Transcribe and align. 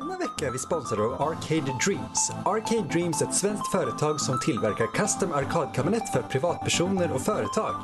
Denna 0.00 0.18
vecka 0.18 0.46
är 0.46 0.50
vi 0.50 0.58
sponsrade 0.58 1.02
av 1.02 1.22
Arcade 1.22 1.78
Dreams. 1.84 2.32
Arcade 2.44 2.88
Dreams 2.92 3.22
är 3.22 3.26
ett 3.26 3.34
svenskt 3.34 3.72
företag 3.72 4.20
som 4.20 4.40
tillverkar 4.40 4.86
custom 4.86 5.32
arkadkabinett 5.32 6.12
för 6.12 6.22
privatpersoner 6.22 7.12
och 7.12 7.20
företag. 7.20 7.74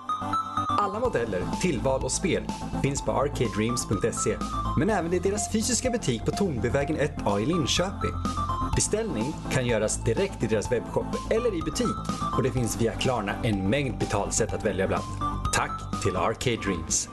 Alla 0.78 1.00
modeller, 1.00 1.42
tillval 1.62 2.04
och 2.04 2.12
spel 2.12 2.46
finns 2.82 3.02
på 3.02 3.12
arcadedreams.se, 3.12 4.36
men 4.78 4.90
även 4.90 5.12
i 5.12 5.18
deras 5.18 5.52
fysiska 5.52 5.90
butik 5.90 6.24
på 6.24 6.30
Tornbyvägen 6.30 6.96
1A 6.96 7.40
i 7.40 7.46
Linköping. 7.46 8.14
Beställning 8.76 9.32
kan 9.52 9.66
göras 9.66 10.04
direkt 10.04 10.42
i 10.42 10.46
deras 10.46 10.72
webbshop 10.72 11.06
eller 11.30 11.58
i 11.58 11.62
butik 11.62 11.96
och 12.36 12.42
det 12.42 12.50
finns 12.50 12.80
via 12.80 12.92
Klarna 12.92 13.32
en 13.42 13.70
mängd 13.70 13.98
betalsätt 13.98 14.54
att 14.54 14.64
välja 14.64 14.86
bland. 14.86 15.04
Tack 15.54 16.02
till 16.02 16.16
Arcade 16.16 16.56
Dreams. 16.56 17.08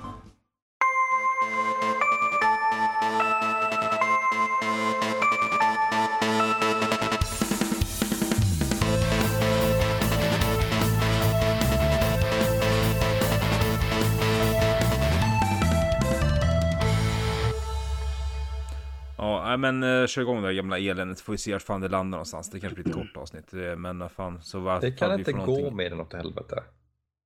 Nej, 19.57 19.71
men 19.73 19.83
uh, 20.01 20.07
kör 20.07 20.21
igång 20.21 20.41
det 20.43 20.53
gamla 20.53 20.79
eländet. 20.79 21.19
Får 21.21 21.33
vi 21.33 21.37
se 21.37 21.53
vart 21.53 21.61
fan 21.61 21.81
det 21.81 21.87
landar 21.89 22.17
någonstans. 22.17 22.49
Det 22.49 22.59
kanske 22.59 22.83
blir 22.83 22.87
ett 22.89 22.95
kort 22.95 23.17
avsnitt. 23.21 23.53
eh, 23.53 23.75
Men 23.75 24.09
fan, 24.09 24.41
så 24.41 24.59
var 24.59 24.81
Det 24.81 24.91
kan 24.91 25.19
inte 25.19 25.31
gå 25.31 25.37
någonting. 25.37 25.75
mer 25.75 25.91
än 25.91 25.99
åt 25.99 26.13
helvete. 26.13 26.63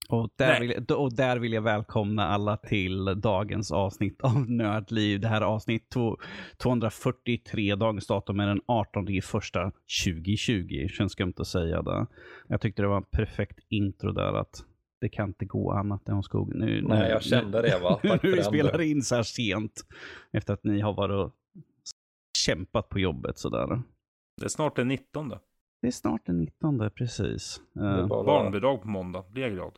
Och 0.09 0.29
där, 0.37 0.47
Nej. 0.47 0.59
vill, 0.67 0.85
jag- 0.87 0.99
och 0.99 1.13
där 1.15 1.37
vill 1.37 1.53
jag 1.53 1.61
välkomna 1.61 2.27
alla 2.27 2.57
till 2.57 3.05
dagens 3.21 3.71
avsnitt 3.71 4.21
av 4.21 4.49
Nördliv. 4.49 5.19
Det 5.19 5.27
här 5.27 5.41
är 5.41 5.45
avsnitt 5.45 5.89
två- 5.89 6.17
243. 6.57 7.75
Dagens 7.75 8.07
datum 8.07 8.39
är 8.39 8.47
den 8.47 8.61
18 8.67 9.09
i 9.09 9.21
första 9.21 9.71
2020. 10.05 10.87
Känns 10.87 11.11
skumt 11.11 11.33
att 11.37 11.47
säga 11.47 11.81
det. 11.81 12.05
Jag 12.47 12.61
tyckte 12.61 12.81
det 12.81 12.87
var 12.87 12.97
en 12.97 13.03
perfekt 13.11 13.59
intro 13.69 14.11
där 14.11 14.33
att 14.33 14.63
det 15.01 15.09
kan 15.09 15.27
inte 15.29 15.45
gå 15.45 15.71
annat 15.71 16.09
än 16.09 16.23
skog. 16.23 16.55
Nu, 16.55 16.81
Nej, 16.81 16.99
nu- 16.99 17.09
jag 17.09 17.23
kände 17.23 17.61
det 17.61 17.79
va. 17.83 17.99
Tack 18.03 18.23
nu 18.23 18.29
för 18.29 18.37
vi 18.37 18.43
spelar 18.43 18.81
in 18.81 19.01
så 19.01 19.15
här 19.15 19.23
sent. 19.23 19.73
Efter 20.33 20.53
att 20.53 20.63
ni 20.63 20.81
har 20.81 20.93
varit 20.93 21.25
och 21.25 21.33
kämpat 22.45 22.89
på 22.89 22.99
jobbet 22.99 23.37
sådär. 23.37 23.81
Det 24.37 24.45
är 24.45 24.49
snart 24.49 24.75
den 24.75 24.87
19. 24.87 25.29
Det 25.81 25.87
är 25.87 25.91
snart 25.91 26.25
den 26.25 26.37
19 26.39 26.89
precis. 26.95 27.61
Är 27.75 27.99
Uh, 28.01 28.07
bara- 28.07 28.23
Barnbidrag 28.23 28.81
på 28.81 28.87
måndag. 28.87 29.23
Blir 29.29 29.43
jag 29.43 29.51
glad. 29.51 29.73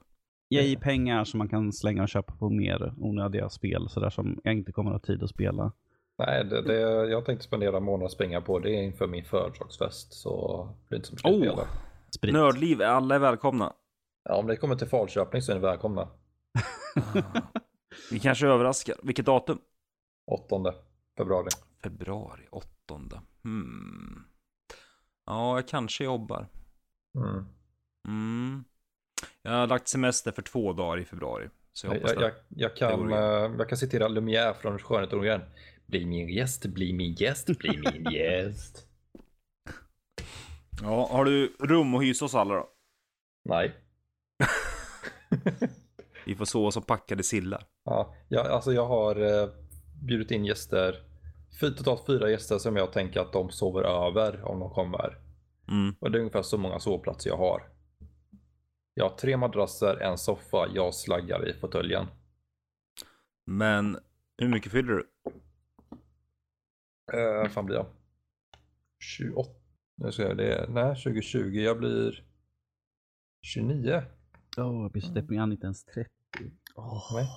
ge 0.50 0.75
pengar 0.80 1.23
som 1.23 1.38
man 1.38 1.50
kan 1.50 1.73
slänga 1.73 2.02
och 2.03 2.09
köpa 2.09 2.34
på 2.36 2.50
mer 2.50 2.94
onödiga 2.97 3.50
spel 3.50 3.89
sådär 3.89 4.09
som 4.09 4.39
jag 4.44 4.53
inte 4.53 4.72
kommer 4.72 4.91
att 4.91 5.02
ha 5.02 5.06
tid 5.14 5.23
att 5.23 5.30
spela. 5.30 5.72
Nej, 6.17 6.45
det, 6.45 6.61
det, 6.61 6.80
jag 7.09 7.25
tänkte 7.25 7.45
spendera 7.45 7.80
månadens 7.80 8.17
pengar 8.17 8.41
på 8.41 8.59
det 8.59 8.72
inför 8.73 9.08
min 9.08 9.25
födelsedagsfest. 9.25 10.14
Så 10.14 10.69
det 10.89 10.95
är 10.95 10.97
inte 10.97 11.08
så 11.08 11.14
mycket 11.14 11.31
Oh. 11.31 11.38
spela. 11.39 11.67
Sprit. 12.16 12.34
Nördliv, 12.34 12.81
alla 12.81 13.16
är 13.16 13.19
välkomna. 13.19 13.73
Ja, 14.30 14.36
om 14.36 14.47
det 14.47 14.56
kommer 14.58 14.75
till 14.75 14.88
Falköping 14.88 15.41
så 15.41 15.52
är 15.52 15.56
ni 15.56 15.61
välkomna. 15.61 16.08
Vi 18.11 18.19
kanske 18.19 18.47
överraskar. 18.47 18.95
Vilket 19.03 19.25
datum? 19.25 19.58
8 20.31 20.73
februari. 21.17 21.47
Februari 21.84 22.48
8. 22.52 22.67
Hmm. 23.44 24.23
Ja, 25.26 25.58
jag 25.58 25.67
kanske 25.67 26.03
jobbar. 26.03 26.48
Mm. 27.17 27.45
Mm. 28.08 28.64
Jag 29.42 29.52
har 29.52 29.67
lagt 29.67 29.88
semester 29.88 30.31
för 30.31 30.42
två 30.42 30.73
dagar 30.73 31.00
i 31.00 31.06
februari. 31.06 31.50
Så 31.73 31.88
jag 31.88 31.95
Jag, 32.02 32.22
jag, 32.22 32.31
jag, 32.50 32.75
kan, 32.75 33.14
eh, 33.14 33.17
jag 33.58 33.70
kan 33.70 33.78
citera 33.78 34.08
Lumière 34.08 34.53
från 34.53 34.80
Skönheten 34.80 35.20
och 35.20 35.25
igen. 35.25 35.42
Bli 35.86 36.06
min 36.06 36.30
gäst, 36.30 36.66
bli 36.66 36.94
min 36.94 37.14
gäst, 37.14 37.58
bli 37.58 37.81
min 37.92 38.12
gäst. 38.12 38.88
Ja, 40.81 41.08
har 41.12 41.25
du 41.25 41.56
rum 41.59 41.95
att 41.95 42.03
hysa 42.03 42.25
oss 42.25 42.36
alla 42.36 42.56
då? 42.56 42.70
Nej. 43.50 43.75
Vi 46.25 46.35
får 46.35 46.46
sova 46.46 46.72
som 46.72 46.84
packade 46.84 47.24
sillar. 47.24 47.66
Ja, 47.85 48.16
jag, 48.29 48.47
alltså 48.47 48.74
jag 48.74 48.85
har 48.85 49.16
eh, 49.16 49.50
bjudit 50.02 50.31
in 50.31 50.46
gäster. 50.46 51.12
Totalt 51.59 52.06
fyra 52.06 52.30
gäster 52.30 52.58
som 52.58 52.75
jag 52.75 52.94
tänker 52.94 53.19
att 53.19 53.34
de 53.34 53.50
sover 53.50 53.84
över 53.84 54.44
om 54.44 54.59
de 54.59 54.69
kommer. 54.69 55.18
Mm. 55.68 55.96
Och 56.00 56.12
det 56.12 56.18
är 56.18 56.19
ungefär 56.19 56.41
så 56.41 56.58
många 56.58 56.80
sovplatser 56.80 57.30
jag 57.30 57.38
har. 57.38 57.69
Jag 58.94 59.09
har 59.09 59.18
tre 59.18 59.38
madrasser, 59.38 60.02
en 60.02 60.18
soffa, 60.18 60.68
jag 60.74 60.96
slaggar 60.96 61.50
i 61.50 61.53
fåtöljen. 61.53 62.08
Men 63.46 63.97
hur 64.38 64.47
mycket 64.47 64.72
fyller 64.72 64.94
du? 64.94 65.09
Eh, 67.14 67.41
vad 67.41 67.52
fan 67.52 67.66
blir 67.66 67.75
jag? 67.75 67.85
28? 69.00 69.50
Nu 69.96 70.12
ska 70.12 70.24
jag 70.24 70.38
det. 70.38 70.66
Nej, 70.70 70.96
2020. 70.96 71.40
Jag 71.40 71.78
blir 71.78 72.24
29. 73.41 74.03
Åh, 74.58 74.81
jag 74.81 74.91
blir 74.91 75.02
så 75.02 75.14
deppig. 75.14 75.38
Han 75.38 75.50
är 75.50 75.53
inte 75.53 75.66
ens 75.66 75.85
30. 75.85 76.09
Åh. 76.75 77.16
Nej. 77.16 77.28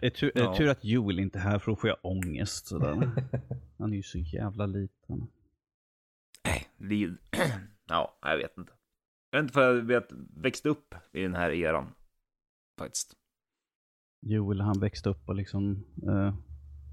Det 0.00 0.06
är 0.06 0.10
tur, 0.10 0.32
Ja. 0.34 0.54
tur 0.56 0.68
att 0.68 0.84
Joel 0.84 1.18
inte 1.18 1.38
är 1.38 1.42
här 1.42 1.58
för 1.58 1.70
då 1.72 1.76
får 1.76 1.88
jag 1.88 1.98
ångest. 2.02 2.66
Sådär. 2.66 2.94
Han 3.78 3.92
är 3.92 3.96
ju 3.96 4.02
så 4.02 4.18
jävla 4.18 4.66
liten. 4.66 5.26
Nej, 6.76 7.16
ja, 7.88 8.18
jag 8.22 8.36
vet 8.36 8.58
inte. 8.58 8.72
Jag 9.30 9.38
vet 9.38 9.42
inte 9.44 9.54
för 9.54 9.74
jag 9.74 9.82
vet, 9.82 10.08
växte 10.36 10.68
upp 10.68 10.94
i 11.12 11.22
den 11.22 11.34
här 11.34 11.50
eran. 11.50 11.86
Faktiskt. 12.78 13.14
Joel 14.20 14.60
han 14.60 14.80
växte 14.80 15.08
upp 15.08 15.28
och 15.28 15.34
liksom 15.34 15.84
uh, 16.08 16.34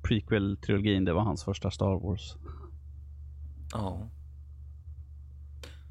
prequel-trilogin, 0.03 1.05
det 1.05 1.13
var 1.13 1.21
hans 1.21 1.43
första 1.43 1.71
Star 1.71 1.99
Wars. 1.99 2.35
Ja. 3.73 4.09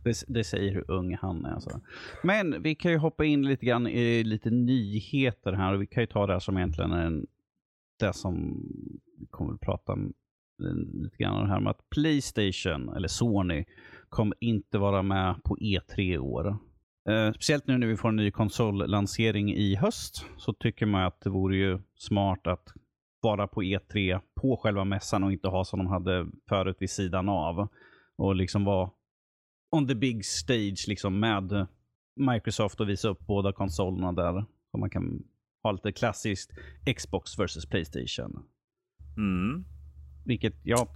Det, 0.04 0.24
det 0.28 0.44
säger 0.44 0.72
hur 0.72 0.90
ung 0.90 1.16
han 1.20 1.44
är. 1.44 1.50
Alltså. 1.50 1.80
Men 2.22 2.62
vi 2.62 2.74
kan 2.74 2.90
ju 2.90 2.98
hoppa 2.98 3.24
in 3.24 3.42
lite 3.42 3.66
grann 3.66 3.86
i 3.86 4.24
lite 4.24 4.50
nyheter 4.50 5.52
här 5.52 5.74
och 5.74 5.82
vi 5.82 5.86
kan 5.86 6.02
ju 6.02 6.06
ta 6.06 6.26
det 6.26 6.32
här 6.32 6.40
som 6.40 6.56
egentligen 6.56 6.92
är 6.92 7.06
en, 7.06 7.26
det 7.98 8.12
som 8.12 8.62
vi 9.18 9.26
kommer 9.26 9.54
att 9.54 9.60
prata 9.60 9.92
om 9.92 10.12
eh, 10.62 11.02
lite 11.02 11.16
grann 11.16 11.36
om 11.36 11.42
det 11.42 11.52
här 11.52 11.60
med 11.60 11.70
att 11.70 11.90
Playstation, 11.90 12.96
eller 12.96 13.08
Sony, 13.08 13.64
kommer 14.08 14.36
inte 14.40 14.78
vara 14.78 15.02
med 15.02 15.44
på 15.44 15.56
E3 15.56 16.00
i 16.00 16.18
år. 16.18 16.56
Eh, 17.08 17.32
speciellt 17.32 17.66
nu 17.66 17.78
när 17.78 17.86
vi 17.86 17.96
får 17.96 18.08
en 18.08 18.16
ny 18.16 18.30
konsollansering 18.30 19.54
i 19.54 19.74
höst 19.76 20.26
så 20.36 20.52
tycker 20.52 20.86
man 20.86 21.02
att 21.02 21.20
det 21.20 21.30
vore 21.30 21.56
ju 21.56 21.78
smart 21.94 22.46
att 22.46 22.72
vara 23.20 23.46
på 23.46 23.62
E3 23.62 24.20
på 24.34 24.56
själva 24.56 24.84
mässan 24.84 25.24
och 25.24 25.32
inte 25.32 25.48
ha 25.48 25.64
som 25.64 25.78
de 25.78 25.86
hade 25.86 26.26
förut 26.48 26.76
vid 26.80 26.90
sidan 26.90 27.28
av. 27.28 27.68
Och 28.16 28.36
liksom 28.36 28.64
vara 28.64 28.90
on 29.72 29.88
the 29.88 29.94
big 29.94 30.24
stage 30.24 30.84
liksom 30.88 31.20
med 31.20 31.66
Microsoft 32.14 32.80
och 32.80 32.88
visa 32.88 33.08
upp 33.08 33.26
båda 33.26 33.52
konsolerna 33.52 34.12
där. 34.12 34.44
Så 34.70 34.78
man 34.78 34.90
kan 34.90 35.22
ha 35.62 35.72
lite 35.72 35.92
klassiskt 35.92 36.50
Xbox 36.96 37.38
versus 37.38 37.66
Playstation. 37.66 38.42
Mm. 39.16 39.64
Vilket 40.24 40.54
jag 40.62 40.88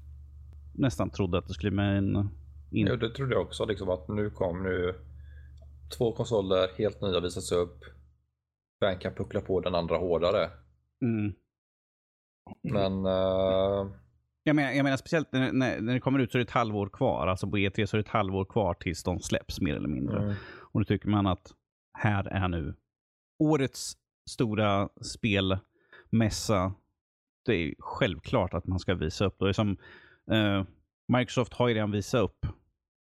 nästan 0.75 1.11
trodde 1.11 1.39
att 1.39 1.47
det 1.47 1.55
skulle 1.55 1.71
med 1.71 1.99
en... 1.99 2.29
In... 2.71 2.87
Ja, 2.87 2.97
det 2.97 3.11
trodde 3.11 3.35
jag 3.35 3.43
också. 3.43 3.65
Liksom, 3.65 3.89
att 3.89 4.09
nu 4.09 4.31
kom 4.31 4.63
nu 4.63 4.95
två 5.99 6.13
konsoler 6.13 6.69
helt 6.79 7.01
nya 7.01 7.21
visas 7.21 7.53
upp. 7.53 7.85
Den 8.81 8.99
kan 8.99 9.15
puckla 9.15 9.41
på 9.41 9.61
den 9.61 9.75
andra 9.75 9.97
hårdare. 9.97 10.51
Mm. 11.03 11.35
Men 12.63 13.07
eh, 13.07 13.91
Jag, 14.47 14.57
menar, 14.57 14.73
jag 14.73 14.85
menar 14.85 14.97
speciellt 14.97 15.33
när, 15.33 15.53
när, 15.53 15.81
när 15.81 15.95
det 15.95 16.01
kommer 16.01 16.19
ut 16.19 16.33
så 16.33 16.39
är 16.39 16.41
det 16.41 16.45
ett 16.49 16.51
halvår 16.51 16.89
kvar. 16.89 17.27
Alltså 17.27 17.51
på 17.51 17.57
E3 17.57 17.87
så 17.87 17.97
är 17.97 17.99
det 17.99 18.07
ett 18.07 18.13
halvår 18.13 18.45
kvar 18.45 18.75
tills 18.75 19.03
de 19.03 19.21
släpps 19.21 19.61
mer 19.61 19.75
eller 19.77 19.89
mindre. 19.89 20.23
mm, 20.23 20.35
Och 20.73 20.81
då 20.81 20.85
tycker 20.85 21.09
man 21.09 21.27
att 21.27 21.55
här 21.99 22.25
är 22.25 22.49
nu 22.49 22.75
årets 23.39 23.97
stora 24.31 24.89
spelmässa. 25.03 26.75
Det 27.47 27.55
är 27.55 27.75
självklart 27.79 28.55
att 28.55 28.67
man 28.67 28.79
ska 28.79 28.95
visa 28.95 29.25
upp. 29.25 29.39
Det 29.39 29.55
som, 29.55 29.77
eh, 30.31 30.65
Microsoft 31.13 31.55
har 31.55 31.69
ju 31.69 31.75
redan 31.75 31.91
visat 31.91 32.21
upp 32.23 32.47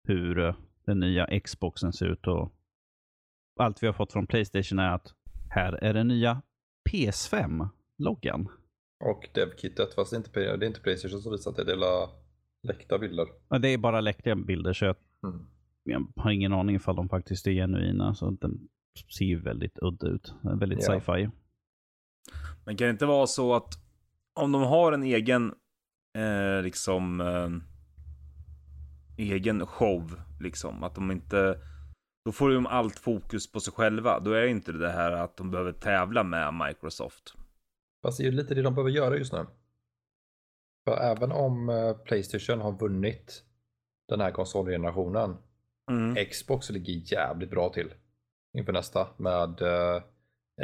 hur 0.08 0.38
eh, 0.38 0.54
den 0.86 1.00
nya 1.00 1.40
Xboxen 1.40 1.92
ser 1.92 2.06
ut. 2.06 2.26
Och 2.26 2.52
allt 3.60 3.82
vi 3.82 3.86
har 3.86 3.94
fått 3.94 4.12
från 4.12 4.26
Playstation 4.26 4.78
är 4.78 4.94
att 4.94 5.14
här 5.50 5.72
är 5.72 5.94
den 5.94 6.08
nya 6.08 6.42
PS5-loggan. 6.90 8.48
Och 9.00 9.28
DevKitet, 9.34 9.94
fast 9.94 10.10
det 10.10 10.14
är 10.14 10.18
inte, 10.18 10.56
det 10.56 10.64
är 10.66 10.68
inte 10.68 10.80
Playstation 10.80 11.20
som 11.22 11.32
visat 11.32 11.56
det, 11.56 11.64
det 11.64 11.72
är 11.72 12.08
läckta 12.68 12.98
bilder. 12.98 13.26
Ja, 13.48 13.58
Det 13.58 13.68
är 13.68 13.78
bara 13.78 14.00
läckta 14.00 14.34
bilder 14.34 14.72
så 14.72 14.84
jag, 14.84 14.96
Mm. 15.24 15.46
jag 15.84 16.06
har 16.16 16.30
ingen 16.30 16.52
aning 16.52 16.76
ifall 16.76 16.96
de 16.96 17.08
faktiskt 17.08 17.46
är 17.46 17.50
genuina. 17.52 18.14
Så 18.14 18.30
den 18.30 18.68
ser 19.18 19.24
ju 19.24 19.40
väldigt 19.40 19.78
udda 19.82 20.06
ut. 20.06 20.34
Väldigt 20.60 20.78
Ja. 20.88 21.00
sci-fi. 21.00 21.30
Men 22.64 22.76
kan 22.76 22.84
det 22.86 22.90
inte 22.90 23.06
vara 23.06 23.26
så 23.26 23.54
att 23.54 23.74
om 24.40 24.52
de 24.52 24.62
har 24.62 24.92
en 24.92 25.02
egen, 25.02 25.54
eh, 26.18 26.62
liksom, 26.62 27.20
eh, 27.20 27.50
egen 29.26 29.66
show, 29.66 30.20
liksom, 30.40 30.82
att 30.84 30.94
de 30.94 31.10
inte, 31.10 31.58
då 32.24 32.32
får 32.32 32.50
de 32.50 32.66
allt 32.66 32.98
fokus 32.98 33.52
på 33.52 33.60
sig 33.60 33.72
själva. 33.72 34.20
Då 34.20 34.32
är 34.32 34.46
inte 34.46 34.72
det 34.72 34.90
här 34.90 35.12
att 35.12 35.36
de 35.36 35.50
behöver 35.50 35.72
tävla 35.72 36.24
med 36.24 36.54
Microsoft. 36.54 37.34
Fast 38.02 38.18
det 38.18 38.24
är 38.24 38.30
ju 38.30 38.36
lite 38.36 38.54
det 38.54 38.62
de 38.62 38.74
behöver 38.74 38.90
göra 38.90 39.16
just 39.16 39.32
nu. 39.32 39.46
För 40.84 40.96
även 40.96 41.32
om 41.32 41.68
eh, 41.68 41.92
Playstation 41.92 42.60
har 42.60 42.78
vunnit 42.78 43.42
den 44.08 44.20
här 44.20 44.30
konsolgenerationen, 44.30 45.36
Mm. 45.90 46.26
Xbox 46.30 46.70
ligger 46.70 47.12
jävligt 47.12 47.50
bra 47.50 47.68
till 47.68 47.94
inför 48.58 48.72
nästa 48.72 49.08
med 49.16 49.62
eh, 49.62 50.02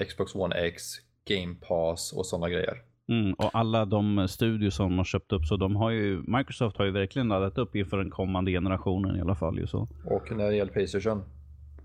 Xbox 0.09 0.35
One 0.35 0.55
X, 0.55 0.83
Game 1.25 1.55
Pass 1.55 2.13
och 2.13 2.27
sådana 2.27 2.49
grejer. 2.49 2.83
Mm, 3.09 3.33
och 3.33 3.51
alla 3.53 3.85
de 3.85 4.29
studios 4.29 4.75
som 4.75 4.99
har 4.99 5.05
köpt 5.05 5.33
upp, 5.33 5.45
så 5.45 5.57
de 5.57 5.77
har 5.77 5.91
ju, 5.91 6.23
Microsoft 6.27 6.77
har 6.77 6.85
ju 6.85 6.91
verkligen 6.91 7.29
laddat 7.29 7.59
upp 7.59 7.77
inför 7.77 7.99
den 7.99 8.11
kommande 8.11 8.51
generationen 8.51 9.17
i 9.17 9.21
alla 9.21 9.35
fall. 9.35 9.59
Ju 9.59 9.67
så. 9.67 9.89
Och 10.05 10.37
när 10.37 10.51
det 10.51 10.57
gäller 10.57 10.73
Playstation, 10.73 11.23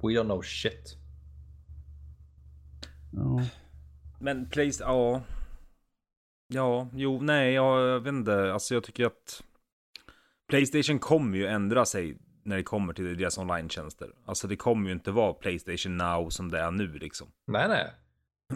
we 0.01 0.07
don't 0.07 0.23
know 0.23 0.41
shit. 0.41 0.97
Ja. 3.11 3.41
Men 4.19 4.49
Playstation, 4.49 4.95
ja. 4.95 5.21
Ja, 6.53 6.87
jo, 6.93 7.21
nej, 7.21 7.53
jag, 7.53 7.99
vet 7.99 8.13
inte. 8.13 8.53
Alltså 8.53 8.73
jag 8.73 8.83
tycker 8.83 9.05
att 9.05 9.43
Playstation 10.49 10.99
kommer 10.99 11.37
ju 11.37 11.47
ändra 11.47 11.85
sig 11.85 12.17
när 12.43 12.57
det 12.57 12.63
kommer 12.63 12.93
till 12.93 13.17
deras 13.17 13.37
online-tjänster. 13.37 14.09
Alltså 14.25 14.47
det 14.47 14.55
kommer 14.55 14.87
ju 14.87 14.93
inte 14.93 15.11
vara 15.11 15.33
Playstation 15.33 15.97
Now 15.97 16.29
som 16.29 16.51
det 16.51 16.59
är 16.59 16.71
nu 16.71 16.87
liksom. 16.87 17.27
Nej, 17.47 17.67
nej. 17.67 17.93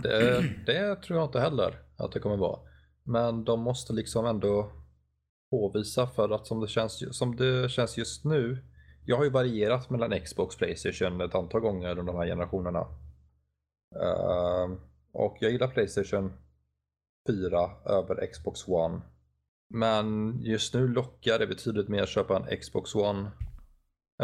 Det, 0.03 0.43
det 0.65 0.95
tror 0.95 1.19
jag 1.19 1.27
inte 1.27 1.39
heller 1.39 1.79
att 1.97 2.11
det 2.11 2.19
kommer 2.19 2.37
vara. 2.37 2.59
Men 3.03 3.43
de 3.43 3.59
måste 3.59 3.93
liksom 3.93 4.25
ändå 4.25 4.71
påvisa 5.51 6.07
för 6.07 6.29
att 6.29 6.47
som 6.47 6.61
det 6.61 6.67
känns, 6.67 7.17
som 7.17 7.35
det 7.35 7.71
känns 7.71 7.97
just 7.97 8.25
nu. 8.25 8.57
Jag 9.05 9.17
har 9.17 9.23
ju 9.23 9.29
varierat 9.29 9.89
mellan 9.89 10.19
Xbox 10.21 10.55
och 10.55 10.59
Playstation 10.59 11.21
ett 11.21 11.35
antal 11.35 11.61
gånger 11.61 11.89
under 11.89 12.13
de 12.13 12.15
här 12.15 12.25
generationerna. 12.25 12.87
Ehm, 13.95 14.79
och 15.11 15.37
jag 15.39 15.51
gillar 15.51 15.67
Playstation 15.67 16.33
4 17.27 17.69
över 17.85 18.27
Xbox 18.33 18.67
One. 18.67 19.01
Men 19.69 20.37
just 20.41 20.73
nu 20.73 20.87
lockar 20.87 21.39
det 21.39 21.47
betydligt 21.47 21.87
mer 21.87 22.03
att 22.03 22.09
köpa 22.09 22.37
en 22.37 22.57
Xbox 22.57 22.95
One 22.95 23.31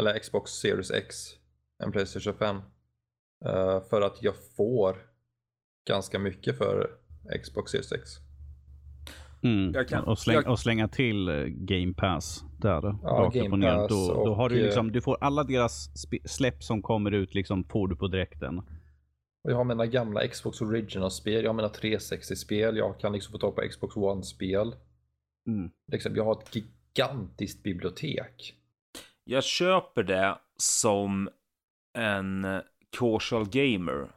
eller 0.00 0.18
Xbox 0.18 0.50
Series 0.50 0.90
X 0.90 1.16
än 1.84 1.92
Playstation 1.92 2.34
5. 2.34 2.56
Eh, 3.44 3.80
för 3.90 4.00
att 4.02 4.22
jag 4.22 4.34
får 4.56 4.96
ganska 5.88 6.18
mycket 6.18 6.58
för 6.58 6.90
Xbox 7.42 7.70
Series 7.72 7.92
X. 7.92 8.10
Mm. 9.42 9.72
Jag 9.74 9.88
kan- 9.88 10.04
och, 10.04 10.18
släng, 10.18 10.34
jag- 10.36 10.48
och 10.48 10.58
slänga 10.58 10.88
till 10.88 11.28
eh, 11.28 11.44
Game 11.46 11.94
Pass 11.94 12.44
där. 12.58 12.96
Ja, 13.02 13.30
Game 13.34 13.56
ner. 13.56 13.74
Pass 13.76 13.88
Då, 13.88 14.14
då 14.24 14.30
och, 14.30 14.36
har 14.36 14.48
du 14.48 14.58
eh, 14.58 14.64
liksom, 14.64 14.92
du 14.92 15.00
får 15.00 15.16
alla 15.20 15.44
deras 15.44 15.90
släpp 16.24 16.62
som 16.62 16.82
kommer 16.82 17.10
ut 17.10 17.34
liksom 17.34 17.64
får 17.64 17.88
du 17.88 17.96
på 17.96 18.08
direkten. 18.08 18.62
Och 19.44 19.50
jag 19.50 19.56
har 19.56 19.64
mina 19.64 19.86
gamla 19.86 20.28
Xbox 20.28 20.60
Original-spel, 20.60 21.42
jag 21.44 21.48
har 21.48 21.54
mina 21.54 21.68
360-spel, 21.68 22.76
jag 22.76 23.00
kan 23.00 23.12
liksom 23.12 23.32
få 23.32 23.38
tag 23.38 23.56
på 23.56 23.62
Xbox 23.70 23.96
One-spel. 23.96 24.74
Mm. 25.46 25.70
Liksom, 25.92 26.16
jag 26.16 26.24
har 26.24 26.32
ett 26.32 26.56
gigantiskt 26.56 27.62
bibliotek. 27.62 28.54
Jag 29.24 29.44
köper 29.44 30.02
det 30.02 30.38
som 30.56 31.28
en 31.98 32.46
casual 32.98 33.48
gamer. 33.48 34.08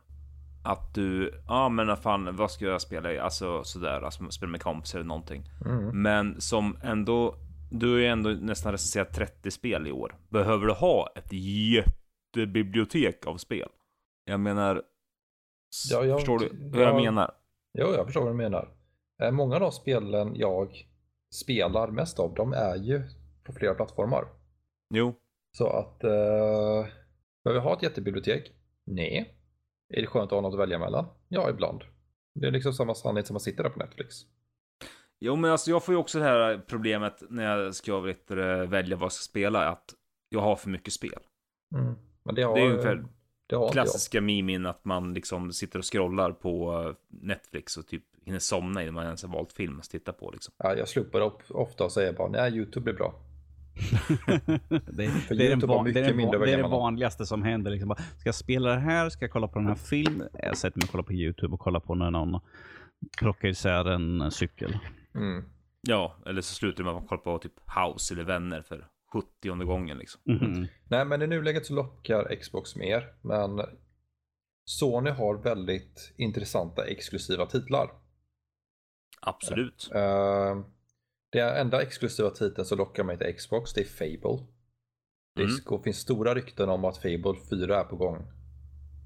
Att 0.65 0.93
du, 0.93 1.43
ja 1.47 1.69
men 1.69 1.87
vad 1.87 1.99
fan, 1.99 2.35
vad 2.35 2.51
ska 2.51 2.65
jag 2.65 2.81
spela 2.81 3.13
i? 3.13 3.19
Alltså 3.19 3.63
sådär, 3.63 4.01
alltså 4.01 4.29
spela 4.29 4.51
med 4.51 4.61
kompisar 4.61 4.99
eller 4.99 5.07
någonting. 5.07 5.43
Mm. 5.65 6.01
Men 6.01 6.41
som 6.41 6.77
ändå, 6.83 7.35
du 7.71 7.91
har 7.91 7.97
ju 7.97 8.05
ändå 8.05 8.29
nästan 8.29 8.71
recenserat 8.71 9.13
30 9.13 9.51
spel 9.51 9.87
i 9.87 9.91
år. 9.91 10.15
Behöver 10.29 10.65
du 10.65 10.73
ha 10.73 11.13
ett 11.15 11.29
jättebibliotek 11.31 13.27
av 13.27 13.37
spel? 13.37 13.69
Jag 14.25 14.39
menar, 14.39 14.83
Ja, 15.91 16.05
jag- 16.05 16.19
förstår 16.19 16.39
du 16.39 16.45
hur 16.73 16.81
jag 16.81 16.89
jag- 16.89 16.95
menar? 17.03 17.31
Jo, 17.77 17.87
jag 17.95 18.05
förstår 18.05 18.21
vad 18.21 18.31
du 18.31 18.37
menar. 18.37 18.69
Eh, 19.23 19.31
Många 19.31 19.55
av 19.55 19.61
de 19.61 19.71
spelen 19.71 20.35
jag 20.35 20.87
spelar 21.33 21.87
mest 21.87 22.19
av, 22.19 22.33
de 22.33 22.53
är 22.53 22.75
ju 22.75 23.03
på 23.43 23.53
flera 23.53 23.73
plattformar. 23.75 24.27
Jo, 24.93 25.15
Så 25.57 25.67
att, 25.67 26.03
eh, 26.03 26.09
behöver 27.43 27.59
jag 27.59 27.61
ha 27.61 27.73
ett 27.77 27.83
jättebibliotek? 27.83 28.51
Nej. 28.85 29.35
Är 29.93 30.01
det 30.01 30.07
skönt 30.07 30.23
att 30.31 30.31
ha 30.31 30.41
något 30.41 30.53
att 30.53 30.59
välja 30.59 30.79
mellan? 30.79 31.05
Ja, 31.27 31.49
ibland. 31.49 31.81
Det 32.35 32.47
är 32.47 32.51
liksom 32.51 32.73
samma 32.73 32.95
sanning 32.95 33.23
som 33.23 33.33
man 33.33 33.39
sitter 33.39 33.63
där 33.63 33.69
på 33.69 33.79
Netflix. 33.79 34.15
Jo, 35.19 35.35
men 35.35 35.51
alltså 35.51 35.71
jag 35.71 35.83
får 35.83 35.93
ju 35.93 35.99
också 35.99 36.19
det 36.19 36.25
här 36.25 36.61
problemet 36.67 37.23
när 37.29 37.57
jag 37.57 37.75
ska 37.75 37.99
välja 38.67 38.95
vad 38.97 39.03
jag 39.05 39.11
ska 39.11 39.29
spela, 39.29 39.69
att 39.69 39.93
jag 40.29 40.39
har 40.39 40.55
för 40.55 40.69
mycket 40.69 40.93
spel. 40.93 41.19
Mm. 41.75 41.95
Men 42.23 42.35
det 42.35 42.41
har, 42.43 42.55
Det 42.55 42.61
är 42.61 42.69
ungefär 42.71 43.05
det 43.47 43.55
har 43.55 43.69
klassiska 43.69 44.21
mimin 44.21 44.65
att 44.65 44.85
man 44.85 45.13
liksom 45.13 45.53
sitter 45.53 45.79
och 45.79 45.85
scrollar 45.85 46.31
på 46.31 46.83
eh, 46.83 46.95
Netflix 47.21 47.77
och 47.77 47.87
typ 47.87 48.03
hinner 48.25 48.39
somna 48.39 48.81
innan 48.81 48.93
man 48.93 49.05
ens 49.05 49.23
har 49.23 49.29
valt 49.29 49.53
film 49.53 49.79
att 49.79 49.89
titta 49.89 50.13
på 50.13 50.31
liksom. 50.31 50.53
Ja, 50.57 50.75
jag 50.75 50.87
slupar 50.87 51.21
upp 51.21 51.41
ofta 51.49 51.83
och 51.83 51.91
säger 51.91 52.13
bara 52.13 52.29
nej, 52.29 52.55
YouTube 52.55 52.83
blir 52.83 52.93
bra. 52.93 53.13
det, 54.69 55.09
För 55.09 55.35
det, 55.35 55.51
är 55.51 55.67
van, 55.67 55.85
det, 55.85 55.99
är 55.99 56.13
van, 56.13 56.41
det 56.41 56.53
är 56.53 56.57
det 56.57 56.63
vanligaste 56.63 57.25
som 57.25 57.43
händer. 57.43 57.71
Liksom 57.71 57.89
bara, 57.89 57.99
ska 57.99 58.27
jag 58.27 58.35
spela 58.35 58.69
det 58.69 58.79
här? 58.79 59.09
Ska 59.09 59.25
jag 59.25 59.31
kolla 59.31 59.47
på 59.47 59.59
den 59.59 59.67
här 59.67 59.75
filmen? 59.75 60.29
Jag 60.33 60.57
sätter 60.57 60.77
mig 60.79 60.83
och 60.83 60.91
kollar 60.91 61.03
på 61.03 61.13
YouTube 61.13 61.53
och 61.53 61.59
kollar 61.59 61.79
på 61.79 61.95
när 61.95 62.11
någon 62.11 62.39
plockar 63.17 63.47
isär 63.47 63.85
en 63.85 64.31
cykel. 64.31 64.77
Mm. 65.15 65.43
Ja, 65.81 66.15
eller 66.25 66.41
så 66.41 66.53
slutar 66.53 66.83
man 66.83 66.93
med 66.93 67.03
att 67.03 67.09
kolla 67.09 67.21
på 67.21 67.37
typ 67.37 67.53
House 67.75 68.13
eller 68.13 68.23
Vänner 68.23 68.61
för 68.61 68.87
70 69.13 69.65
gången 69.65 69.97
liksom. 69.97 70.21
Mhm. 70.25 70.67
Nej, 70.89 71.05
men 71.05 71.21
i 71.21 71.27
nuläget 71.27 71.65
så 71.65 71.73
lockar 71.73 72.35
Xbox 72.35 72.75
mer. 72.75 73.13
Men 73.21 73.61
Sony 74.65 75.09
har 75.09 75.35
väldigt 75.37 76.13
intressanta 76.17 76.85
exklusiva 76.85 77.45
titlar. 77.45 77.91
Absolut. 79.21 79.89
Uh, 79.95 80.65
det 81.31 81.39
enda 81.59 81.81
exklusiva 81.81 82.29
titeln 82.29 82.65
som 82.65 82.77
lockar 82.77 83.03
mig 83.03 83.17
till 83.17 83.35
Xbox, 83.35 83.73
det 83.73 83.81
är 83.81 83.85
Fable. 83.85 84.45
Det 85.35 85.41
Mm. 85.43 85.55
sk- 85.55 85.83
finns 85.83 85.97
stora 85.97 86.35
rykten 86.35 86.69
om 86.69 86.85
att 86.85 86.97
Fable 86.97 87.35
4 87.49 87.79
är 87.79 87.83
på 87.83 87.95
gång. 87.95 88.27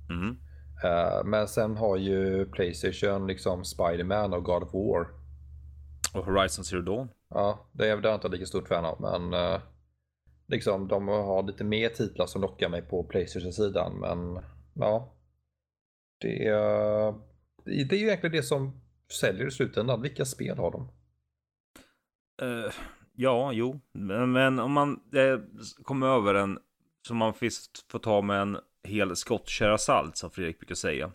Mm. 0.09 0.37
Eh, 0.83 1.23
men 1.25 1.47
sen 1.47 1.77
har 1.77 1.97
ju 1.97 2.45
Playstation 2.45 3.27
liksom 3.27 3.65
Spider-Man 3.65 4.33
och 4.33 4.43
God 4.43 4.63
of 4.63 4.73
War. 4.73 5.07
Och 6.13 6.25
Horizon 6.25 6.65
Zero 6.65 6.81
Dawn. 6.81 7.09
Ja, 7.29 7.69
det 7.71 7.89
är 7.89 7.97
det 7.97 8.07
jag 8.09 8.15
inte 8.17 8.27
lika 8.27 8.45
stort 8.45 8.67
fan 8.67 8.85
av, 8.85 9.01
men 9.01 9.33
eh, 9.33 9.61
liksom 10.49 10.87
de 10.87 11.07
har 11.07 11.43
lite 11.43 11.63
mer 11.63 11.89
titlar 11.89 12.25
som 12.25 12.41
lockar 12.41 12.69
mig 12.69 12.81
på 12.81 13.03
Playstation-sidan, 13.03 13.99
men 13.99 14.43
ja. 14.73 15.15
Det 16.21 16.47
är, 16.47 17.13
det 17.63 17.95
är 17.95 17.99
ju 17.99 18.05
egentligen 18.05 18.35
det 18.35 18.43
som 18.43 18.81
säljer 19.11 19.47
i 19.47 19.51
slutändan. 19.51 20.01
Vilka 20.01 20.25
spel 20.25 20.57
har 20.57 20.71
de? 20.71 20.89
Eh, 22.41 22.71
ja, 23.15 23.51
jo. 23.53 23.79
Men, 23.91 24.31
men 24.31 24.59
om 24.59 24.71
man 24.71 24.99
eh, 25.13 25.39
kommer 25.83 26.07
över 26.07 26.33
en 26.33 26.59
som 27.07 27.17
man 27.17 27.33
visst 27.39 27.91
får 27.91 27.99
ta 27.99 28.21
med 28.21 28.41
en 28.41 28.57
hel 28.83 29.15
skottkärra 29.15 29.77
salt, 29.77 30.17
som 30.17 30.31
Fredrik 30.31 30.59
brukar 30.59 30.75
säga. 30.75 31.11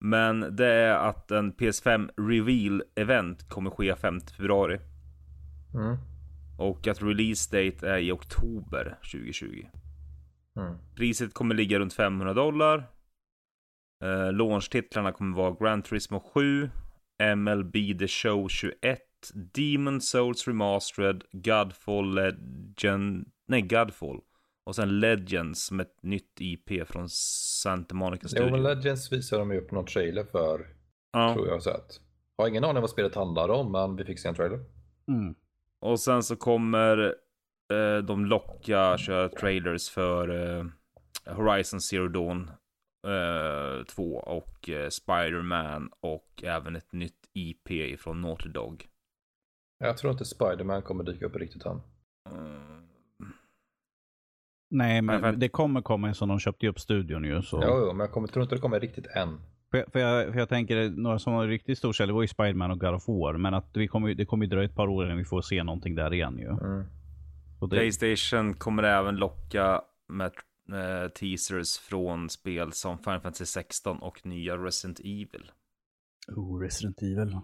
Men 0.00 0.56
det 0.56 0.66
är 0.66 0.94
att 0.94 1.30
en 1.30 1.52
PS5 1.52 2.10
Reveal-event 2.16 3.48
kommer 3.48 3.70
ske 3.70 3.96
5 3.96 4.20
februari. 4.20 4.80
Mm. 5.74 5.96
Och 6.58 6.86
att 6.86 7.02
release 7.02 7.56
date 7.56 7.88
är 7.88 7.98
i 7.98 8.12
oktober 8.12 8.98
2020. 9.12 9.66
Mm. 10.56 10.74
Priset 10.94 11.34
kommer 11.34 11.54
ligga 11.54 11.78
runt 11.78 11.94
500 11.94 12.34
dollar. 12.34 12.90
Eh, 14.04 14.32
Launchtitlarna 14.32 15.12
kommer 15.12 15.36
vara 15.36 15.56
Gran 15.60 15.82
Turismo 15.82 16.20
7, 16.20 16.70
MLB 17.36 17.98
The 17.98 18.08
Show 18.08 18.48
21, 18.48 18.98
Demon 19.34 20.00
Souls 20.00 20.48
Remastered, 20.48 21.22
Godfall 21.32 22.14
Legend, 22.14 23.28
nej 23.48 23.62
Godfall. 23.62 24.20
Och 24.64 24.76
sen 24.76 25.00
Legends 25.00 25.70
med 25.70 25.86
ett 25.86 26.02
nytt 26.02 26.40
IP 26.40 26.88
från 26.88 27.08
Santa 27.08 27.94
Monica 27.94 28.22
Jo, 28.22 28.28
Studio. 28.28 28.50
men 28.50 28.62
Legends 28.62 29.12
visar 29.12 29.38
de 29.38 29.50
ju 29.50 29.58
upp 29.58 29.70
någon 29.70 29.86
trailer 29.86 30.24
för, 30.24 30.66
ja. 31.12 31.34
tror 31.34 31.46
jag 31.46 31.54
har 31.54 31.60
sett. 31.60 32.00
Har 32.38 32.48
ingen 32.48 32.64
aning 32.64 32.80
vad 32.80 32.90
spelet 32.90 33.14
handlar 33.14 33.48
om, 33.48 33.72
men 33.72 33.96
vi 33.96 34.04
fick 34.04 34.18
se 34.18 34.28
en 34.28 34.34
trailer. 34.34 34.64
Mm. 35.08 35.34
Och 35.86 36.00
sen 36.00 36.22
så 36.22 36.36
kommer 36.36 37.14
eh, 37.72 38.04
de 38.04 38.26
locka 38.26 38.98
köra 38.98 39.28
trailers 39.28 39.90
för 39.90 40.28
eh, 40.28 40.66
Horizon 41.36 41.80
Zero 41.80 42.08
Dawn 42.08 42.50
eh, 43.06 43.84
2 43.84 44.02
och 44.16 44.68
eh, 44.68 44.88
Spider-Man 44.88 45.90
och 46.00 46.44
även 46.44 46.76
ett 46.76 46.92
nytt 46.92 47.30
IP 47.32 48.00
från 48.00 48.20
Naughty 48.20 48.48
Dog. 48.48 48.88
Jag 49.78 49.98
tror 49.98 50.12
inte 50.12 50.24
Spider-Man 50.24 50.82
kommer 50.82 51.04
dyka 51.04 51.26
upp 51.26 51.36
riktigt 51.36 51.66
än. 51.66 51.80
Mm. 52.30 52.86
Nej, 54.70 55.02
men 55.02 55.40
det 55.40 55.48
kommer 55.48 55.82
komma 55.82 56.08
en 56.08 56.14
som 56.14 56.28
de 56.28 56.38
köpte 56.38 56.68
upp 56.68 56.80
studion 56.80 57.24
ju. 57.24 57.42
Så. 57.42 57.60
Jo, 57.62 57.78
jo, 57.80 57.86
men 57.86 58.00
jag 58.00 58.12
kommer, 58.12 58.28
tror 58.28 58.42
inte 58.42 58.54
det 58.54 58.60
kommer 58.60 58.80
riktigt 58.80 59.06
än. 59.06 59.40
För, 59.76 59.90
för, 59.90 59.98
jag, 59.98 60.32
för 60.32 60.38
jag 60.38 60.48
tänker, 60.48 60.90
några 60.90 61.18
som 61.18 61.34
var 61.34 61.46
riktigt 61.46 61.78
stor 61.78 62.06
det 62.06 62.12
var 62.12 62.22
ju 62.22 62.28
Spiderman 62.28 62.70
och 62.70 62.80
God 62.80 62.94
of 62.94 63.08
War. 63.08 63.32
Men 63.38 63.54
att 63.54 63.70
vi 63.74 63.88
kommer, 63.88 64.14
det 64.14 64.24
kommer 64.24 64.44
ju 64.44 64.50
dröja 64.50 64.64
ett 64.64 64.74
par 64.74 64.88
år 64.88 65.04
innan 65.04 65.18
vi 65.18 65.24
får 65.24 65.42
se 65.42 65.62
någonting 65.62 65.94
där 65.94 66.14
igen 66.14 66.38
ju. 66.38 66.48
Mm. 66.48 66.84
Det, 67.60 67.68
Playstation 67.68 68.54
kommer 68.54 68.82
även 68.82 69.16
locka 69.16 69.82
med 70.08 70.32
eh, 70.72 71.08
teasers 71.08 71.78
från 71.78 72.30
spel 72.30 72.72
som 72.72 72.98
Final 72.98 73.20
Fantasy 73.20 73.44
16 73.44 73.98
och 73.98 74.26
nya 74.26 74.56
Resident 74.56 75.00
Evil. 75.00 75.50
oh, 76.28 76.60
Resident 76.60 77.02
Evil. 77.02 77.38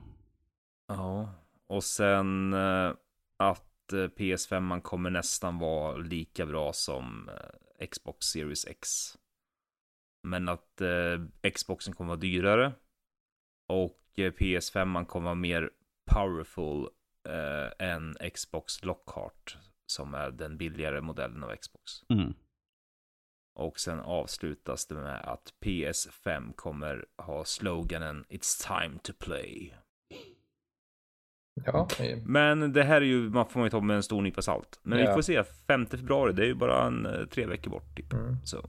Ja, 0.88 1.34
Och 1.68 1.84
sen 1.84 2.52
eh, 2.52 2.92
att 3.36 3.92
eh, 3.92 3.96
PS5 3.96 4.80
kommer 4.80 5.10
nästan 5.10 5.58
vara 5.58 5.96
lika 5.96 6.46
bra 6.46 6.72
som 6.72 7.28
eh, 7.28 7.86
Xbox 7.86 8.26
Series 8.26 8.66
X. 8.66 8.88
Men 10.22 10.48
att 10.48 10.80
eh, 10.80 11.50
Xboxen 11.54 11.94
kommer 11.94 12.08
vara 12.08 12.20
dyrare. 12.20 12.72
Och 13.68 14.00
eh, 14.16 14.32
PS5 14.32 15.04
kommer 15.06 15.24
vara 15.24 15.34
mer 15.34 15.70
powerful 16.10 16.88
eh, 17.28 17.88
än 17.88 18.16
Xbox 18.34 18.84
Lockhart. 18.84 19.56
Som 19.86 20.14
är 20.14 20.30
den 20.30 20.56
billigare 20.56 21.00
modellen 21.00 21.44
av 21.44 21.56
Xbox. 21.56 21.92
Mm. 22.08 22.34
Och 23.54 23.80
sen 23.80 24.00
avslutas 24.00 24.86
det 24.86 24.94
med 24.94 25.20
att 25.24 25.54
PS5 25.64 26.52
kommer 26.54 27.06
ha 27.16 27.44
sloganen 27.44 28.24
It's 28.28 28.66
time 28.66 28.98
to 28.98 29.12
play. 29.18 29.74
Ja, 31.64 31.88
Men 32.24 32.72
det 32.72 32.82
här 32.82 32.96
är 33.00 33.04
ju, 33.04 33.30
man 33.30 33.46
får 33.48 33.60
man 33.60 33.66
ju 33.66 33.70
ta 33.70 33.80
med 33.80 33.96
en 33.96 34.02
stor 34.02 34.22
nypa 34.22 34.42
salt. 34.42 34.80
Men 34.82 34.98
vi 34.98 35.04
Ja. 35.04 35.14
får 35.14 35.22
se, 35.22 35.44
5 35.44 35.86
februari, 35.86 36.32
det 36.32 36.42
är 36.42 36.46
ju 36.46 36.54
bara 36.54 36.86
en, 36.86 37.06
eh, 37.06 37.24
tre 37.26 37.46
veckor 37.46 37.70
bort 37.70 37.96
typ. 37.96 38.12
mm. 38.12 38.36
Så. 38.44 38.68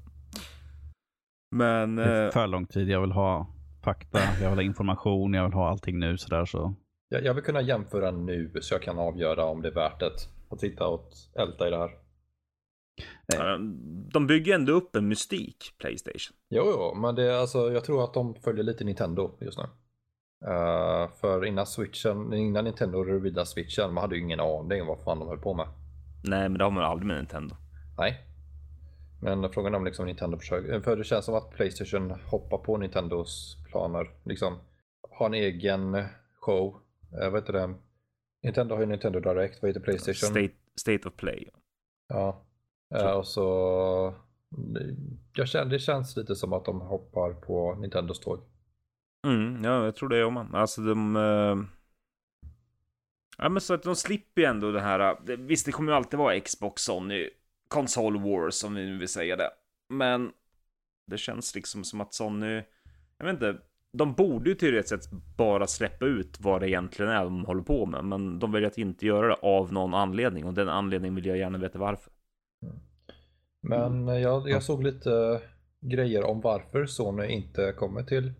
Men, 1.53 1.95
Det 1.95 2.03
är 2.03 2.25
eh, 2.25 2.31
för 2.31 2.47
lång 2.47 2.65
tid. 2.65 2.89
Jag 2.89 3.01
vill 3.01 3.11
ha 3.11 3.47
fakta, 3.83 4.19
jag 4.41 4.49
vill 4.49 4.57
ha 4.57 4.63
information, 4.63 5.33
jag 5.33 5.43
vill 5.43 5.53
ha 5.53 5.69
allting 5.69 5.99
nu 5.99 6.17
sådär 6.17 6.45
så. 6.45 6.75
jag, 7.09 7.25
jag 7.25 7.33
vill 7.33 7.43
kunna 7.43 7.61
jämföra 7.61 8.11
nu 8.11 8.51
så 8.61 8.73
jag 8.73 8.81
kan 8.81 8.99
avgöra 8.99 9.45
om 9.45 9.61
det 9.61 9.67
är 9.67 9.73
värt 9.73 9.99
det 9.99 10.11
att 10.49 10.59
sitta 10.59 10.87
och 10.87 11.09
älta 11.35 11.67
i 11.67 11.71
det 11.71 11.77
här. 11.77 11.91
de 14.13 14.27
bygger 14.27 14.55
ändå 14.55 14.73
upp 14.73 14.95
en 14.95 15.07
mystik, 15.07 15.57
Playstation. 15.77 16.37
Jo, 16.49 16.63
jo, 16.65 16.95
men 16.95 17.15
det 17.15 17.23
är 17.23 17.37
alltså, 17.37 17.71
jag 17.71 17.83
tror 17.83 18.03
att 18.03 18.13
de 18.13 18.35
följer 18.35 18.63
lite 18.63 18.83
Nintendo 18.83 19.37
just 19.41 19.57
nu. 19.57 19.63
Eh, 20.47 21.09
för 21.21 21.45
innan 21.45 21.65
switchen, 21.65 22.33
innan 22.33 22.63
Nintendo 22.63 23.03
revidade 23.03 23.45
switchen, 23.45 23.93
man 23.93 24.01
hade 24.01 24.15
ju 24.15 24.21
ingen 24.21 24.39
aning 24.39 24.81
om 24.81 24.87
vad 24.87 25.03
fan 25.03 25.19
de 25.19 25.27
höll 25.27 25.37
på 25.37 25.53
med. 25.53 25.67
Nej, 26.23 26.49
men 26.49 26.57
det 26.57 26.63
har 26.63 26.71
man 26.71 26.83
aldrig 26.83 27.07
med 27.07 27.17
Nintendo. 27.17 27.55
Nej. 27.97 28.32
Men 29.23 29.49
frågan 29.53 29.73
är 29.73 29.77
om 29.77 29.85
liksom 29.85 30.05
Nintendo 30.05 30.37
försöker, 30.37 30.79
för 30.81 30.97
det 30.97 31.03
känns 31.03 31.25
som 31.25 31.35
att 31.35 31.51
Playstation 31.51 32.11
hoppar 32.11 32.57
på 32.57 32.77
Nintendos 32.77 33.57
planer. 33.71 34.09
Liksom, 34.23 34.59
har 35.11 35.25
en 35.25 35.33
egen 35.33 36.05
show. 36.39 36.79
Uh, 37.21 37.29
vad 37.29 37.41
heter 37.41 37.53
det? 37.53 37.73
Nintendo 38.43 38.75
har 38.75 38.81
ju 38.81 38.87
Nintendo 38.87 39.19
Direct, 39.19 39.61
vad 39.61 39.69
heter 39.69 39.81
Playstation? 39.81 40.29
State, 40.29 40.53
State 40.75 41.07
of 41.07 41.15
Play. 41.15 41.49
Ja. 42.07 42.45
Eh, 42.95 43.11
och 43.11 43.27
så... 43.27 44.13
Jag 45.35 45.47
känner, 45.47 45.71
det 45.71 45.79
känns 45.79 46.17
lite 46.17 46.35
som 46.35 46.53
att 46.53 46.65
de 46.65 46.81
hoppar 46.81 47.33
på 47.33 47.75
Nintendos 47.75 48.19
tåg. 48.19 48.39
Mm, 49.27 49.63
ja, 49.63 49.85
jag 49.85 49.95
tror 49.95 50.09
det 50.09 50.23
om 50.23 50.33
man. 50.33 50.55
Alltså 50.55 50.81
de... 50.81 51.15
eh, 51.15 51.55
Ja, 53.37 53.49
men 53.49 53.61
så 53.61 53.73
att 53.73 53.83
de 53.83 53.95
slipper 53.95 54.41
ju 54.41 54.47
ändå 54.47 54.71
det 54.71 54.81
här. 54.81 54.99
eh, 55.29 55.37
Visst, 55.37 55.65
det 55.65 55.71
kommer 55.71 55.91
ju 55.91 55.95
alltid 55.95 56.19
vara 56.19 56.39
Xbox, 56.39 56.81
Sony, 56.81 57.29
Console 57.73 58.19
Wars 58.19 58.63
om 58.63 58.75
vi 58.75 58.85
nu 58.85 58.97
vill 58.97 59.07
säga 59.07 59.35
det. 59.35 59.49
Men 59.89 60.31
det 61.07 61.17
känns 61.17 61.55
liksom 61.55 61.83
som 61.83 62.01
att 62.01 62.13
Sony, 62.13 62.61
jag 63.17 63.25
vet 63.25 63.33
inte, 63.33 63.57
de 63.93 64.13
borde 64.13 64.49
ju 64.49 64.55
teoretiskt 64.55 65.03
sett 65.03 65.11
bara 65.37 65.67
släppa 65.67 66.05
ut 66.05 66.39
vad 66.39 66.61
det 66.61 66.69
egentligen 66.69 67.11
är 67.11 67.23
de 67.23 67.45
håller 67.45 67.63
på 67.63 67.85
med. 67.85 68.05
Men 68.05 68.39
de 68.39 68.51
väljer 68.51 68.69
att 68.69 68.77
inte 68.77 69.05
göra 69.05 69.27
det 69.27 69.33
av 69.33 69.73
någon 69.73 69.93
anledning 69.93 70.45
och 70.45 70.53
den 70.53 70.69
anledningen 70.69 71.15
vill 71.15 71.25
jag 71.25 71.37
gärna 71.37 71.57
veta 71.57 71.79
varför. 71.79 72.13
Men 73.61 74.07
eh, 74.07 74.17
jag, 74.17 74.49
jag 74.49 74.63
såg 74.63 74.83
lite 74.83 75.41
grejer 75.81 76.23
om 76.23 76.41
varför 76.41 76.85
Sony 76.85 77.27
inte 77.27 77.71
kommer 77.71 78.03
till 78.03 78.33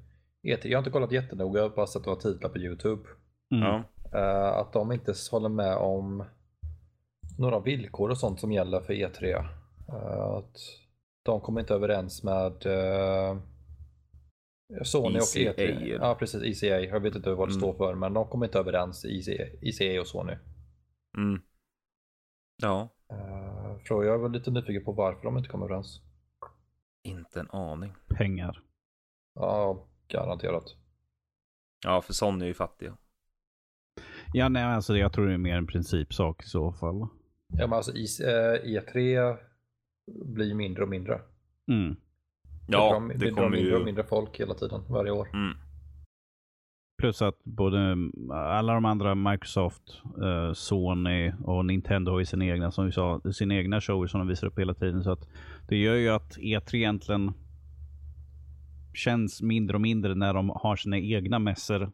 E3. 0.43 0.59
Jag 0.63 0.77
har 0.77 0.81
inte 0.81 0.91
kollat 0.91 1.11
jättenoga, 1.11 1.59
jag 1.59 1.69
har 1.69 1.75
bara 1.75 1.87
sett 1.87 2.05
några 2.05 2.19
titlar 2.19 2.49
på 2.49 2.57
YouTube. 2.57 3.09
Mm. 3.51 3.63
Ja, 3.63 3.83
Eh, 4.13 4.57
att 4.57 4.73
de 4.73 4.91
inte 4.91 5.13
håller 5.31 5.49
med 5.49 5.75
om 5.75 6.23
några 7.37 7.59
villkor 7.59 8.09
och 8.09 8.17
sånt 8.17 8.39
som 8.39 8.51
gäller 8.51 8.79
för 8.81 8.93
E3. 8.93 9.45
Eh, 9.89 10.21
att 10.21 10.57
de 11.23 11.41
kommer 11.41 11.59
inte 11.61 11.73
överens 11.73 12.23
med 12.23 12.65
eh, 12.65 13.37
Sony 14.83 15.19
och 15.19 15.37
ECA, 15.37 15.53
E3. 15.53 15.61
eller? 15.61 15.95
Ja 15.95 16.15
precis, 16.19 16.63
ECA. 16.63 16.79
Jag 16.79 16.99
vet 16.99 17.15
inte 17.15 17.33
vad 17.33 17.47
det 17.47 17.51
Mm. 17.53 17.61
står 17.61 17.73
för 17.73 17.95
men 17.95 18.13
de 18.13 18.27
kommer 18.27 18.45
inte 18.45 18.59
överens 18.59 19.05
ECA, 19.05 19.43
ECA 19.61 20.01
och 20.01 20.07
Sony. 20.07 20.33
mm. 21.17 21.41
Ja, 22.61 22.89
Uh, 23.13 23.77
för 23.87 24.03
jag 24.03 24.19
var 24.19 24.29
lite 24.29 24.51
nyfiken 24.51 24.83
på 24.83 24.91
varför 24.91 25.23
de 25.23 25.37
inte 25.37 25.49
kommer 25.49 25.65
överens. 25.65 26.01
inte 27.03 27.39
en 27.39 27.49
aning. 27.51 27.93
Pengar. 28.07 28.61
Ja, 29.35 29.85
garanterat. 30.07 30.63
Ja, 31.85 32.01
för 32.01 32.13
Sony 32.13 32.43
är 32.45 32.47
ju 32.47 32.53
fattiga. 32.53 32.97
Ja, 34.33 34.49
nej, 34.49 34.63
alltså 34.63 34.97
jag 34.97 35.13
tror 35.13 35.27
det 35.27 35.33
är 35.33 35.37
mer 35.37 35.57
en 35.57 35.67
principsak 35.67 36.43
i 36.43 36.47
så 36.47 36.71
fall. 36.71 37.07
Ja, 37.57 37.67
men 37.67 37.73
alltså 37.73 37.91
IC, 37.95 38.19
eh, 38.19 38.53
E3 38.63 39.35
blir 40.25 40.53
mindre 40.55 40.83
och 40.83 40.89
mindre. 40.89 41.21
Mm. 41.67 41.95
Ja, 42.67 43.09
det 43.15 43.17
drar 43.17 43.35
kommer 43.35 43.49
mindre 43.49 43.77
och 43.77 43.85
mindre 43.85 44.03
folk 44.03 44.39
hela 44.39 44.53
tiden, 44.53 44.81
varje 44.89 45.11
år. 45.11 45.27
Mm. 45.33 45.57
Plus 47.01 47.21
att 47.21 47.43
både 47.43 47.95
alla 48.33 48.73
de 48.73 48.85
andra, 48.85 49.15
Microsoft, 49.15 50.01
eh, 50.21 50.53
Sony 50.53 51.31
och 51.43 51.65
Nintendo 51.65 52.11
har 52.11 52.19
ju 52.19 52.25
sina 52.25 52.45
egna, 52.45 52.71
som 52.71 52.85
vi 52.85 52.91
sa, 52.91 53.21
sina 53.33 53.55
egna 53.55 53.81
shower 53.81 54.07
som 54.07 54.19
de 54.19 54.27
visar 54.27 54.47
upp 54.47 54.59
hela 54.59 54.73
tiden. 54.73 55.03
Så 55.03 55.11
att 55.11 55.29
det 55.67 55.77
gör 55.77 55.95
ju 55.95 56.09
att 56.09 56.37
E3 56.37 56.75
egentligen 56.75 57.31
känns 58.93 59.41
mindre 59.41 59.77
och 59.77 59.81
mindre 59.81 60.15
när 60.15 60.33
de 60.33 60.49
har 60.49 60.75
sina 60.75 60.97
egna 60.97 61.39
mässor, 61.39 61.91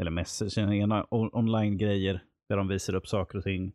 eller 0.00 0.10
mässor, 0.10 0.48
sina 0.48 0.76
egna 0.76 1.04
on- 1.10 1.30
online-grejer 1.32 2.22
där 2.48 2.56
de 2.56 2.68
visar 2.68 2.94
upp 2.94 3.08
saker 3.08 3.38
och 3.38 3.44
ting 3.44 3.72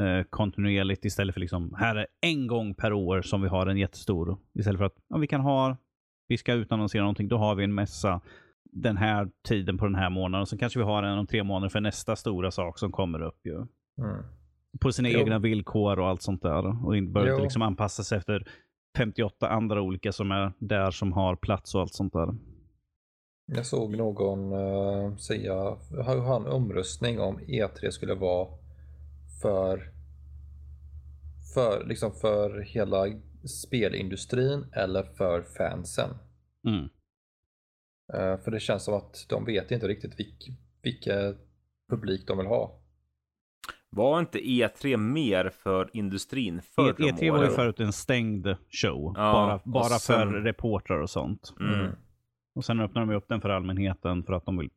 eh, 0.00 0.24
kontinuerligt 0.30 1.04
istället 1.04 1.34
för 1.34 1.40
liksom, 1.40 1.74
här 1.78 1.96
är 1.96 2.06
en 2.20 2.46
gång 2.46 2.74
per 2.74 2.92
år 2.92 3.22
som 3.22 3.42
vi 3.42 3.48
har 3.48 3.66
en 3.66 3.78
jättestor. 3.78 4.38
Istället 4.54 4.78
för 4.78 4.84
att 4.84 4.96
ja, 5.08 5.18
vi 5.18 5.26
kan 5.26 5.40
ha, 5.40 5.76
vi 6.28 6.38
ska 6.38 6.52
utannonsera 6.52 7.02
någonting, 7.02 7.28
då 7.28 7.38
har 7.38 7.54
vi 7.54 7.64
en 7.64 7.74
mässa 7.74 8.20
den 8.72 8.96
här 8.96 9.28
tiden 9.48 9.78
på 9.78 9.84
den 9.84 9.94
här 9.94 10.10
månaden. 10.10 10.46
Så 10.46 10.58
kanske 10.58 10.78
vi 10.78 10.84
har 10.84 11.02
en 11.02 11.18
om 11.18 11.26
tre 11.26 11.42
månader 11.42 11.68
för 11.68 11.80
nästa 11.80 12.16
stora 12.16 12.50
sak 12.50 12.78
som 12.78 12.92
kommer 12.92 13.22
upp. 13.22 13.40
Ju. 13.46 13.54
Mm. 13.54 14.24
På 14.80 14.92
sina 14.92 15.08
Jo. 15.08 15.20
egna 15.20 15.38
villkor 15.38 15.98
och 15.98 16.08
allt 16.08 16.22
sånt 16.22 16.42
där. 16.42 16.86
Och 16.86 16.96
inte 16.96 17.12
behöver 17.12 17.32
inte 17.32 17.42
liksom 17.42 17.62
anpassa 17.62 18.02
sig 18.02 18.18
efter 18.18 18.48
58 18.96 19.48
andra 19.48 19.82
olika 19.82 20.12
som 20.12 20.30
är 20.30 20.52
där 20.58 20.90
som 20.90 21.12
har 21.12 21.36
plats 21.36 21.74
och 21.74 21.80
allt 21.80 21.94
sånt 21.94 22.12
där. 22.12 22.34
Jag 23.52 23.66
såg 23.66 23.96
någon 23.96 24.52
uh, 24.52 25.16
säga, 25.16 25.54
ha 26.04 26.18
ha 26.20 26.36
en 26.36 26.46
omröstning 26.46 27.20
om 27.20 27.38
E3 27.38 27.90
skulle 27.90 28.14
vara 28.14 28.48
för, 29.46 29.90
för, 31.54 31.84
liksom 31.84 32.12
för 32.12 32.60
hela 32.60 33.04
spelindustrin 33.66 34.66
eller 34.72 35.02
för 35.02 35.42
fansen. 35.42 36.10
Mm. 36.66 36.84
Eh, 38.14 38.40
för 38.44 38.50
det 38.50 38.60
känns 38.60 38.84
som 38.84 38.94
att 38.94 39.26
de 39.28 39.44
vet 39.44 39.70
inte 39.70 39.88
riktigt 39.88 40.20
vilk, 40.20 40.48
vilka 40.82 41.34
publik 41.90 42.26
de 42.26 42.38
vill 42.38 42.46
ha. 42.46 42.80
Var 43.90 44.20
inte 44.20 44.38
E3 44.38 44.96
mer 44.96 45.48
för 45.48 45.90
industrin 45.92 46.62
förr 46.62 46.90
E- 46.90 46.94
om 46.98 47.04
E3 47.04 47.30
var 47.30 47.44
ju 47.44 47.50
förut 47.50 47.80
en 47.80 47.92
stängd 47.92 48.46
show. 48.70 49.12
Ja, 49.16 49.32
bara 49.32 49.60
bara 49.64 49.98
sen- 49.98 50.30
för 50.30 50.40
reportrar 50.40 51.00
och 51.00 51.10
sånt. 51.10 51.54
Mm. 51.60 51.90
Och 52.54 52.64
sen 52.64 52.80
öppnar 52.80 53.06
de 53.06 53.14
upp 53.14 53.28
den 53.28 53.40
för 53.40 53.48
allmänheten 53.48 54.22
för 54.22 54.32
att 54.32 54.44
de 54.46 54.58
vill 54.58 54.70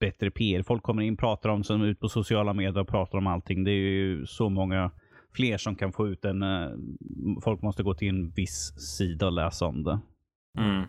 bättre 0.00 0.30
PR. 0.30 0.62
Folk 0.62 0.82
kommer 0.82 1.02
in, 1.02 1.16
pratar 1.16 1.48
om 1.48 1.64
som 1.64 1.82
ut 1.82 2.00
på 2.00 2.08
sociala 2.08 2.52
medier 2.52 2.78
och 2.78 2.88
pratar 2.88 3.18
om 3.18 3.26
allting. 3.26 3.64
Det 3.64 3.70
är 3.70 3.74
ju 3.90 4.26
så 4.26 4.48
många 4.48 4.90
fler 5.32 5.58
som 5.58 5.76
kan 5.76 5.92
få 5.92 6.08
ut 6.08 6.24
en... 6.24 6.42
eh, 6.42 6.68
Folk 7.42 7.62
måste 7.62 7.82
gå 7.82 7.94
till 7.94 8.08
en 8.08 8.30
viss 8.30 8.72
sida 8.98 9.26
och 9.26 9.32
läsa 9.32 9.66
om 9.66 9.82
det. 9.82 10.00
Mm. 10.58 10.82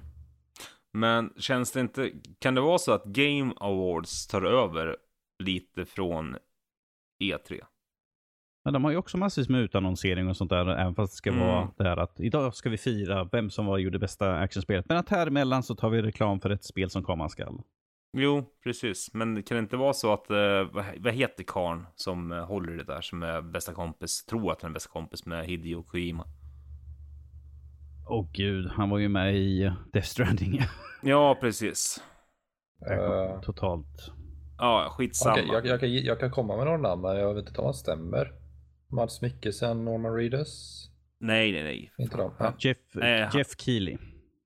Men 0.93 1.33
känns 1.37 1.71
det 1.71 1.79
inte, 1.79 2.11
kan 2.39 2.55
det 2.55 2.61
vara 2.61 2.77
så 2.77 2.91
att 2.91 3.05
Game 3.05 3.53
Awards 3.59 4.27
tar 4.27 4.41
över 4.43 4.95
lite 5.43 5.85
från 5.85 6.35
E 7.19 7.35
E3? 7.35 7.59
Men 8.63 8.73
de 8.73 8.83
har 8.83 8.91
ju 8.91 8.97
också 8.97 9.17
massvis 9.17 9.49
med 9.49 9.61
utannonsering 9.61 10.27
och 10.29 10.37
sånt 10.37 10.49
där, 10.49 10.67
även 10.67 10.95
fast 10.95 11.13
det 11.13 11.17
ska 11.17 11.29
Mm. 11.29 11.47
vara 11.47 11.71
det 11.77 11.83
här 11.83 11.97
att 11.97 12.19
idag 12.19 12.55
ska 12.55 12.69
vi 12.69 12.77
fira 12.77 13.23
vem 13.31 13.49
som 13.49 13.65
var 13.65 13.77
gjorde 13.77 13.99
bästa 13.99 14.33
actionspelet. 14.35 14.85
Men 14.89 14.97
att 14.97 15.09
här 15.09 15.27
emellan 15.27 15.63
så 15.63 15.75
tar 15.75 15.89
vi 15.89 16.01
reklam 16.01 16.39
för 16.39 16.49
ett 16.49 16.63
spel 16.63 16.89
som 16.89 17.03
komma 17.03 17.29
skall. 17.29 17.61
Jo, 18.13 18.45
precis. 18.63 19.13
Men 19.13 19.43
kan 19.43 19.55
det 19.57 19.59
inte 19.61 19.77
vara 19.77 19.93
så 19.93 20.13
att, 20.13 20.29
eh, 20.29 20.63
vad, 20.99 21.13
heter 21.13 21.43
karn 21.47 21.85
som 21.95 22.31
eh, 22.31 22.45
håller 22.45 22.73
det 22.77 22.83
där, 22.83 23.01
som 23.01 23.23
är 23.23 23.41
bästa 23.41 23.73
kompis, 23.73 24.25
tror 24.25 24.51
att 24.51 24.61
han 24.61 24.71
är 24.71 24.73
bästa 24.73 24.89
kompis 24.89 25.25
med 25.25 25.45
Hideo 25.45 25.83
Kojima? 25.83 26.25
Åh 28.09 28.29
gud, 28.33 28.67
han 28.71 28.89
var 28.89 28.97
ju 28.97 29.09
med 29.09 29.35
i 29.35 29.71
Death 29.93 30.07
Stranding. 30.07 30.61
Ja, 31.03 31.37
precis. 31.41 32.03
Eh, 32.91 33.41
Totalt. 33.41 34.11
Ja, 34.57 34.87
skitsamma. 34.91 35.33
Okej, 35.33 35.47
jag, 35.53 35.65
jag, 35.65 35.79
kan, 35.79 35.93
jag 35.93 36.19
kan 36.19 36.31
komma 36.31 36.55
med 36.57 36.65
några 36.65 36.77
namn 36.77 37.01
men 37.01 37.15
jag 37.17 37.33
vet 37.33 37.47
inte 37.47 37.59
om 37.61 37.65
han 37.65 37.73
stämmer. 37.73 38.31
Mads 38.87 39.21
Mikkelsen, 39.21 39.85
Norman 39.85 40.13
Reedus. 40.15 40.85
Nej, 41.19 41.51
nej, 41.51 41.63
nej. 41.63 41.91
Inte 41.97 42.17
de? 42.17 42.31
Ja. 42.39 42.53
Jeff, 42.59 42.77
Eh, 42.95 43.21
han- 43.21 43.37
Jeff 43.37 43.47
Keely. 43.57 43.97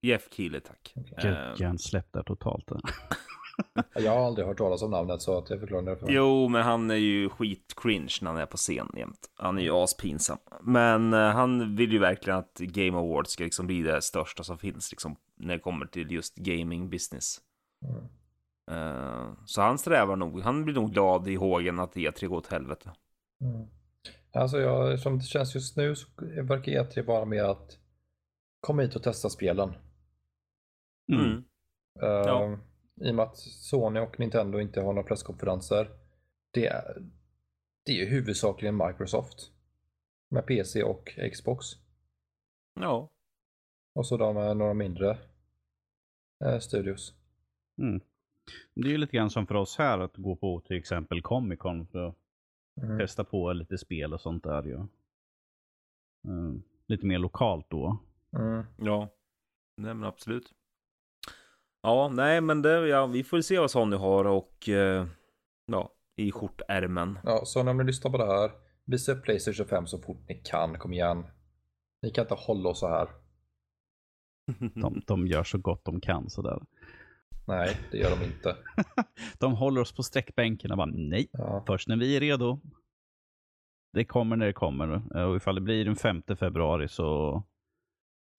Jeff 0.02 0.28
Keely, 0.32 0.60
tack. 0.60 0.92
Gud, 1.22 1.32
Eh, 1.32 1.52
hjärnsläpp 1.60 2.12
där 2.12 2.22
totalt. 2.22 2.64
Jag 3.94 4.12
har 4.12 4.26
aldrig 4.26 4.46
hört 4.46 4.58
talas 4.58 4.82
om 4.82 4.90
namnet 4.90 5.22
så 5.22 5.38
att 5.38 5.50
jag 5.50 5.60
förklarar 5.60 5.82
därför. 5.82 6.06
Jo, 6.10 6.48
men 6.48 6.62
han 6.62 6.90
är 6.90 6.94
ju 6.94 7.28
skit-cringe 7.28 8.18
när 8.22 8.30
han 8.30 8.40
är 8.40 8.46
på 8.46 8.56
scen 8.56 8.88
jämt. 8.96 9.30
Han 9.34 9.58
är 9.58 9.62
ju 9.62 9.72
aspinsam. 9.72 10.38
Men 10.60 11.12
eh, 11.12 11.30
han 11.30 11.76
vill 11.76 11.92
ju 11.92 11.98
verkligen 11.98 12.38
att 12.38 12.58
Game 12.58 12.98
Awards 12.98 13.30
ska 13.30 13.44
liksom 13.44 13.66
bli 13.66 13.82
det 13.82 14.02
största 14.02 14.42
som 14.42 14.58
finns 14.58 14.90
liksom, 14.92 15.16
när 15.36 15.54
det 15.54 15.60
kommer 15.60 15.86
till 15.86 16.10
just 16.10 16.36
gaming 16.36 16.90
business. 16.90 17.40
Mm. 17.84 18.04
Eh, 18.70 19.32
så 19.44 19.62
han 19.62 19.78
strävar 19.78 20.16
nog, 20.16 20.40
han 20.40 20.64
blir 20.64 20.74
nog 20.74 20.92
glad 20.92 21.28
i 21.28 21.34
hågen 21.34 21.80
att 21.80 21.94
E3 21.94 22.26
går 22.26 22.36
åt 22.36 22.46
helvete. 22.46 22.90
Mm. 23.40 23.66
Alltså 24.32 24.58
jag, 24.58 25.00
som 25.00 25.18
det 25.18 25.24
känns 25.24 25.54
just 25.54 25.76
nu 25.76 25.96
så 25.96 26.08
verkar 26.42 26.72
E3 26.72 27.06
vara 27.06 27.24
mer 27.24 27.44
att 27.44 27.78
komma 28.60 28.82
hit 28.82 28.96
och 28.96 29.02
testa 29.02 29.30
spelen. 29.30 29.72
Mm. 31.12 31.44
Eh, 32.02 32.08
Ja. 32.08 32.58
I 33.00 33.10
och 33.10 33.14
med 33.14 33.22
att 33.22 33.36
Sony 33.38 34.00
och 34.00 34.20
Nintendo 34.20 34.60
inte 34.60 34.80
har 34.80 34.92
några 34.92 35.08
presskonferenser. 35.08 35.90
Det 36.50 36.66
är, 36.66 37.02
det 37.84 37.92
är 37.92 37.96
ju 37.96 38.04
huvudsakligen 38.06 38.76
Microsoft. 38.76 39.52
Med 40.28 40.46
PC 40.46 40.82
och 40.82 41.18
Xbox. 41.32 41.66
Ja. 42.80 43.10
Och 43.94 44.06
så 44.06 44.16
de 44.16 44.34
med 44.34 44.56
några 44.56 44.74
mindre 44.74 45.18
eh, 46.44 46.58
studios. 46.58 47.14
Mm. 47.78 48.00
Det 48.74 48.88
är 48.88 48.92
ju 48.92 48.98
lite 48.98 49.16
grann 49.16 49.30
som 49.30 49.46
för 49.46 49.54
oss 49.54 49.78
här 49.78 49.98
att 49.98 50.16
gå 50.16 50.36
på 50.36 50.60
till 50.60 50.76
exempel 50.76 51.22
Comic 51.22 51.58
Con 51.58 51.86
för 51.86 52.08
att 52.08 52.14
Mm. 52.82 52.98
testa 52.98 53.24
på 53.24 53.52
lite 53.52 53.78
spel 53.78 54.14
och 54.14 54.20
sånt 54.20 54.44
där 54.44 54.62
ju. 54.62 54.86
Mm. 56.28 56.62
Lite 56.86 57.06
mer 57.06 57.18
lokalt 57.18 57.70
då. 57.70 57.98
Mm. 58.38 58.64
Ja. 58.76 59.08
Nej 59.76 59.94
men 59.94 60.04
absolut. 60.04 60.52
Ja, 61.86 62.08
nej 62.08 62.40
men 62.40 62.62
det, 62.62 62.88
ja, 62.88 63.06
vi 63.06 63.24
får 63.24 63.40
se 63.40 63.58
vad 63.58 63.70
Sony 63.70 63.96
har 63.96 64.24
och 64.24 64.68
eh, 64.68 65.06
ja, 65.66 65.92
i 66.16 66.32
skjortärmen. 66.32 67.18
Ja, 67.24 67.44
så 67.44 67.62
när 67.62 67.74
ni 67.74 67.84
lyssnar 67.84 68.10
på 68.10 68.18
det 68.18 68.26
här, 68.26 68.50
visa 68.84 69.12
upp 69.12 69.24
Playstation 69.24 69.66
5 69.66 69.86
så 69.86 69.98
fort 69.98 70.28
ni 70.28 70.34
kan. 70.44 70.78
Kom 70.78 70.92
igen. 70.92 71.26
Ni 72.02 72.10
kan 72.10 72.22
inte 72.24 72.34
hålla 72.34 72.68
oss 72.68 72.80
så 72.80 72.88
här. 72.88 73.08
De, 74.74 75.02
de 75.06 75.26
gör 75.26 75.44
så 75.44 75.58
gott 75.58 75.84
de 75.84 76.00
kan 76.00 76.30
sådär. 76.30 76.62
Nej, 77.46 77.76
det 77.90 77.98
gör 77.98 78.10
de 78.18 78.24
inte. 78.24 78.56
De 79.38 79.52
håller 79.54 79.80
oss 79.80 79.92
på 79.92 80.02
sträckbänken 80.02 80.70
och 80.70 80.76
bara 80.76 80.90
nej, 80.94 81.28
Ja. 81.32 81.64
först 81.66 81.88
när 81.88 81.96
vi 81.96 82.16
är 82.16 82.20
redo. 82.20 82.60
Det 83.92 84.04
kommer 84.04 84.36
när 84.36 84.46
det 84.46 84.52
kommer. 84.52 85.16
Och 85.26 85.36
ifall 85.36 85.54
det 85.54 85.60
blir 85.60 85.84
den 85.84 85.96
5 85.96 86.22
februari 86.38 86.88
så 86.88 87.42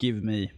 give 0.02 0.22
me. 0.22 0.50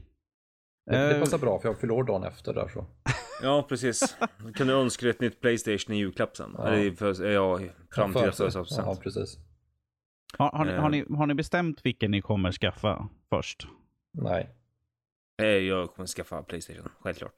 Det, 0.89 0.97
det 0.97 1.15
Eh, 1.15 1.19
passar 1.19 1.37
bra 1.37 1.59
för 1.59 1.69
jag 1.69 1.79
fyller 1.79 1.93
år 1.93 2.03
dagen 2.03 2.23
efter 2.23 2.53
där 2.53 2.67
så. 2.67 2.85
Ja, 3.41 3.65
precis. 3.69 4.17
Kan 4.55 4.67
du 4.67 4.73
önska 4.73 5.05
dig 5.05 5.09
ett 5.11 5.21
nytt 5.21 5.41
Playstation 5.41 5.95
i 5.95 5.99
julklapp 5.99 6.37
sen. 6.37 6.55
Ja. 6.57 6.67
Eller 6.67 6.91
för, 6.91 7.25
ja, 7.31 7.59
framtida 7.91 8.19
För- 8.19 8.25
Ja, 8.25 8.31
födelsedagspresent. 8.31 8.99
precis. 9.01 9.37
har, 10.37 10.49
har, 10.51 10.65
ni, 10.65 10.71
har, 10.71 10.83
eh. 10.83 10.89
ni, 10.89 11.05
har 11.17 11.27
ni 11.27 11.33
bestämt 11.33 11.85
vilken 11.85 12.11
ni 12.11 12.21
kommer 12.21 12.51
skaffa 12.51 13.09
först? 13.29 13.67
Nej. 14.13 14.49
Eh, 15.41 15.47
Jag 15.47 15.93
kommer 15.93 16.07
skaffa 16.07 16.43
Playstation, 16.43 16.89
självklart. 16.99 17.33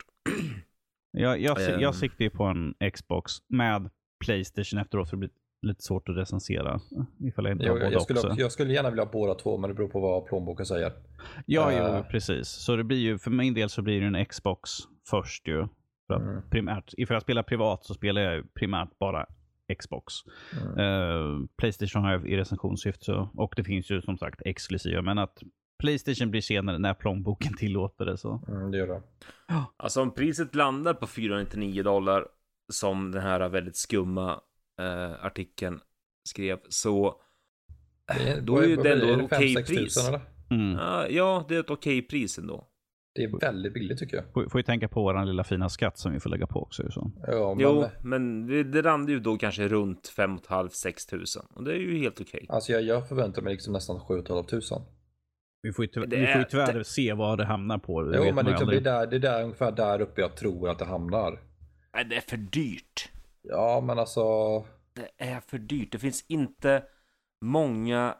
Jag, 1.12 1.40
jag, 1.42 1.70
Ehm. 1.74 1.80
jag 1.82 1.96
siktar 1.96 2.24
ju 2.26 2.30
på 2.30 2.44
en 2.44 2.74
Xbox 2.94 3.32
med 3.48 3.90
Playstation 4.26 4.80
efteråt 4.80 5.10
för 5.10 5.18
det 5.18 5.20
blir 5.20 5.30
lite 5.62 5.84
svårt 5.84 6.10
att 6.10 6.18
recensera. 6.18 6.80
Ifall 7.20 7.46
jag 7.46 7.52
inte 7.54 7.64
har 7.64 7.70
Jag, 7.70 7.80
båda 7.80 7.92
jag, 7.92 8.02
skulle, 8.02 8.20
också. 8.20 8.34
jag 8.38 8.52
skulle 8.52 8.74
gärna 8.74 8.90
vilja 8.90 9.04
ha 9.04 9.12
båda 9.12 9.34
två 9.36 9.58
men 9.58 9.68
det 9.70 9.74
beror 9.74 9.88
på 9.88 10.00
vad 10.00 10.26
plånboken 10.26 10.66
säger. 10.66 10.92
Ja, 11.46 11.72
Eh. 11.72 11.96
jo, 11.98 12.04
precis. 12.12 12.48
Så 12.50 12.76
det 12.76 12.84
blir 12.84 12.98
ju, 12.98 13.18
för 13.18 13.32
min 13.32 13.54
del 13.54 13.70
så 13.70 13.82
blir 13.82 14.02
det 14.02 14.08
en 14.20 14.26
Xbox 14.26 14.70
först 15.10 15.48
ju. 15.48 15.68
För 16.08 16.14
att 16.16 16.22
Mm. 16.22 16.50
primärt, 16.50 16.94
ifall 16.98 17.16
jag 17.16 17.22
spelar 17.22 17.44
privat 17.44 17.86
så 17.86 17.94
spelar 17.94 18.22
jag 18.22 18.36
ju 18.36 18.44
primärt 18.44 19.00
bara 19.00 19.26
Xbox. 19.80 20.14
Mm. 20.62 20.78
Eh, 20.80 21.48
Playstation 21.58 22.04
har 22.04 22.12
jag 22.12 22.28
i 22.28 22.38
recensionssyfte 22.38 23.06
så- 23.06 23.30
och 23.36 23.54
det 23.56 23.64
finns 23.64 23.92
ju 23.92 24.02
som 24.02 24.18
sagt 24.18 24.42
exklusiva. 24.46 25.02
Men 25.02 25.18
att 25.18 25.38
Playstation 25.80 26.32
blir 26.32 26.42
senare 26.42 26.78
när 26.78 26.94
plånboken 26.94 27.54
tillåter 27.58 28.06
det. 28.06 28.18
Så. 28.18 28.44
Mm, 28.48 28.72
det 28.72 28.78
gör 28.78 28.88
det. 28.88 29.02
Alltså 29.78 30.02
om 30.02 30.14
priset 30.14 30.56
landar 30.56 30.94
på 30.94 31.08
499 31.08 31.84
dollar, 31.84 32.26
som 32.72 33.12
den 33.12 33.22
här 33.22 33.50
väldigt 33.50 33.76
skumma 33.76 34.40
eh, 34.82 35.26
artikeln 35.26 35.80
skrev, 36.30 36.60
så 36.70 37.16
det 38.18 38.30
är, 38.30 38.42
då 38.42 38.58
är 38.58 38.68
ju 38.68 38.74
ändå 38.74 38.84
det, 38.84 39.24
okej 39.24 39.56
5-6 39.56 39.68
pris. 39.68 40.10
Mm. 40.52 40.78
Ja, 41.10 41.46
det 41.50 41.56
är 41.56 41.60
ett 41.60 41.70
okej 41.70 42.02
pris 42.02 42.38
ändå. 42.38 42.68
Det 43.16 43.24
är 43.24 43.40
väldigt 43.40 43.74
billigt 43.74 43.98
tycker 44.00 44.18
jag. 44.18 44.26
Får, 44.34 44.50
får 44.50 44.60
ju 44.60 44.64
tänka 44.64 44.88
på 44.88 45.04
vår 45.04 45.26
lilla 45.26 45.44
fina 45.44 45.70
skatt 45.70 45.98
som 45.98 46.12
vi 46.12 46.20
får 46.20 46.30
lägga 46.30 46.48
på 46.48 46.62
också. 46.62 46.92
Så. 46.92 47.12
Ja, 47.28 47.54
men, 47.56 47.64
Jo, 47.66 47.86
men 48.04 48.48
det, 48.48 48.64
det 48.64 48.82
landar 48.82 49.14
ju 49.14 49.20
då 49.20 49.38
kanske 49.38 49.68
runt 49.68 50.08
5 50.08 50.38
500-6 50.38 51.10
tusen. 51.10 51.46
Och 51.54 51.64
det 51.64 51.72
är 51.74 51.78
ju 51.78 51.98
helt 51.98 52.22
okej. 52.22 52.46
Alltså 52.50 52.72
jag, 52.72 52.82
jag 52.82 53.08
förväntar 53.10 53.42
mig 53.42 53.54
liksom 53.54 53.74
nästan 53.74 54.00
7 54.00 54.24
tusen. 54.50 54.82
Vi 55.62 55.74
får 55.74 55.86
ju 55.86 55.92
tyvärr, 55.92 56.08
vi 56.08 56.16
får 56.16 56.26
ju 56.26 56.32
är- 56.32 56.44
tyvärr 56.44 56.74
det- 56.74 56.84
se 56.84 57.14
vad 57.14 57.38
det 57.38 57.46
hamnar 57.46 57.78
på. 57.78 58.02
Det 58.02 58.18
Jo, 58.18 58.34
men 58.36 58.46
liksom, 58.46 58.70
det, 58.70 58.76
är 58.78 58.82
där, 58.82 59.08
det 59.08 59.16
är 59.16 59.20
där, 59.20 59.44
ungefär 59.44 59.72
där 59.72 60.02
uppe 60.02 60.22
jag 60.22 60.36
tror 60.36 60.70
att 60.70 60.80
det 60.80 60.86
hamnar. 60.86 61.40
Nej, 61.94 62.06
det 62.06 62.16
är 62.16 62.22
för 62.22 62.38
dyrt. 62.38 63.11
Ja, 63.42 63.82
men 63.82 64.00
alltså. 64.00 64.22
Det 64.94 65.10
är 65.18 65.40
för 65.40 65.58
dyrt. 65.58 65.92
Det 65.92 66.00
finns 66.00 66.26
inte 66.28 66.84
många 67.42 68.18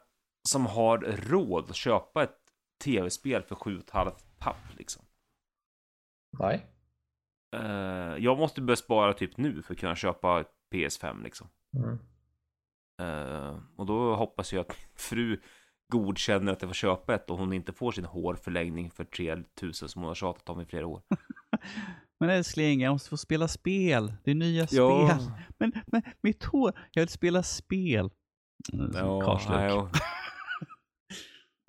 som 0.48 0.66
har 0.66 0.98
råd 0.98 1.70
att 1.70 1.76
köpa 1.76 2.22
ett 2.22 2.38
tv-spel 2.84 3.42
för 3.42 3.54
7,5 3.54 4.12
papp 4.38 4.78
liksom. 4.78 5.04
Nej. 6.38 6.66
Eh, 7.56 8.16
jag 8.18 8.38
måste 8.38 8.60
börja 8.60 8.76
spara 8.76 9.12
typ 9.12 9.36
nu 9.36 9.62
för 9.62 9.74
att 9.74 9.80
kunna 9.80 9.96
köpa 9.96 10.40
ett 10.40 10.52
PS5 10.74 11.22
liksom. 11.22 11.48
Mm. 11.76 11.98
Eh, 13.00 13.58
och 13.76 13.86
då 13.86 14.14
hoppas 14.14 14.52
jag 14.52 14.60
att 14.60 14.68
min 14.68 14.88
fru 14.94 15.40
godkänner 15.88 16.52
att 16.52 16.62
jag 16.62 16.68
får 16.68 16.74
köpa 16.74 17.14
ett 17.14 17.30
och 17.30 17.38
hon 17.38 17.52
inte 17.52 17.72
får 17.72 17.92
sin 17.92 18.04
hårförlängning 18.04 18.90
för 18.90 19.04
3000 19.04 19.88
som 19.88 20.02
hon 20.02 20.08
har 20.08 20.14
tjatat 20.14 20.48
om 20.48 20.60
i 20.60 20.64
flera 20.64 20.86
år. 20.86 21.02
Men 22.22 22.30
älskling, 22.30 22.80
jag 22.80 22.92
måste 22.92 23.10
få 23.10 23.16
spela 23.16 23.48
spel. 23.48 24.12
Det 24.24 24.30
är 24.30 24.34
nya 24.34 24.66
Ja. 24.70 25.08
spel. 25.18 25.30
Men, 25.58 25.72
men 25.86 26.02
mitt 26.20 26.44
hår, 26.44 26.72
jag 26.92 27.02
vill 27.02 27.08
spela 27.08 27.42
spel. 27.42 28.10
Mm, 28.72 28.90
nej, 28.94 29.02
och- 29.72 29.88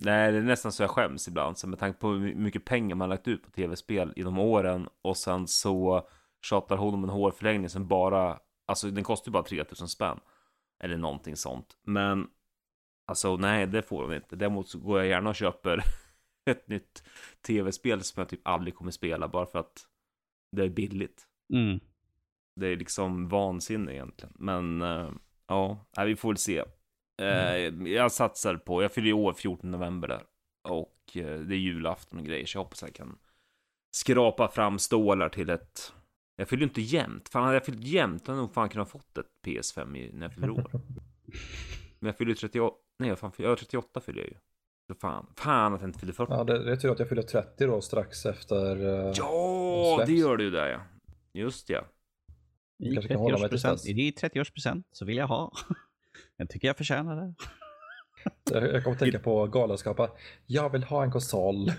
nej, 0.04 0.32
det 0.32 0.38
är 0.38 0.42
nästan 0.42 0.72
så 0.72 0.84
jag 0.84 0.90
skäms 0.90 1.28
ibland. 1.28 1.58
Så 1.58 1.68
med 1.68 1.80
tanke 1.80 2.00
på 2.00 2.08
hur 2.10 2.36
mycket 2.36 2.66
pengar 2.66 2.96
man 2.96 3.10
lagt 3.10 3.28
ut 3.28 3.44
på 3.44 3.52
tv-spel 3.52 4.14
genom 4.16 4.40
åren 4.40 4.88
och 5.02 5.18
sen 5.18 5.48
så 5.48 6.08
tjatar 6.46 6.78
hon 6.78 6.94
om 6.94 7.04
en 7.04 7.10
hårförlängning 7.10 7.70
som 7.70 7.88
bara, 7.88 8.40
alltså 8.66 8.92
den 8.92 9.04
kostar 9.04 9.30
ju 9.30 9.34
bara 9.34 9.44
3000 9.44 9.88
spänn. 9.88 10.20
Eller 10.84 10.98
någonting 10.98 11.36
sånt. 11.36 11.78
Men 11.86 12.28
alltså 13.08 13.38
nej, 13.38 13.68
det 13.68 13.82
får 13.82 14.04
hon 14.04 14.14
inte. 14.14 14.36
Däremot 14.36 14.68
så 14.70 14.80
går 14.80 15.00
jag 15.00 15.08
gärna 15.08 15.30
och 15.30 15.36
köper 15.36 15.84
ett 16.46 16.68
nytt 16.68 17.04
tv-spel 17.48 18.04
som 18.04 18.22
jag 18.22 18.30
typ 18.30 18.48
aldrig 18.48 18.76
kommer 18.76 18.92
spela 18.92 19.28
bara 19.28 19.46
för 19.46 19.60
att 19.60 19.88
det 20.56 20.64
är 20.64 20.70
billigt. 20.70 21.28
Mm. 21.54 21.80
Det 22.56 22.68
är 22.68 22.76
liksom 22.76 23.28
vansinne 23.28 23.94
egentligen. 23.94 24.34
Men 24.40 24.82
eh, 24.82 25.10
ja, 25.48 25.86
vi 26.06 26.16
får 26.16 26.30
väl 26.30 26.38
se. 26.38 26.64
Eh, 27.22 27.88
Jag 27.92 28.12
satsar 28.12 28.56
på, 28.56 28.84
jag 28.84 28.92
fyller 28.92 29.08
i 29.10 29.14
år 29.14 29.34
14 29.34 29.72
november 29.72 30.08
där. 30.08 30.24
Och 30.70 30.98
eh, 31.16 31.40
det 31.40 31.56
är 31.56 31.60
julafton 31.60 32.20
och 32.20 32.26
grejer, 32.26 32.46
så 32.46 32.58
jag 32.58 32.64
hoppas 32.64 32.82
jag 32.82 32.94
kan 32.94 33.18
skrapa 33.96 34.48
fram 34.48 34.80
stålar 34.80 35.30
till 35.30 35.50
ett... 35.50 35.94
Jag 36.36 36.50
fyller 36.50 36.62
ju 36.62 36.68
inte 36.68 36.82
jämnt. 36.82 37.30
Fan, 37.30 37.44
hade 37.44 37.56
jag 37.56 37.66
fyllt 37.66 37.84
jämnt 37.84 38.28
hade 38.28 38.40
jag 38.40 38.44
nog 38.44 38.54
fan 38.54 38.70
kunnat 38.70 38.90
fått 38.90 39.18
ett 39.18 39.32
PS5 39.46 39.98
i, 39.98 40.14
när 40.14 40.26
jag 40.26 40.34
fyller 40.34 40.50
år. 40.50 40.72
Men 42.00 42.08
jag 42.08 42.18
fyller 42.18 42.32
ju 42.32 42.36
38, 42.36 42.76
nej 43.00 43.16
fan, 43.16 43.32
jag 43.38 43.58
38 43.58 44.02
fyller 44.02 44.20
jag 44.20 44.30
ju. 44.30 44.38
Så 44.88 44.96
fan, 44.96 45.34
fan 45.38 45.74
att 45.74 45.82
jag 45.82 45.88
inte 45.90 46.00
fyller 46.00 46.14
40. 46.14 46.34
Ja, 46.34 46.44
det, 46.44 46.64
det 46.64 46.72
är 46.72 46.76
tur 46.76 46.92
att 46.92 47.00
jag 47.00 47.10
fyller 47.10 47.22
30 47.22 47.66
då 47.66 47.82
strax 47.82 48.26
efter. 48.26 48.86
eh, 48.86 49.14
Ja, 49.16 49.94
släpps. 49.98 50.10
det 50.12 50.16
gör 50.18 50.38
du 50.38 50.44
ju 50.44 50.50
där 50.50 50.68
ja. 50.68 50.80
Just 51.34 51.70
ja. 51.70 51.86
I 52.80 52.94
Kanske 52.94 53.08
kan 53.14 53.18
hålla 53.22 53.38
mig 53.38 53.50
tills 53.50 53.66
30-årspresent, 53.66 53.72
dess. 53.74 53.88
är 53.88 53.94
det 53.94 54.02
i 54.02 54.12
30-årspresent 54.12 54.84
så 54.92 55.06
vill 55.06 55.18
jag 55.18 55.28
ha. 55.28 55.52
Jag 56.38 56.50
tycker 56.50 56.68
jag 56.68 56.78
förtjänar 56.78 57.16
det. 57.16 57.34
Jag, 58.52 58.64
jag 58.74 58.84
kommer 58.84 58.96
att 58.96 59.00
tänka 59.00 59.20
på 59.20 59.48
Galenskapen. 59.48 60.10
Jag 60.46 60.70
vill 60.70 60.84
ha 60.84 61.04
en 61.04 61.12
konsol. 61.12 61.72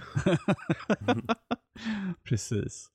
Precis. 2.24 2.90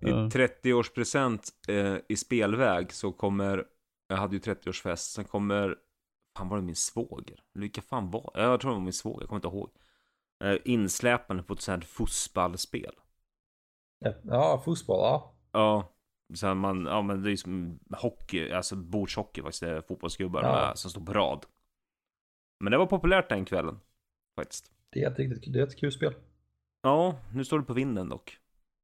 I 0.00 0.08
Ja. 0.08 0.16
30-årspresent 0.32 1.50
eh, 1.68 1.96
i 2.08 2.16
spelväg 2.16 2.92
så 2.92 3.12
kommer, 3.12 3.64
jag 4.08 4.16
hade 4.16 4.36
ju 4.36 4.40
30-årsfest, 4.40 4.96
sen 5.14 5.24
kommer, 5.24 5.76
fan 6.38 6.48
var 6.48 6.56
det 6.56 6.62
min 6.62 6.76
svåger? 6.76 7.42
Vilka 7.54 7.82
fan 7.82 8.10
var 8.10 8.30
Jag 8.34 8.60
tror 8.60 8.70
det 8.70 8.76
var 8.76 8.84
min 8.84 8.92
svåger, 8.92 9.20
jag 9.20 9.28
kommer 9.28 9.38
inte 9.38 9.56
ihåg. 9.56 9.70
Eh, 10.44 10.56
insläpande 10.64 11.42
på 11.42 11.52
ett 11.54 11.60
sånt 11.60 11.82
här 11.84 11.88
fussballspel. 11.88 12.94
Ja, 14.22 14.62
fotboll. 14.64 14.98
Ja. 15.00 15.34
Ja, 15.52 15.92
så 16.34 16.54
man, 16.54 16.86
ja 16.86 17.02
men 17.02 17.22
det 17.22 17.32
är 17.32 17.36
som 17.36 17.78
hockey, 17.90 18.50
alltså 18.52 18.76
bordshockey 18.76 19.42
faktiskt, 19.42 19.60
det 19.62 19.70
är 19.70 19.80
fotbollsgubbar 19.80 20.42
Ja. 20.42 20.52
med, 20.52 20.78
som 20.78 20.90
står 20.90 21.00
på 21.00 21.12
rad. 21.12 21.46
Men 22.60 22.70
det 22.70 22.78
var 22.78 22.86
populärt 22.86 23.28
den 23.28 23.44
kvällen, 23.44 23.80
faktiskt. 24.36 24.72
Det 24.90 25.02
är 25.02 25.10
ett 25.10 25.18
riktigt 25.18 25.52
det 25.52 25.60
är 25.60 25.66
ett 25.66 25.78
kul 25.78 25.92
spel. 25.92 26.14
Ja, 26.82 27.18
nu 27.34 27.44
står 27.44 27.58
det 27.58 27.64
på 27.64 27.72
vinden 27.72 28.08
dock. 28.08 28.38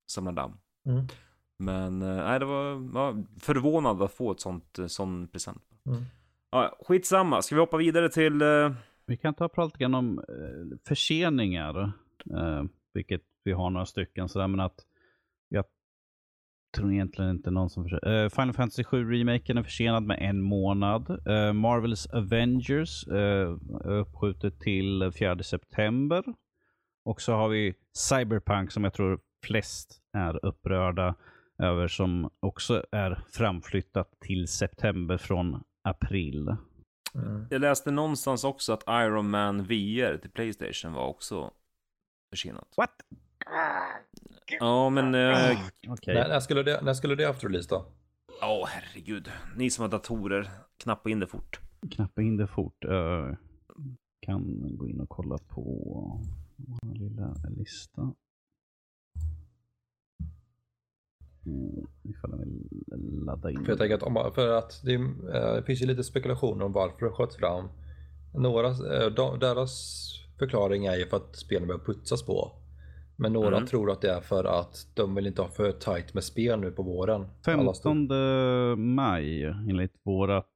Samlar 0.06 0.32
damm. 0.32 0.58
Mm. 0.86 1.06
Men 1.58 2.02
eh, 2.02 2.24
nej, 2.24 2.38
det 2.38 2.44
var 2.44 2.90
ja, 2.94 3.24
förvånad 3.40 4.02
att 4.02 4.12
få 4.12 4.30
ett 4.30 4.40
sånt 4.40 4.78
eh, 4.78 4.86
sån 4.86 5.28
present. 5.28 5.62
Mm. 5.86 6.04
Ja, 6.54 6.78
skitsamma, 6.80 7.42
ska 7.42 7.54
vi 7.54 7.60
hoppa 7.60 7.76
vidare 7.76 8.08
till... 8.08 8.42
Uh... 8.42 8.72
Vi 9.06 9.16
kan 9.16 9.34
ta 9.34 9.44
och 9.44 9.52
prata 9.52 9.66
lite 9.66 9.78
grann 9.78 9.94
om 9.94 10.18
uh, 10.18 10.76
förseningar, 10.88 11.92
Uh, 12.30 12.64
vilket 12.94 13.22
vi 13.44 13.52
har 13.52 13.70
några 13.70 13.86
stycken 13.86 14.28
sådär, 14.28 14.48
men 14.48 14.60
att 14.60 14.80
jag 15.48 15.64
tror 16.76 16.92
egentligen 16.92 17.30
inte 17.30 17.50
någon 17.50 17.70
som 17.70 17.84
försöker. 17.84 18.28
Final 18.28 18.54
Fantasy 18.54 18.84
7 18.84 19.12
remaken 19.12 19.58
är 19.58 19.62
försenad 19.62 20.02
med 20.02 20.18
en 20.20 20.40
månad. 20.40 21.08
Marvels 21.54 22.06
Avengers 22.06 23.08
är 23.08 23.58
uppskjutet 23.88 24.60
till 24.60 25.12
4 25.18 25.42
september. 25.42 26.24
Och 27.04 27.20
så 27.20 27.32
har 27.32 27.48
vi 27.48 27.74
Cyberpunk 27.96 28.72
som 28.72 28.84
jag 28.84 28.94
tror 28.94 29.20
flest 29.46 30.00
är 30.12 30.46
upprörda 30.46 31.14
över 31.58 31.88
som 31.88 32.30
också 32.40 32.84
är 32.92 33.24
framflyttat 33.32 34.20
till 34.20 34.48
september 34.48 35.16
från 35.18 35.62
april. 35.84 36.56
Mm. 37.14 37.46
Jag 37.50 37.60
läste 37.60 37.90
någonstans 37.90 38.44
också 38.44 38.72
att 38.72 38.84
Iron 38.88 39.30
Man 39.30 39.62
VR 39.64 40.16
till 40.18 40.30
Playstation 40.30 40.92
var 40.92 41.06
också 41.06 41.50
försenat. 42.32 42.68
What? 42.76 42.90
Ja, 44.60 44.90
men... 44.90 45.14
eh, 45.14 45.58
Okej. 45.88 46.14
När, 46.14 46.28
när, 46.28 46.40
skulle 46.40 46.62
det, 46.62 46.80
när 46.82 46.94
skulle 46.94 47.14
det 47.14 47.24
haft 47.26 47.44
release 47.44 47.68
då? 47.70 47.86
Ja, 48.40 48.66
herregud. 48.68 49.30
Ni 49.56 49.70
som 49.70 49.82
har 49.82 49.88
datorer, 49.88 50.50
knappa 50.76 51.10
in 51.10 51.20
det 51.20 51.26
fort. 51.26 51.60
knappa 51.90 52.22
in 52.22 52.36
det 52.36 52.46
fort. 52.46 52.84
Uh, 52.84 53.34
kan 54.20 54.76
gå 54.76 54.88
in 54.88 55.00
och 55.00 55.08
kolla 55.08 55.38
på 55.38 55.62
vår 56.56 56.94
lilla 56.94 57.34
lista. 57.56 58.02
Mm, 58.02 58.14
ifall 62.02 62.30
jag 62.30 62.38
vill 62.38 63.24
ladda 63.24 63.50
in. 63.50 63.64
För 63.64 63.68
jag 63.72 63.78
tänker 63.78 63.94
att, 63.94 64.02
om, 64.02 64.32
för 64.34 64.58
att 64.58 64.80
det, 64.84 64.96
det 65.32 65.62
finns 65.66 65.82
ju 65.82 65.86
lite 65.86 66.04
spekulationer 66.04 66.64
om 66.64 66.72
varför 66.72 67.06
det 67.06 67.12
sköts 67.12 67.36
fram. 67.36 67.68
Några, 68.34 68.68
eh, 68.68 69.06
de, 69.16 69.38
deras 69.38 70.00
förklaring 70.38 70.86
är 70.86 70.96
ju 70.96 71.06
för 71.06 71.16
att 71.16 71.36
spelen 71.36 71.68
behöver 71.68 71.84
putsas 71.84 72.22
på. 72.26 72.52
Men 73.16 73.32
några 73.32 73.56
Mm. 73.56 73.66
tror 73.68 73.90
att 73.90 74.00
det 74.00 74.10
är 74.10 74.20
för 74.20 74.44
att 74.44 74.86
de 74.94 75.14
vill 75.14 75.26
inte 75.26 75.42
ha 75.42 75.48
för 75.48 75.72
tight 75.72 76.14
med 76.14 76.24
spel 76.24 76.60
nu 76.60 76.70
på 76.70 76.82
våren. 76.82 77.26
Alla 77.46 77.74
stod- 77.74 77.92
15 77.92 78.94
maj 78.94 79.42
enligt 79.44 79.94
vårat 80.04 80.48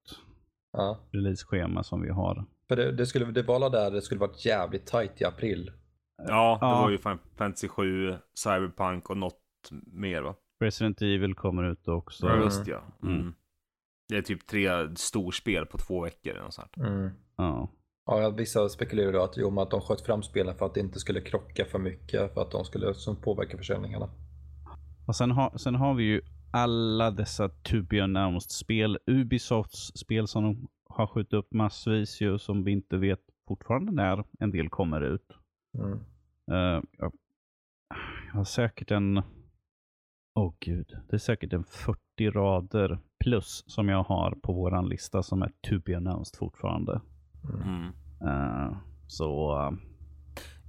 Ja, 0.72 0.98
releaseschema 1.12 1.83
som 1.83 2.03
vi 2.03 2.11
har. 2.11 2.44
för 2.68 2.77
det, 2.77 2.92
det, 2.92 3.07
skulle, 3.07 3.24
det 3.24 3.42
var 3.42 3.70
där 3.70 3.90
det 3.90 4.03
skulle 4.03 4.20
varit 4.20 4.44
jävligt 4.44 4.87
tight 4.87 5.20
i 5.20 5.24
april. 5.24 5.70
Ja, 6.29 6.59
det 6.61 6.66
Ja. 6.66 6.83
var 6.83 6.90
ju 6.90 6.98
Fantasy 7.37 7.68
7, 7.68 8.14
Cyberpunk 8.44 9.11
och 9.11 9.16
något 9.16 9.40
mer 9.92 10.22
va? 10.22 10.35
Resident 10.61 11.03
Evil 11.03 11.35
kommer 11.35 11.62
ut 11.71 11.88
också. 11.88 12.27
Ja, 12.27 12.33
Mm. 12.33 12.44
just 12.44 12.66
ja. 12.66 12.83
Mm. 13.03 13.14
Mm. 13.21 13.35
Det 14.09 14.16
är 14.16 14.23
typ 14.23 14.47
tre 14.47 14.97
storspel 14.97 15.66
på 15.66 15.79
två 15.79 16.03
veckor 16.05 16.33
eller 16.33 16.42
något 16.42 16.55
sånt. 16.55 16.77
Mm. 16.77 17.11
Ja. 17.37 17.68
Ja, 18.07 18.31
vissa 18.31 18.68
spekulerar 18.68 19.12
då 19.12 19.23
att, 19.23 19.37
jo, 19.37 19.61
att 19.61 19.71
de 19.71 19.81
sköt 19.81 20.01
fram 20.01 20.23
spelen 20.23 20.55
för 20.57 20.66
att 20.66 20.75
det 20.75 20.81
inte 20.81 20.99
skulle 20.99 21.21
krocka 21.21 21.64
för 21.64 21.79
mycket 21.79 22.35
för 22.35 22.42
att 22.42 22.51
de 22.51 22.64
skulle 22.64 22.94
som 22.94 23.16
påverka 23.16 23.57
försäljningarna. 23.57 24.09
Och 25.07 25.16
sen, 25.16 25.31
har, 25.31 25.59
sen 25.59 25.75
har 25.75 25.94
vi 25.94 26.05
ju 26.05 26.21
alla 26.53 27.11
dessa 27.11 27.49
to 27.49 27.83
be 27.83 28.05
announced 28.05 28.51
spel. 28.51 28.99
Ubisofts 29.07 29.92
spel 29.99 30.29
som 30.29 30.42
de 30.44 30.68
har 30.88 31.07
skjutit 31.07 31.33
upp 31.33 31.53
massvis 31.53 32.21
ju 32.21 32.38
som 32.38 32.64
vi 32.64 32.73
inte 32.73 32.97
vet 32.97 33.21
fortfarande 33.49 33.92
när 33.92 34.25
en 34.40 34.51
del 34.51 34.68
kommer 34.68 35.01
ut. 35.01 35.33
Mm. 35.79 35.92
Eh, 36.51 36.83
jag, 36.99 37.12
jag 38.27 38.35
har 38.35 38.44
säkert 38.44 38.90
en... 38.90 39.23
Åh 40.38 40.55
gud. 40.61 40.96
Det 41.11 41.16
är 41.16 41.18
säkert 41.18 41.53
en 41.53 41.64
40 41.64 41.98
rader 42.31 42.98
plus 43.24 43.64
som 43.66 43.88
jag 43.88 44.03
har 44.03 44.31
på 44.42 44.53
våran 44.53 44.88
lista 44.88 45.22
som 45.22 45.42
är 45.42 45.48
to 45.68 45.79
be 45.87 45.96
announced 45.96 46.38
fortfarande. 46.38 47.01
Mm. 47.64 47.85
Eh, 48.22 48.77
så... 49.07 49.59
eh, 49.59 49.70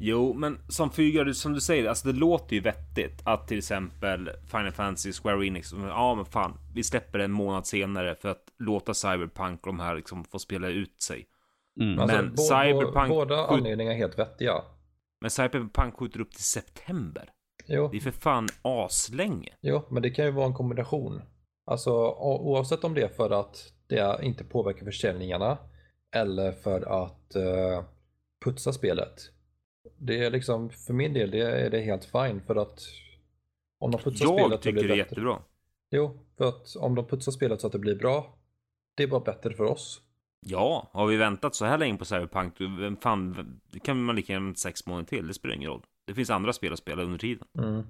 Jo, 0.01 0.33
men 0.33 0.57
som 0.67 0.89
flygare, 0.89 1.33
som 1.33 1.53
du 1.53 1.61
säger, 1.61 1.89
alltså 1.89 2.07
det 2.11 2.19
låter 2.19 2.55
ju 2.55 2.61
vettigt 2.61 3.21
att 3.25 3.47
till 3.47 3.57
exempel 3.57 4.29
Final 4.45 4.71
Fantasy, 4.71 5.11
Square 5.13 5.47
Enix, 5.47 5.73
ja 5.73 6.15
men 6.15 6.25
fan, 6.25 6.53
vi 6.73 6.83
släpper 6.83 7.19
en 7.19 7.31
månad 7.31 7.65
senare 7.67 8.15
för 8.15 8.29
att 8.29 8.43
låta 8.59 8.93
Cyberpunk 8.93 9.59
och 9.67 9.73
de 9.73 9.79
här 9.79 9.95
liksom 9.95 10.23
få 10.23 10.39
spela 10.39 10.67
ut 10.67 11.01
sig. 11.01 11.25
mm. 11.81 11.99
Alltså, 11.99 12.17
Men 12.17 12.31
bå- 12.35 12.51
Cyberpunk- 12.51 13.07
bå- 13.07 13.09
båda 13.09 13.47
anledningarna 13.47 13.93
är 13.95 13.97
helt 13.99 14.19
vettiga. 14.19 14.53
Men 15.21 15.29
Cyberpunk 15.31 15.95
skjuter 15.95 16.21
upp 16.21 16.31
till 16.31 16.43
september. 16.43 17.29
Jo, 17.71 17.87
Det 17.91 17.97
är 17.97 18.01
för 18.01 18.11
fan 18.11 18.47
aslänge. 18.61 19.53
jo, 19.61 19.81
men 19.89 20.03
det 20.03 20.09
kan 20.09 20.25
ju 20.25 20.31
vara 20.31 20.45
en 20.45 20.53
kombination. 20.53 21.21
Alltså 21.65 21.91
oavsett 22.19 22.83
om 22.83 22.93
det 22.93 23.01
är 23.01 23.07
för 23.07 23.29
att 23.29 23.73
det 23.87 24.19
inte 24.23 24.43
påverkar 24.43 24.85
försäljningarna 24.85 25.57
eller 26.15 26.51
för 26.51 27.03
att 27.03 27.35
eh, 27.35 27.83
putsa 28.45 28.73
spelet. 28.73 29.13
Det 29.97 30.25
är 30.25 30.31
liksom, 30.31 30.69
för 30.69 30.93
min 30.93 31.13
del, 31.13 31.31
det 31.31 31.39
är 31.41 31.69
det 31.69 31.79
helt 31.81 32.05
fine 32.05 32.41
för 32.47 32.55
att 32.55 32.79
om 33.79 33.91
de 33.91 33.97
putsar 34.01 34.25
spelet 34.25 34.41
Jag 34.41 34.51
så 34.51 34.57
tycker 34.57 34.71
blir 34.79 34.83
det 34.87 34.93
är 34.93 34.97
bättre. 34.97 34.97
jättebra. 34.97 35.39
Jo, 35.91 36.19
för 36.37 36.45
att 36.47 36.75
om 36.75 36.95
de 36.95 37.05
putsar 37.07 37.31
spelet 37.31 37.61
så 37.61 37.67
att 37.67 37.73
det 37.73 37.79
blir 37.79 37.95
bra, 37.95 38.37
det 38.97 39.03
är 39.03 39.07
bara 39.07 39.19
bättre 39.19 39.53
för 39.53 39.63
oss. 39.63 40.01
Ja, 40.45 40.89
har 40.93 41.07
vi 41.07 41.17
väntat 41.17 41.55
så 41.55 41.65
här 41.65 41.77
länge 41.77 41.97
på 41.97 42.05
Cyberpunk, 42.05 42.57
fan, 43.03 43.59
det 43.71 43.79
kan 43.79 44.03
man 44.03 44.15
lika 44.15 44.33
gärna 44.33 44.55
sex 44.55 44.85
månader 44.85 45.07
till, 45.07 45.27
det 45.27 45.33
spelar 45.33 45.55
ingen 45.55 45.69
roll. 45.69 45.81
Det 46.09 46.15
finns 46.15 46.29
andra 46.29 46.53
spel 46.53 46.73
att 46.73 46.79
spela 46.79 47.03
under 47.03 47.17
tiden. 47.17 47.47
Mm. 47.57 47.83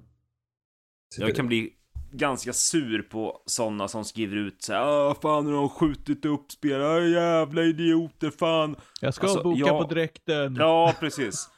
Jag 1.18 1.36
kan 1.36 1.46
bli 1.46 1.72
ganska 2.12 2.52
sur 2.52 3.02
på 3.02 3.42
sådana 3.46 3.88
som 3.88 4.04
skriver 4.04 4.36
ut 4.36 4.62
så 4.62 4.72
här, 4.72 4.80
"Ah, 4.80 5.14
fan 5.14 5.46
har 5.46 5.52
de 5.52 5.68
skjutit 5.68 6.24
upp 6.24 6.52
spel, 6.52 6.82
ah, 6.82 7.00
jävla 7.00 7.62
idioter, 7.62 8.30
fan. 8.30 8.76
Jag 9.00 9.14
ska 9.14 9.26
Alltså, 9.26 9.42
boka 9.42 9.58
ja. 9.60 9.82
på 9.82 9.88
direkten. 9.94 10.56
Ja, 10.56 10.94
precis. 11.00 11.48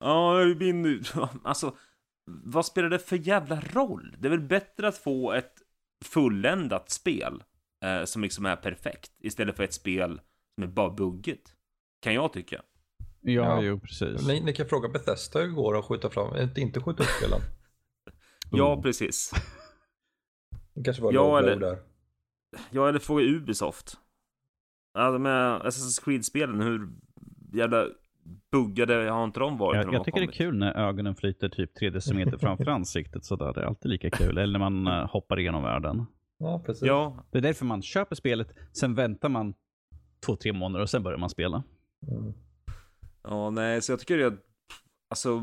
Ja, 0.00 0.34
vinner. 0.56 1.00
Alltså, 1.44 1.76
vad 2.26 2.66
spelar 2.66 2.88
det 2.88 2.98
för 2.98 3.16
jävla 3.16 3.60
roll? 3.60 4.16
Det 4.18 4.28
är 4.28 4.30
väl 4.30 4.40
bättre 4.40 4.88
att 4.88 4.98
få 4.98 5.32
ett 5.32 5.52
fulländat 6.04 6.90
spel 6.90 7.42
eh, 7.84 8.04
som 8.04 8.22
liksom 8.22 8.46
är 8.46 8.56
perfekt 8.56 9.12
istället 9.18 9.56
för 9.56 9.64
ett 9.64 9.74
spel 9.74 10.20
som 10.54 10.62
är 10.64 10.68
bara 10.68 10.90
buggigt. 10.90 11.52
Kan 12.02 12.14
jag 12.14 12.32
tycka. 12.32 12.62
Ja, 13.32 13.42
Ja. 13.42 13.62
jo 13.62 13.80
precis. 13.80 14.26
Ni, 14.28 14.40
ni 14.40 14.52
kan 14.52 14.66
fråga 14.66 14.88
Bethesda 14.88 15.40
hur 15.40 15.46
det 15.48 15.54
går 15.54 15.78
att 15.78 15.84
skjuta 15.84 16.10
fram, 16.10 16.36
inte, 16.36 16.60
inte 16.60 16.80
skjuta 16.80 17.02
upp 17.02 17.08
spelen. 17.08 17.40
Ja, 18.50 18.82
precis. 18.82 19.32
Det 20.74 20.82
kanske 20.84 21.02
var 21.02 21.12
Ja, 21.12 21.38
eller- 21.38 21.56
där. 21.56 21.78
Ja, 22.70 22.88
eller 22.88 22.98
fråga 22.98 23.24
Ubisoft. 23.24 23.96
Alltså 24.98 25.18
med 25.18 25.60
Assassin's 25.60 26.04
Creed-spelen, 26.04 26.60
hur 26.60 26.88
jävla 27.52 27.86
buggade 28.52 28.94
har 29.10 29.24
inte 29.24 29.40
de 29.40 29.58
varit 29.58 29.76
Jag, 29.76 29.86
de 29.86 29.94
jag 29.94 30.04
tycker 30.04 30.18
det 30.20 30.24
är 30.24 30.26
kommit? 30.26 30.36
kul 30.36 30.56
när 30.58 30.74
ögonen 30.88 31.14
flyter 31.16 31.48
typ 31.48 31.74
tre 31.74 31.90
decimeter 31.90 32.38
framför 32.38 32.68
ansiktet 32.70 33.24
sådär. 33.24 33.52
Det 33.54 33.60
är 33.60 33.64
alltid 33.64 33.90
lika 33.90 34.10
kul. 34.10 34.38
Eller 34.38 34.58
när 34.58 34.70
man 34.70 34.86
eh, 34.86 35.10
hoppar 35.10 35.38
igenom 35.40 35.62
världen. 35.62 36.06
Ja, 36.38 36.62
precis. 36.66 36.82
Ja, 36.86 37.24
Det 37.30 37.38
är 37.38 37.42
därför 37.42 37.64
man 37.64 37.82
köper 37.82 38.16
spelet, 38.16 38.48
sen 38.72 38.94
väntar 38.94 39.28
man 39.28 39.54
två, 40.26 40.36
tre 40.36 40.52
månader 40.52 40.82
och 40.82 40.90
sen 40.90 41.02
börjar 41.02 41.18
man 41.18 41.30
spela. 41.30 41.62
Mm. 42.08 42.32
Ja, 43.28 43.50
nej, 43.50 43.82
så 43.82 43.92
jag 43.92 44.00
tycker 44.00 44.16
det 44.16 44.24
är... 44.24 44.38
Alltså... 45.10 45.40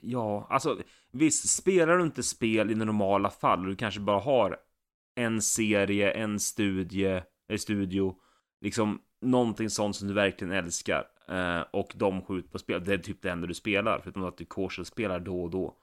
Ja, 0.00 0.46
alltså 0.50 0.78
visst, 1.10 1.48
spelar 1.48 1.98
du 1.98 2.04
inte 2.04 2.22
spel 2.22 2.70
i 2.70 2.74
normala 2.74 3.30
fall 3.30 3.60
och 3.60 3.66
du 3.66 3.76
kanske 3.76 4.00
bara 4.00 4.20
har 4.20 4.56
en 5.14 5.42
serie, 5.42 6.10
en 6.10 6.40
studie, 6.40 7.22
eller 7.48 7.58
studio, 7.58 8.16
liksom 8.60 9.00
någonting 9.20 9.70
sånt 9.70 9.96
som 9.96 10.08
du 10.08 10.14
verkligen 10.14 10.52
älskar 10.52 11.04
eh, 11.28 11.60
och 11.70 11.92
de 11.96 12.22
skjuter 12.22 12.48
på 12.48 12.58
spel, 12.58 12.84
det 12.84 12.94
är 12.94 12.98
typ 12.98 13.22
det 13.22 13.30
enda 13.30 13.46
du 13.46 13.54
spelar, 13.54 14.00
förutom 14.02 14.24
att 14.24 14.36
du 14.36 14.44
casual-spelar 14.44 15.20
då 15.20 15.42
och 15.42 15.50
då. 15.50 15.78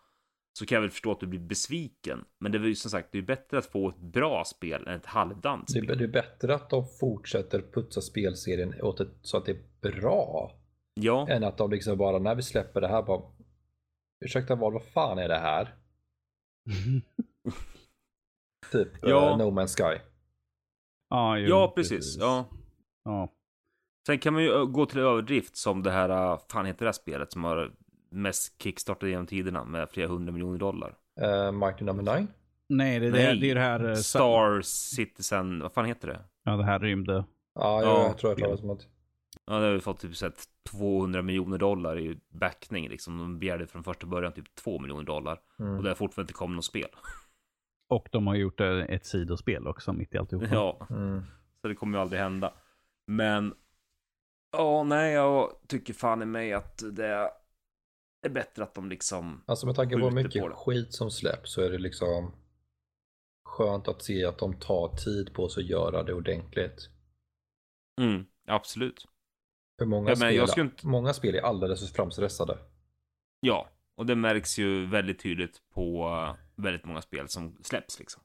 Så 0.59 0.65
kan 0.65 0.75
jag 0.75 0.81
väl 0.81 0.89
förstå 0.91 1.11
att 1.11 1.19
du 1.19 1.27
blir 1.27 1.39
besviken, 1.39 2.25
men 2.39 2.51
det 2.51 2.57
är 2.57 2.61
ju 2.61 2.75
som 2.75 2.91
sagt, 2.91 3.09
det 3.11 3.17
är 3.17 3.21
bättre 3.21 3.57
att 3.57 3.65
få 3.65 3.89
ett 3.89 3.97
bra 3.99 4.43
spel 4.45 4.87
än 4.87 4.93
ett 4.95 5.05
halvdant 5.05 5.67
Det, 5.67 5.71
spel. 5.71 5.89
är- 5.89 5.95
det 5.95 6.03
är 6.03 6.07
bättre 6.07 6.55
att 6.55 6.69
de 6.69 6.85
fortsätter 6.99 7.61
putsa 7.73 8.01
spelserien 8.01 8.81
åt 8.81 8.99
ett, 8.99 9.09
så 9.21 9.37
att 9.37 9.45
det 9.45 9.51
är 9.51 9.61
bra. 9.81 10.51
Ja, 10.93 11.27
Än 11.29 11.43
att 11.43 11.57
de 11.57 11.71
liksom 11.71 11.97
bara, 11.97 12.19
när 12.19 12.35
vi 12.35 12.41
släpper 12.41 12.81
det 12.81 12.87
här 12.87 13.03
bara, 13.03 13.21
ursäkta 14.25 14.55
vad, 14.55 14.73
vad 14.73 14.83
fan 14.83 15.17
är 15.17 15.27
det 15.27 15.39
här? 15.39 15.75
Typ 18.71 18.87
Ja. 19.01 19.31
eh, 19.31 19.37
No 19.37 19.43
Man's 19.59 19.75
Sky. 19.77 20.01
ja, 21.09 21.37
jo, 21.37 21.47
ja 21.49 21.73
precis. 21.75 22.17
Ja. 22.19 22.49
ja. 23.03 23.33
Sen 24.07 24.19
kan 24.19 24.33
man 24.33 24.43
ju 24.43 24.49
ö, 24.51 24.65
gå 24.65 24.85
till 24.85 24.99
överdrift 24.99 25.57
som 25.57 25.83
det 25.83 25.91
här, 25.91 26.09
äh, 26.33 26.39
fan 26.51 26.65
heter 26.65 26.79
det 26.79 26.87
här 26.87 26.91
spelet 26.93 27.31
som 27.31 27.43
har 27.43 27.71
mest 28.11 28.61
kickstartat 28.63 29.09
genom 29.09 29.27
tiderna 29.27 29.63
med 29.63 29.89
flera 29.89 30.07
hundra 30.07 30.31
miljoner 30.31 30.57
dollar? 30.59 30.95
Uh, 31.21 31.51
Mighty 31.51 31.83
Number 31.85 32.17
9. 32.19 32.27
Nej, 32.69 32.99
det, 32.99 33.05
det, 33.05 33.11
Nej. 33.11 33.39
det 33.39 33.49
är 33.51 33.55
det 33.55 33.61
här... 33.61 33.89
eh, 33.89 33.95
Star 33.95 34.61
Citizen, 34.61 35.59
vad 35.59 35.73
fan 35.73 35.85
heter 35.85 36.07
det? 36.07 36.19
Ja, 36.43 36.51
det 36.51 36.63
här 36.63 36.79
rymde. 36.79 37.13
Ja, 37.55 37.81
Ja, 37.83 38.03
jag 38.07 38.17
tror 38.17 38.31
jag 38.31 38.39
talas 38.39 38.61
om 38.63 38.69
att. 38.69 38.87
Ja, 39.45 39.53
det 39.59 39.65
har 39.65 39.73
vi 39.73 39.79
fått 39.79 39.99
typ 39.99 40.15
sett 40.15 40.43
200 40.69 41.21
miljoner 41.21 41.57
dollar 41.57 41.99
i 41.99 42.19
backning 42.29 42.89
liksom. 42.89 43.17
De 43.17 43.39
begärde 43.39 43.67
från 43.67 43.83
första 43.83 44.07
början 44.07 44.31
typ 44.33 44.55
2 44.55 44.79
miljoner 44.79 45.03
dollar. 45.03 45.39
Mm. 45.59 45.77
Och 45.77 45.83
det 45.83 45.89
har 45.89 45.95
fortfarande 45.95 46.23
inte 46.23 46.33
kommit 46.37 46.55
något 46.55 46.65
spel. 46.65 46.89
Och 47.89 48.07
de 48.11 48.27
har 48.27 48.35
gjort 48.35 48.59
eh, 48.61 48.77
ett 48.79 49.05
sidospel 49.05 49.67
också 49.67 49.93
mitt 49.93 50.15
i 50.15 50.17
alltihopa. 50.17 50.47
Ja, 50.51 50.87
Mm. 50.89 51.23
så 51.61 51.67
det 51.67 51.75
kommer 51.75 51.97
ju 51.97 52.01
aldrig 52.01 52.21
hända. 52.21 52.53
Men, 53.07 53.53
ja, 54.57 54.83
nej, 54.83 55.13
jag 55.13 55.51
tycker 55.67 55.93
fan 55.93 56.21
i 56.21 56.25
mig 56.25 56.53
att 56.53 56.83
det 56.91 57.29
är 58.21 58.29
bättre 58.29 58.63
att 58.63 58.73
de 58.73 58.89
liksom, 58.89 59.43
Alltså 59.47 59.65
med 59.65 59.75
tanke 59.75 59.95
på 59.97 60.01
hur 60.05 60.11
mycket 60.11 60.41
på 60.41 60.47
det. 60.49 60.55
skit 60.55 60.93
som 60.93 61.11
släpps 61.11 61.53
så 61.53 61.61
är 61.61 61.69
det 61.69 61.77
liksom 61.77 62.35
skönt 63.45 63.87
att 63.87 64.03
se 64.03 64.25
att 64.25 64.37
de 64.39 64.59
tar 64.59 64.95
tid 64.95 65.33
på 65.33 65.49
sig 65.49 65.63
att 65.63 65.69
göra 65.69 66.03
det 66.03 66.13
ordentligt. 66.13 66.89
mm, 68.01 68.25
absolut. 68.47 69.05
För 69.79 69.85
många, 69.85 70.09
Ja, 70.09 70.15
men 70.15 70.17
spel, 70.17 70.35
jag 70.35 70.49
skulle 70.49 70.65
inte- 70.65 70.87
många 70.87 71.13
spel 71.13 71.35
är 71.35 71.41
alldeles 71.41 71.93
framstressade. 71.93 72.57
Ja, 73.39 73.69
och 73.95 74.05
det 74.05 74.15
märks 74.15 74.59
ju 74.59 74.85
väldigt 74.85 75.19
tydligt 75.19 75.61
på 75.73 76.07
eh, 76.07 76.35
väldigt 76.63 76.85
många 76.85 77.01
spel 77.01 77.29
som 77.29 77.57
släpps 77.63 77.99
liksom. 77.99 78.21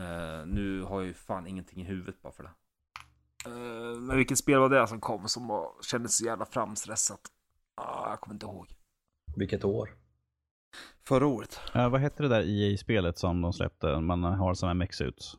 Eh, 0.00 0.46
nu 0.46 0.82
har 0.82 1.00
jag 1.00 1.06
ju 1.06 1.14
fan 1.14 1.46
ingenting 1.46 1.80
i 1.80 1.84
huvudet 1.84 2.22
bara 2.22 2.32
för 2.32 2.42
det. 2.42 2.52
Eh, 3.46 4.00
men 4.00 4.16
vilket 4.16 4.38
spel 4.38 4.58
var 4.58 4.68
det 4.68 4.86
som 4.88 5.00
kom 5.00 5.28
som 5.28 5.46
var, 5.48 5.72
kändes 5.82 6.16
så 6.18 6.24
jävla 6.24 6.46
framstressat? 6.46 7.20
Ah, 7.74 8.10
jag 8.10 8.20
kommer 8.20 8.34
inte 8.34 8.46
ihåg. 8.46 8.75
Vilket 9.36 9.64
år? 9.64 9.90
Förra 11.08 11.26
året. 11.26 11.60
Eh, 11.74 11.88
vad 11.88 12.00
hette 12.00 12.22
det 12.22 12.28
där 12.28 12.42
EA-spelet 12.48 13.18
som 13.18 13.40
de 13.42 13.52
släppte? 13.52 14.00
Man 14.00 14.22
har 14.24 14.54
sådana 14.54 14.70
här 14.70 14.74
mexuits. 14.78 15.36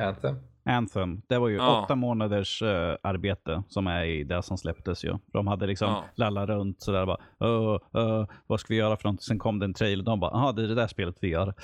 Anthem? 0.00 0.36
Anthem. 0.64 1.22
Det 1.26 1.38
var 1.38 1.48
ju 1.48 1.56
Ja. 1.56 1.82
åtta 1.84 1.94
månaders 1.94 2.62
eh, 2.62 2.96
arbete 3.02 3.62
som 3.68 3.86
är 3.86 4.04
i 4.04 4.24
det 4.24 4.42
som 4.42 4.58
släpptes 4.58 5.04
ju. 5.04 5.14
De 5.26 5.46
hade 5.46 5.66
liksom 5.66 5.88
Ja. 5.88 6.04
lallat 6.14 6.48
runt 6.48 6.82
sådär 6.82 7.06
bara. 7.06 7.18
"Åh, 7.38 7.78
åh, 7.92 8.26
vad 8.46 8.60
ska 8.60 8.74
vi 8.74 8.78
göra 8.78 8.96
för 8.96 9.08
något? 9.08 9.22
Sen 9.22 9.38
kom 9.38 9.58
det 9.58 9.64
en 9.64 9.74
trailer. 9.74 10.04
De 10.04 10.20
bara, 10.20 10.30
jaha 10.30 10.52
det 10.52 10.62
är 10.64 10.68
det 10.68 10.74
där 10.74 10.86
spelet 10.86 11.16
vi 11.20 11.28
gör. 11.28 11.54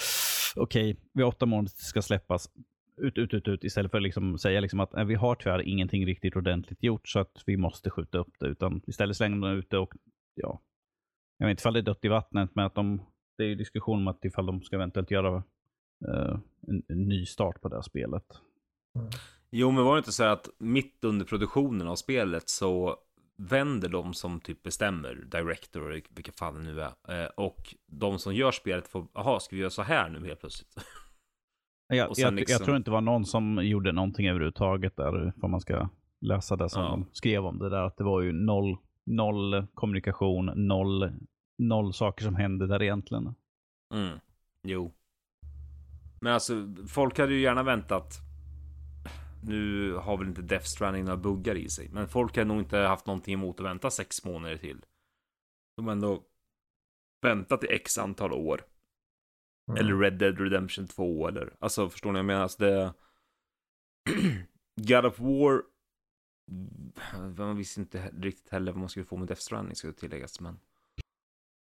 Okej, 0.56 0.96
vi 1.12 1.22
har 1.22 1.28
åtta 1.28 1.46
månader 1.46 1.70
ska 1.74 2.02
släppas. 2.02 2.48
Ut, 2.96 3.18
ut, 3.18 3.34
ut, 3.34 3.48
ut. 3.48 3.64
Istället 3.64 3.90
för 3.90 3.98
att 3.98 4.02
liksom 4.04 4.38
säga 4.38 4.60
liksom 4.60 4.80
att 4.80 4.92
"Nej, 4.92 5.04
vi 5.04 5.14
har 5.14 5.34
tyvärr 5.34 5.62
ingenting 5.62 6.06
riktigt 6.06 6.36
ordentligt 6.36 6.82
gjort 6.82 7.08
så 7.08 7.18
att 7.18 7.42
vi 7.46 7.56
måste 7.56 7.90
skjuta 7.90 8.18
upp 8.18 8.34
det. 8.40 8.46
Utan 8.46 8.80
istället 8.86 9.16
slänger 9.16 9.48
de 9.48 9.58
ut 9.58 9.70
det 9.70 9.78
och 9.78 9.92
ja. 10.34 10.60
Jag 11.38 11.46
vet 11.46 11.50
inte 11.50 11.60
ifall 11.60 11.72
det 11.72 11.80
är 11.80 11.82
dött 11.82 12.04
i 12.04 12.08
vattnet 12.08 12.50
men 12.54 12.64
att 12.66 12.74
de, 12.74 13.02
det 13.38 13.44
är 13.44 13.48
ju 13.48 13.54
diskussion 13.54 13.98
om 13.98 14.08
att 14.08 14.24
ifall 14.24 14.46
de 14.46 14.62
ska 14.62 14.76
eventuellt 14.76 15.10
göra 15.10 15.36
eh, 16.08 16.38
en, 16.68 16.82
en 16.88 17.08
ny 17.08 17.26
start 17.26 17.60
på 17.60 17.68
det 17.68 17.76
här 17.76 17.82
spelet. 17.82 18.24
Jo, 19.50 19.70
men 19.70 19.84
var 19.84 19.94
det 19.94 19.98
inte 19.98 20.12
så 20.12 20.24
att 20.24 20.48
mitt 20.58 21.04
under 21.04 21.26
produktionen 21.26 21.88
av 21.88 21.96
spelet 21.96 22.48
så 22.48 22.96
vänder 23.36 23.88
de 23.88 24.14
som 24.14 24.40
typ 24.40 24.62
bestämmer, 24.62 25.14
director, 25.14 25.90
eller 25.92 26.02
vilka 26.10 26.32
fan 26.32 26.54
det 26.54 26.60
nu 26.60 26.80
är, 26.80 27.22
eh, 27.24 27.28
och 27.36 27.74
de 27.86 28.18
som 28.18 28.34
gör 28.34 28.50
spelet 28.50 28.88
får, 28.88 29.06
jaha, 29.14 29.40
ska 29.40 29.56
vi 29.56 29.60
göra 29.60 29.70
så 29.70 29.82
här 29.82 30.08
nu 30.10 30.26
helt 30.26 30.40
plötsligt? 30.40 30.74
Jag, 31.88 32.10
Och 32.10 32.18
jag, 32.18 32.34
liksom- 32.34 32.52
jag 32.52 32.64
tror 32.64 32.76
inte 32.76 32.90
det 32.90 32.94
var 32.94 33.00
någon 33.00 33.24
som 33.24 33.60
gjorde 33.62 33.92
någonting 33.92 34.28
överhuvudtaget 34.28 34.96
där, 34.96 35.32
om 35.42 35.50
man 35.50 35.60
ska 35.60 35.88
läsa 36.20 36.56
det 36.56 36.68
som 36.68 36.82
Ja. 36.82 36.88
de 36.90 37.06
skrev 37.12 37.46
om 37.46 37.58
det 37.58 37.68
där. 37.70 37.82
Att 37.82 37.96
det 37.96 38.04
var 38.04 38.20
ju 38.20 38.32
noll, 38.32 38.76
noll 39.06 39.66
kommunikation, 39.74 40.46
noll, 40.54 41.12
noll 41.58 41.94
saker 41.94 42.24
som 42.24 42.34
hände 42.34 42.66
där 42.66 42.82
egentligen. 42.82 43.34
Mm. 43.94 44.18
Jo. 44.62 44.92
Men 46.20 46.32
alltså, 46.32 46.74
folk 46.88 47.18
hade 47.18 47.34
ju 47.34 47.40
gärna 47.40 47.62
väntat. 47.62 48.18
Nu 49.44 49.92
har 49.94 50.16
väl 50.18 50.28
inte 50.28 50.42
Death 50.42 50.64
Stranding 50.64 51.04
några 51.04 51.16
buggar 51.16 51.54
i 51.54 51.68
sig, 51.68 51.88
men 51.92 52.08
folk 52.08 52.36
hade 52.36 52.48
nog 52.48 52.58
inte 52.58 52.78
haft 52.78 53.06
någonting 53.06 53.34
emot 53.34 53.60
att 53.60 53.66
vänta 53.66 53.90
sex 53.90 54.24
månader 54.24 54.56
till. 54.56 54.84
De 55.76 55.86
har 55.86 55.92
ändå 55.92 56.22
väntat 57.22 57.64
i 57.64 57.66
x 57.70 57.98
antal 57.98 58.32
år. 58.32 58.64
Mm. 59.68 59.80
Eller 59.80 59.98
Red 59.98 60.18
Dead 60.18 60.40
Redemption 60.40 60.86
2 60.86 61.28
eller, 61.28 61.52
alltså 61.58 61.90
förstår 61.90 62.10
ni 62.10 62.12
vad 62.12 62.18
jag 62.18 62.26
menar? 62.26 62.42
Alltså 62.42 62.64
det... 62.64 62.94
God 64.88 65.06
of 65.06 65.18
War... 65.18 65.62
Man 67.36 67.56
visste 67.56 67.80
inte 67.80 68.10
riktigt 68.20 68.52
heller 68.52 68.72
vad 68.72 68.80
man 68.80 68.88
skulle 68.88 69.04
få 69.06 69.16
med 69.16 69.28
Death 69.28 69.40
Stranding 69.40 69.76
ska 69.76 69.92
tilläggas, 69.92 70.40
men... 70.40 70.58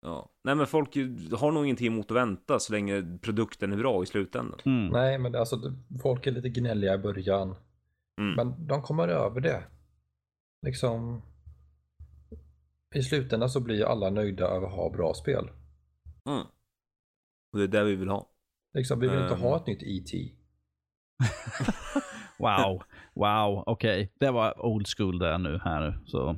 Ja. 0.02 0.30
Nej 0.44 0.56
men 0.56 0.67
folk 0.67 0.96
har 1.39 1.52
nog 1.52 1.65
ingenting 1.65 1.88
emot 1.88 2.12
att 2.12 2.17
vänta 2.17 2.60
så 2.60 2.74
länge 2.74 3.17
produkten 3.22 3.72
är 3.74 3.78
bra 3.78 4.04
i 4.04 4.06
slutändan. 4.06 4.60
Mm. 4.65 4.88
Nej, 4.88 5.17
men 5.17 5.36
alltså 5.36 5.76
folk 6.02 6.28
är 6.28 6.32
lite 6.32 6.50
gnälliga 6.50 6.94
i 6.94 6.98
början. 6.98 7.56
Mm. 8.22 8.36
Men 8.36 8.67
de 8.67 8.82
kommer 8.82 9.08
över 9.08 9.41
det. 9.41 9.63
Liksom. 10.65 11.22
I 12.96 13.04
slutändan 13.04 13.50
så 13.50 13.60
blir 13.60 13.86
alla 13.86 14.10
nöjda 14.10 14.46
över 14.48 14.67
att 14.67 14.74
ha 14.74 14.89
bra 14.89 15.13
spel. 15.13 15.50
Mm. 16.30 16.46
Och 17.54 17.60
det 17.60 17.63
är 17.63 17.67
det 17.67 17.84
vi 17.84 17.96
vill 17.96 18.10
ha. 18.10 18.30
Liksom, 18.74 19.00
vi 19.00 19.08
vill 19.08 19.20
inte 19.22 19.34
Ehm. 19.34 19.41
ha 19.41 19.56
ett 19.58 19.67
nytt 19.67 19.84
E.T. 19.84 20.32
Wow, 22.39 22.84
wow, 23.15 23.63
okej. 23.65 24.13
Det 24.19 24.32
var 24.32 24.65
old 24.65 24.88
school 24.97 25.19
där 25.19 25.38
nu 25.38 25.60
här. 25.63 26.00
Så. 26.06 26.36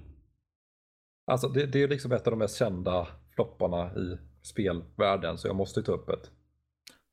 Alltså 1.31 1.47
det, 1.47 1.65
det 1.65 1.83
är 1.83 1.87
liksom 1.87 2.11
ett 2.11 2.27
av 2.27 2.31
de 2.31 2.37
mest 2.39 2.57
kända 2.57 3.07
flopparna 3.35 3.95
i 3.95 4.17
spelvärlden 4.41 5.37
så 5.37 5.47
jag 5.47 5.55
måste 5.55 5.83
ta 5.83 5.91
upp 5.91 6.07
det. 6.07 6.19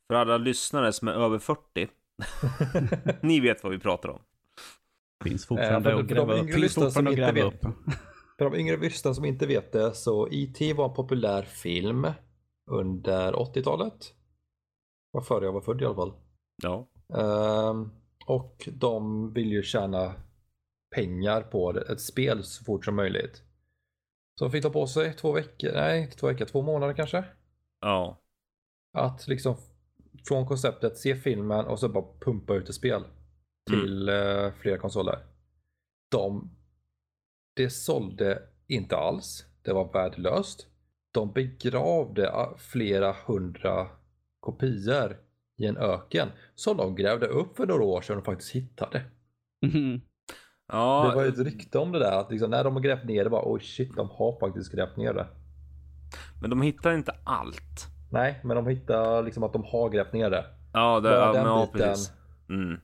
För 0.08 0.14
alla 0.14 0.38
lyssnare 0.38 0.92
som 0.92 1.08
är 1.08 1.12
över 1.12 1.38
40, 1.38 1.88
ni 3.26 3.40
vet 3.40 3.62
vad 3.62 3.72
vi 3.72 3.78
pratar 3.78 4.08
om. 4.08 4.20
Finns 5.24 5.44
Eh, 5.44 5.48
fortfarande 5.48 5.94
att 5.94 6.06
gräva 6.06 6.34
upp. 6.34 6.44
Finns 6.44 6.58
lyssnare 6.58 6.86
fortfarande 6.86 7.10
att 7.10 7.16
gräva 7.16 7.32
vet. 7.32 7.64
upp. 7.64 7.72
För 8.38 8.50
de 8.50 8.54
yngre 8.54 8.76
lyssnarna 8.76 9.14
som 9.14 9.24
inte 9.24 9.46
vet 9.46 9.72
det 9.72 9.94
så 9.94 10.28
E.T. 10.30 10.72
var 10.72 10.88
en 10.88 10.94
populär 10.94 11.42
film 11.42 12.06
under 12.70 13.32
80-talet. 13.32 14.14
Var 15.12 15.22
före 15.22 15.44
jag 15.44 15.52
var 15.52 15.60
född 15.60 15.82
i 15.82 15.84
alla 15.84 15.94
fall. 15.94 16.12
Ja. 16.62 16.88
Ehm, 17.14 17.90
och 18.26 18.68
de 18.72 19.32
vill 19.32 19.52
ju 19.52 19.62
tjäna 19.62 20.14
pengar 20.94 21.42
på 21.42 21.78
ett 21.78 22.00
spel 22.00 22.44
så 22.44 22.64
fort 22.64 22.84
som 22.84 22.96
möjligt. 22.96 23.42
Så 24.38 24.44
de 24.44 24.50
fick 24.50 24.62
ta 24.62 24.70
på 24.70 24.86
sig 24.86 25.12
två 25.12 25.32
veckor, 25.32 25.72
nej 25.72 26.10
två 26.10 26.26
veckor, 26.26 26.44
två 26.44 26.62
månader 26.62 26.94
kanske. 26.94 27.24
Ja. 27.80 28.20
Att 28.92 29.28
liksom 29.28 29.56
från 30.28 30.46
konceptet 30.46 30.98
se 30.98 31.16
filmen 31.16 31.66
och 31.66 31.78
så 31.78 31.88
bara 31.88 32.18
pumpa 32.20 32.54
ut 32.54 32.68
ett 32.68 32.74
spel 32.74 33.04
till 33.70 34.08
eh, 34.08 34.52
flera 34.52 34.78
konsoler. 34.78 35.18
De, 36.10 36.56
det 37.56 37.70
sålde 37.70 38.42
inte 38.66 38.96
alls. 38.96 39.46
Det 39.62 39.72
var 39.72 39.92
värdelöst. 39.92 40.66
De 41.12 41.32
begravde 41.32 42.32
ah, 42.32 42.56
flera 42.58 43.16
hundra 43.26 43.88
kopior 44.40 45.16
i 45.60 45.66
en 45.66 45.76
öken 45.76 46.28
som 46.54 46.76
de 46.76 46.94
grävde 46.94 47.26
upp 47.26 47.56
för 47.56 47.66
några 47.66 47.84
år 47.84 48.00
sedan 48.02 48.18
och 48.18 48.24
faktiskt 48.24 48.50
hittade. 48.52 49.04
Mhm. 49.66 50.00
Ja, 50.72 51.06
Det 51.08 51.16
var 51.16 51.22
ju 51.22 51.28
ett 51.28 51.38
rykte 51.38 51.78
om 51.78 51.92
det 51.92 51.98
där 51.98 52.20
att 52.20 52.30
liksom, 52.30 52.50
när 52.50 52.64
de 52.64 52.74
har 52.74 52.80
grävt 52.82 53.04
ner 53.04 53.24
det 53.24 53.30
bara 53.30 53.52
oj 53.52 53.60
shit 53.60 53.96
de 53.96 54.10
har 54.10 54.38
faktiskt 54.40 54.72
grävt 54.72 54.96
ner 54.96 55.14
det. 55.14 55.26
men 56.40 56.50
de 56.50 56.62
hittar 56.62 56.92
inte 56.94 57.12
allt. 57.24 57.86
Nej 58.12 58.40
men 58.44 58.56
de 58.56 58.66
hittar 58.66 59.22
liksom 59.22 59.42
att 59.42 59.52
de 59.52 59.64
har 59.64 59.90
grävt 59.90 60.12
ner 60.12 60.30
det. 60.30 60.44
Ja, 60.72 61.00
det, 61.00 61.08
Bara 61.08 61.14
ja, 61.18 61.32
den 61.32 61.42
men, 61.42 61.52
ja 61.52 61.70
precis. 61.72 62.12
Mm. 62.48 62.80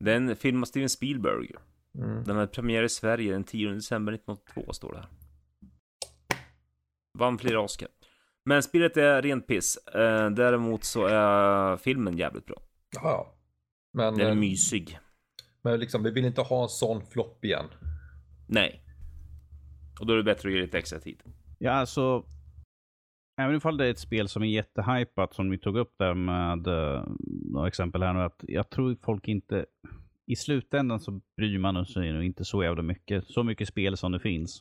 Det 0.00 0.12
är 0.12 0.16
en 0.16 0.36
film 0.36 0.62
av 0.62 0.66
Steven 0.66 0.88
Spielberg. 0.88 1.50
Mm. 1.98 2.24
Den 2.24 2.36
hade 2.36 2.48
premiär 2.48 2.82
i 2.82 2.88
Sverige 2.88 3.32
den 3.32 3.44
10 3.44 3.70
december 3.72 4.12
1982 4.12 4.72
står 4.72 4.92
det 4.92 4.98
här. 4.98 5.08
Vann 7.18 7.38
flera 7.38 7.60
Oscar. 7.60 7.88
Men 8.48 8.62
spelet 8.62 8.96
är 8.96 9.22
rent 9.22 9.46
piss. 9.46 9.76
Eh, 9.76 10.30
däremot 10.30 10.84
så 10.84 11.06
är 11.06 11.76
filmen 11.76 12.16
jävligt 12.16 12.46
bra. 12.46 12.56
Ja, 12.94 13.00
ja. 13.02 13.32
Men, 13.92 14.14
Den 14.14 14.26
är 14.26 14.30
eh, 14.30 14.36
mysig. 14.36 14.98
men 15.62 15.80
liksom, 15.80 16.02
vi 16.02 16.10
vill 16.10 16.24
inte 16.24 16.40
ha 16.42 16.62
en 16.62 16.68
sån 16.68 17.06
flopp 17.06 17.44
igen. 17.44 17.66
Nej. 18.48 18.82
Och 20.00 20.06
då 20.06 20.12
är 20.12 20.16
det 20.16 20.22
bättre 20.22 20.48
att 20.48 20.54
ge 20.54 20.60
lite 20.60 20.78
extra 20.78 20.98
tid. 20.98 21.22
Ja, 21.58 21.70
alltså. 21.72 22.24
Även 23.40 23.56
ifall 23.56 23.76
det 23.76 23.86
är 23.86 23.90
ett 23.90 23.98
spel 23.98 24.28
som 24.28 24.42
är 24.42 24.46
jättehypat, 24.46 25.34
som 25.34 25.50
vi 25.50 25.58
tog 25.58 25.76
upp 25.76 25.94
där 25.98 26.14
med 26.14 26.66
uh, 26.68 27.04
några 27.52 27.68
exempel 27.68 28.02
här 28.02 28.12
nu, 28.12 28.20
att 28.20 28.40
jag 28.48 28.70
tror 28.70 28.96
folk 29.02 29.28
inte... 29.28 29.66
I 30.26 30.36
slutändan 30.36 31.00
så 31.00 31.20
bryr 31.36 31.58
man 31.58 31.86
sig 31.86 32.12
nog 32.12 32.24
inte 32.24 32.44
så 32.44 32.62
jävla 32.64 32.82
mycket. 32.82 33.24
Så 33.26 33.42
mycket 33.42 33.68
spel 33.68 33.96
som 33.96 34.12
det 34.12 34.20
finns. 34.20 34.54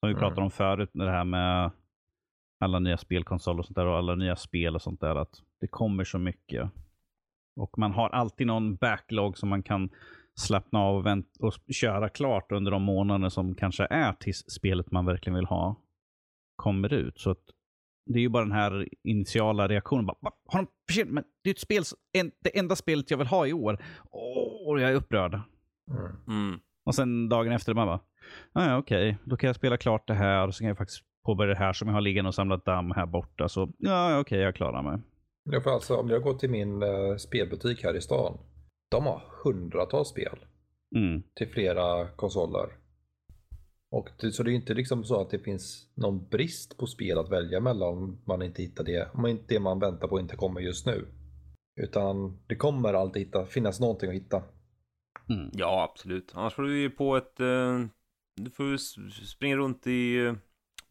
Som 0.00 0.08
vi 0.08 0.08
Mm. 0.08 0.20
pratade 0.20 0.40
om 0.40 0.50
förut, 0.50 0.90
med 0.94 1.06
det 1.06 1.10
här 1.10 1.24
med 1.24 1.70
alla 2.60 2.78
nya 2.78 2.96
spelkonsoler 2.96 3.58
och 3.58 3.66
sånt 3.66 3.76
där 3.76 3.86
och 3.86 3.96
alla 3.96 4.14
nya 4.14 4.36
spel 4.36 4.74
och 4.74 4.82
sånt 4.82 5.00
där. 5.00 5.16
Att 5.16 5.34
det 5.60 5.66
kommer 5.68 6.04
så 6.04 6.18
mycket. 6.18 6.70
Och 7.60 7.78
man 7.78 7.92
har 7.92 8.08
alltid 8.08 8.46
någon 8.46 8.76
backlog 8.76 9.38
som 9.38 9.48
man 9.48 9.62
kan 9.62 9.90
slappna 10.40 10.78
av 10.78 10.96
och, 10.96 11.06
vänt- 11.06 11.36
och 11.40 11.52
köra 11.74 12.08
klart 12.08 12.52
under 12.52 12.70
de 12.70 12.82
månader 12.82 13.28
som 13.28 13.54
kanske 13.54 13.86
är 13.90 14.12
tills 14.12 14.50
spelet 14.50 14.90
man 14.90 15.06
verkligen 15.06 15.34
vill 15.34 15.46
ha 15.46 15.76
kommer 16.56 16.92
ut. 16.92 17.18
Så 17.20 17.30
att 17.30 17.42
det 18.06 18.18
är 18.18 18.22
ju 18.22 18.28
bara 18.28 18.42
den 18.44 18.52
här 18.52 18.88
initiala 19.02 19.68
reaktionen. 19.68 20.06
Bara, 20.06 20.16
"Va? 20.20 20.32
har 20.46 20.62
de 20.62 20.68
försenat? 20.88 21.12
Men 21.12 21.24
det 21.44 21.50
är 21.50 21.54
ett 21.54 21.60
spel, 21.60 21.84
som- 21.84 21.98
en, 22.12 22.30
det 22.44 22.58
enda 22.58 22.76
spelet 22.76 23.10
jag 23.10 23.18
vill 23.18 23.26
ha 23.26 23.46
i 23.46 23.52
år. 23.52 23.84
Åh, 24.10 24.80
jag 24.80 24.90
är 24.90 24.94
upprörd. 24.94 25.34
Mm. 25.90 26.16
Mm. 26.28 26.60
Och 26.86 26.94
sen 26.94 27.28
dagen 27.28 27.52
efter 27.52 27.74
man 27.74 27.86
bara, 27.86 28.00
ah, 28.52 28.66
ja 28.70 28.76
okej, 28.76 29.18
då 29.24 29.36
kan 29.36 29.46
jag 29.48 29.56
spela 29.56 29.76
klart 29.76 30.06
det 30.08 30.14
här 30.14 30.46
och 30.48 30.54
så 30.54 30.58
kan 30.58 30.68
jag 30.68 30.78
faktiskt 30.78 31.02
påbörja 31.24 31.52
det 31.54 31.58
här 31.58 31.72
som 31.72 31.88
jag 31.88 31.94
har 31.94 32.00
liggande 32.00 32.28
och 32.28 32.34
samlat 32.34 32.64
damm 32.64 32.90
här 32.90 33.06
borta. 33.06 33.48
Så 33.48 33.72
ja, 33.78 34.20
okej, 34.20 34.38
jag 34.40 34.54
klarar 34.54 34.82
mig. 34.82 34.98
Ja, 35.50 35.60
för 35.60 35.70
alltså, 35.70 35.96
om 35.96 36.08
jag 36.10 36.22
går 36.22 36.34
till 36.34 36.50
min 36.50 36.82
eh, 36.82 37.16
spelbutik 37.18 37.84
här 37.84 37.96
i 37.96 38.00
stan. 38.00 38.38
De 38.90 39.06
har 39.06 39.22
hundratals 39.44 40.08
spel 40.08 40.38
Mm. 40.96 41.22
till 41.34 41.48
flera 41.48 42.08
konsoler. 42.08 42.66
Och 43.90 44.08
det, 44.20 44.32
så 44.32 44.42
det 44.42 44.50
är 44.50 44.54
inte 44.54 44.74
liksom 44.74 45.04
så 45.04 45.20
att 45.20 45.30
det 45.30 45.38
finns 45.38 45.92
någon 45.94 46.28
brist 46.28 46.78
på 46.78 46.86
spel 46.86 47.18
att 47.18 47.30
välja 47.30 47.60
mellan 47.60 47.88
om 47.88 48.18
man 48.24 48.42
inte 48.42 48.62
hittar 48.62 48.84
det. 48.84 49.08
Om 49.14 49.26
inte 49.26 49.54
det 49.54 49.60
man 49.60 49.78
väntar 49.78 50.08
på 50.08 50.20
inte 50.20 50.36
kommer 50.36 50.60
just 50.60 50.86
nu. 50.86 51.06
Utan 51.80 52.38
det 52.46 52.56
kommer 52.56 52.94
alltid 52.94 53.22
hitta, 53.22 53.46
finnas 53.46 53.80
någonting 53.80 54.08
att 54.08 54.14
hitta. 54.16 54.42
Mm. 55.28 55.50
Ja, 55.52 55.88
absolut. 55.92 56.32
Annars 56.34 56.54
får 56.54 56.62
du 56.62 56.80
ju 56.80 56.90
på 56.90 57.16
ett... 57.16 57.40
Eh, 57.40 57.80
du 58.36 58.50
får 58.50 58.76
springa 59.26 59.56
runt 59.56 59.86
i 59.86 60.16
eh, 60.26 60.34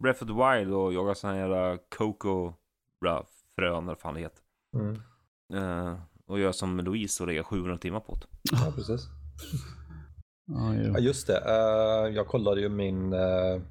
Breath 0.03 0.23
of 0.23 0.27
the 0.27 0.33
Wild 0.33 0.73
och 0.73 0.93
jaga 0.93 1.15
sådana 1.15 1.37
här 1.39 1.79
Coco 1.97 2.53
bra, 3.01 3.27
frön 3.59 3.83
eller 3.87 3.95
fan 3.95 4.13
det 4.13 4.19
heter. 4.19 4.43
Mm. 4.75 4.95
Eh, 5.53 5.99
och 6.25 6.39
göra 6.39 6.53
som 6.53 6.77
Louise 6.79 7.23
och 7.23 7.27
lägga 7.27 7.43
700 7.43 7.77
timmar 7.77 7.99
på 7.99 8.15
det. 8.15 8.27
Ja, 8.51 8.73
precis. 8.75 9.01
Ja, 10.45 10.73
jo. 10.75 10.91
Ja, 10.93 10.99
just 10.99 11.27
det. 11.27 11.37
Eh, 11.37 12.15
jag 12.15 12.27
kollade 12.27 12.61
ju 12.61 12.69
min, 12.69 13.13
eh, 13.13 13.61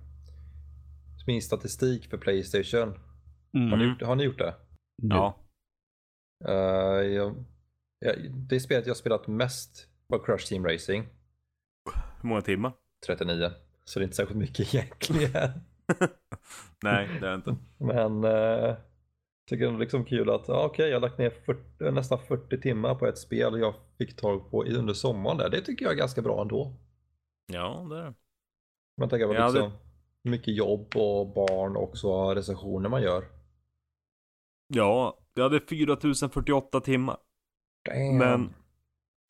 min 1.27 1.43
statistik 1.43 2.11
för 2.11 2.19
Playstation. 2.19 2.89
Har, 2.89 2.97
ni, 3.61 3.75
Mm. 3.75 3.89
gjort- 3.89 4.03
har 4.03 4.15
ni 4.17 4.25
gjort 4.25 4.39
det? 4.39 4.55
Ja. 5.03 5.39
Jag, 6.45 7.45
jag, 7.99 8.33
det 8.33 8.61
spelet 8.61 8.87
jag 8.87 8.97
spelat 8.97 9.27
mest 9.27 9.89
var 10.07 10.25
Crush 10.25 10.49
Team 10.49 10.67
Racing. 10.67 11.07
Hur 12.21 12.29
många 12.29 12.41
timmar? 12.43 12.73
39. 13.07 13.51
Så 13.85 13.99
det 13.99 14.03
är 14.03 14.05
inte 14.05 14.17
särskilt 14.17 14.39
mycket 14.41 14.75
egentligen. 14.75 15.51
Nej, 16.83 17.09
det 17.21 17.29
är 17.29 17.35
inte. 17.35 17.57
Men 17.79 18.25
eh, 18.25 18.75
tycker 19.49 19.67
det 19.67 19.75
är 19.75 19.79
liksom 19.79 20.05
kul 20.05 20.31
att 20.31 20.49
ja, 20.49 20.65
okej, 20.67 20.89
jag 20.89 20.97
har 20.97 21.01
lagt 21.01 21.19
ner 21.19 21.31
40, 21.31 21.91
nästan 21.91 22.19
40 22.19 22.61
timmar 22.61 22.95
på 22.95 23.07
ett 23.07 23.19
spel 23.19 23.53
och 23.53 23.59
jag 23.61 23.75
fick 23.99 24.17
tag 24.17 24.51
på 24.51 24.65
under 24.65 24.95
sommaren 24.95 25.39
där. 25.39 25.51
Det 25.51 25.61
tycker 25.61 25.85
jag 25.85 25.93
är 25.93 25.99
ganska 25.99 26.23
bra 26.23 26.43
ändå. 26.43 26.75
Ja, 27.53 27.87
det 27.91 27.99
är 27.99 28.05
det. 28.05 28.15
Man 28.97 29.09
tänker 29.09 29.27
på 29.27 29.35
Ja, 29.35 29.47
det- 29.47 29.53
liksom 29.53 29.73
mycket 30.25 30.55
jobb 30.57 30.97
och 30.97 31.33
barn 31.35 31.77
och 31.77 31.99
så 31.99 32.35
recensioner 32.35 32.89
man 32.89 33.03
gör. 33.03 33.25
Ja, 34.67 35.19
jag 35.35 35.43
hade 35.43 35.61
4048 35.61 36.81
timmar. 36.81 37.17
Damn. 37.85 38.19
Men 38.19 38.55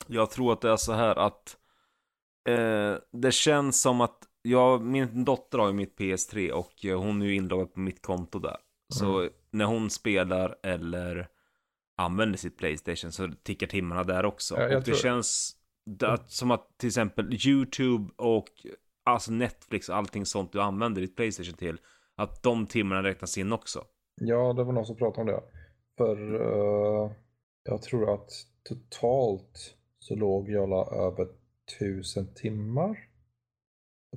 jag 0.06 0.30
tror 0.30 0.52
att 0.52 0.60
det 0.60 0.70
är 0.70 0.76
så 0.76 0.92
här 0.92 1.16
att 1.16 1.56
eh, 2.48 2.94
det 3.12 3.32
känns 3.32 3.82
som 3.82 4.00
att 4.00 4.18
jag, 4.42 4.82
min 4.82 5.24
dotter 5.24 5.58
har 5.58 5.66
ju 5.66 5.72
mitt 5.72 5.98
PS3 5.98 6.50
och 6.50 6.84
eh, 6.84 6.98
hon 6.98 7.22
är 7.22 7.26
ju 7.26 7.34
inloggad 7.34 7.74
på 7.74 7.80
mitt 7.80 8.02
konto 8.02 8.38
där. 8.38 8.56
Så 8.94 9.28
när 9.50 9.64
hon 9.64 9.90
spelar 9.90 10.56
eller 10.62 11.28
använder 11.96 12.38
sitt 12.38 12.56
Playstation 12.56 13.12
så 13.12 13.28
tickar 13.42 13.66
timmarna 13.66 14.04
där 14.04 14.24
också. 14.24 14.60
Ja, 14.60 14.76
och 14.76 14.82
det 14.82 14.96
känns 14.96 15.56
det, 15.86 16.08
att, 16.08 16.30
som 16.30 16.50
att 16.50 16.78
till 16.78 16.86
exempel 16.86 17.46
YouTube 17.46 18.12
och 18.16 18.48
alltså 19.04 19.32
Netflix 19.32 19.88
och 19.88 19.96
allting 19.96 20.26
sånt 20.26 20.52
du 20.52 20.60
använder 20.60 21.00
ditt 21.00 21.16
Playstation 21.16 21.54
till. 21.54 21.78
Att 22.16 22.42
de 22.42 22.66
timmarna 22.66 23.02
räknas 23.02 23.38
in 23.38 23.52
också. 23.52 23.84
Ja, 24.20 24.52
det 24.52 24.64
var 24.64 24.72
någon 24.72 24.86
som 24.86 24.96
pratade 24.96 25.20
om 25.20 25.26
det. 25.26 25.42
För 25.96 26.34
eh, 26.34 27.10
jag 27.64 27.82
tror 27.82 28.14
att 28.14 28.30
totalt 28.62 29.76
så 29.98 30.14
låg 30.14 30.50
jag 30.50 30.92
över 30.92 31.28
1000 31.78 32.34
timmar. 32.34 33.08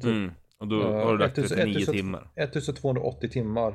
Tror- 0.02 0.12
Mm. 0.14 0.32
Och 0.58 0.68
då 0.68 0.82
Eh, 0.82 0.94
har 1.06 1.12
du 1.12 1.18
lagt 1.18 1.38
1000 1.38 1.58
39 1.58 1.78
1000 1.78 1.94
timmar. 1.96 2.32
1280 2.36 3.30
timmar 3.30 3.72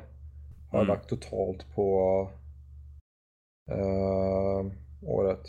har 0.71 0.79
jag 0.79 0.83
Mm. 0.85 0.87
lagt 0.87 1.09
totalt 1.09 1.75
på 1.75 2.31
eh, 3.71 4.67
året. 5.03 5.47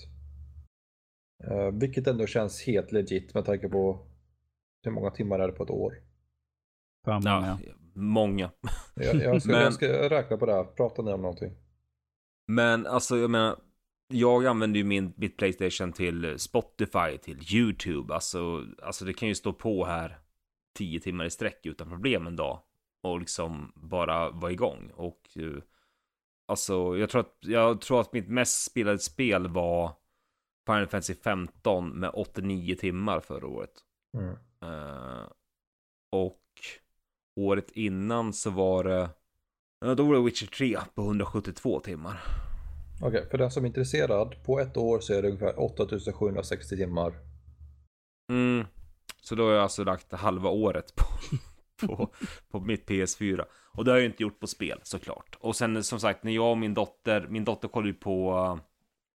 Eh, 1.43 1.71
vilket 1.71 2.07
ändå 2.07 2.25
känns 2.27 2.63
helt 2.65 2.91
legit 2.91 3.33
med 3.33 3.45
tanke 3.45 3.69
på 3.69 4.07
hur 4.83 4.91
många 4.91 5.11
timmar 5.11 5.39
är 5.39 5.47
det 5.47 5.53
på 5.53 5.63
ett 5.63 5.69
år. 5.69 5.93
Fan, 7.05 7.21
Ja, 7.25 7.39
många. 7.41 7.59
många. 7.95 8.51
Jag, 8.95 9.15
jag, 9.15 9.41
ska, 9.41 9.51
Men- 9.51 9.61
jag 9.61 9.73
ska 9.73 10.09
räkna 10.09 10.37
på 10.37 10.45
det 10.45 10.53
här. 10.53 10.63
Pratar 10.63 11.03
ni 11.03 11.13
om 11.13 11.21
någonting? 11.21 11.53
Men 12.47 12.87
alltså 12.87 13.17
jag 13.17 13.29
menar, 13.29 13.55
jag 14.13 14.45
använder 14.45 14.77
ju 14.77 14.83
min, 14.83 15.13
mitt 15.17 15.37
Playstation 15.37 15.91
till 15.93 16.39
Spotify, 16.39 17.17
till 17.21 17.55
YouTube. 17.55 18.13
Alltså, 18.13 18.65
alltså 18.83 19.05
det 19.05 19.13
kan 19.13 19.27
ju 19.27 19.35
stå 19.35 19.53
på 19.53 19.85
här 19.85 20.19
10 20.73 20.99
timmar 20.99 21.25
i 21.25 21.29
sträck 21.29 21.65
utan 21.65 21.89
problem 21.89 22.27
en 22.27 22.35
dag. 22.35 22.61
Och 23.03 23.19
liksom 23.19 23.71
bara 23.75 24.29
vara 24.29 24.51
igång. 24.51 24.91
Och 24.95 25.29
eh, 25.35 25.63
alltså 26.47 26.97
jag 26.97 27.09
tror 27.09 27.21
att, 27.21 27.37
jag 27.39 27.81
tror 27.81 28.01
att 28.01 28.13
mitt 28.13 28.27
mest 28.27 28.63
spelade 28.63 28.99
spel 28.99 29.47
var 29.47 29.91
Final 30.65 30.87
Fantasy 30.87 31.13
15 31.13 31.89
med 31.89 32.09
89 32.13 32.75
timmar 32.75 33.19
förra 33.19 33.47
året. 33.47 33.71
Mm. 34.17 34.35
Eh, 34.63 35.27
och 36.11 36.41
året 37.39 37.71
innan 37.71 38.33
så 38.33 38.49
var 38.49 38.83
det, 38.83 39.09
då 39.95 40.03
var 40.03 40.13
det 40.13 40.21
Witcher 40.21 40.47
3 40.47 40.79
på 40.95 41.01
172 41.01 41.79
timmar. 41.79 42.21
Okej, 43.03 43.27
för 43.31 43.37
den 43.37 43.51
som 43.51 43.63
är 43.63 43.67
intresserad. 43.67 44.35
På 44.45 44.59
ett 44.59 44.77
år 44.77 44.99
så 44.99 45.13
är 45.13 45.21
det 45.21 45.27
ungefär 45.27 45.59
8760 45.59 46.77
timmar. 46.77 47.13
Mm. 48.31 48.65
Så 49.21 49.35
då 49.35 49.45
har 49.45 49.51
jag 49.51 49.63
alltså 49.63 49.83
lagt 49.83 50.11
halva 50.11 50.49
året 50.49 50.95
på, 50.95 51.05
på, 51.87 52.13
på 52.49 52.59
mitt 52.59 52.89
PS4. 52.89 53.45
Och 53.73 53.85
det 53.85 53.91
har 53.91 53.97
jag 53.97 54.03
ju 54.03 54.09
inte 54.09 54.23
gjort 54.23 54.39
på 54.39 54.47
spel 54.47 54.79
såklart. 54.83 55.37
Och 55.39 55.55
sen 55.55 55.83
som 55.83 55.99
sagt, 55.99 56.23
när 56.23 56.31
jag 56.31 56.51
och 56.51 56.57
min 56.57 56.73
dotter, 56.73 57.27
min 57.29 57.45
dotter 57.45 57.67
kollar 57.67 57.87
ju 57.87 57.93
på 57.93 58.33
uh, 58.33 58.61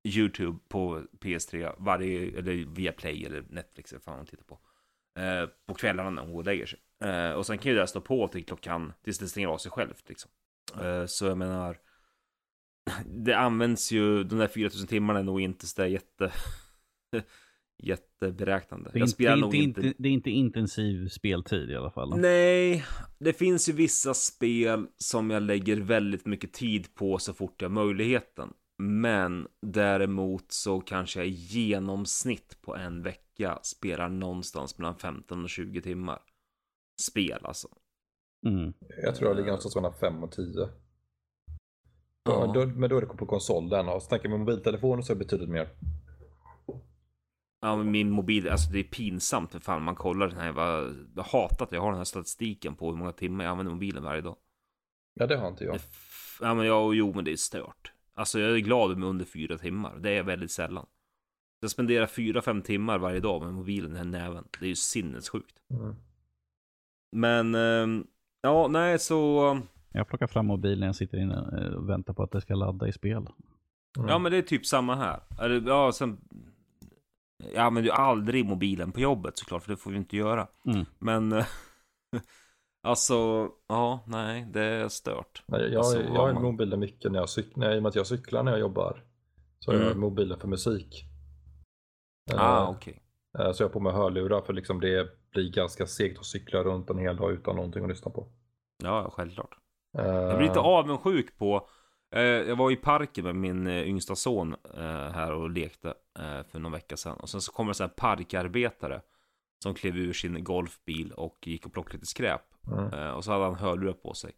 YouTube 0.07 0.59
på 0.69 1.03
PS3 1.21 1.75
varje, 1.79 2.39
eller 2.39 2.75
via 2.75 2.93
Play 2.93 3.25
eller 3.25 3.45
Netflix 3.49 3.93
eller 3.93 3.99
vad 3.99 4.05
fan 4.05 4.17
hon 4.17 4.27
tittar 4.27 4.45
på. 4.45 4.59
Eh, 5.21 5.49
på 5.67 5.75
kvällarna 5.75 6.11
när 6.11 6.23
hon 6.23 6.33
går 6.33 6.39
och 6.39 6.45
lägger 6.45 6.67
sig. 6.67 6.79
Eh, 7.01 7.31
och 7.31 7.47
sen 7.47 7.59
kan 7.59 7.71
ju 7.71 7.75
det 7.75 7.81
här 7.81 7.87
stå 7.87 8.01
på 8.01 8.29
till 8.29 8.45
klockan, 8.45 8.93
tills 9.05 9.19
det 9.19 9.29
stänger 9.29 9.49
av 9.49 9.59
sig 9.59 9.71
självt 9.71 10.09
liksom. 10.09 10.31
Eh, 10.81 11.07
så 11.07 11.27
jag 11.27 11.39
menar, 11.39 11.79
det 13.07 13.35
används 13.35 13.93
ju, 13.93 14.25
de 14.25 14.39
där 14.39 14.49
4000 14.49 14.87
timmarna 14.87 15.19
är 15.19 15.23
nog 15.23 15.41
inte 15.41 15.67
så 15.67 15.83
där 15.83 15.89
jätte, 15.89 16.33
jätteberäknande. 17.79 18.91
Det 18.93 18.99
är, 18.99 19.01
Jag 19.01 19.07
inte, 19.07 19.11
det, 19.11 19.15
spelar 19.15 19.33
är 19.33 19.41
nog 19.41 19.55
inte, 19.55 19.81
inte, 19.81 19.95
det 19.99 20.09
är 20.09 20.13
inte 20.13 20.31
intensiv 20.31 21.09
speltid 21.09 21.71
i 21.71 21.77
alla 21.77 21.91
fall. 21.91 22.19
Nej, 22.19 22.85
det 23.19 23.33
finns 23.33 23.69
ju 23.69 23.73
vissa 23.73 24.15
spel 24.15 24.87
som 24.97 25.31
jag 25.31 25.43
lägger 25.43 25.77
väldigt 25.77 26.27
mycket 26.27 26.53
tid 26.53 26.95
på 26.95 27.19
så 27.19 27.35
fort 27.35 27.63
jag 27.63 27.69
har 27.69 27.75
möjligheten. 27.75 28.53
Men 28.79 29.49
däremot 29.63 30.53
så 30.53 30.81
kanske 30.81 31.19
jag 31.21 31.27
i 31.27 31.31
genomsnitt 31.31 32.59
på 32.63 32.77
en 32.77 33.03
vecka 33.03 33.59
spelar 33.63 34.09
någonstans 34.09 34.79
mellan 34.79 34.97
15 34.99 35.45
och 35.45 35.51
20 35.51 35.83
timmar. 35.83 36.19
Spel 37.03 37.39
alltså. 37.43 37.69
Mm. 38.47 38.73
Jag 39.03 39.15
tror 39.15 39.31
jag 39.31 39.37
ligger 39.37 39.47
någonstans 39.47 39.75
mellan 39.75 39.95
5 39.95 40.23
och 40.23 40.33
10. 40.33 40.69
Ja. 42.25 42.53
Då, 42.55 42.67
men 42.67 42.91
då 42.91 42.97
är 42.97 43.01
det 43.01 43.07
på 43.07 43.27
konsolen. 43.27 43.89
Och 43.89 44.03
jag 44.11 44.31
med 44.31 44.41
mobiltelefonen 44.41 45.03
så 45.03 45.13
är 45.13 45.15
det 45.15 45.25
betydligt 45.25 45.49
mer. 45.49 45.69
Ja, 47.67 47.77
men 47.77 47.91
min 47.91 48.11
mobil, 48.11 48.49
alltså 48.49 48.71
det 48.73 48.79
är 48.79 48.85
pinsamt 48.85 49.53
för 49.53 49.61
fan. 49.61 49.83
Man 49.83 49.95
kollar 49.95 50.29
den 50.29 50.39
här, 50.39 50.47
jag, 50.47 50.95
jag 51.17 51.23
hatar 51.23 51.65
att 51.65 51.73
jag 51.73 51.81
har 51.81 51.91
den 51.91 51.99
här 51.99 52.05
statistiken 52.05 52.75
på 52.75 52.91
hur 52.91 52.97
många 52.97 53.13
timmar 53.13 53.45
jag 53.45 53.51
använder 53.51 53.73
mobilen 53.73 54.03
varje 54.03 54.21
dag. 54.21 54.37
Ja, 55.15 55.27
det 55.27 55.37
har 55.37 55.49
inte 55.49 55.65
jag. 55.65 55.75
Det 55.75 55.83
Ja, 56.41 56.55
men 56.55 56.67
ja, 56.67 56.93
jo, 56.93 57.13
men 57.15 57.25
det 57.25 57.33
är 57.33 57.37
stört. 57.37 57.93
Alltså 58.15 58.41
jag 58.41 58.55
är 58.55 58.59
glad 58.59 58.99
med 58.99 59.09
under 59.09 59.25
fyra 59.25 59.59
timmar. 59.59 59.97
Det 59.99 60.11
är 60.11 60.17
jag 60.17 60.25
väldigt 60.25 60.51
sällan. 60.51 60.87
Jag 61.61 61.71
spenderar 61.71 62.07
fyra, 62.07 62.43
fem 62.43 62.63
timmar 62.63 62.99
varje 62.99 63.21
dag 63.21 63.43
med 63.43 63.55
mobilen 63.55 63.91
i 63.91 63.95
den 63.95 64.15
här 64.15 64.21
näven. 64.21 64.45
Det 64.59 64.67
är 64.67 64.69
ju 64.69 64.77
sinnessjukt. 64.77 65.57
Mm. 65.71 65.97
Men, 67.13 67.55
ehm, 67.55 68.07
ja, 68.43 68.69
nej, 68.69 68.99
så... 68.99 69.61
Jag 69.93 70.09
plockar 70.09 70.27
fram 70.27 70.47
mobilen, 70.47 70.87
jag 70.87 70.97
sitter 70.97 71.19
inne 71.19 71.35
eh, 71.35 71.75
och 71.75 71.89
väntar 71.89 72.15
på 72.15 72.23
att 72.23 72.31
det 72.31 72.41
ska 72.41 72.55
ladda 72.55 72.89
i 72.89 72.93
spel. 72.93 73.29
Mm. 73.99 74.09
Ja, 74.09 74.19
men 74.19 74.33
det 74.33 74.39
är 74.39 74.43
typ 74.43 74.67
samma 74.67 74.97
här. 74.97 75.21
Eller, 75.41 75.69
ja, 75.69 75.93
sen... 75.93 76.19
Jag 77.39 77.57
använder 77.67 77.91
ju 77.91 77.95
aldrig 77.97 78.45
mobilen 78.47 78.93
på 78.93 79.01
jobbet 79.01 79.39
såklart, 79.39 79.63
för 79.63 79.71
det 79.71 79.77
får 79.77 79.91
vi 79.91 79.97
inte 79.97 80.17
göra. 80.17 80.47
Mm. 80.67 80.87
Men... 80.99 81.33
eh, 81.33 81.45
alltså, 82.83 83.49
ja, 83.69 84.05
nej, 84.07 84.47
det 84.53 84.63
är 84.65 84.89
stört. 84.89 85.43
Nej, 85.47 85.61
jag, 85.73 85.77
Alltså, 85.79 86.03
jag 86.03 86.11
har 86.21 86.33
man- 86.33 86.43
mobilen 86.43 86.81
mycket 86.81 87.13
när 87.13 87.19
jag 87.19 87.29
cyklar. 87.29 87.71
I 87.75 87.79
och 87.79 87.83
med 87.83 87.89
att 87.89 87.95
jag 87.97 88.07
cyklar 88.07 88.43
när 88.43 88.51
jag 88.53 88.61
jobbar. 88.61 89.03
Så 89.59 89.71
har 89.71 89.79
jag 89.79 89.87
Mm. 89.87 90.01
mobilen 90.01 90.41
för 90.41 90.49
musik. 90.49 91.05
Ah, 92.35 92.63
Eh, 92.63 92.71
okej. 92.71 93.03
eh, 93.39 93.53
Så 93.53 93.63
jag 93.63 93.69
har 93.69 93.73
på 93.73 93.81
mig 93.81 93.93
hörlurar 93.93 94.41
för 94.43 94.53
liksom 94.53 94.81
det 94.81 95.09
blir 95.31 95.53
ganska 95.53 95.87
segt 95.87 96.19
att 96.19 96.25
cykla 96.27 96.63
runt 96.63 96.91
en 96.91 96.99
hel 96.99 97.17
dag 97.17 97.33
utan 97.33 97.57
någonting 97.57 97.83
att 97.83 97.89
lyssna 97.89 98.11
på. 98.11 98.29
Ja, 98.85 99.11
självklart. 99.13 99.57
Jag 99.93 100.39
blir 100.39 100.49
lite 100.49 100.61
avundsjuk 100.61 101.39
på 101.39 101.69
Jag 102.11 102.57
var 102.57 102.71
i 102.71 102.77
parken 102.77 103.25
med 103.25 103.37
min 103.37 103.67
eh, 103.67 103.89
yngsta 103.89 104.17
son 104.17 104.57
eh, 104.75 105.11
här 105.11 105.33
och 105.33 105.51
lekte 105.51 105.95
eh, 106.19 106.43
för 106.43 106.59
någon 106.59 106.73
vecka 106.73 106.97
sedan. 106.97 107.17
Och 107.17 107.31
sen 107.31 107.41
så 107.41 107.53
kommer 107.53 107.71
det 107.71 107.75
så 107.75 107.83
här 107.83 107.89
parkarbetare 107.89 109.03
Som 109.63 109.75
klev 109.75 109.97
ur 109.97 110.13
sin 110.13 110.45
golfbil 110.45 111.13
och 111.13 111.39
gick 111.47 111.67
och 111.67 111.73
plockade 111.73 111.95
lite 111.95 112.07
skräp. 112.07 112.43
Mm. 112.73 112.93
Eh, 112.93 113.11
och 113.11 113.25
så 113.25 113.33
hade 113.33 113.45
han 113.45 113.55
hörlurar 113.55 113.93
på 113.93 114.15
sig. 114.15 114.33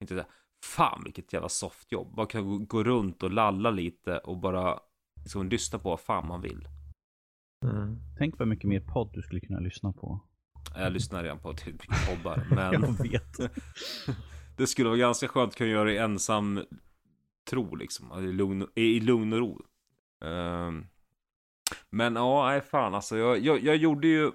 Inte 0.00 0.16
så 0.16 0.24
Fan 0.64 1.02
vilket 1.04 1.32
jävla 1.32 1.48
softjobb. 1.48 2.14
Bara 2.14 2.26
kan 2.26 2.66
gå, 2.66 2.84
runt 2.84 3.22
och 3.22 3.30
lalla 3.30 3.70
lite 3.70 4.18
och 4.18 4.38
bara 4.38 4.80
liksom 5.22 5.48
lyssna 5.48 5.78
på 5.78 5.88
vad 5.88 6.00
fan 6.00 6.26
man 6.26 6.40
vill. 6.40 6.68
Mm. 7.64 7.96
Tänk 8.18 8.38
vad 8.38 8.48
mycket 8.48 8.68
mer 8.68 8.80
podd 8.80 9.10
du 9.12 9.22
skulle 9.22 9.40
kunna 9.40 9.60
lyssna 9.60 9.92
på. 9.92 10.20
Jag 10.74 10.92
lyssnar 10.92 11.22
redan 11.22 11.38
på 11.38 11.48
mycket 11.52 12.06
poddar. 12.08 12.46
Men 12.54 12.72
Jag 12.72 13.02
vet. 13.10 13.54
det 14.56 14.66
skulle 14.66 14.88
vara 14.88 14.98
ganska 14.98 15.28
skönt 15.28 15.48
att 15.48 15.56
kunna 15.56 15.70
göra 15.70 15.84
det 15.84 15.92
i 15.92 15.98
ensam 15.98 16.60
tro 17.44 17.74
liksom. 17.74 18.24
I 18.24 18.32
lugn, 18.32 18.68
i 18.74 19.00
lugn 19.00 19.32
och 19.32 19.38
ro. 19.38 19.62
Ehm, 20.24 20.86
men 21.90 22.16
ja, 22.16 22.46
nej 22.48 22.60
fan 22.60 22.94
alltså. 22.94 23.16
Jag, 23.16 23.38
jag, 23.38 23.64
jag 23.64 23.76
gjorde 23.76 24.08
ju 24.08 24.32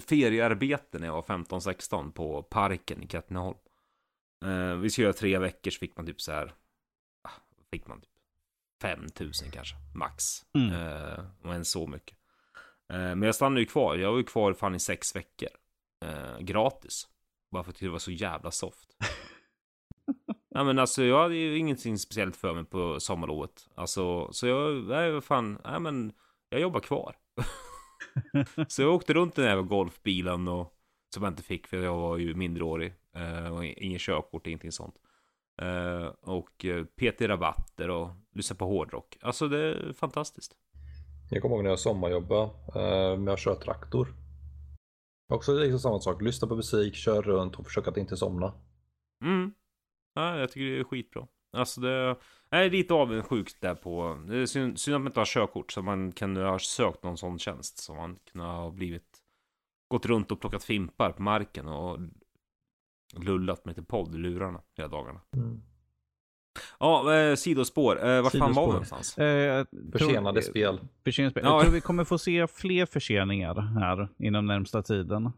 feriearbete 0.00 0.98
när 0.98 1.06
jag 1.06 1.14
var 1.14 1.22
15-16 1.22 2.12
på 2.12 2.42
parken 2.42 3.02
i 3.02 3.06
Katrineholm. 3.06 3.58
Uh, 4.44 4.74
vi 4.74 4.90
skulle 4.90 5.04
göra 5.04 5.16
tre 5.16 5.38
veckor 5.38 5.70
så 5.70 5.78
fick 5.78 5.96
man 5.96 6.06
typ 6.06 6.20
så 6.20 6.32
här. 6.32 6.54
ah, 7.22 7.30
Fick 7.70 7.86
man 7.86 8.00
typ 8.00 8.10
5000 8.82 9.50
kanske, 9.50 9.74
max. 9.94 10.24
Mm. 10.54 10.72
Uh, 10.72 11.24
och 11.42 11.54
än 11.54 11.64
så 11.64 11.86
mycket. 11.86 12.16
Eh, 12.92 12.98
men 12.98 13.22
jag 13.22 13.34
stannade 13.34 13.60
ju 13.60 13.66
kvar. 13.66 13.96
Jag 13.96 14.10
var 14.10 14.18
ju 14.18 14.24
kvar 14.24 14.52
fan 14.52 14.74
i 14.74 14.80
sex 14.80 15.16
veckor. 15.16 15.48
Gratis. 16.40 17.08
Bara 17.50 17.62
för 17.62 17.70
att 17.70 17.78
det 17.78 17.88
var 17.88 17.98
så 17.98 18.10
jävla 18.10 18.50
soft. 18.50 18.96
ja 20.60 20.64
men 20.64 20.78
alltså 20.78 21.02
jag 21.02 21.22
hade 21.22 21.36
ju 21.36 21.58
ingenting 21.58 21.98
speciellt 21.98 22.36
för 22.36 22.54
mig 22.54 22.64
på 22.64 23.00
sommarlovet. 23.00 23.68
Alltså, 23.74 24.32
så 24.32 24.46
jag, 24.46 24.84
nej 24.84 25.12
vad 25.12 25.24
fan, 25.24 25.58
nej 25.64 25.80
men 25.80 26.12
jag 26.48 26.60
jobbar 26.60 26.80
kvar. 26.80 27.16
så 28.68 28.82
jag 28.82 28.94
åkte 28.94 29.14
runt 29.14 29.34
den 29.34 29.44
här 29.44 29.62
golfbilen 29.62 30.48
och 30.48 30.74
som 31.14 31.22
jag 31.22 31.30
inte 31.30 31.42
fick 31.42 31.66
för 31.66 31.76
jag 31.76 31.96
var 31.96 32.16
ju 32.16 32.34
mindreårig. 32.34 32.94
Eh, 33.16 33.54
och 33.54 33.64
ingen 33.64 33.98
körkort, 33.98 34.46
ingenting 34.46 34.72
sånt. 34.72 34.94
Eh, 35.62 36.06
och 36.20 36.64
eh, 36.64 36.84
PT 36.84 37.20
rabatter 37.20 37.90
och 37.90 38.10
lyssna 38.34 38.56
på 38.56 38.66
hårdrock. 38.66 39.18
Alltså 39.22 39.48
det 39.48 39.58
är 39.58 39.92
fantastiskt. 39.92 40.52
Jag 41.30 41.42
kommer 41.42 41.54
ihåg 41.54 41.64
när 41.64 41.70
jag 41.70 41.78
sommarjobbade 41.78 42.50
eh, 42.74 43.18
med 43.18 43.34
att 43.34 43.40
köra 43.40 43.56
traktor. 43.56 44.14
Också 45.32 45.54
liksom 45.54 45.80
samma 45.80 46.00
sak, 46.00 46.22
lyssna 46.22 46.48
på 46.48 46.56
musik, 46.56 46.94
kör 46.94 47.22
runt 47.22 47.56
och 47.56 47.66
försöka 47.66 47.90
att 47.90 47.96
inte 47.96 48.16
somna. 48.16 48.52
Mm. 49.24 49.54
Ja, 50.20 50.38
jag 50.38 50.50
tycker 50.52 50.64
det 50.74 50.78
är 50.80 50.84
skitbra. 50.84 51.26
Alltså 51.56 51.80
det 51.80 52.16
jag 52.50 52.64
är 52.66 52.70
lite 52.70 52.94
avundsjuk 52.94 53.60
där 53.60 53.74
på. 53.74 54.18
Det 54.28 54.36
är 54.36 54.46
synd, 54.46 54.80
synd 54.80 54.94
att 54.94 55.00
man 55.00 55.06
inte 55.08 55.20
har 55.20 55.24
körkort 55.26 55.72
så 55.72 55.82
man 55.82 56.12
kan 56.12 56.36
ha 56.36 56.58
sökt 56.58 57.02
någon 57.02 57.18
sån 57.18 57.38
tjänst. 57.38 57.78
Så 57.78 57.94
man 57.94 58.18
kunde 58.32 58.46
ha 58.46 58.70
blivit 58.70 59.18
gått 59.90 60.06
runt 60.06 60.32
och 60.32 60.40
plockat 60.40 60.64
fimpar 60.64 61.12
på 61.12 61.22
marken 61.22 61.68
och 61.68 61.98
lullat 63.16 63.64
med 63.64 63.76
lite 63.76 63.86
podd 63.88 64.14
i 64.14 64.18
lurarna 64.18 64.62
hela 64.76 64.88
dagarna. 64.88 65.20
Mm. 65.36 65.62
Ja, 66.80 67.14
eh, 67.14 67.34
sidospår. 67.34 68.06
Eh, 68.06 68.22
var 68.22 68.30
fan 68.30 68.52
var 68.54 68.66
vi 68.66 68.72
någonstans? 68.72 69.18
Eh, 69.18 69.64
Försenade 69.92 70.42
tror- 70.42 70.50
spel. 70.50 70.80
Försenade 71.04 71.30
spel. 71.30 71.44
Ja. 71.44 71.52
Jag 71.54 71.62
tror 71.62 71.74
vi 71.74 71.80
kommer 71.80 72.04
få 72.04 72.18
se 72.18 72.46
fler 72.46 72.86
förseningar 72.86 73.54
här 73.60 74.08
inom 74.18 74.46
närmsta 74.46 74.82
tiden. 74.82 75.32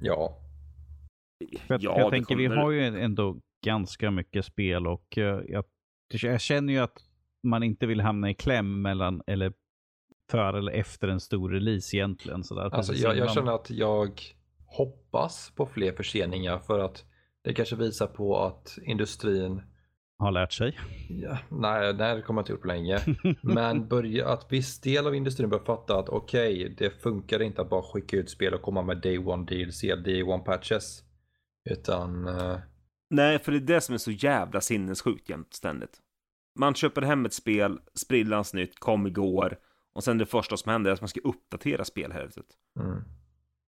Ja, 0.00 0.38
För 1.66 1.78
Ja, 1.80 1.98
jag 1.98 2.10
tänker, 2.10 2.36
vi 2.36 2.46
kommer- 2.46 2.56
har 2.62 2.70
ju 2.70 2.86
ändå 2.86 3.36
ganska 3.62 4.10
mycket 4.10 4.44
spel 4.44 4.86
och 4.86 5.18
eh, 5.18 5.40
jag, 5.48 5.64
jag 6.08 6.40
känner 6.40 6.72
ju 6.72 6.78
att 6.78 6.98
man 7.42 7.62
inte 7.62 7.86
vill 7.86 8.00
hamna 8.00 8.30
i 8.30 8.34
kläm 8.34 8.82
mellan, 8.82 9.22
eller 9.26 9.52
före 10.30 10.58
eller 10.58 10.72
efter 10.72 11.08
en 11.08 11.20
stor 11.20 11.50
release 11.50 11.96
egentligen. 11.96 12.44
Så 12.44 12.54
där, 12.54 12.74
alltså 12.74 12.94
jag, 12.94 13.16
jag 13.16 13.32
känner 13.32 13.52
att 13.52 13.70
jag 13.70 14.20
hoppas 14.66 15.52
på 15.56 15.66
fler 15.66 15.92
förseningar 15.92 16.58
för 16.58 16.78
att 16.78 17.04
det 17.42 17.54
kanske 17.54 17.76
visar 17.76 18.06
på 18.06 18.38
att 18.38 18.78
industrin, 18.82 19.62
Har 20.18 20.30
lärt 20.30 20.52
sig. 20.52 20.78
ja, 21.08 21.38
nej, 21.50 21.94
nej 21.94 22.16
det 22.16 22.22
kommer 22.22 22.38
jag 22.38 22.42
inte 22.42 22.52
gjort 22.52 22.60
på 22.60 22.68
länge, 22.68 22.98
men 23.42 23.88
börja, 23.88 24.28
att 24.28 24.52
viss 24.52 24.80
del 24.80 25.06
av 25.06 25.14
industrin 25.14 25.48
börjar 25.48 25.64
fatta 25.64 25.98
att 25.98 26.08
okej, 26.08 26.74
det 26.78 26.90
funkar 26.90 27.42
inte 27.42 27.62
att 27.62 27.70
bara 27.70 27.82
skicka 27.82 28.16
ut 28.16 28.30
spel 28.30 28.54
och 28.54 28.62
komma 28.62 28.82
med 28.82 29.00
day 29.00 29.18
one 29.18 29.44
DLC, 29.44 29.80
day 29.80 30.22
one 30.22 30.42
patches. 30.44 31.02
Utan 31.70 32.28
eh, 32.28 32.58
Nej, 33.12 33.38
för 33.38 33.52
det 33.52 33.58
är 33.58 33.60
det 33.60 33.80
som 33.80 33.94
är 33.94 33.98
så 33.98 34.10
jävla 34.10 34.60
sinnessjukt 34.60 35.28
jämt 35.28 35.54
ständigt. 35.54 36.00
Man 36.58 36.74
köper 36.74 37.02
hem 37.02 37.26
ett 37.26 37.32
spel, 37.32 37.80
sprillans 37.94 38.54
nytt, 38.54 38.78
kom 38.78 39.06
igår. 39.06 39.58
Och 39.92 40.04
sen 40.04 40.18
det 40.18 40.26
första 40.26 40.56
som 40.56 40.72
händer 40.72 40.90
är 40.90 40.94
att 40.94 41.00
man 41.00 41.08
ska 41.08 41.20
uppdatera 41.20 41.84
spelhelvetet. 41.84 42.46
mm, 42.80 43.04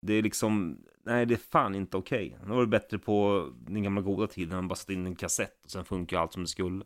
Det 0.02 0.12
är 0.14 0.22
liksom, 0.22 0.84
nej 1.04 1.26
det 1.26 1.34
är 1.34 1.38
fan 1.38 1.74
inte 1.74 1.96
okej. 1.96 2.38
Det 2.44 2.50
var 2.50 2.60
det 2.60 2.66
bättre 2.66 2.98
på 2.98 3.48
den 3.60 3.82
gamla 3.82 4.00
goda 4.00 4.26
tiden 4.26 4.48
när 4.48 4.56
man 4.56 4.68
bara 4.68 4.74
satte 4.74 4.92
in 4.92 5.06
en 5.06 5.16
kassett 5.16 5.64
och 5.64 5.70
sen 5.70 5.84
funkar 5.84 6.18
allt 6.18 6.32
som 6.32 6.42
det 6.42 6.48
skulle. 6.48 6.84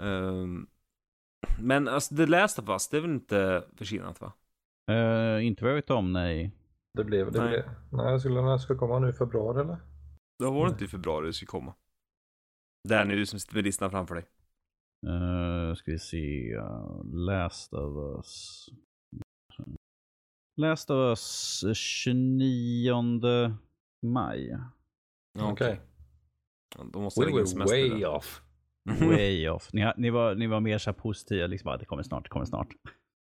Ehm, 0.00 0.66
men 1.60 1.88
alltså 1.88 2.14
det 2.14 2.26
läste 2.26 2.62
fast, 2.62 2.90
det 2.90 2.96
är 2.96 3.00
väl 3.00 3.10
inte 3.10 3.64
försenat 3.76 4.20
va? 4.20 4.32
Eh, 4.90 5.46
inte 5.46 5.64
vad 5.64 5.70
jag 5.70 5.76
vet 5.76 5.90
om, 5.90 6.12
nej. 6.12 6.52
det 6.94 7.04
blev, 7.04 7.32
det 7.32 7.38
Nej. 7.40 7.48
blev, 7.48 7.64
nej, 7.92 8.10
jag 8.10 8.20
skulle, 8.20 8.42
när 8.42 8.58
ska 8.58 8.72
det 8.72 8.78
komma 8.78 8.98
nu 8.98 9.08
i 9.08 9.12
februari 9.12 9.60
eller? 9.60 9.76
Det 10.38 10.44
var 10.44 10.66
det 10.66 10.72
inte 10.72 10.84
i 10.84 10.88
februari 10.88 11.26
det 11.26 11.32
skulle 11.32 11.46
komma. 11.46 11.74
Där 12.88 13.04
nu 13.04 13.16
du 13.16 13.26
som 13.26 13.40
sitter 13.40 13.54
med 13.54 13.64
listan 13.64 13.90
framför 13.90 14.14
dig. 14.14 14.24
Uh, 15.06 15.74
ska 15.74 15.92
vi 15.92 15.98
se. 15.98 16.56
Uh, 16.56 17.04
Last 17.04 17.72
of 17.74 18.16
Us. 18.16 18.66
Last 20.56 20.90
of 20.90 20.96
Us 20.96 21.64
29 21.74 23.54
maj. 24.02 24.58
Okej. 25.38 25.80
Då 26.92 27.00
måste 27.00 27.20
We 27.20 27.26
were 27.32 27.64
way 27.64 27.88
där. 27.88 28.06
off. 28.08 28.42
Way 29.00 29.48
off. 29.50 29.72
Ni, 29.72 29.80
har- 29.82 29.94
ni, 29.96 30.10
var, 30.10 30.34
ni 30.34 30.46
var 30.46 30.60
mer 30.60 30.78
så 30.78 30.90
här 30.90 30.98
positiva, 30.98 31.46
liksom 31.46 31.64
bara, 31.66 31.76
det 31.76 31.84
kommer 31.84 32.02
snart, 32.02 32.24
det 32.24 32.28
kommer 32.30 32.46
snart. 32.46 32.68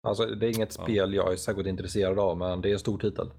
Alltså 0.03 0.27
det 0.27 0.47
är 0.47 0.57
inget 0.57 0.77
Ja. 0.79 0.83
spel 0.83 1.15
jag 1.15 1.33
är 1.33 1.37
särskilt 1.37 1.69
intresserad 1.69 2.19
av 2.19 2.39
men 2.39 2.61
det 2.61 2.69
är 2.69 2.73
en 2.73 2.79
stor 2.79 2.99
titel. 2.99 3.31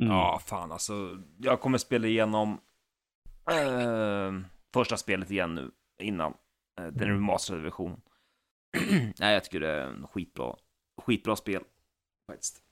Mm. 0.00 0.12
Ja, 0.12 0.40
fan 0.46 0.72
alltså. 0.72 1.18
Jag 1.38 1.60
kommer 1.60 1.78
spela 1.78 2.06
igenom 2.06 2.60
eh, 3.50 4.32
första 4.74 4.96
spelet 4.96 5.30
igen 5.30 5.54
nu 5.54 5.70
innan 6.02 6.34
eh, 6.80 6.86
den 6.86 7.08
remasterade 7.08 7.62
versionen. 7.62 8.00
Nej, 9.20 9.34
jag 9.34 9.44
tycker 9.44 9.60
det 9.60 9.68
är 9.68 9.86
en 9.86 10.06
skitbra, 10.06 10.56
skitbra 11.02 11.36
spel 11.36 11.62
faktiskt. 12.30 12.62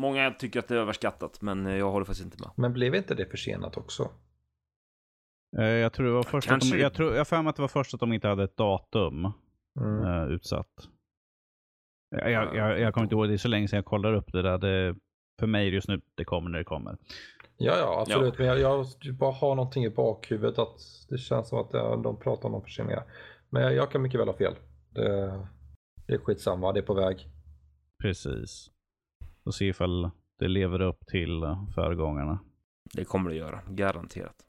Många 0.00 0.30
tycker 0.30 0.58
att 0.58 0.68
det 0.68 0.74
är 0.74 0.78
överskattat, 0.78 1.40
men 1.42 1.66
jag 1.66 1.90
håller 1.90 2.04
faktiskt 2.06 2.24
inte 2.24 2.42
med. 2.42 2.50
Men 2.56 2.72
blev 2.72 2.94
inte 2.94 3.14
det 3.14 3.26
försenat 3.26 3.76
också? 3.76 4.10
Eh, 5.58 5.64
jag 5.64 5.92
tror 5.92 6.06
det 6.06 6.12
var 6.12 6.22
först 6.22 6.50
att 6.50 6.60
de, 6.60 6.78
jag, 6.78 6.94
tror, 6.94 7.14
jag 7.14 7.28
för 7.28 7.42
mig 7.42 7.50
att 7.50 7.56
det 7.56 7.62
var 7.62 7.68
först 7.68 7.94
att 7.94 8.00
de 8.00 8.12
inte 8.12 8.28
hade 8.28 8.44
ett 8.44 8.56
datum 8.56 9.32
Mm. 9.80 10.30
utsatt. 10.30 10.88
Jag, 12.10 12.30
jag, 12.30 12.56
jag, 12.56 12.80
jag 12.80 12.94
kommer 12.94 13.04
inte 13.04 13.14
ihåg, 13.14 13.28
det 13.28 13.32
är 13.34 13.38
så 13.38 13.48
länge 13.48 13.68
sedan 13.68 13.76
jag 13.76 13.84
kollade 13.84 14.16
upp 14.16 14.32
det 14.32 14.42
där. 14.42 14.58
Det, 14.58 14.96
för 15.38 15.46
mig 15.46 15.68
just 15.68 15.88
nu, 15.88 16.00
det 16.14 16.24
kommer 16.24 16.50
när 16.50 16.58
det 16.58 16.64
kommer. 16.64 16.96
Ja, 17.56 17.78
ja, 17.78 18.00
absolut. 18.00 18.38
Men 18.38 18.46
jag, 18.46 18.58
jag 18.60 18.86
bara 19.14 19.32
har 19.32 19.54
någonting 19.54 19.84
i 19.84 19.90
bakhuvudet 19.90 20.58
att 20.58 20.80
det 21.08 21.18
känns 21.18 21.48
som 21.48 21.58
att 21.58 21.70
ja, 21.72 21.96
de 21.96 22.20
pratar 22.20 22.46
om 22.46 22.52
någon 22.52 22.62
förseningar. 22.62 23.04
Men 23.50 23.62
jag, 23.62 23.74
jag 23.74 23.90
kan 23.90 24.02
mycket 24.02 24.20
väl 24.20 24.28
ha 24.28 24.36
fel. 24.36 24.54
Det, 24.90 25.46
det 26.06 26.14
är 26.14 26.18
skitsamma, 26.18 26.72
det 26.72 26.80
är 26.80 26.82
på 26.82 26.94
väg. 26.94 27.28
Precis. 28.02 28.70
Och 29.44 29.54
se 29.54 29.68
ifall 29.68 30.10
det 30.38 30.48
lever 30.48 30.80
upp 30.80 31.06
till 31.06 31.42
eh, 31.42 31.68
föregångarna. 31.74 32.38
Det 32.94 33.04
kommer 33.04 33.30
det 33.30 33.36
göra, 33.36 33.60
garanterat. 33.68 34.44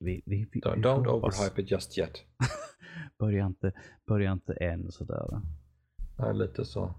Vi, 0.00 0.22
vi, 0.26 0.46
vi, 0.52 0.60
Don't, 0.60 0.76
vi 0.76 0.82
don't 0.82 1.06
overhype 1.06 1.62
it 1.62 1.70
just 1.70 1.98
yet. 1.98 2.24
Börja 3.18 3.46
inte, 3.46 3.72
börja 4.06 4.32
inte 4.32 4.52
än 4.52 4.92
sådär. 4.92 5.40
Ja, 6.18 6.32
lite 6.32 6.64
så. 6.64 6.94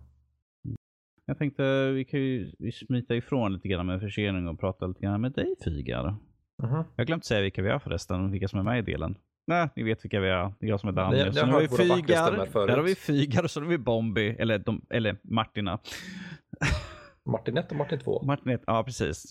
Jag 1.29 1.37
tänkte 1.37 1.91
vi 1.91 2.05
kan 2.05 2.19
ju 2.19 2.51
vi 2.59 2.71
smita 2.71 3.15
ifrån 3.15 3.53
lite 3.53 3.67
grann 3.67 3.85
med 3.85 4.01
försening 4.01 4.47
och 4.47 4.59
prata 4.59 4.87
lite 4.87 4.99
grann 5.01 5.21
med 5.21 5.31
dig 5.31 5.55
Fygar. 5.65 6.03
Mhm. 6.63 6.73
Jag 6.73 6.85
har 6.97 7.05
glömt 7.05 7.25
säga 7.25 7.41
vilka 7.41 7.61
vi 7.61 7.69
är 7.69 7.79
förresten, 7.79 8.31
vilka 8.31 8.47
som 8.47 8.59
är 8.59 8.63
med 8.63 8.79
i 8.79 8.81
delen. 8.81 9.15
Nej, 9.47 9.69
ni 9.75 9.83
vet 9.83 10.03
vilka 10.05 10.19
vi 10.19 10.29
är. 10.29 10.53
Det 10.59 10.65
är 10.65 10.69
jag 10.69 10.79
som 10.79 10.89
är 10.89 10.93
Ni- 10.93 10.95
Daniel. 10.95 11.27
ni 11.27 11.33
Så 11.33 11.39
har 11.39 11.47
nu 11.47 11.53
har 11.53 11.61
vi 11.61 11.67
Fygar, 11.67 12.31
där 12.67 12.75
har 12.77 12.83
vi 12.83 12.95
Fygar 12.95 13.43
och 13.43 13.51
så 13.51 13.61
har 13.61 13.67
vi 13.67 13.77
Bombi, 13.77 14.29
eller, 14.39 14.59
de, 14.59 14.85
eller 14.89 15.17
Martina. 15.23 15.79
Martin 17.25 17.57
1 17.57 17.71
och 17.71 17.77
Martin 17.77 17.99
2. 17.99 18.23
Martin, 18.25 18.51
ett- 18.51 18.63
ja 18.67 18.83
precis. 18.83 19.23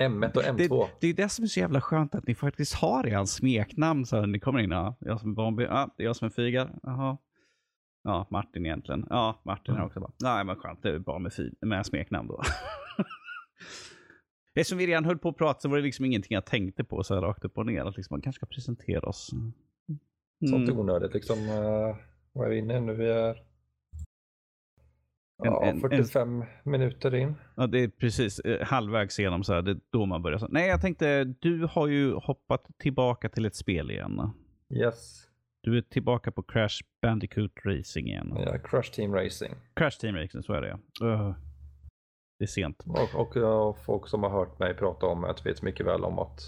M1 0.00 0.36
och 0.36 0.42
Det, 0.56 0.68
M2. 0.68 0.86
det 1.00 1.06
är 1.06 1.14
det 1.14 1.28
som 1.28 1.42
är 1.44 1.48
så 1.48 1.60
jävla 1.60 1.80
skönt 1.80 2.14
att 2.14 2.26
ni 2.26 2.34
faktiskt 2.34 2.74
har 2.74 3.06
er 3.06 3.24
smeknamn 3.24 4.06
så 4.06 4.26
ni 4.26 4.38
kommer 4.40 4.58
in. 4.60 4.70
Ja, 4.70 4.96
jag 5.00 5.20
som 5.20 5.30
är 5.30 5.34
Bombi, 5.34 5.64
ja, 5.64 5.94
det 5.96 6.02
är 6.02 6.06
jag 6.06 6.16
som 6.16 6.26
är 6.26 6.30
Fygar. 6.30 6.70
Jaha. 6.82 7.16
Ja, 8.06 8.26
Martin 8.30 8.66
egentligen. 8.66 9.06
Ja, 9.10 9.40
Martin 9.42 9.74
är 9.74 9.78
Mm. 9.78 9.86
också 9.86 10.00
bara. 10.00 10.10
Nej, 10.22 10.44
men 10.44 10.56
skönt. 10.56 10.82
Det 10.82 10.90
är 10.94 10.98
bra 10.98 11.18
med, 11.18 11.32
fy, 11.34 11.50
med 11.60 11.86
smeknamn 11.86 12.28
då. 12.28 12.42
Eftersom 14.54 14.78
vi 14.78 14.86
redan 14.86 15.04
höll 15.04 15.18
på 15.18 15.28
att 15.28 15.36
prata 15.36 15.60
så 15.60 15.68
var 15.68 15.76
det 15.76 15.82
liksom 15.82 16.04
ingenting 16.04 16.34
jag 16.34 16.44
tänkte 16.46 16.84
på 16.84 17.02
så 17.02 17.14
här 17.14 17.22
rakt 17.22 17.44
upp 17.44 17.58
och 17.58 17.66
ner. 17.66 17.84
Att 17.84 17.96
liksom 17.96 18.14
man 18.14 18.20
kanske 18.20 18.38
ska 18.38 18.46
presentera 18.46 19.08
oss. 19.08 19.30
Sånt 20.50 20.68
är 20.68 20.72
Mm. 20.72 20.78
onödigt 20.78 21.14
liksom. 21.14 21.38
Uh, 21.38 21.96
vad 22.32 22.46
är 22.46 22.50
vi 22.50 22.58
inne 22.58 22.80
nu? 22.80 22.94
Vi 22.94 23.10
är 23.10 23.28
En- 25.44 25.44
Ja, 25.44 25.64
en- 25.64 25.80
45 25.80 26.44
minuter 26.64 27.14
in. 27.14 27.34
Ja, 27.56 27.66
det 27.66 27.78
är 27.78 27.88
precis 27.88 28.38
eh, 28.40 28.66
halvvägs 28.66 29.18
igenom 29.18 29.44
så 29.44 29.52
här. 29.54 29.62
Det 29.62 29.70
är 29.70 29.80
då 29.90 30.06
man 30.06 30.22
börjar. 30.22 30.38
Så. 30.38 30.48
Nej, 30.48 30.68
jag 30.68 30.80
tänkte, 30.80 31.24
du 31.24 31.66
har 31.70 31.86
ju 31.86 32.12
hoppat 32.14 32.66
tillbaka 32.78 33.28
till 33.28 33.46
ett 33.46 33.54
spel 33.54 33.90
igen. 33.90 34.30
Yes. 34.70 35.28
Du 35.66 35.78
är 35.78 35.82
tillbaka 35.82 36.32
på 36.32 36.42
Crash 36.42 36.82
Bandicoot 37.02 37.52
Racing 37.64 38.08
igen. 38.08 38.34
Ja, 38.36 38.58
Crush 38.58 38.92
Team 38.92 39.14
Racing. 39.14 39.54
Crash 39.74 39.98
Team 40.00 40.16
Racing, 40.16 40.42
så 40.44 40.52
är 40.52 40.60
det. 40.60 40.78
Öh. 41.02 41.34
Det 42.38 42.44
är 42.44 42.46
sent. 42.46 42.84
Och, 42.86 43.20
och 43.20 43.36
ja, 43.36 43.76
folk 43.86 44.08
som 44.08 44.22
har 44.22 44.30
hört 44.30 44.58
mig 44.58 44.74
prata 44.74 45.06
om 45.06 45.22
det 45.22 45.50
vet 45.50 45.62
mycket 45.62 45.86
väl 45.86 46.04
om 46.04 46.18
att 46.18 46.40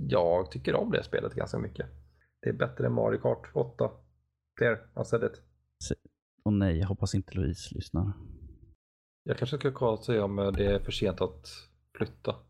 jag 0.00 0.50
tycker 0.50 0.74
om 0.74 0.90
det 0.90 1.02
spelet 1.02 1.34
ganska 1.34 1.58
mycket. 1.58 1.86
Det 2.42 2.48
är 2.48 2.52
bättre 2.52 2.86
än 2.86 2.92
Mario 2.92 3.18
Kart 3.18 3.50
8. 3.54 3.90
There, 4.58 4.78
I 5.02 5.04
said 5.04 5.22
it. 5.22 5.42
Och 6.44 6.52
nej, 6.52 6.78
jag 6.78 6.86
hoppas 6.86 7.14
inte 7.14 7.34
Louise 7.34 7.74
lyssnar. 7.74 8.12
Jag 9.22 9.38
kanske 9.38 9.58
ska 9.58 9.72
kolla 9.72 9.92
och 9.92 10.04
se 10.04 10.18
om 10.18 10.36
det 10.36 10.66
är 10.66 10.78
för 10.78 10.92
sent 10.92 11.20
att 11.20 11.46
flytta. 11.96 12.36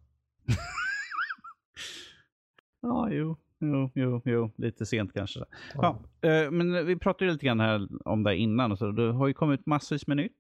Ja, 2.81 3.09
jo, 3.11 3.37
jo, 3.61 3.91
jo, 3.95 4.23
jo. 4.25 4.51
lite 4.57 4.87
sent 4.87 5.13
kanske. 5.13 5.45
Ja, 5.75 5.99
eh, 6.21 6.51
men 6.51 6.87
vi 6.87 6.97
pratade 6.97 7.33
lite 7.33 7.47
grann 7.47 7.61
här 7.61 7.89
om 8.05 8.23
det 8.23 8.37
innan. 8.37 8.73
och 8.73 8.79
Så 8.79 8.91
det 8.91 9.13
har 9.13 9.27
ju 9.29 9.35
kommit 9.35 9.67
massvis 9.67 10.07
med 10.07 10.17
nytt 10.17 10.33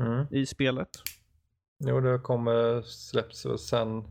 Mm. 0.00 0.26
i 0.30 0.46
spelet. 0.46 0.88
Jo, 1.84 2.00
det 2.00 2.18
kommer 2.18 2.82
släpps 2.82 3.44
och 3.44 3.60
sen 3.60 4.04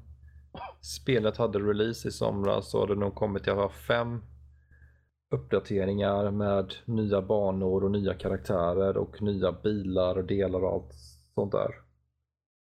spelet 0.82 1.38
hade 1.38 1.60
release 1.60 2.08
i 2.08 2.12
somras 2.12 2.72
så 2.72 2.80
har 2.80 2.88
det 2.88 2.95
nog 2.95 3.16
kommit 3.16 3.47
alla 3.52 3.70
fall 3.70 3.78
fem 3.88 4.22
uppdateringar 5.34 6.32
med 6.32 6.74
nya 6.86 7.22
banor 7.22 7.84
och 7.84 7.91
nya 7.91 8.14
karaktärer 8.14 8.97
och 8.97 9.22
nya 9.22 9.52
bilar 9.52 10.18
och 10.18 10.26
delar 10.26 10.64
och 10.64 10.74
allt 10.74 10.93
sånt 11.36 11.52
där. 11.52 11.72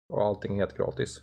Och 0.09 0.23
allting 0.25 0.53
är 0.53 0.59
helt 0.59 0.77
gratis. 0.77 1.21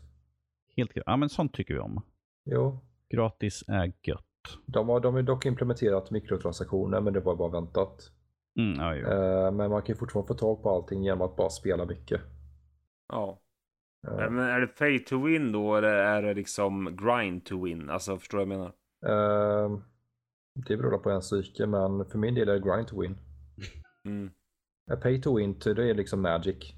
Helt 0.77 0.91
Ja, 1.07 1.17
men 1.17 1.29
sånt 1.29 1.53
tycker 1.55 1.75
vi 1.75 1.81
om. 1.81 2.03
Jo, 2.45 2.79
Gratis 3.09 3.65
är 3.69 3.93
gött. 4.03 4.25
De 4.67 4.89
har, 4.89 5.01
de 5.01 5.15
har 5.15 5.23
dock 5.23 5.47
implementerat 5.47 6.11
mikrotransaktioner 6.11 7.01
men 7.01 7.13
det 7.13 7.21
var 7.21 7.37
bara 7.37 7.49
väntat. 7.61 8.11
Mm, 8.59 8.81
ja, 8.81 8.95
jo. 8.95 9.07
Eh, 9.09 9.53
men 9.53 9.71
man 9.71 9.83
kan 9.83 9.93
ju 9.95 9.99
fortfarande 9.99 10.29
få 10.29 10.35
tag 10.35 10.63
på 10.63 10.71
allting 10.71 11.03
genom 11.05 11.23
att 11.23 11.37
bara 11.37 11.51
spela 11.51 11.85
mycket. 11.85 12.21
Ja. 13.13 13.41
Eh, 14.09 14.31
Men 14.31 14.39
är 14.39 14.61
det 14.61 14.67
pay 14.67 14.99
to 15.05 15.25
win 15.27 15.53
då 15.53 15.77
eller 15.77 15.89
är 15.95 16.23
det 16.23 16.35
liksom 16.35 16.97
grind 16.97 17.45
to 17.45 17.65
win? 17.65 17.91
Alltså 17.91 18.19
förstår 18.19 18.39
du 18.39 18.45
vad 18.45 18.55
jag 18.55 18.59
menar? 18.59 18.73
eh, 19.65 19.79
det 20.69 20.77
beror 20.77 20.99
på 20.99 21.11
en 21.11 21.21
psyke 21.21 21.67
men 21.67 22.05
för 22.07 22.19
min 22.19 22.35
del 22.35 22.49
är 22.49 22.53
det 22.61 22.71
grind 22.71 22.89
to 22.89 23.01
win. 23.01 23.19
Mm. 24.05 24.31
Pay 25.03 25.21
to 25.23 25.37
win, 25.37 25.59
det 25.65 25.91
är 25.91 25.95
liksom 25.95 26.23
Magic. 26.23 26.73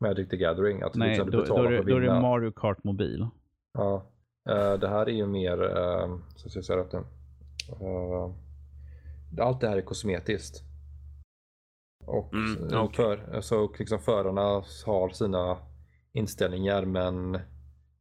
Magic 0.00 0.28
the 0.28 0.36
Gathering. 0.36 0.82
Att 0.82 0.94
Nej, 0.94 1.08
liksom 1.08 1.30
då, 1.30 1.40
du 1.40 1.46
då, 1.46 1.62
det- 1.62 1.76
för 1.82 1.90
då 1.90 1.96
är 1.96 2.00
att 2.02 2.14
det. 2.16 2.20
Mario 2.20 2.52
Kart 2.52 2.84
Mobil. 2.84 3.26
Ja. 3.72 4.11
Eh, 4.48 4.74
det 4.74 4.88
här 4.88 5.06
är 5.08 5.12
ju 5.12 5.26
mer, 5.26 5.62
uh, 5.62 6.18
så 6.36 6.48
ska 6.48 6.58
jag 6.58 6.64
säga 6.64 6.78
rätt 6.78 6.92
nu. 6.92 7.04
Eh, 7.80 8.34
allt 9.46 9.60
det 9.60 9.68
här 9.68 9.76
är 9.76 9.82
kosmetiskt. 9.82 10.62
Och 12.06 12.34
Mm, 12.34 12.72
eh, 12.72 12.84
okej. 12.84 12.96
för, 12.96 13.40
så 13.40 13.74
liksom 13.78 13.98
förarna 13.98 14.62
har 14.86 15.08
sina 15.08 15.58
inställningar 16.12 16.84
men 16.84 17.38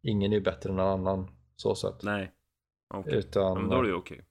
ingen 0.02 0.34
är 0.34 0.40
bättre 0.40 0.70
än 0.70 0.76
någon 0.76 0.88
annan. 0.88 1.32
Så 1.56 1.76
sett. 1.76 2.04
Nej. 2.04 2.32
Okej. 2.94 3.16
Utan, 3.16 3.58
men 3.58 3.70
då 3.70 3.78
är 3.78 3.82
det 3.82 3.90
ju 3.90 3.96
okej. 3.96 4.26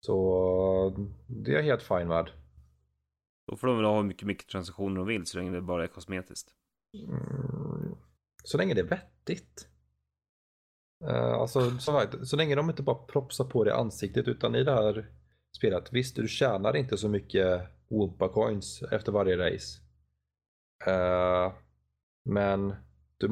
Så 0.00 1.08
det 1.26 1.50
är 1.50 1.54
jag 1.54 1.62
helt 1.62 1.82
fine 1.82 2.08
med. 2.08 2.30
Då 3.46 3.56
får 3.56 3.68
de 3.68 3.76
väl 3.76 3.86
ha 3.86 3.96
hur 3.96 4.02
mycket 4.02 4.26
mikrotransaktioner 4.26 4.96
de 4.96 5.06
vill 5.06 5.26
så 5.26 5.38
länge 5.38 5.50
det 5.50 5.60
bara 5.60 5.84
är 5.84 5.88
kosmetiskt. 5.88 6.50
Mm. 6.94 7.94
Så 8.44 8.58
länge 8.58 8.74
det 8.74 8.80
är 8.80 8.84
vettigt. 8.84 9.68
Uh, 11.04 11.34
alltså, 11.34 11.78
sagt, 11.78 12.28
så 12.28 12.36
länge 12.36 12.54
de 12.54 12.70
inte 12.70 12.82
bara 12.82 12.94
propsar 12.96 13.44
på 13.44 13.64
det 13.64 13.70
i 13.70 13.74
ansiktet 13.74 14.28
utan 14.28 14.54
i 14.54 14.64
det 14.64 14.72
här 14.72 15.10
spelet. 15.56 15.92
Visst, 15.92 16.16
du 16.16 16.28
tjänar 16.28 16.76
inte 16.76 16.96
så 16.96 17.08
mycket 17.08 17.62
Wumpa 17.88 18.28
coins 18.28 18.82
efter 18.82 19.12
varje 19.12 19.36
race. 19.36 19.80
Eh, 20.86 21.52
men 22.24 22.74
du, 23.18 23.26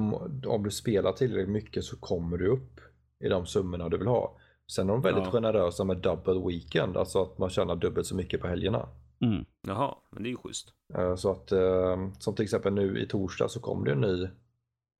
om 0.46 0.62
du 0.62 0.70
spelar 0.70 1.12
tillräckligt 1.12 1.48
mycket 1.52 1.84
så 1.84 1.96
kommer 1.96 2.38
du 2.38 2.48
upp 2.48 2.80
i 3.24 3.28
de 3.28 3.46
summorna 3.46 3.88
du 3.88 3.98
vill 3.98 4.06
ha. 4.06 4.36
Sen 4.72 4.88
är 4.88 4.92
de 4.92 5.02
väldigt 5.02 5.24
Ja. 5.24 5.30
generösa 5.30 5.84
med 5.84 5.96
double 5.96 6.46
weekend, 6.46 6.96
alltså 6.96 7.22
att 7.22 7.38
man 7.38 7.50
tjänar 7.50 7.76
dubbelt 7.76 8.06
så 8.06 8.16
mycket 8.16 8.40
på 8.40 8.46
helgerna. 8.48 8.88
Mm. 9.20 9.44
Jaha, 9.66 9.96
men 10.10 10.22
det 10.22 10.28
är 10.28 10.30
ju 10.30 10.36
schysst. 10.36 10.68
Eh, 10.94 11.16
Så 11.16 11.30
att, 11.30 11.52
eh, 11.52 12.10
som 12.18 12.34
till 12.34 12.42
exempel 12.42 12.72
nu 12.72 13.00
i 13.02 13.06
torsdag 13.06 13.48
så 13.48 13.60
kommer 13.60 13.86
det 13.86 13.92
en 13.92 14.00
ny 14.00 14.28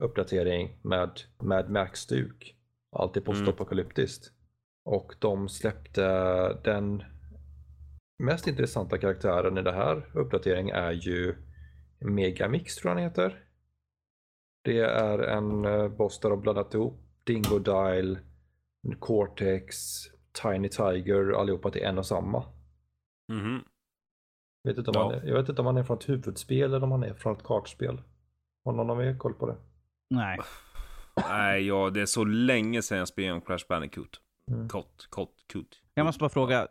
uppdatering 0.02 0.78
med 0.82 1.20
Mad 1.42 1.70
Max-stuk. 1.70 2.56
Allt 2.92 3.16
är 3.16 3.20
postapokalyptiskt. 3.20 4.32
Och 4.84 5.14
de 5.18 5.48
släppte 5.48 6.02
den 6.64 7.02
mest 8.18 8.46
intressanta 8.46 8.98
karaktären 8.98 9.58
i 9.58 9.62
det 9.62 9.72
här 9.72 10.10
uppdateringen 10.14 10.76
är 10.76 10.92
ju 10.92 11.34
Megamix 12.00 12.76
tror 12.76 12.90
jag 12.90 12.94
han 12.96 13.04
heter. 13.04 13.44
Det 14.64 14.78
är 14.78 15.18
en 15.18 15.64
eh, 15.64 15.88
boss 15.88 16.20
där 16.20 16.30
de 16.30 16.40
blandat 16.40 16.74
ihop 16.74 17.00
Dingo 17.24 17.58
Dial, 17.58 18.18
Cortex, 18.98 19.76
Tiny 20.42 20.68
Tiger 20.68 21.32
allihopa 21.40 21.70
till 21.70 21.82
en 21.82 21.98
och 21.98 22.06
samma. 22.06 22.44
Mhm. 23.28 23.64
Vet 24.64 24.78
inte 24.78 24.90
om 24.90 24.94
Ja. 24.96 25.02
han 25.04 25.12
är, 25.14 25.26
jag 25.28 25.34
vet 25.40 25.48
inte 25.48 25.60
om 25.60 25.66
han 25.66 25.76
är 25.76 25.82
från 25.84 25.98
ett 25.98 26.08
huvudspel 26.08 26.62
eller 26.74 26.82
om 26.84 26.90
han 26.92 27.04
är 27.04 27.14
från 27.14 27.36
ett 27.36 27.42
kartspel. 27.42 28.02
Har 28.64 28.72
någon 28.72 28.90
av 28.90 29.02
er 29.02 29.18
koll 29.18 29.34
på 29.34 29.46
det? 29.46 29.56
Nej. 30.10 30.38
Nej, 31.28 31.66
ja, 31.66 31.90
det 31.90 32.00
är 32.02 32.06
så 32.06 32.24
länge 32.24 32.82
sedan 32.82 32.98
jag 32.98 33.08
spelade 33.08 33.34
om 33.34 33.40
Crash 33.40 33.66
Bandicoot. 33.68 34.20
Mm. 34.50 34.68
Kott, 34.68 35.06
kott, 35.10 35.34
kut. 35.52 35.82
Jag 35.94 36.06
måste 36.06 36.18
bara 36.20 36.28
fråga. 36.30 36.68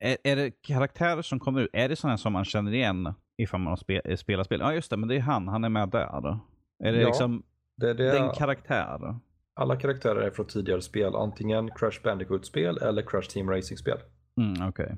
Är, 0.00 0.16
är 0.24 0.36
det 0.36 0.50
karaktärer 0.62 1.22
som 1.22 1.40
kommer 1.40 1.60
ut? 1.60 1.70
Är 1.72 1.88
det 1.88 1.96
sådana 1.96 2.18
som 2.18 2.32
man 2.32 2.44
känner 2.44 2.74
igen 2.74 3.14
ifall 3.38 3.60
man 3.60 3.70
har 3.70 3.76
spe, 3.76 4.16
spelar 4.16 4.44
spel? 4.44 4.60
Ja 4.60 4.74
just 4.74 4.90
det, 4.90 4.96
men 4.96 5.08
det 5.08 5.16
är 5.16 5.20
han. 5.20 5.48
Han 5.48 5.64
är 5.64 5.68
med 5.68 5.88
där. 5.88 6.38
Är 6.84 6.92
det 6.92 7.00
Ja, 7.00 7.06
liksom 7.08 7.42
Det, 7.76 7.94
det 7.94 8.10
den 8.12 8.24
är, 8.24 8.34
karaktär? 8.34 9.18
alla 9.54 9.76
karaktärer 9.76 10.20
är 10.20 10.30
från 10.30 10.46
tidigare 10.46 10.82
spel. 10.82 11.14
Antingen 11.14 11.70
Crash 11.70 12.02
Bandicoot-spel 12.04 12.78
eller 12.78 13.02
Crash 13.02 13.28
Team 13.30 13.50
Racing-spel. 13.50 13.98
Mm, 14.40 14.68
Okej. 14.68 14.96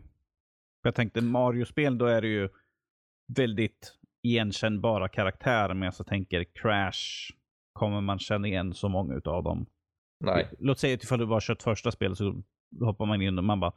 Jag 0.83 0.95
tänkte 0.95 1.21
Mario-spel, 1.21 1.99
då 1.99 2.07
är 2.07 2.21
det 2.23 2.29
ju 2.29 2.49
väldigt 3.37 3.93
igenkännbara 4.23 5.09
karaktärer. 5.09 5.75
Men 5.75 5.83
jag 5.83 5.95
så 5.95 6.05
tänker 6.05 6.45
Crash, 6.45 7.33
kommer 7.81 8.01
man 8.01 8.19
känna 8.19 8.49
igen 8.49 8.75
så 8.75 8.89
många 8.89 9.15
utav 9.15 9.43
dem? 9.43 9.67
Nej, 10.25 10.49
Låt 10.59 10.79
säga 10.79 10.95
att 10.95 11.03
ifall 11.03 11.19
du 11.19 11.27
bara 11.27 11.41
kört 11.43 11.63
första 11.63 11.91
spelet 11.91 12.19
så 12.19 12.43
hoppar 12.81 13.07
man 13.07 13.23
in 13.23 13.39
och 13.39 13.45
man 13.45 13.61
bara, 13.61 13.73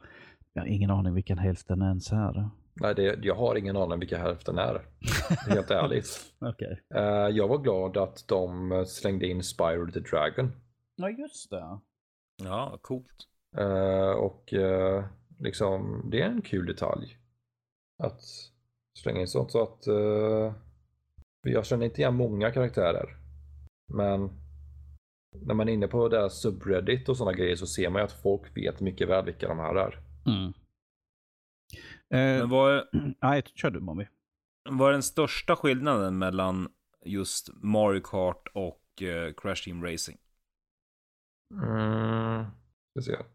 jag 0.52 0.62
har 0.62 0.66
ingen 0.68 0.90
aning 0.90 1.14
vilken 1.14 1.38
hälften 1.38 1.82
ens 1.82 2.12
är. 2.12 2.50
nej 2.74 2.94
det, 2.94 3.18
jag 3.24 3.34
har 3.34 3.56
ingen 3.56 3.76
aning 3.76 3.98
vilka 3.98 4.18
hälften 4.18 4.58
är. 4.58 4.86
Helt 5.48 5.70
ärligt. 5.70 6.06
Okej. 6.38 6.80
Eh, 6.94 7.28
jag 7.28 7.48
var 7.48 7.58
glad 7.58 7.96
att 7.96 8.28
de 8.28 8.84
slängde 8.88 9.26
in 9.26 9.42
Spyro 9.42 9.92
the 9.92 10.00
Dragon. 10.00 10.52
Ja, 10.96 11.10
just 11.10 11.50
det. 11.50 11.78
Ja, 12.42 12.78
coolt. 12.82 13.28
Eh, 13.56 14.10
och 14.10 14.54
eh, 14.54 15.04
liksom, 15.38 16.02
det 16.10 16.22
är 16.22 16.28
en 16.28 16.42
kul 16.42 16.66
detalj. 16.66 17.18
Att 18.02 18.20
slänga 18.98 19.20
in 19.20 19.28
sånt. 19.28 19.50
Så 19.52 19.62
att 19.62 19.84
jag 21.46 21.66
känner 21.66 21.84
inte 21.84 22.00
igen 22.00 22.14
många 22.14 22.50
karaktärer. 22.50 23.23
Men 23.92 24.30
när 25.46 25.54
man 25.54 25.68
är 25.68 25.72
inne 25.72 25.88
på 25.88 26.08
det 26.08 26.20
här 26.20 26.28
subreddit 26.28 27.08
och 27.08 27.16
sådana 27.16 27.36
grejer 27.36 27.56
så 27.56 27.66
ser 27.66 27.90
man 27.90 28.00
ju 28.00 28.04
att 28.04 28.22
folk 28.22 28.56
vet 28.56 28.80
mycket 28.80 29.08
väl 29.08 29.24
vilka 29.24 29.48
de 29.48 29.58
här 29.58 29.74
är. 29.74 29.98
Mm. 30.26 30.52
Eh, 32.10 32.40
Men 32.40 32.48
vad 32.50 32.88
Nej, 33.22 33.42
kör 33.54 33.70
du 33.70 33.80
Mommy. 33.80 34.06
vad 34.70 34.88
är 34.88 34.92
den 34.92 35.02
största 35.02 35.56
skillnaden 35.56 36.18
mellan 36.18 36.68
just 37.04 37.50
Mario 37.54 38.00
Kart 38.00 38.48
och 38.54 39.02
eh, 39.02 39.32
Crash 39.36 39.64
Team 39.64 39.84
Racing? 39.84 40.18
Mm. 41.54 42.44
Ska 42.90 43.02
se. 43.02 43.16
Alltså, 43.16 43.26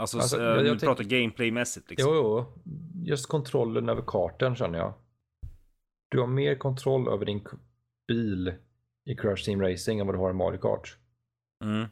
Alltså, 0.00 0.18
alltså 0.18 0.42
jag- 0.42 0.56
jag 0.58 0.66
tänk- 0.66 0.80
pratar 0.82 1.04
gameplaymässigt 1.04 1.90
liksom. 1.90 2.14
Jo, 2.14 2.46
jo. 2.64 2.72
Just 3.04 3.26
kontrollen 3.28 3.88
över 3.88 4.02
kartan 4.06 4.56
känner 4.56 4.78
jag. 4.78 4.94
Du 6.10 6.20
har 6.20 6.26
mer 6.26 6.56
kontroll 6.58 7.08
över 7.08 7.24
din 7.26 7.46
bil 8.08 8.54
i 9.06 9.14
Crash 9.16 9.44
Team 9.44 9.62
Racing 9.62 10.00
än 10.00 10.06
vad 10.06 10.14
du 10.16 10.20
har 10.20 10.30
i 10.30 10.34
Mario 10.34 10.58
Kart. 10.58 10.96
Mm. 11.64 11.86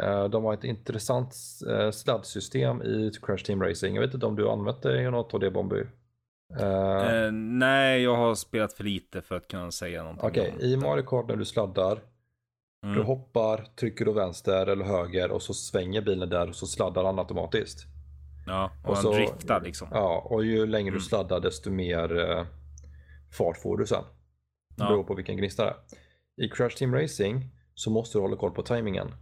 Eh, 0.00 0.24
De 0.28 0.44
har 0.44 0.54
ett 0.54 0.64
intressant 0.64 1.34
eh, 1.70 1.90
sladdsystem 1.90 2.82
i 2.82 3.10
Crash 3.22 3.36
Team 3.44 3.62
Racing. 3.62 3.94
Jag 3.94 4.02
vet 4.02 4.14
inte 4.14 4.26
om 4.26 4.36
du 4.36 4.48
använt 4.50 4.82
det 4.82 5.02
i 5.02 5.10
något 5.10 5.34
av 5.34 5.40
det 5.40 5.50
Bomby? 5.50 5.84
Eh, 6.60 6.66
Eh, 6.66 7.32
nej, 7.32 8.02
jag 8.02 8.16
har 8.16 8.34
spelat 8.34 8.72
för 8.72 8.84
lite 8.84 9.22
för 9.22 9.36
att 9.36 9.48
kunna 9.48 9.70
säga 9.70 10.02
någonting. 10.02 10.28
Okej, 10.28 10.52
om 10.54 10.60
i. 10.60 10.76
Mario 10.76 11.02
Kart 11.02 11.28
när 11.28 11.36
du 11.36 11.44
sladdar, 11.44 12.00
Mm. 12.84 12.96
du 12.96 13.02
hoppar, 13.02 13.64
trycker 13.76 14.04
du 14.04 14.12
vänster 14.12 14.66
eller 14.66 14.84
höger 14.84 15.30
och 15.30 15.42
så 15.42 15.54
svänger 15.54 16.02
bilen 16.02 16.28
där 16.28 16.48
och 16.48 16.56
så 16.56 16.66
sladdar 16.66 17.04
han 17.04 17.18
automatiskt. 17.18 17.86
Ja, 18.46 18.70
och, 18.82 18.88
och 18.88 18.94
han 18.94 19.02
så- 19.02 19.12
driftar 19.12 19.60
liksom. 19.60 19.88
Ja, 19.92 20.26
och 20.30 20.44
ju 20.44 20.66
längre 20.66 20.90
du 20.90 20.96
Mm. 20.96 21.00
sladdar 21.00 21.40
desto 21.40 21.70
mer 21.70 22.46
fart 23.38 23.56
får 23.58 23.76
du 23.78 23.86
sen. 23.86 24.04
Ja. 24.76 24.88
beror 24.88 25.04
på 25.04 25.14
vilken 25.14 25.36
gnista 25.36 25.64
det 25.64 25.70
är. 25.70 25.76
I 26.38 26.48
Crash 26.48 26.76
Team 26.76 26.94
Racing 26.94 27.44
så 27.74 27.90
måste 27.90 28.18
du 28.18 28.22
hålla 28.22 28.36
koll 28.36 28.50
på 28.50 28.62
timingen. 28.62 29.14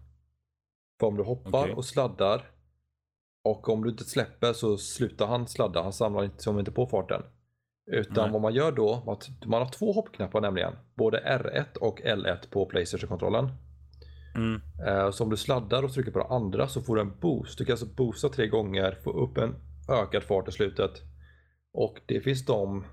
För 1.01 1.07
om 1.07 1.17
du 1.17 1.23
hoppar 1.23 1.63
Okej. 1.63 1.75
och 1.75 1.85
sladdar 1.85 2.51
och 3.45 3.69
om 3.69 3.85
du 3.85 3.91
inte 3.91 4.05
släpper 4.05 4.53
så 4.53 4.79
slutar 4.79 5.27
han 5.27 5.47
sladda. 5.49 5.83
Han 5.83 5.93
samlar 5.93 6.25
inte, 6.25 6.43
som 6.43 6.59
inte 6.59 6.73
på 6.73 6.87
farten. 6.87 7.23
Utan 7.93 8.25
Nej. 8.25 8.33
vad 8.33 8.43
man 8.43 8.55
gör 8.55 8.73
då, 8.73 9.05
att 9.07 9.47
man 9.47 9.63
har 9.63 9.69
två 9.69 9.93
hoppknappar 9.93 10.41
nämligen. 10.41 10.73
Både 10.95 11.19
R1 11.21 11.79
och 11.79 12.01
L1 12.01 12.51
på 12.51 12.67
Playstation-kontrollen. 12.67 13.49
Mm. 14.35 14.61
Eh, 14.87 15.11
Så 15.11 15.25
om 15.25 15.31
du 15.31 15.37
sladdar 15.37 15.83
och 15.83 15.93
trycker 15.93 16.11
på 16.11 16.19
det 16.19 16.35
andra 16.35 16.69
så 16.69 16.83
får 16.83 16.95
du 16.97 17.01
en 17.01 17.19
boost. 17.21 17.59
Du 17.59 17.65
kan 17.65 17.73
alltså 17.73 17.87
boosta 17.87 18.29
tre 18.29 18.47
gånger, 18.49 18.99
få 19.05 19.11
upp 19.11 19.39
en 19.39 19.55
ökad 19.89 20.23
fart 20.23 20.49
i 20.49 20.53
slutet. 20.53 20.91
Och 21.73 22.01
det 22.07 22.21
finns 22.21 22.47
de, 22.47 22.85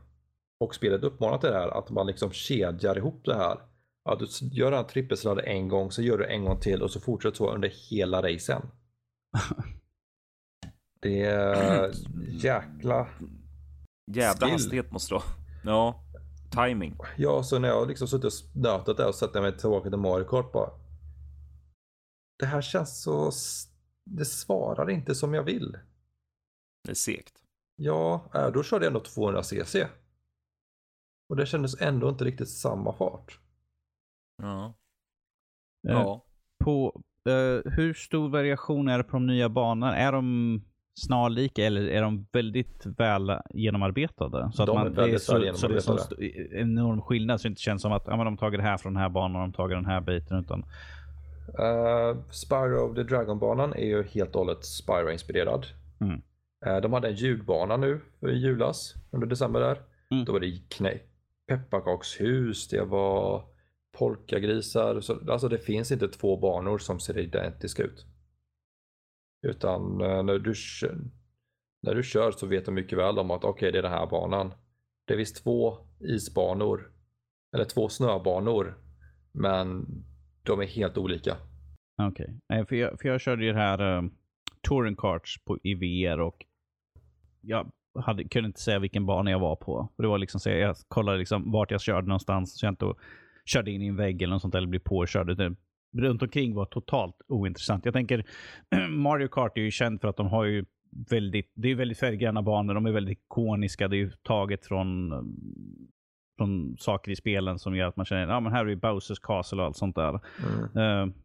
och 0.60 0.76
spelet 0.76 1.04
uppmanar 1.04 1.38
till 1.38 1.50
det 1.50 1.56
här, 1.56 1.78
att 1.78 1.90
man 1.90 2.08
liksom 2.08 2.32
kedjar 2.32 2.98
ihop 2.98 3.22
det 3.26 3.36
här. 3.36 3.58
Att 4.10 4.20
du 4.20 4.28
gör 4.52 4.72
den 4.72 4.80
här 4.80 4.90
trippelsladden 4.90 5.46
en 5.46 5.68
gång, 5.68 5.92
så 5.92 6.02
gör 6.02 6.18
du 6.18 6.26
en 6.26 6.46
gång 6.46 6.60
till 6.60 6.82
och 6.82 6.92
så 6.92 7.00
fortsätter 7.00 7.38
så 7.38 7.54
under 7.54 7.70
hela 7.90 8.22
racen. 8.22 8.62
Det 11.00 11.22
är 11.22 11.92
jäkla... 12.30 13.08
Jävla 14.12 14.48
Skill. 14.48 14.52
hastighet 14.52 14.92
måste 14.92 15.14
det 15.14 15.16
vara. 15.16 15.26
Ja. 15.64 16.04
Timing. 16.52 16.98
Ja, 17.18 17.44
så 17.44 17.60
när 17.60 17.68
jag 17.68 17.88
liksom 17.88 18.08
suttit 18.08 18.26
och 18.26 18.56
nötat 18.56 18.98
där 18.98 19.08
och 19.08 19.16
sett 19.16 19.34
mig 19.34 19.58
tillbaka 19.58 19.90
till 19.90 20.00
Mario 20.00 20.26
Kart 20.26 20.52
bara. 20.52 20.70
Det 22.40 22.46
här 22.46 22.62
känns 22.62 23.02
så... 23.02 23.32
Det 24.06 24.26
svarar 24.26 24.90
inte 24.90 25.16
som 25.16 25.34
jag 25.34 25.44
vill. 25.44 25.78
Det 26.84 26.92
är 26.92 26.96
segt. 26.96 27.34
Ja, 27.76 28.30
äh, 28.34 28.48
då 28.48 28.64
körde 28.64 28.86
jag 28.86 28.90
ändå 28.90 29.00
200 29.00 29.44
cc. 29.44 29.88
Och 31.30 31.36
det 31.36 31.46
kändes 31.46 31.82
ändå 31.82 32.10
inte 32.10 32.26
riktigt 32.26 32.50
samma 32.50 32.94
fart. 32.94 33.40
Ja. 34.42 34.74
Eh, 35.88 35.94
Ja. 35.94 36.26
På, 36.64 37.02
eh, 37.30 37.72
hur 37.72 37.94
stor 37.94 38.30
variation 38.30 38.88
är 38.88 38.98
det 38.98 39.04
på 39.04 39.12
de 39.12 39.28
nya 39.28 39.50
banorna? 39.50 39.98
Är 39.98 40.12
de 40.12 40.62
snarlika 41.00 41.66
eller 41.66 41.88
är 41.88 42.02
de 42.02 42.28
väldigt 42.32 42.86
väl 42.86 43.32
genomarbetade? 43.54 44.52
Så 44.54 44.64
att 44.64 44.68
De 44.68 44.78
är 44.78 44.84
man, 44.84 44.94
det 44.94 45.12
är 45.12 45.18
så, 45.18 45.54
så 45.54 45.68
det 45.68 45.76
är 45.76 45.80
så 45.80 46.22
enorm 46.56 47.02
skillnad 47.02 47.42
så 47.42 47.48
det 47.48 47.50
inte 47.50 47.62
känns 47.62 47.82
som 47.82 47.92
att 47.92 48.04
ja, 48.06 48.18
men 48.18 48.26
de 48.26 48.34
har 48.34 48.38
tagit 48.38 48.60
det 48.60 48.64
här 48.64 48.78
från 48.78 48.94
den 48.94 49.02
här 49.02 49.10
banan 49.10 49.42
och 49.42 49.48
de 49.48 49.54
tagit 49.54 49.78
den 49.78 49.86
här 49.86 50.02
biten. 50.02 50.40
Utan, 50.40 50.66
Uh, 51.60 52.22
Spyro 52.32 52.90
of 52.90 52.96
the 52.96 53.04
Dragon-banan 53.04 53.74
är 53.74 53.86
ju 53.86 54.04
helt 54.04 54.36
och 54.36 54.40
hållet 54.40 54.66
Spyro-inspirerad. 54.66 55.66
Mm. 56.02 56.22
Eh, 56.66 56.82
de 56.82 56.94
hade 56.94 57.08
en 57.08 57.16
ljudbana 57.16 57.78
nu 57.78 58.02
i 58.22 58.32
julas, 58.32 58.94
under 59.12 59.28
december 59.28 59.60
där. 59.60 59.78
Mm. 60.12 60.26
Då 60.26 60.34
var 60.34 60.40
det 60.40 60.70
knä 60.70 61.00
pepparkakshus, 61.48 62.68
det 62.68 62.82
var 62.86 63.44
polkagrisar. 63.98 65.02
Så, 65.02 65.32
alltså 65.32 65.48
det 65.48 65.58
finns 65.58 65.92
inte 65.92 66.08
två 66.08 66.38
banor 66.38 66.78
som 66.78 67.00
ser 67.00 67.18
identiska 67.18 67.84
ut. 67.84 68.06
Utan 69.48 70.02
eh, 70.02 70.24
när 70.24 70.40
du, 70.40 70.54
när 71.82 71.96
du 71.96 72.04
kör 72.04 72.32
så 72.32 72.48
vet 72.48 72.66
du 72.66 72.72
mycket 72.72 72.98
väl 72.98 73.20
om 73.20 73.32
att 73.32 73.44
okej, 73.44 73.72
det 73.72 73.78
är 73.78 73.84
den 73.84 73.92
här 73.92 74.08
banan. 74.08 74.54
Det 75.06 75.18
finns 75.18 75.34
två 75.34 75.78
isbanor, 76.00 76.92
eller 77.56 77.66
två 77.66 77.90
snöbanor, 77.90 78.78
men 79.32 79.86
de 80.44 80.62
är 80.62 80.66
helt 80.66 80.98
olika. 80.98 81.38
Okej. 82.02 82.38
okay. 82.50 82.66
För, 82.66 82.76
jag, 82.76 83.00
för 83.00 83.10
jag 83.10 83.22
körde 83.22 83.46
ju 83.46 83.52
det 83.52 83.60
här 83.60 83.98
um, 83.98 84.16
touring 84.62 84.96
Carts 84.96 85.44
på, 85.46 85.58
i 85.64 85.74
VR 85.74 86.20
och 86.20 86.46
jag 87.42 87.72
hade, 88.00 88.24
kunde 88.24 88.48
inte 88.48 88.62
säga 88.62 88.80
vilken 88.80 89.06
bana 89.06 89.32
jag 89.32 89.40
var 89.40 89.56
på. 89.56 89.90
Det 89.98 90.08
var 90.08 90.18
liksom 90.18 90.40
så 90.40 90.50
jag, 90.50 90.60
jag 90.60 90.76
kollade 90.88 91.18
liksom 91.18 91.52
vart 91.52 91.72
jag 91.72 91.82
körde 91.82 92.08
någonstans 92.08 92.60
så 92.60 92.66
jag 92.66 92.72
inte 92.72 92.94
körde 93.46 93.72
in 93.72 93.82
i 93.82 93.88
en 93.88 93.96
vägg 93.96 94.22
eller 94.22 94.34
något 94.34 94.42
sånt 94.42 94.56
eller 94.56 94.68
blev 94.68 94.80
påkörd. 94.80 95.56
Runt 95.98 96.22
omkring 96.22 96.56
var 96.56 96.66
totalt 96.66 97.16
ointressant. 97.28 97.86
Jag 97.86 97.94
tänker 97.94 98.26
Mario 98.90 99.28
Kart 99.28 99.58
är 99.58 99.62
ju 99.62 99.72
känd 99.72 100.02
för 100.02 100.08
att 100.08 100.18
de 100.18 100.28
har 100.28 100.44
ju 100.46 100.66
väldigt, 101.10 101.52
det 101.56 101.68
är 101.72 101.76
väldigt 101.76 102.00
färggranna 102.00 102.42
banor. 102.42 102.74
De 102.74 102.86
är 102.86 102.92
väldigt 102.92 103.18
ikoniska. 103.20 103.88
Det 103.88 103.96
är 103.96 103.98
ju 103.98 104.12
taget 104.12 104.66
från, 104.66 105.10
från 106.38 106.78
saker 106.80 107.12
i 107.12 107.16
spelen 107.16 107.60
som 107.60 107.76
gör 107.76 107.88
att 107.88 107.96
man 107.98 108.06
känner, 108.06 108.28
ja 108.28 108.40
men 108.40 108.52
här 108.52 108.66
är 108.66 108.76
Bowsers 108.76 109.20
Castle 109.20 109.60
och 109.62 109.66
allt 109.66 109.78
sånt 109.78 109.96
där. 109.96 110.20
Mm. 110.74 111.10
Eh, 111.10 111.16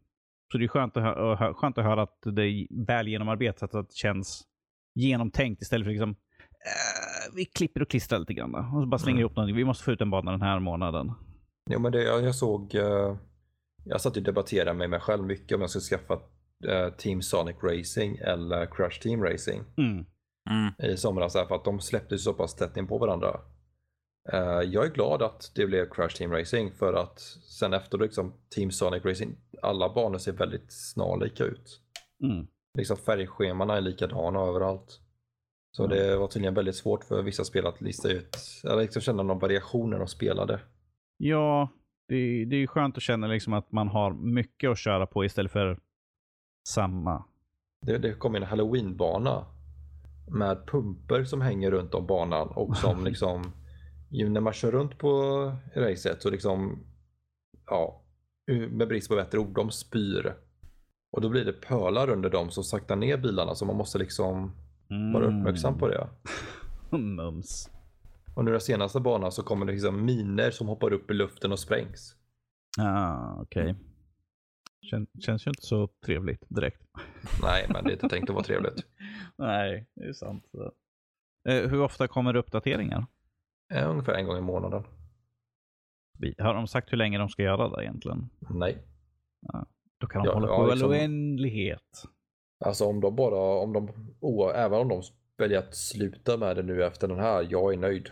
Så 0.51 0.57
det 0.57 0.63
är 0.63 0.67
skönt 0.67 0.97
att, 0.97 1.03
hö- 1.39 1.53
skönt 1.53 1.77
att 1.77 1.83
höra 1.85 2.01
att 2.01 2.17
det 2.35 2.43
är 2.43 2.85
väl 2.85 3.07
genomarbetat, 3.07 3.75
att 3.75 3.89
det 3.89 3.95
känns 3.95 4.43
genomtänkt 4.95 5.61
istället 5.61 5.85
för 5.85 5.91
liksom 5.91 6.09
eh, 6.09 7.35
vi 7.35 7.45
klipper 7.45 7.81
och 7.81 7.89
klistrar 7.89 8.19
lite 8.19 8.33
grann. 8.33 8.51
då. 8.51 8.57
Och 8.59 8.81
så 8.83 8.85
bara 8.87 8.97
slänger 8.99 9.15
Mm. 9.17 9.21
ihop 9.21 9.35
någonting. 9.35 9.55
Vi 9.55 9.65
måste 9.65 9.83
få 9.83 9.91
ut 9.91 10.01
en 10.01 10.09
bana 10.09 10.31
den 10.31 10.41
här 10.41 10.59
månaden. 10.59 11.11
Jo, 11.71 11.79
men 11.79 11.91
det, 11.91 12.03
jag, 12.03 12.23
jag 12.23 12.35
såg, 12.35 12.75
eh, 12.75 13.15
jag 13.83 14.01
satt 14.01 14.17
och 14.17 14.23
debatterade 14.23 14.73
med 14.73 14.89
mig 14.89 14.99
själv 14.99 15.23
mycket 15.23 15.55
om 15.55 15.61
jag 15.61 15.69
skulle 15.69 15.81
skaffa 15.83 16.13
eh, 16.67 16.89
Team 16.93 17.21
Sonic 17.21 17.55
Racing 17.63 18.17
eller 18.21 18.65
Crash 18.65 18.99
Team 19.01 19.23
Racing 19.23 19.63
Mm. 19.77 20.05
Mm. 20.49 20.91
i 20.91 20.97
somras 20.97 21.35
här, 21.35 21.45
för 21.45 21.55
att 21.55 21.65
de 21.65 21.79
släpptes 21.79 22.23
så 22.23 22.33
pass 22.33 22.55
tätt 22.55 22.77
in 22.77 22.87
på 22.87 22.97
varandra. 22.97 23.39
Eh, 24.31 24.61
jag 24.61 24.85
är 24.85 24.89
glad 24.93 25.21
att 25.21 25.51
det 25.55 25.65
blev 25.65 25.89
Crash 25.89 26.09
Team 26.17 26.31
Racing 26.31 26.71
för 26.77 26.93
att 26.93 27.19
sen 27.59 27.73
efter 27.73 27.97
liksom 27.97 28.33
Team 28.55 28.71
Sonic 28.71 29.05
Racing, 29.05 29.35
alla 29.61 29.93
banor 29.93 30.17
ser 30.17 30.31
väldigt 30.31 30.71
snarlika 30.71 31.43
ut. 31.43 31.81
Mm. 32.23 32.47
Liksom 32.77 32.97
färgschemana 32.97 33.77
är 33.77 33.81
likadana 33.81 34.39
överallt. 34.39 34.99
Så 35.71 35.85
Mm. 35.85 35.97
det 35.97 36.17
var 36.17 36.27
tydligen 36.27 36.53
väldigt 36.53 36.75
svårt 36.75 37.03
för 37.03 37.21
vissa 37.21 37.43
spel 37.43 37.65
att 37.67 37.81
lista 37.81 38.09
ut, 38.09 38.37
eller 38.63 38.81
liksom 38.81 39.01
känna 39.01 39.23
någon 39.23 39.39
variation 39.39 39.89
när 39.89 39.97
de 39.99 40.07
spelade. 40.07 40.59
Ja, 41.21 41.69
det, 42.07 42.45
det 42.45 42.55
är 42.55 42.59
ju 42.59 42.67
skönt 42.67 42.97
att 42.97 43.03
känna 43.03 43.27
liksom 43.27 43.53
att 43.53 43.71
man 43.71 43.87
har 43.87 44.13
mycket 44.13 44.69
att 44.69 44.77
köra 44.77 45.05
på 45.05 45.25
istället 45.25 45.51
för 45.51 45.79
samma. 46.67 47.25
Det, 47.81 47.97
det 47.97 48.13
kom 48.13 48.35
en 48.35 48.43
halloweenbana 48.43 49.45
med 50.31 50.67
pumper 50.67 51.23
som 51.23 51.41
hänger 51.41 51.71
runt 51.71 51.93
om 51.93 52.07
banan 52.07 52.47
och 52.47 52.77
som 52.77 53.03
liksom 53.05 53.51
när 54.09 54.41
man 54.41 54.53
kör 54.53 54.71
runt 54.71 54.97
på 54.97 55.11
racet 55.75 56.21
så 56.21 56.29
liksom 56.29 56.79
ja, 57.65 58.01
med 58.69 58.87
brist 58.87 59.09
på 59.09 59.15
bättre 59.15 59.37
ord, 59.37 59.55
de 59.55 59.71
spyr. 59.71 60.35
Och 61.11 61.21
då 61.21 61.29
blir 61.29 61.45
det 61.45 61.53
pölar 61.53 62.09
under 62.09 62.29
dem 62.29 62.51
som 62.51 62.63
saktar 62.63 62.95
ner 62.95 63.17
bilarna 63.17 63.55
så 63.55 63.65
man 63.65 63.77
måste 63.77 63.97
liksom 63.97 64.51
vara 65.13 65.25
uppmärksam 65.25 65.77
på 65.77 65.87
det. 65.87 66.07
Mm. 66.91 67.15
Mums. 67.15 67.69
Och 68.35 68.45
nu 68.45 68.51
den 68.51 68.61
senaste 68.61 68.99
banan 68.99 69.31
så 69.31 69.43
kommer 69.43 69.65
det 69.65 69.71
liksom 69.71 70.05
miner 70.05 70.51
som 70.51 70.67
hoppar 70.67 70.93
upp 70.93 71.11
i 71.11 71.13
luften 71.13 71.51
och 71.51 71.59
sprängs. 71.59 72.15
Ah, 72.79 73.41
okej. 73.41 73.75
Kän, 74.81 75.07
känns 75.19 75.47
ju 75.47 75.49
inte 75.51 75.61
så 75.65 75.89
trevligt 76.05 76.43
direkt. 76.47 76.81
Nej, 77.43 77.65
men 77.69 77.83
det 77.83 77.89
är 77.89 77.93
inte 77.93 78.09
tänkt 78.09 78.29
att 78.29 78.33
vara 78.35 78.43
trevligt. 78.45 78.85
Nej, 79.37 79.87
det 79.95 80.05
är 80.07 80.13
sant. 80.13 80.45
Eh, 81.49 81.69
hur 81.69 81.81
ofta 81.81 82.07
kommer 82.07 82.33
det 82.33 82.39
uppdateringar? 82.39 83.05
Eh, 83.73 83.89
Ungefär 83.89 84.13
en 84.13 84.25
gång 84.25 84.37
i 84.37 84.41
månaden. 84.41 84.83
Har 86.37 86.53
de 86.53 86.67
sagt 86.67 86.91
hur 86.93 86.97
länge 86.97 87.17
de 87.17 87.29
ska 87.29 87.43
göra 87.43 87.69
det 87.69 87.83
egentligen? 87.83 88.29
Nej. 88.49 88.77
Då 89.97 90.07
kan 90.07 90.21
de 90.23 90.27
Ja, 90.27 90.33
hålla 90.33 90.47
ja, 90.47 90.57
på 90.57 90.67
i 90.67 90.71
liksom- 90.71 90.89
oändlighet. 90.89 92.03
Alltså 92.65 92.85
om 92.85 93.01
de 93.01 93.15
bara, 93.15 93.63
om 93.63 93.73
de, 93.73 93.89
o- 94.19 94.49
även 94.55 94.79
om 94.79 94.87
de 94.87 95.01
väljer 95.39 95.59
att 95.59 95.75
sluta 95.75 96.37
med 96.37 96.55
det 96.55 96.63
nu 96.63 96.83
efter 96.83 97.07
den 97.07 97.19
här, 97.19 97.47
jag 97.49 97.73
är 97.73 97.77
nöjd. 97.77 98.11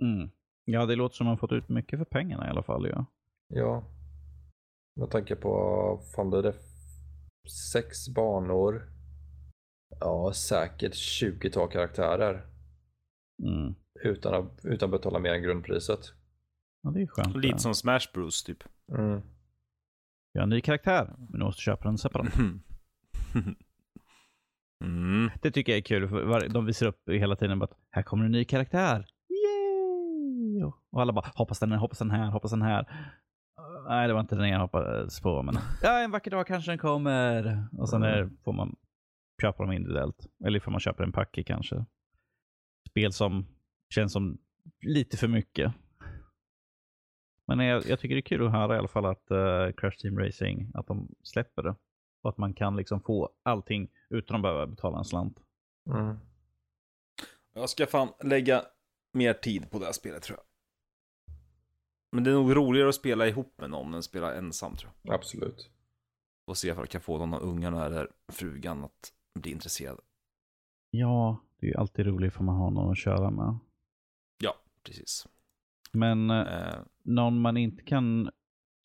Mm. 0.00 0.30
Ja, 0.64 0.86
det 0.86 0.96
låter 0.96 1.16
som 1.16 1.26
att 1.26 1.30
de 1.30 1.38
fått 1.38 1.52
ut 1.52 1.68
mycket 1.68 1.98
för 1.98 2.04
pengarna 2.04 2.46
i 2.46 2.50
alla 2.50 2.62
fall. 2.62 2.88
Ja. 2.88 3.06
Ja. 3.48 3.84
Jag 4.94 5.10
tänker 5.10 5.36
på, 5.36 6.00
fan 6.16 6.30
blir 6.30 6.42
det 6.42 6.54
sex 7.72 8.08
banor? 8.08 8.92
Ja, 10.00 10.32
säkert 10.32 10.92
20-tal 10.92 11.70
karaktärer. 11.70 12.46
Mm. 13.42 13.74
Utan 14.04 14.34
att, 14.34 14.64
utan 14.64 14.86
att 14.86 15.00
betala 15.00 15.18
mer 15.18 15.34
än 15.34 15.42
grundpriset. 15.42 16.00
ja, 16.82 16.90
det 16.90 17.02
är 17.02 17.06
skönt. 17.06 17.36
Lite 17.36 17.58
som 17.58 17.74
Smash 17.74 18.12
Bros 18.14 18.44
typ. 18.44 18.64
Mm. 18.92 19.20
Vi 20.32 20.40
har 20.40 20.42
en 20.42 20.48
ny 20.48 20.60
karaktär, 20.60 21.14
men 21.18 21.38
du 21.40 21.44
måste 21.44 21.62
köpa 21.62 21.84
den 21.84 21.98
separat. 21.98 22.32
mm. 24.82 25.30
Det 25.42 25.50
tycker 25.50 25.72
jag 25.72 25.78
är 25.78 25.82
kul. 25.82 26.08
För 26.08 26.48
de 26.48 26.66
visar 26.66 26.86
upp 26.86 27.08
hela 27.08 27.36
tiden 27.36 27.62
att 27.62 27.72
här 27.90 28.02
kommer 28.02 28.24
en 28.24 28.32
ny 28.32 28.44
karaktär. 28.44 29.06
Yay! 29.28 30.64
Och 30.90 31.00
alla 31.00 31.12
bara 31.12 31.32
hoppas 31.34 31.58
den 31.58 31.72
här, 31.72 31.78
hoppas 31.78 31.98
den 31.98 32.10
här, 32.10 32.30
hoppas 32.30 32.50
den 32.50 32.62
här. 32.62 32.80
Uh, 32.80 33.88
nej, 33.88 34.08
det 34.08 34.14
var 34.14 34.20
inte 34.20 34.36
den 34.36 34.48
jag 34.48 34.60
hoppades 34.60 35.20
på. 35.20 35.42
Men 35.42 35.58
ja, 35.82 35.98
en 35.98 36.10
vacker 36.10 36.30
dag 36.30 36.46
kanske 36.46 36.70
den 36.70 36.78
kommer. 36.78 37.66
Och 37.78 37.88
sen 37.88 38.02
är, 38.02 38.30
får 38.44 38.52
man 38.52 38.76
köpa 39.42 39.62
dem 39.62 39.72
individuellt. 39.72 40.26
Eller 40.46 40.60
får 40.60 40.70
man 40.70 40.80
köpa 40.80 41.02
en 41.02 41.12
packe 41.12 41.42
kanske. 41.42 41.84
Spel 42.90 43.12
som 43.12 43.46
känns 43.94 44.12
som 44.12 44.38
lite 44.86 45.16
för 45.16 45.28
mycket. 45.28 45.74
Men 47.46 47.58
jag, 47.58 47.86
jag 47.86 48.00
tycker 48.00 48.14
det 48.14 48.18
är 48.18 48.22
kul 48.22 48.46
att 48.46 48.52
höra 48.52 48.74
i 48.74 48.78
alla 48.78 48.88
fall 48.88 49.06
att 49.06 49.30
eh, 49.30 49.72
Crash 49.76 49.96
Team 50.02 50.18
Racing, 50.18 50.70
att 50.74 50.86
de 50.86 51.08
släpper 51.22 51.62
det. 51.62 51.74
Och 52.22 52.30
att 52.30 52.38
man 52.38 52.54
kan 52.54 52.76
liksom 52.76 53.00
få 53.00 53.30
allting 53.42 53.90
utan 54.08 54.36
att 54.36 54.42
behöva 54.42 54.66
betala 54.66 54.98
en 54.98 55.04
slant. 55.04 55.40
Mm. 55.86 56.16
Jag 57.54 57.70
ska 57.70 57.86
fan 57.86 58.08
lägga 58.24 58.64
mer 59.12 59.32
tid 59.32 59.70
på 59.70 59.78
det 59.78 59.84
här 59.84 59.92
spelet 59.92 60.22
tror 60.22 60.38
jag. 60.38 60.46
Men 62.12 62.24
det 62.24 62.30
är 62.30 62.34
nog 62.34 62.56
roligare 62.56 62.88
att 62.88 62.94
spela 62.94 63.26
ihop 63.28 63.54
med 63.58 63.70
någon 63.70 63.92
än 63.92 63.98
att 63.98 64.04
spela 64.04 64.34
ensam 64.34 64.76
tror 64.76 64.92
jag. 65.02 65.14
Absolut. 65.14 65.70
Och 66.46 66.56
se 66.56 66.72
om 66.72 66.78
jag 66.78 66.88
kan 66.88 67.00
få 67.00 67.18
någon 67.18 67.34
av 67.34 67.42
ungarna 67.42 67.86
eller 67.86 68.08
frugan 68.28 68.84
att 68.84 69.12
bli 69.34 69.52
intresserad. 69.52 70.00
Ja, 70.90 71.36
det 71.56 71.66
är 71.66 71.70
ju 71.70 71.76
alltid 71.76 72.06
roligt 72.06 72.34
för 72.34 72.44
man 72.44 72.56
har 72.56 72.70
någon 72.70 72.90
att 72.90 72.98
köra 72.98 73.30
med. 73.30 73.58
Ja, 74.38 74.54
precis. 74.82 75.28
Men 75.92 76.30
eh, 76.30 76.62
Eh, 76.72 76.78
någon 77.02 77.40
man 77.40 77.56
inte 77.56 77.82
kan, 77.82 78.30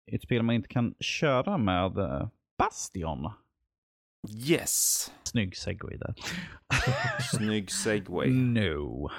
ett 0.05 0.23
spel 0.23 0.43
man 0.43 0.55
inte 0.55 0.69
kan 0.69 0.95
köra 0.99 1.57
med, 1.57 1.97
eh, 1.97 2.27
Bastion. 2.57 3.31
yes! 4.29 5.11
Snygg 5.23 5.57
segway 5.57 5.97
där. 5.97 6.15
Snygg 7.37 7.71
segway. 7.71 8.29
No. 8.29 9.09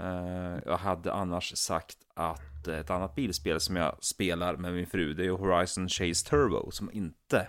Eh, 0.00 0.58
jag 0.64 0.76
hade 0.76 1.12
annars 1.12 1.56
sagt 1.56 1.98
att 2.14 2.68
ett 2.68 2.90
annat 2.90 3.14
bilspel 3.14 3.60
som 3.60 3.76
jag 3.76 4.04
spelar 4.04 4.56
med 4.56 4.72
min 4.74 4.86
fru, 4.86 5.14
det 5.14 5.26
är 5.26 5.30
Horizon 5.30 5.88
Chase 5.88 6.26
Turbo, 6.30 6.70
som 6.70 6.90
inte 6.92 7.48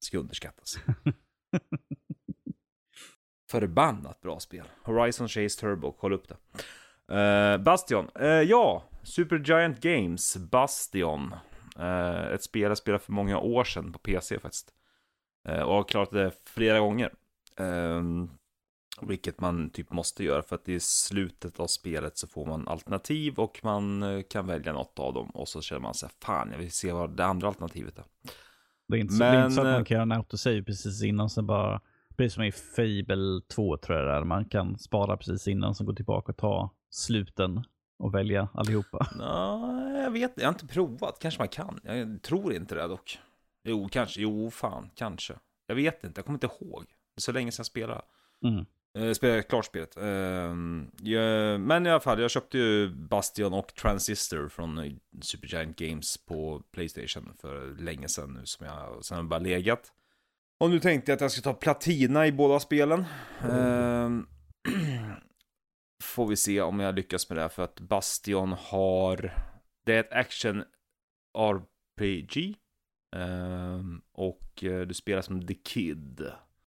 ska 0.00 0.18
underskattas. 0.18 0.78
Förbannat 3.50 4.20
bra 4.20 4.40
spel. 4.40 4.64
Horizon 4.82 5.28
Chase 5.28 5.60
Turbo, 5.60 5.92
kolla 5.92 6.14
upp 6.14 6.28
det. 6.28 6.36
Eh, 7.14 7.58
Bastion, 7.58 8.10
Eh, 8.14 8.26
ja, 8.28 8.84
Supergiant 9.02 9.80
Games, 9.80 10.36
Bastion. 10.36 11.34
Eh, 11.78 12.32
ett 12.32 12.42
spel 12.42 12.62
jag 12.62 12.78
spelade 12.78 13.04
för 13.04 13.12
många 13.12 13.38
år 13.38 13.64
sedan 13.64 13.92
på 13.92 13.98
PC 13.98 14.38
faktiskt. 14.40 14.74
Eh, 15.48 15.62
och 15.62 15.74
har 15.74 15.84
klarat 15.84 16.10
det 16.10 16.32
flera 16.44 16.80
gånger. 16.80 17.14
Ehm, 17.56 18.30
vilket 19.02 19.40
man 19.40 19.70
typ 19.70 19.92
måste 19.92 20.24
göra 20.24 20.42
för 20.42 20.56
att 20.56 20.68
i 20.68 20.80
slutet 20.80 21.60
av 21.60 21.66
spelet 21.66 22.18
så 22.18 22.26
får 22.26 22.46
man 22.46 22.68
alternativ 22.68 23.34
och 23.38 23.60
man 23.62 24.02
eh, 24.02 24.22
kan 24.22 24.46
välja 24.46 24.72
något 24.72 24.98
av 24.98 25.14
dem. 25.14 25.30
Och 25.30 25.48
så 25.48 25.60
känner 25.60 25.80
man 25.80 25.94
sig 25.94 26.08
fan 26.22 26.50
jag 26.52 26.58
vill 26.58 26.72
se 26.72 26.92
vad 26.92 27.16
det 27.16 27.24
andra 27.24 27.48
alternativet 27.48 27.98
är. 27.98 28.04
Det 28.88 28.96
är 28.96 29.00
inte, 29.00 29.14
så, 29.14 29.22
det 29.22 29.28
är 29.28 29.44
inte 29.44 29.54
så 29.54 29.60
att 29.60 29.66
Men, 29.66 29.72
man 29.72 29.84
kan 29.84 29.94
göra 29.94 30.02
en 30.02 30.12
autosave 30.12 30.62
precis 30.62 31.02
innan, 31.02 31.30
sen 31.30 31.46
bara, 31.46 31.80
precis 32.16 32.34
som 32.34 32.44
i 32.44 32.52
Fable 32.52 33.40
2 33.54 33.76
tror 33.76 33.98
jag 33.98 34.06
det 34.06 34.12
är, 34.12 34.24
man 34.24 34.44
kan 34.44 34.78
spara 34.78 35.16
precis 35.16 35.48
innan, 35.48 35.74
sen 35.74 35.86
gå 35.86 35.94
tillbaka 35.94 36.32
och 36.32 36.38
ta 36.38 36.70
sluten 36.90 37.64
och 37.98 38.14
välja 38.14 38.48
allihopa. 38.54 39.06
Nå, 39.16 40.00
jag 40.04 40.10
vet 40.10 40.32
jag 40.36 40.44
har 40.44 40.52
inte 40.52 40.66
provat. 40.66 41.18
Kanske 41.20 41.40
man 41.40 41.48
kan. 41.48 41.80
Jag 41.82 42.22
tror 42.22 42.52
inte 42.54 42.74
det 42.74 42.86
dock. 42.86 43.18
Jo, 43.64 43.88
kanske. 43.92 44.20
Jo, 44.20 44.50
fan, 44.50 44.90
kanske. 44.94 45.34
Jag 45.66 45.74
vet 45.74 46.04
inte, 46.04 46.18
jag 46.18 46.24
kommer 46.24 46.36
inte 46.36 46.46
ihåg. 46.46 46.82
Det 46.82 47.18
är 47.18 47.20
så 47.20 47.32
länge 47.32 47.52
sedan 47.52 47.60
jag 47.60 47.66
spelade. 47.66 48.02
Mm. 48.44 48.66
Uh, 48.98 49.12
spelade 49.12 49.42
klart 49.42 49.64
spelet. 49.64 49.96
Ehm, 49.96 50.90
jag, 51.02 51.60
men 51.60 51.86
i 51.86 51.90
alla 51.90 52.00
fall, 52.00 52.20
jag 52.20 52.30
köpte 52.30 52.58
ju 52.58 52.88
Bastion 52.88 53.54
och 53.54 53.74
Transistor 53.74 54.48
från 54.48 54.78
eh, 54.78 54.92
Supergiant 55.20 55.76
Games 55.76 56.16
på 56.16 56.62
Playstation 56.72 57.32
för 57.40 57.82
länge 57.82 58.08
sedan 58.08 58.34
nu 58.34 58.46
som 58.46 58.66
jag 58.66 59.04
sen 59.04 59.16
har 59.16 59.24
bara 59.24 59.38
legat. 59.38 59.92
Och 60.60 60.70
nu 60.70 60.80
tänkte 60.80 61.10
jag 61.10 61.16
att 61.16 61.20
jag 61.20 61.32
ska 61.32 61.42
ta 61.42 61.54
platina 61.54 62.26
i 62.26 62.32
båda 62.32 62.60
spelen. 62.60 63.04
Ehm, 63.42 64.26
får 66.02 66.26
vi 66.26 66.36
se 66.36 66.60
om 66.60 66.80
jag 66.80 66.94
lyckas 66.94 67.28
med 67.28 67.38
det 67.38 67.42
här 67.42 67.48
för 67.48 67.64
att 67.64 67.80
Bastion 67.80 68.52
har, 68.52 69.34
det 69.84 69.94
är 69.94 70.00
ett 70.00 70.12
action 70.12 70.64
RPG. 71.38 72.56
um, 73.16 73.22
ehm, 73.22 74.02
och 74.12 74.64
eh, 74.64 74.80
du 74.80 74.94
spelar 74.94 75.22
som 75.22 75.46
The 75.46 75.54
Kid. 75.54 76.30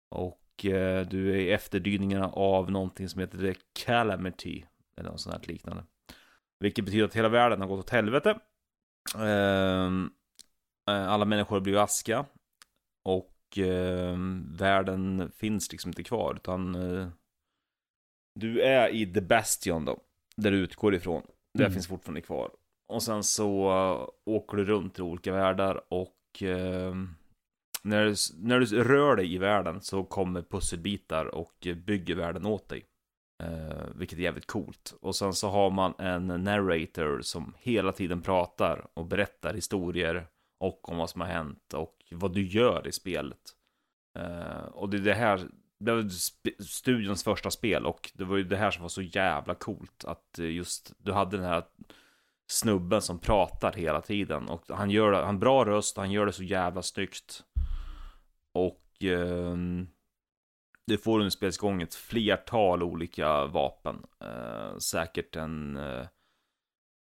Och 0.09 0.65
uh, 0.65 1.01
du 1.01 1.31
är 1.31 1.35
i 1.35 1.51
efterdyningarna 1.51 2.27
av 2.27 2.71
någonting 2.71 3.09
som 3.09 3.21
heter 3.21 3.37
The 3.37 3.59
Calamity. 3.85 4.65
Eller 4.97 5.09
något 5.09 5.21
sånt 5.21 5.35
här 5.35 5.53
liknande. 5.53 5.83
Vilket 6.59 6.85
betyder 6.85 7.05
att 7.05 7.15
hela 7.15 7.29
världen 7.29 7.61
har 7.61 7.67
gått 7.67 7.79
åt 7.79 7.89
helvete. 7.89 8.39
Um, 9.17 10.13
alla 10.85 11.25
människor 11.25 11.55
har 11.55 11.61
blivit 11.61 11.81
aska. 11.81 12.25
Och 13.03 13.57
eh, 13.57 14.17
världen 14.45 15.31
finns 15.35 15.71
liksom 15.71 15.89
inte 15.89 16.03
kvar. 16.03 16.35
Utan 16.35 16.75
uh, 16.75 17.07
du 18.35 18.61
är 18.61 18.89
i 18.89 19.13
The 19.13 19.21
Bastion 19.21 19.85
då. 19.85 19.99
Där 20.37 20.51
du 20.51 20.57
utgår 20.57 20.95
ifrån. 20.95 21.23
Det 21.53 21.63
Mm. 21.63 21.73
finns 21.73 21.87
fortfarande 21.87 22.21
kvar. 22.21 22.51
Och 22.87 23.03
sen 23.03 23.23
så 23.23 23.69
eh, 23.69 24.07
åker 24.33 24.57
du 24.57 24.65
runt 24.65 24.99
i 24.99 25.01
olika 25.01 25.33
världar 25.33 25.81
och 25.89 26.43
eh, 26.43 26.95
när, 27.83 28.05
du, 28.05 28.15
när 28.47 28.59
du 28.59 28.83
rör 28.83 29.15
dig 29.15 29.33
i 29.33 29.37
världen 29.37 29.81
så 29.81 30.03
kommer 30.03 30.41
pusselbitar 30.41 31.25
och 31.25 31.67
bygger 31.85 32.15
världen 32.15 32.45
åt 32.45 32.69
dig. 32.69 32.85
Eh, 33.43 33.87
vilket 33.95 34.19
är 34.19 34.23
jävligt 34.23 34.45
coolt. 34.47 34.95
Och 35.01 35.15
sen 35.15 35.33
så 35.33 35.49
har 35.49 35.69
man 35.71 35.93
en 35.99 36.27
narrator 36.27 37.21
som 37.21 37.53
hela 37.59 37.91
tiden 37.91 38.21
pratar 38.21 38.87
och 38.93 39.05
berättar 39.05 39.53
historier 39.53 40.27
och 40.59 40.89
om 40.89 40.97
vad 40.97 41.09
som 41.09 41.21
har 41.21 41.27
hänt 41.27 41.73
och 41.73 41.97
vad 42.11 42.33
du 42.33 42.47
gör 42.47 42.87
i 42.87 42.91
spelet. 42.91 43.39
Eh, 44.19 44.65
och 44.65 44.89
det 44.89 44.97
är 44.97 45.01
det 45.01 45.13
här, 45.13 45.47
det 45.85 45.95
var 45.95 46.09
studions 46.63 47.23
första 47.23 47.51
spel 47.51 47.85
och 47.85 48.11
det 48.13 48.23
var 48.23 48.37
ju 48.37 48.43
det 48.43 48.57
här 48.57 48.71
som 48.71 48.81
var 48.81 48.89
så 48.89 49.01
jävla 49.01 49.55
coolt. 49.55 50.05
Att 50.07 50.39
eh, 50.39 50.51
just 50.51 50.93
du 50.97 51.11
hade 51.11 51.37
den 51.37 51.45
här 51.45 51.63
snubben 52.47 53.01
som 53.01 53.19
pratar 53.19 53.73
hela 53.73 54.01
tiden 54.01 54.49
och 54.49 54.63
han 54.69 54.89
gör 54.89 55.11
det, 55.11 55.17
han 55.17 55.25
har 55.25 55.33
bra 55.33 55.65
röst, 55.65 55.97
han 55.97 56.11
gör 56.11 56.25
det 56.25 56.33
så 56.33 56.43
jävla 56.43 56.81
snyggt. 56.81 57.43
Och 58.51 59.03
eh, 59.03 59.55
det 60.87 60.97
får 60.97 61.19
under 61.19 61.29
spelets 61.29 61.57
gång 61.57 61.81
ett 61.81 61.95
flertal 61.95 62.83
olika 62.83 63.45
vapen. 63.45 64.05
Eh, 64.19 64.77
säkert 64.77 65.35
en 65.35 65.77
eh, 65.77 66.07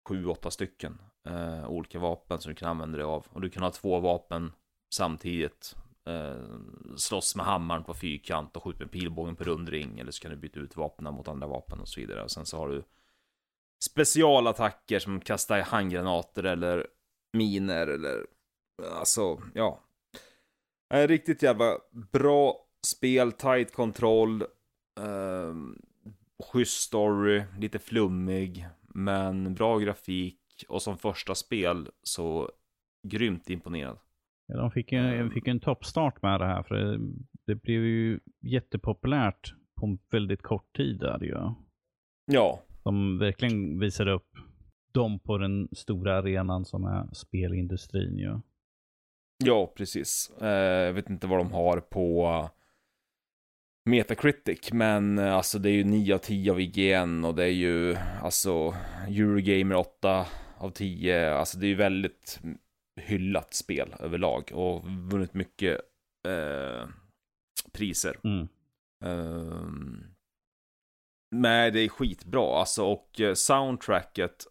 sju, 0.09 0.25
åtta 0.25 0.51
stycken 0.51 1.01
eh, 1.25 1.69
olika 1.69 1.99
vapen 1.99 2.39
som 2.39 2.49
du 2.49 2.55
kan 2.55 2.69
använda 2.69 2.97
dig 2.97 3.05
av. 3.05 3.27
Och 3.29 3.41
du 3.41 3.49
kan 3.49 3.63
ha 3.63 3.71
två 3.71 3.99
vapen 3.99 4.51
samtidigt. 4.93 5.75
Eh, 6.05 6.95
slåss 6.97 7.35
med 7.35 7.45
hammaren 7.45 7.83
på 7.83 7.93
fyrkant 7.93 8.57
och 8.57 8.63
skjuta 8.63 8.79
med 8.79 8.91
pilbågen 8.91 9.35
på 9.35 9.43
rundring. 9.43 9.99
Eller 9.99 10.11
så 10.11 10.21
kan 10.21 10.31
du 10.31 10.37
byta 10.37 10.59
ut 10.59 10.77
vapnen 10.77 11.13
mot 11.13 11.27
andra 11.27 11.47
vapen 11.47 11.79
och 11.79 11.87
så 11.87 11.99
vidare. 11.99 12.23
Och 12.23 12.31
sen 12.31 12.45
så 12.45 12.57
har 12.57 12.69
du 12.69 12.83
specialattacker 13.83 14.99
som 14.99 15.21
kastar 15.21 15.61
handgranater 15.61 16.43
eller 16.43 16.87
miner 17.33 17.87
eller 17.87 18.25
alltså, 18.91 19.41
ja. 19.53 19.79
En 20.89 21.07
riktigt 21.07 21.41
jävla 21.41 21.77
bra 22.11 22.67
spel, 22.87 23.31
tight 23.31 23.73
kontroll, 23.73 24.41
eh, 24.99 25.55
schysst 26.43 26.81
story, 26.81 27.43
lite 27.59 27.79
flummig, 27.79 28.67
men 28.81 29.53
bra 29.53 29.77
grafik 29.77 30.65
och 30.67 30.81
som 30.81 30.97
första 30.97 31.35
spel 31.35 31.89
så 32.03 32.51
grymt 33.07 33.49
imponerad. 33.49 33.97
De 34.57 34.71
fick 34.71 34.91
en, 34.91 35.31
fick 35.31 35.47
en 35.47 35.59
toppstart 35.59 36.21
med 36.21 36.39
det 36.39 36.45
här, 36.45 36.63
för 36.63 36.75
det, 36.75 36.99
det 37.47 37.55
blev 37.55 37.81
ju 37.81 38.19
jättepopulärt 38.41 39.53
på 39.79 39.97
väldigt 40.11 40.41
kort 40.41 40.75
tid 40.77 40.99
där 40.99 41.23
ju. 41.23 41.37
Ja, 42.31 42.59
De 42.83 43.17
verkligen 43.19 43.79
visade 43.79 44.11
upp 44.11 44.29
dem 44.93 45.19
på 45.19 45.37
den 45.37 45.67
stora 45.71 46.17
arenan 46.17 46.65
som 46.65 46.83
är 46.85 47.13
spelindustrin 47.13 48.17
ju. 48.17 48.39
ja 49.45 49.73
precis. 49.77 50.31
Eh, 50.41 50.47
jag 50.85 50.93
vet 50.93 51.09
inte 51.09 51.27
vad 51.27 51.39
de 51.39 51.51
har 51.51 51.79
på 51.79 52.49
Metacritic, 53.89 54.73
men 54.73 55.17
eh, 55.19 55.33
alltså 55.33 55.59
det 55.59 55.69
är 55.69 55.73
ju 55.73 55.83
9 55.83 56.13
av 56.15 56.17
10 56.17 56.51
av 56.51 56.61
IGN 56.61 57.25
och 57.25 57.35
det 57.35 57.43
är 57.43 57.47
ju 57.47 57.95
alltså 58.21 58.73
Eurogamer 59.07 59.75
8 59.75 60.25
av 60.57 60.69
10. 60.69 61.33
Alltså 61.33 61.57
det 61.59 61.65
är 61.65 61.69
ju 61.69 61.75
väldigt 61.75 62.39
hyllat 63.01 63.53
spel 63.53 63.95
överlag 63.99 64.51
och 64.53 64.83
vunnit 65.11 65.33
mycket 65.33 65.81
eh, 66.27 66.87
priser. 67.71 68.19
Mm. 68.23 68.47
Um, 69.05 70.15
nej, 71.35 71.71
det 71.71 71.79
är 71.79 71.89
skitbra 71.89 72.59
alltså 72.59 72.85
och 72.85 73.21
eh, 73.21 73.33
soundtracket 73.33 74.45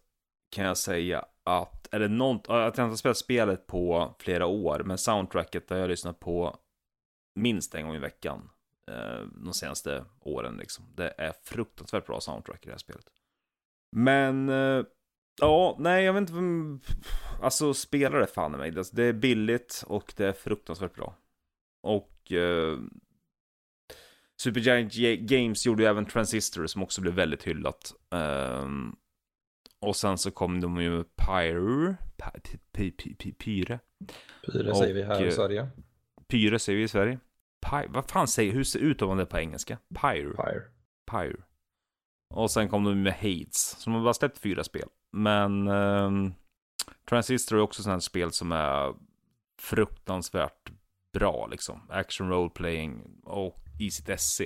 kan 0.55 0.65
jag 0.65 0.77
säga 0.77 1.25
att, 1.43 1.93
är 1.93 1.99
det 1.99 2.07
något, 2.07 2.49
att 2.49 2.49
jag 2.49 2.67
inte 2.67 2.81
har 2.81 2.95
spelat 2.95 3.17
spelet 3.17 3.67
på 3.67 4.15
flera 4.19 4.45
år, 4.45 4.83
men 4.85 4.97
soundtracket 4.97 5.69
har 5.69 5.77
jag 5.77 5.89
lyssnat 5.89 6.19
på 6.19 6.59
minst 7.39 7.75
en 7.75 7.85
gång 7.85 7.95
i 7.95 7.99
veckan 7.99 8.49
eh, 8.91 9.21
de 9.45 9.53
senaste 9.53 10.05
åren 10.19 10.57
liksom. 10.57 10.85
Det 10.95 11.13
är 11.17 11.33
fruktansvärt 11.43 12.05
bra 12.05 12.21
soundtrack 12.21 12.63
i 12.63 12.65
det 12.65 12.71
här 12.73 12.77
spelet. 12.77 13.05
Men, 13.95 14.49
eh, 14.49 14.83
ja, 15.41 15.75
nej 15.79 16.03
jag 16.05 16.13
vet 16.13 16.21
inte, 16.21 16.33
vem- 16.33 16.81
alltså 17.41 17.73
spelar 17.73 18.19
det 18.19 18.27
fan 18.27 18.53
i 18.53 18.57
mig. 18.57 18.71
Det- 18.71 18.91
Det 18.95 19.03
är 19.03 19.13
billigt 19.13 19.83
och 19.87 20.13
det 20.17 20.25
är 20.27 20.33
fruktansvärt 20.33 20.93
bra. 20.95 21.15
Och 21.83 22.31
eh, 22.31 22.77
Supergiant 24.37 24.93
Ga- 24.93 25.25
Games 25.25 25.65
gjorde 25.65 25.83
ju 25.83 25.89
även 25.89 26.05
Transistor 26.05 26.67
som 26.67 26.83
också 26.83 27.01
blev 27.01 27.13
väldigt 27.13 27.43
hyllat. 27.43 27.93
Ehm, 28.11 28.95
och 29.79 29.95
sen 29.95 30.17
så 30.17 30.31
kom 30.31 30.61
de 30.61 30.81
ju 30.81 30.89
med 30.97 31.15
Pyre, 31.15 31.95
Py- 32.17 32.59
Py- 32.73 32.95
Py- 32.95 33.15
Py- 33.17 33.35
Pyre, 33.35 33.79
Pyre 34.51 34.75
säger 34.75 34.93
vi 34.93 35.03
här 35.03 35.23
i 35.23 35.27
eh, 35.27 35.31
Sverige. 35.33 35.67
Pyre 36.27 36.59
säger 36.59 36.77
vi 36.77 36.83
i 36.83 36.87
Sverige. 36.87 37.19
Py, 37.69 37.87
vad 37.89 38.09
fan 38.09 38.27
säger, 38.27 38.53
hur 38.53 38.63
ser 38.63 38.79
uttalar 38.79 39.09
man 39.09 39.17
det 39.17 39.25
på 39.25 39.37
engelska? 39.37 39.77
Pyre, 40.01 40.33
Pyre. 40.35 40.61
Pyre. 41.11 41.43
Och 42.33 42.51
sen 42.51 42.69
kom 42.69 42.83
de 42.83 43.01
med 43.03 43.13
Hades, 43.13 43.75
så 43.79 43.89
de 43.89 43.93
har 43.95 44.03
bara 44.03 44.13
släppt 44.13 44.37
fyra 44.37 44.63
spel. 44.63 44.89
Men 45.13 45.67
ehm, 45.67 46.33
Transistor 47.09 47.57
är 47.57 47.61
också 47.61 47.83
här 47.91 47.99
spel 47.99 48.31
som 48.31 48.51
är 48.51 48.93
fruktansvärt 49.59 50.71
bra 51.13 51.47
liksom. 51.47 51.81
Action 51.89 52.29
role 52.29 52.49
playing 52.49 53.21
och 53.23 53.59
i 53.79 53.91
sitt 53.91 54.19
SC. 54.19 54.41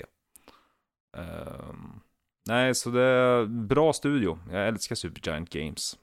Ehm, 1.18 1.99
nej, 2.47 2.76
så 2.76 2.89
det 2.89 3.01
är 3.01 3.45
bra 3.45 3.93
studio. 3.93 4.39
Jag 4.51 4.68
älskar 4.68 4.95
Supergiant 4.95 5.49
Games. 5.49 5.99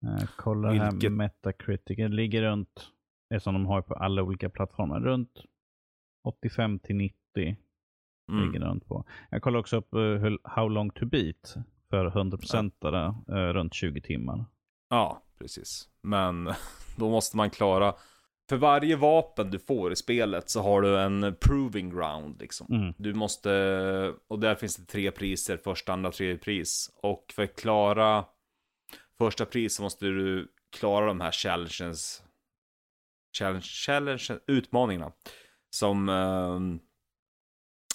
Jag 0.00 0.28
kollar 0.36 0.72
Vilket- 0.72 1.02
här 1.10 1.10
Metacritic. 1.10 1.96
Det 1.96 2.08
ligger 2.08 2.42
runt, 2.42 2.88
som 3.40 3.54
de 3.54 3.66
har 3.66 3.82
på 3.82 3.94
alla 3.94 4.22
olika 4.22 4.50
plattformar, 4.50 5.00
runt 5.00 5.42
85 6.24 6.78
till 6.78 6.96
90 6.96 7.56
Mm. 8.32 8.46
ligger 8.46 8.60
runt 8.66 8.86
på. 8.86 9.04
Jag 9.30 9.42
kollar 9.42 9.58
också 9.58 9.76
upp 9.76 9.94
eh, 9.94 10.00
hur- 10.00 10.38
How 10.44 10.68
long 10.68 10.90
to 10.90 11.06
beat 11.06 11.54
för 11.90 12.10
100% 12.10 12.72
ja. 13.26 13.34
runt 13.52 13.74
20 13.74 14.00
timmar. 14.00 14.44
Ja, 14.90 15.22
precis. 15.38 15.88
Men 16.02 16.52
då 16.96 17.10
måste 17.10 17.36
man 17.36 17.50
klara... 17.50 17.94
För 18.48 18.56
varje 18.56 18.96
vapen 18.96 19.50
du 19.50 19.58
får 19.58 19.92
i 19.92 19.96
spelet 19.96 20.50
så 20.50 20.62
har 20.62 20.82
du 20.82 20.98
en 20.98 21.36
proving 21.40 21.90
ground 21.90 22.40
liksom. 22.40 22.66
Mm. 22.70 22.94
Du 22.98 23.14
måste... 23.14 24.14
Och 24.28 24.38
där 24.38 24.54
finns 24.54 24.76
det 24.76 24.84
tre 24.84 25.10
priser. 25.10 25.56
Första, 25.56 25.92
andra, 25.92 26.12
tredje 26.12 26.38
pris. 26.38 26.90
Och 27.02 27.32
för 27.34 27.42
att 27.42 27.56
klara 27.56 28.24
första 29.18 29.46
pris 29.46 29.74
så 29.74 29.82
måste 29.82 30.06
du 30.06 30.48
klara 30.78 31.06
de 31.06 31.20
här 31.20 31.32
challenges... 31.32 32.22
Challenge, 33.38 33.62
challenge, 33.62 34.28
utmaningarna. 34.46 35.12
Som... 35.70 36.08
ehm, 36.08 36.80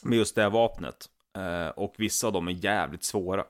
med 0.04 0.18
just 0.18 0.36
det 0.36 0.42
här 0.42 0.50
vapnet. 0.50 1.10
Eh, 1.38 1.68
och 1.68 1.96
vissa 1.98 2.28
av 2.28 2.34
dem 2.34 2.48
är 2.48 2.52
jävligt 2.52 3.04
svåra. 3.04 3.46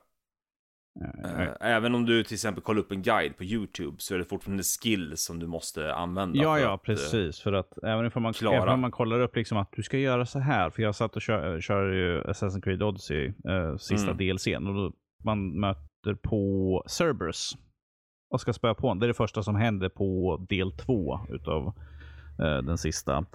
Eh, 1.01 1.41
Eh, 1.41 1.47
Även 1.59 1.95
om 1.95 2.05
du 2.05 2.23
till 2.23 2.33
exempel 2.33 2.63
kollar 2.63 2.79
upp 2.79 2.91
en 2.91 3.01
guide 3.01 3.37
på 3.37 3.43
YouTube 3.43 3.95
så 3.99 4.13
är 4.15 4.17
det 4.19 4.25
fortfarande 4.25 4.63
skill 4.63 5.17
som 5.17 5.39
du 5.39 5.47
måste 5.47 5.93
använda. 5.93 6.43
Ja, 6.43 6.59
ja, 6.59 6.73
att, 6.73 6.79
eh, 6.79 6.83
precis. 6.83 7.39
För 7.39 7.53
att 7.53 7.77
även 7.83 8.11
om 8.15 8.23
man, 8.23 8.33
klara. 8.33 8.55
även 8.57 8.69
om 8.69 8.79
man 8.81 8.91
kollar 8.91 9.19
upp 9.19 9.35
liksom 9.35 9.57
att 9.57 9.69
du 9.71 9.83
ska 9.83 9.97
göra 9.97 10.25
så 10.25 10.39
här. 10.39 10.69
För 10.69 10.83
jag 10.83 10.95
satt 10.95 11.15
och 11.15 11.21
kör, 11.21 11.61
kör 11.61 11.91
ju 11.93 12.21
Assassin's 12.21 12.61
Creed 12.61 12.83
Odyssey, 12.83 13.25
eh, 13.25 13.75
sista 13.77 14.11
Mm. 14.11 14.17
DLCn. 14.17 14.67
Och 14.67 14.73
då 14.73 14.91
man 15.23 15.59
möter 15.59 16.15
på 16.23 16.83
Cerberus. 16.87 17.57
Och 18.29 18.41
ska 18.41 18.53
spöa 18.53 18.73
på 18.73 18.87
honom. 18.87 18.99
Det 18.99 19.05
är 19.05 19.07
det 19.07 19.13
första 19.13 19.43
som 19.43 19.55
händer 19.55 19.89
på 19.89 20.37
del 20.49 20.71
två 20.71 21.19
utav 21.29 21.67
eh, 22.39 22.57
den 22.57 22.77
sista. 22.77 23.25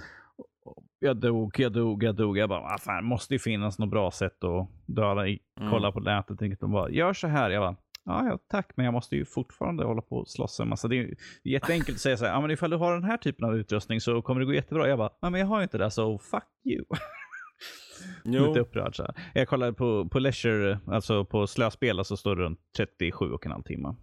Jag 0.98 1.16
dog, 1.16 1.60
jag 1.60 1.72
dog, 1.72 2.02
jag 2.02 2.16
dog. 2.16 2.38
Jag 2.38 2.48
bara, 2.48 2.60
ah, 2.60 2.78
fan, 2.78 3.04
måste 3.04 3.34
ju 3.34 3.38
finnas 3.38 3.78
något 3.78 3.90
bra 3.90 4.10
sätt 4.10 4.44
att 4.44 4.68
döda. 4.86 5.26
Mm. 5.26 5.38
Kolla 5.70 5.92
på 5.92 6.00
nätet. 6.00 6.38
Tänkte 6.38 6.64
de 6.64 6.72
bara, 6.72 6.90
gör 6.90 7.12
så 7.12 7.26
här. 7.26 7.50
Jag 7.50 7.62
bara, 7.62 7.76
Ja, 8.04 8.26
ja, 8.26 8.38
tack, 8.48 8.70
men 8.76 8.84
jag 8.84 8.92
måste 8.94 9.16
ju 9.16 9.24
fortfarande 9.24 9.84
hålla 9.84 10.02
på 10.02 10.16
och 10.16 10.28
slåss 10.28 10.60
en 10.60 10.68
massa. 10.68 10.88
Det 10.88 10.96
är 10.98 11.14
jätteenkelt 11.44 11.96
att 11.96 12.00
säga 12.00 12.16
så 12.16 12.24
här, 12.24 12.32
ja 12.32 12.40
men 12.40 12.50
ifall 12.50 12.70
du 12.70 12.76
har 12.76 12.94
den 12.94 13.04
här 13.04 13.16
typen 13.16 13.44
av 13.48 13.56
utrustning 13.56 14.00
så 14.00 14.22
kommer 14.22 14.40
det 14.40 14.46
gå 14.46 14.52
jättebra. 14.54 14.88
Jag 14.88 14.98
bara, 14.98 15.10
"Ja, 15.20 15.30
men 15.30 15.40
jag 15.40 15.46
har 15.46 15.56
ju 15.58 15.62
inte 15.62 15.78
det, 15.78 15.90
så 15.90 16.18
fuck 16.18 16.42
you. 16.64 16.84
Jo. 18.24 18.46
Lite 18.46 18.60
upprörd 18.60 18.96
så 18.96 19.02
här. 19.02 19.14
Jag 19.34 19.48
kollade 19.48 19.72
på, 19.72 20.08
på 20.08 20.18
Leisure, 20.18 20.78
alltså 20.86 21.24
på 21.24 21.46
slöspel, 21.46 22.04
så 22.04 22.16
står 22.16 22.36
det 22.36 22.42
runt 22.42 22.60
37 22.76 23.30
och 23.32 23.46
en 23.46 23.52
halv 23.52 23.62
timme. 23.62 23.94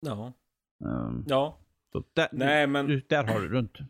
Ja. 0.00 0.32
Um, 0.84 1.24
Ja. 1.28 1.58
där, 2.14 2.28
Nej, 2.32 2.66
men- 2.66 3.02
där 3.08 3.24
har 3.24 3.40
du 3.40 3.48
runt 3.48 3.72
40, 3.78 3.84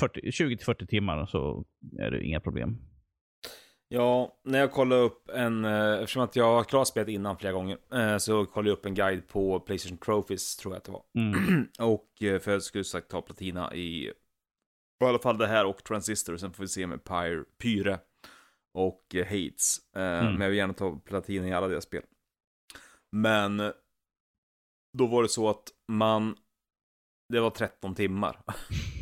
20-40 0.00 0.86
timmar 0.86 1.26
så 1.26 1.64
är 1.98 2.10
det 2.10 2.24
inga 2.24 2.40
problem. 2.40 2.78
Ja, 3.88 4.38
när 4.44 4.58
jag 4.58 4.72
kollade 4.72 5.02
upp 5.02 5.28
en, 5.28 5.64
eh, 5.64 5.92
eftersom 5.92 6.22
att 6.22 6.36
jag 6.36 6.44
har 6.44 6.64
klarat 6.64 6.88
spelet 6.88 7.08
innan 7.08 7.38
flera 7.38 7.52
gånger, 7.52 7.78
eh, 7.92 8.16
så 8.18 8.46
kollade 8.46 8.70
jag 8.70 8.78
upp 8.78 8.86
en 8.86 8.94
guide 8.94 9.28
på 9.28 9.60
Playstation 9.60 9.98
Trophies, 9.98 10.56
tror 10.56 10.74
jag 10.74 10.78
att 10.78 10.84
det 10.84 10.92
var. 10.92 11.02
Mm. 11.18 11.68
och 11.78 12.22
eh, 12.22 12.38
för 12.40 12.52
jag 12.52 12.62
skulle 12.62 12.84
sagt 12.84 13.08
ta 13.08 13.22
platina 13.22 13.74
i, 13.74 14.04
i 15.00 15.04
alla 15.04 15.18
fall 15.18 15.38
det 15.38 15.46
här 15.46 15.66
och 15.66 15.84
Transistor, 15.84 16.36
sen 16.36 16.52
får 16.52 16.64
vi 16.64 16.68
se 16.68 16.86
med 16.86 17.04
Pyre, 17.04 17.44
Pyre 17.58 17.98
och. 18.74 19.14
Eh, 19.14 19.26
Mm. 19.94 20.32
Men 20.32 20.40
jag 20.40 20.48
vill 20.48 20.58
gärna 20.58 20.72
ta 20.72 20.98
platina 21.04 21.48
i 21.48 21.52
alla 21.52 21.68
deras 21.68 21.84
spel. 21.84 22.02
Men 23.12 23.72
då 24.98 25.06
var 25.06 25.22
det 25.22 25.28
så 25.28 25.50
att 25.50 25.72
man, 25.88 26.36
det 27.28 27.40
var 27.40 27.50
13 27.50 27.94
timmar. 27.94 28.40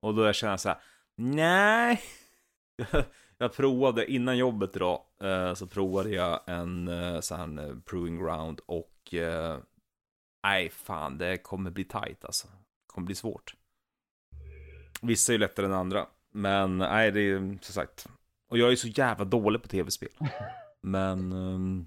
och 0.00 0.14
då 0.14 0.24
jag 0.24 0.34
kände 0.34 0.58
så 0.58 0.68
här, 0.68 0.78
nej. 1.16 2.02
jag 3.38 3.52
provade 3.52 4.12
innan 4.12 4.38
jobbet 4.38 4.76
idag, 4.76 5.02
eh, 5.22 5.54
så 5.54 5.66
provade 5.66 6.10
jag 6.10 6.40
en 6.46 6.88
eh, 6.88 7.20
sån 7.20 7.58
här 7.58 7.68
eh, 7.68 7.76
proving 7.84 8.18
ground 8.18 8.60
och 8.66 9.14
nej 10.42 10.70
fan 10.70 11.18
det 11.18 11.36
kommer 11.36 11.70
bli 11.70 11.84
tight 11.84 12.24
alltså. 12.24 12.48
Det 12.48 12.86
kommer 12.86 13.06
bli 13.06 13.14
svårt. 13.14 13.54
Vissa 15.02 15.32
är 15.32 15.34
ju 15.34 15.38
lättare 15.38 15.66
än 15.66 15.72
andra, 15.72 16.06
men 16.32 16.78
nej 16.78 17.10
det 17.10 17.20
är 17.20 17.38
som 17.38 17.74
sagt. 17.74 18.08
Och 18.48 18.58
jag 18.58 18.72
är 18.72 18.76
så 18.76 18.88
jävla 18.88 19.24
dålig 19.24 19.62
på 19.62 19.68
tv-spel. 19.68 20.08
Men 20.82 21.32
ehm, 21.32 21.86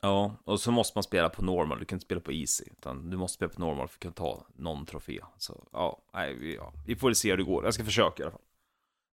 ja, 0.00 0.36
och 0.44 0.60
så 0.60 0.70
måste 0.70 0.96
man 0.98 1.02
spela 1.02 1.28
på 1.28 1.44
normal, 1.44 1.78
du 1.78 1.84
kan 1.84 1.96
inte 1.96 2.04
spela 2.04 2.20
på 2.20 2.32
easy, 2.32 2.64
utan 2.70 3.10
du 3.10 3.16
måste 3.16 3.34
spela 3.34 3.52
på 3.52 3.60
normal 3.60 3.88
för 3.88 3.94
att 3.96 4.00
kunna 4.00 4.14
ta 4.14 4.46
någon 4.54 4.86
trofé. 4.86 5.20
Så 5.38 5.68
ja, 5.72 6.02
nej, 6.14 6.34
vi, 6.34 6.54
ja, 6.54 6.72
vi 6.86 6.96
får 6.96 7.12
se 7.12 7.30
hur 7.30 7.36
det 7.36 7.44
går. 7.44 7.64
Jag 7.64 7.74
ska 7.74 7.84
försöka 7.84 8.22
i 8.22 8.24
alla 8.24 8.32
fall. 8.32 8.42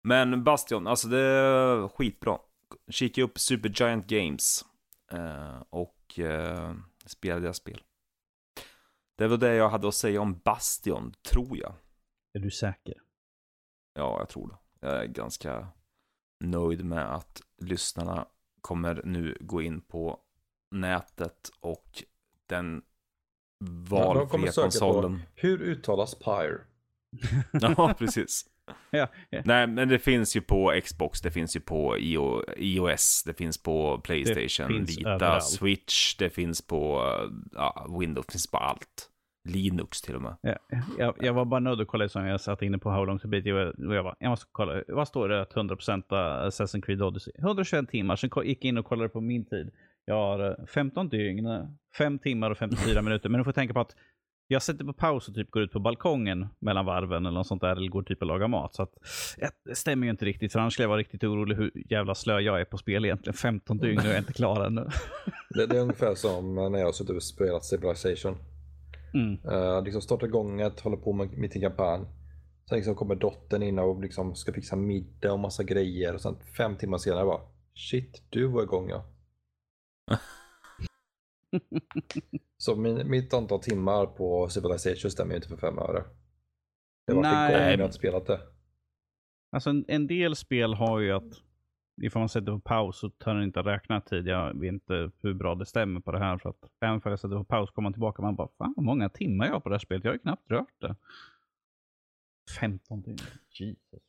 Men 0.03 0.45
Bastion, 0.45 0.87
alltså 0.87 1.09
det 1.09 1.19
är 1.21 1.89
skitbra. 1.89 2.39
Kika 2.91 3.23
upp 3.23 3.39
Supergiant 3.39 4.07
Games. 4.07 4.65
Eh, 5.13 5.63
och 5.71 6.19
eh, 6.19 6.75
spela 7.07 7.41
deras 7.41 7.57
spel. 7.57 7.83
Det 9.17 9.29
var 9.29 9.37
det 9.37 9.55
jag 9.55 9.69
hade 9.69 9.89
att 9.89 9.95
säga 9.95 10.21
om 10.21 10.39
Bastion, 10.39 11.15
tror 11.31 11.59
jag. 11.59 11.75
Är 12.35 12.39
du 12.39 12.51
säker? 12.51 12.95
Ja, 13.95 14.19
jag 14.19 14.29
tror 14.29 14.49
det. 14.49 14.87
Jag 14.87 15.03
är 15.03 15.07
ganska 15.07 15.69
nöjd 16.41 16.85
med 16.85 17.15
att 17.15 17.43
lyssnarna 17.59 18.29
kommer 18.61 19.03
nu 19.05 19.39
gå 19.41 19.63
in 19.63 19.81
på 19.81 20.21
nätet 20.75 21.51
och 21.61 22.03
den 22.47 22.83
de 23.61 23.85
valfria 23.85 24.53
söka 24.53 24.63
konsolen. 24.63 25.19
på 25.19 25.25
hur 25.35 25.63
uttalas 25.63 26.15
Pyre? 26.15 26.61
Ja, 27.77 27.95
precis. 27.99 28.47
Ja, 28.91 29.07
ja. 29.31 29.43
Nej, 29.45 29.67
men 29.67 29.89
det 29.89 29.99
finns 29.99 30.37
ju 30.37 30.41
på 30.41 30.81
Xbox, 30.85 31.21
det 31.21 31.31
finns 31.31 31.57
ju 31.57 31.61
på 31.61 31.99
IO, 31.99 32.43
iOS, 32.57 33.23
det 33.27 33.35
finns 33.35 33.63
på 33.63 34.01
Playstation, 34.05 34.69
finns 34.69 34.99
Vita, 34.99 35.11
överallt. 35.11 35.45
Switch, 35.45 36.17
det 36.17 36.31
finns 36.31 36.67
på 36.67 37.03
ja, 37.53 37.87
Windows, 38.01 38.27
det 38.27 38.33
finns 38.33 38.51
på 38.51 38.59
allt. 38.59 39.11
Linux 39.49 40.03
till 40.03 40.15
och 40.15 40.23
med. 40.23 40.37
Ja, 40.41 40.57
jag, 40.99 41.15
jag 41.21 41.33
var 41.33 41.45
bara 41.45 41.61
nöjd 41.61 41.81
att 41.81 41.89
kolla 41.89 42.09
som 42.09 42.27
jag 42.27 42.41
satt 42.41 42.63
inne 42.63 42.79
på 42.79 42.91
How 42.91 43.05
long 43.05 43.19
to 43.19 43.29
beat. 43.29 43.47
Och 43.47 43.95
jag, 43.95 44.05
bara, 44.05 44.17
jag 44.19 44.31
måste 44.31 44.47
kolla, 44.53 44.83
vad 44.89 45.09
står 45.09 45.29
det 45.29 45.41
att 45.41 45.55
100% 45.55 46.03
av 46.09 46.49
Assassin's 46.51 46.83
Creed 46.83 47.03
Odyssey? 47.03 47.33
121 47.39 47.89
timmar, 47.89 48.17
sen 48.17 48.31
gick 48.45 48.65
jag 48.65 48.69
in 48.69 48.79
och 48.79 48.87
kollade 48.87 49.09
på 49.09 49.21
min 49.21 49.45
tid. 49.45 49.71
Jag 50.05 50.15
har 50.15 50.51
eh, 50.51 50.67
15 50.67 51.09
dygn, 51.09 51.47
5 51.99 52.19
timmar 52.19 52.51
och 52.51 52.59
54 52.59 53.03
minuter. 53.03 53.29
Men 53.29 53.39
du 53.39 53.45
får 53.45 53.53
tänka 53.53 53.75
på 53.75 53.81
att 53.81 53.95
jag 54.47 54.63
sätter 54.63 54.85
på 54.85 54.93
paus 54.93 55.29
och 55.29 55.35
typ 55.35 55.51
går 55.51 55.63
ut 55.63 55.73
på 55.73 55.81
balkongen 55.81 56.49
mellan 56.59 56.87
varven 56.87 57.27
eller 57.27 57.39
något 57.39 57.47
sånt 57.47 57.61
där. 57.61 57.77
Eller 57.77 57.89
går 57.89 58.03
typ 58.03 58.21
och 58.21 58.27
lagar 58.27 58.49
mat. 58.49 58.75
Så 58.75 58.83
att, 58.83 58.93
ja, 59.37 59.49
det 59.65 59.75
stämmer 59.75 60.07
ju 60.07 60.11
inte 60.11 60.25
riktigt. 60.25 60.53
För 60.53 60.61
annars 60.61 60.73
skulle 60.73 60.85
jag 60.85 60.89
vara 60.89 60.99
riktigt 60.99 61.25
orolig 61.25 61.57
hur 61.57 61.73
jävla 61.91 62.15
slö 62.15 62.41
jag 62.41 62.61
är 62.61 62.65
på 62.65 62.79
spel 62.79 63.05
egentligen. 63.05 63.35
15 63.35 63.79
dygn 63.79 63.99
och 63.99 64.05
jag 64.05 64.15
är 64.15 64.19
inte 64.19 64.33
klar 64.33 64.65
ännu. 64.65 64.89
Det, 65.55 65.67
det 65.67 65.77
är 65.77 65.81
ungefär 65.81 66.15
som 66.15 66.55
när 66.55 66.79
jag 66.79 66.87
har 66.87 66.93
suttit 66.93 67.17
och 67.17 67.23
spelat 67.23 67.65
Civilization. 67.65 68.37
Mm. 69.15 69.39
Uh, 69.55 69.85
liksom 69.85 70.03
startar 70.03 70.27
igång 70.27 70.61
ett, 70.61 70.81
håller 70.81 70.97
på 70.97 71.13
med 71.13 71.39
mitt 71.39 71.57
i 71.57 71.61
kampanj. 71.61 72.05
Sen 72.69 72.77
liksom 72.77 72.95
kommer 72.95 73.15
dottern 73.15 73.63
in 73.63 73.79
och 73.79 74.01
liksom 74.01 74.35
ska 74.35 74.53
fixa 74.53 74.77
middag 74.77 75.33
och 75.33 75.39
massa 75.39 75.63
grejer. 75.63 76.15
Och 76.15 76.21
sen 76.21 76.37
fem 76.57 76.77
timmar 76.77 76.99
senare 76.99 77.25
bara 77.25 77.41
Shit, 77.75 78.23
du 78.31 78.47
var 78.47 78.63
igång 78.63 78.89
ja. 78.89 79.05
Så 82.57 82.77
min, 82.77 83.11
mitt 83.11 83.35
antal 83.35 83.61
timmar 83.61 84.07
på 84.07 84.49
Civilization 84.49 85.11
stämmer 85.11 85.31
ju 85.31 85.37
inte 85.37 85.49
för 85.49 85.57
fem 85.57 85.79
öre. 85.79 86.05
Det 87.07 87.15
varit 87.15 87.23
Nej. 87.23 87.51
igång 87.51 87.63
när 87.63 87.71
jag 87.71 87.81
inte 87.81 87.97
spelat 87.97 88.27
det. 88.27 88.41
Alltså 89.53 89.71
en, 89.71 89.85
en 89.89 90.07
del 90.07 90.37
spel 90.37 90.75
har 90.75 91.01
ju 91.01 91.13
att 91.13 91.43
ifall 92.03 92.21
man 92.21 92.29
sätter 92.29 92.53
på 92.53 92.61
paus 92.61 92.99
så 92.99 93.11
tar 93.11 93.35
den 93.35 93.45
inte 93.45 93.61
att 93.61 93.67
räkna 93.67 94.01
tid. 94.01 94.27
Jag 94.27 94.61
vet 94.61 94.73
inte 94.73 95.11
hur 95.21 95.35
bra 95.35 95.55
det 95.55 95.67
stämmer 95.67 96.01
på 96.01 96.13
det 96.13 96.19
här. 96.19 96.39
För 96.39 96.49
att 96.49 96.71
även 96.81 96.95
om 96.95 97.01
jag 97.05 97.21
sätter 97.21 97.37
på 97.37 97.45
paus 97.45 97.71
kommer 97.71 97.87
man 97.87 97.93
tillbaka 97.93 98.19
och 98.19 98.25
man 98.25 98.37
bara, 98.37 98.49
fan 98.59 98.75
vad 98.77 98.85
många 98.85 99.09
timmar 99.09 99.47
jag 99.47 99.53
har 99.53 99.61
på 99.61 99.69
det 99.69 99.75
här 99.75 99.79
spelet. 99.79 100.05
Jag 100.05 100.11
har 100.11 100.15
ju 100.15 100.21
knappt 100.21 100.51
rört 100.51 100.81
det. 100.81 100.97
15 102.61 103.03
timmar. 103.03 103.41
Jesus 103.51 104.03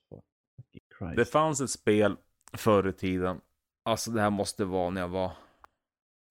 fucking 0.56 0.84
Christ. 0.98 1.16
Det 1.16 1.26
fanns 1.26 1.62
ett 1.62 1.70
spel 1.70 2.16
förr 2.54 2.88
i 2.88 2.94
tiden. 2.94 3.42
Alltså 3.84 4.12
det 4.12 4.22
här 4.22 4.30
måste 4.30 4.66
vara 4.66 4.90
när 4.90 5.02
jag 5.02 5.08
var 5.08 5.32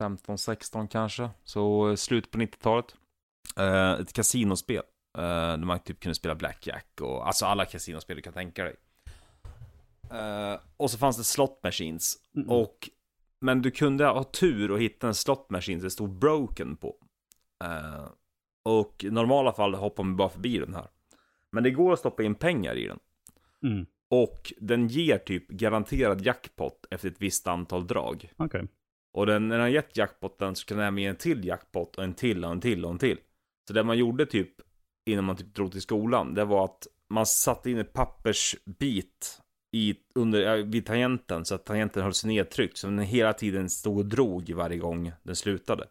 15-16 0.01 0.89
kanske. 0.89 1.31
Så 1.45 1.89
eh, 1.89 1.95
slut 1.95 2.31
på 2.31 2.39
90-talet. 2.39 2.97
Eh, 3.57 3.93
ett 3.93 4.13
kasinospel. 4.13 4.83
Eh, 5.19 5.23
där 5.23 5.57
man 5.57 5.79
typ 5.79 6.01
kunde 6.01 6.15
spela 6.15 6.35
Blackjack 6.35 7.01
och 7.01 7.27
alltså 7.27 7.47
alla 7.47 7.65
kasinospel 7.65 8.17
du 8.17 8.23
kan 8.23 8.33
tänka 8.33 8.65
dig. 8.65 8.77
Eh, 10.11 10.61
och 10.77 10.91
så 10.91 10.99
fanns 10.99 11.17
det 11.17 11.25
slot 11.25 11.61
machines. 11.63 12.17
Mm. 12.37 12.51
Och, 12.51 12.91
men 13.41 13.63
du 13.63 13.71
kunde 13.71 14.07
ha 14.07 14.25
tur 14.25 14.71
och 14.71 14.81
hitta 14.81 15.07
en 15.07 15.15
slot 15.15 15.51
machine 15.51 15.81
som 15.81 15.87
det 15.87 15.91
stod 15.91 16.11
broken 16.11 16.77
på. 16.77 16.97
Eh, 17.65 18.09
och 18.63 19.05
i 19.05 19.11
normala 19.11 19.53
fall 19.53 19.75
hoppar 19.75 20.05
man 20.05 20.17
bara 20.17 20.29
förbi 20.29 20.59
den 20.59 20.75
här. 20.75 20.89
Men 21.51 21.63
det 21.63 21.71
går 21.71 21.93
att 21.93 21.99
stoppa 21.99 22.23
in 22.23 22.35
pengar 22.35 22.75
i 22.75 22.87
den. 22.87 22.99
Mm. 23.63 23.87
Och 24.11 24.53
den 24.59 24.89
ger 24.89 25.19
typ 25.19 25.49
garanterad 25.49 26.21
jackpot 26.21 26.87
efter 26.91 27.09
ett 27.09 27.23
visst 27.23 27.47
antal 27.47 27.87
drag. 27.87 28.33
Okej. 28.37 28.69
Och 29.15 29.27
den, 29.27 29.49
när 29.49 29.59
har 29.59 29.69
gett 29.69 29.97
jackpotten 29.97 30.57
så 30.57 30.67
kan 30.67 30.79
den 30.79 30.87
även 30.87 30.99
ge 30.99 31.07
en 31.07 31.17
till 31.17 31.45
jackpot 31.45 31.97
och 31.97 32.05
en 32.05 32.15
till 32.15 32.45
och 32.45 32.51
en 32.51 32.61
till 32.61 32.85
och 32.85 32.91
en 32.91 32.99
till. 32.99 33.19
Så 33.69 33.75
det 33.75 33.85
man 33.85 33.99
gjorde 33.99 34.27
typ 34.27 34.51
innan 35.11 35.25
man 35.25 35.37
typ 35.37 35.55
drog 35.55 35.73
till 35.73 35.83
skolan, 35.83 36.35
det 36.35 36.45
var 36.45 36.65
att 36.65 36.87
man 37.11 37.27
satte 37.27 37.71
in 37.71 37.79
en 37.79 37.85
pappersbit 37.85 39.41
i, 39.73 39.95
under, 40.15 40.63
vid 40.63 40.87
tangenten 40.87 41.45
så 41.45 41.55
att 41.55 41.67
tangenten 41.67 42.03
hölls 42.03 42.25
nedtryckt. 42.25 42.77
Så 42.77 42.87
den 42.87 42.99
hela 42.99 43.33
tiden 43.33 43.71
stod 43.71 43.99
och 43.99 44.07
drog 44.07 44.51
varje 44.51 44.79
gång 44.79 45.13
den 45.23 45.37
slutade. 45.37 45.87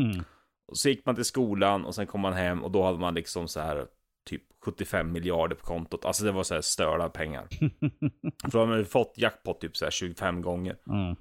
Mm. 0.00 0.24
Och 0.68 0.78
så 0.78 0.88
gick 0.88 1.06
man 1.06 1.14
till 1.14 1.24
skolan 1.24 1.84
och 1.84 1.94
sen 1.94 2.06
kom 2.06 2.20
man 2.20 2.32
hem 2.32 2.64
och 2.64 2.70
då 2.70 2.82
hade 2.84 2.98
man 2.98 3.14
liksom 3.14 3.48
så 3.48 3.60
här 3.60 3.86
typ 4.28 4.42
75 4.64 5.12
miljarder 5.12 5.56
på 5.56 5.66
kontot. 5.66 6.04
Alltså 6.04 6.24
det 6.24 6.32
var 6.32 6.42
så 6.42 6.54
här 6.54 6.60
störda 6.60 7.08
pengar. 7.08 7.48
För 8.42 8.50
då 8.50 8.58
har 8.58 8.66
man 8.66 8.84
fått 8.84 9.14
jackpot 9.16 9.60
typ 9.60 9.76
så 9.76 9.84
här 9.84 9.90
25 9.90 10.42
gånger. 10.42 10.76
mm. 10.86 11.16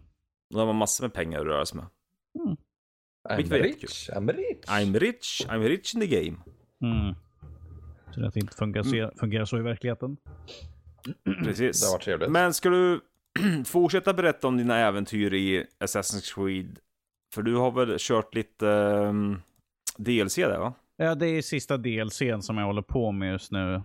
Då 0.49 0.59
har 0.59 0.65
man 0.65 0.75
massor 0.75 1.03
med 1.03 1.13
pengar 1.13 1.39
att 1.39 1.45
röra 1.45 1.65
sig 1.65 1.77
med. 1.77 1.87
I'm 3.29 3.35
Vilket 3.35 3.51
var 3.51 3.59
rich, 3.59 4.09
I'm 4.09 4.33
rich. 4.33 4.65
I'm 4.67 4.99
rich, 4.99 5.45
I'm 5.47 5.63
rich 5.63 5.95
in 5.95 6.01
the 6.01 6.07
game. 6.07 6.37
Mm. 6.81 7.15
Så 8.11 8.19
det 8.19 8.39
inte 8.39 8.57
fungerar 8.57 8.83
så, 8.83 9.19
fungerar 9.19 9.45
så 9.45 9.57
i 9.57 9.61
verkligheten. 9.61 10.17
Precis. 11.43 11.81
Det 11.81 11.91
var 11.91 11.99
trevligt. 11.99 12.29
Men 12.31 12.53
ska 12.53 12.69
du 12.69 13.01
fortsätta 13.65 14.13
berätta 14.13 14.47
om 14.47 14.57
dina 14.57 14.77
äventyr 14.77 15.33
i 15.33 15.65
Assassin's 15.79 16.35
Creed? 16.35 16.79
För 17.33 17.41
du 17.41 17.55
har 17.55 17.71
väl 17.71 17.95
kört 17.99 18.35
lite 18.35 18.65
um, 18.65 19.41
DLC 19.97 20.35
där 20.35 20.59
va? 20.59 20.73
Ja, 20.97 21.15
det 21.15 21.27
är 21.27 21.41
sista 21.41 21.77
DLCn 21.77 22.41
som 22.41 22.57
jag 22.57 22.65
håller 22.65 22.81
på 22.81 23.11
med 23.11 23.31
just 23.31 23.51
nu. 23.51 23.81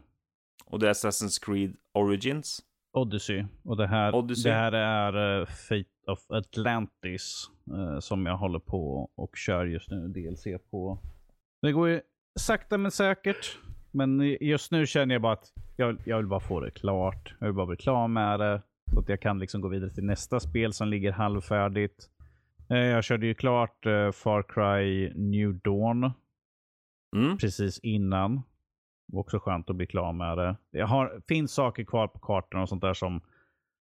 Och 0.65 0.79
det 0.79 0.89
är 0.89 0.93
Assassin's 0.93 1.45
Creed 1.45 1.77
Origins. 1.93 2.63
Odyssey. 2.93 3.45
Och 3.65 3.77
det 3.77 3.87
här, 3.87 4.15
Odyssey. 4.15 4.53
Det 4.53 4.59
här 4.59 4.73
är 4.73 5.41
uh, 5.41 5.47
Fate 5.47 5.85
of 6.07 6.31
Atlantis 6.31 7.51
eh, 7.73 7.99
som 7.99 8.27
jag 8.27 8.37
håller 8.37 8.59
på 8.59 9.11
och 9.15 9.37
kör 9.37 9.67
just 9.67 9.91
nu 9.91 10.09
DLC 10.09 10.47
på. 10.71 10.99
Det 11.63 11.73
går 11.73 11.89
ju 11.89 12.01
sakta 12.41 12.79
men 12.79 12.91
säkert. 12.91 13.59
Men 13.91 14.37
just 14.41 14.73
nu 14.73 14.87
känner 14.87 15.15
jag 15.15 15.23
bara 15.23 15.33
att 15.33 15.53
jag, 15.77 15.97
jag 16.05 16.17
vill 16.17 16.27
bara 16.27 16.41
få 16.41 16.61
det 16.61 16.71
klart. 16.71 17.35
Jag 17.39 17.47
vill 17.47 17.55
bara 17.57 17.67
bli 17.67 17.77
klar 17.77 18.09
med 18.09 18.41
det. 18.41 18.63
Så 18.93 19.01
att 19.01 19.09
jag 19.09 19.21
kan 19.21 19.39
liksom 19.39 19.61
gå 19.61 19.69
vidare 19.69 19.91
till 19.91 20.05
nästa 20.05 20.41
spel 20.41 20.73
som 20.73 20.89
ligger 20.89 21.13
halvfärdigt. 21.13 22.09
Eh, 22.71 22.77
jag 22.79 23.05
körde 23.05 23.27
ju 23.27 23.35
klart 23.35 23.85
Far 24.15 24.43
Cry 24.43 25.13
New 25.15 25.55
Dawn 25.55 26.11
Mm. 27.17 27.39
precis 27.39 27.79
innan. 27.79 28.43
Också 29.13 29.39
skönt 29.39 29.71
att 29.71 29.77
bli 29.77 29.87
klar 29.87 30.13
med 30.13 30.39
det. 30.39 30.57
Det 30.73 30.81
har, 30.81 31.23
finns 31.29 31.53
saker 31.53 31.85
kvar 31.85 32.09
på 32.09 32.19
kartan 32.19 32.63
och 32.63 32.69
sånt 32.69 32.83
där 32.83 32.95
som 32.95 33.21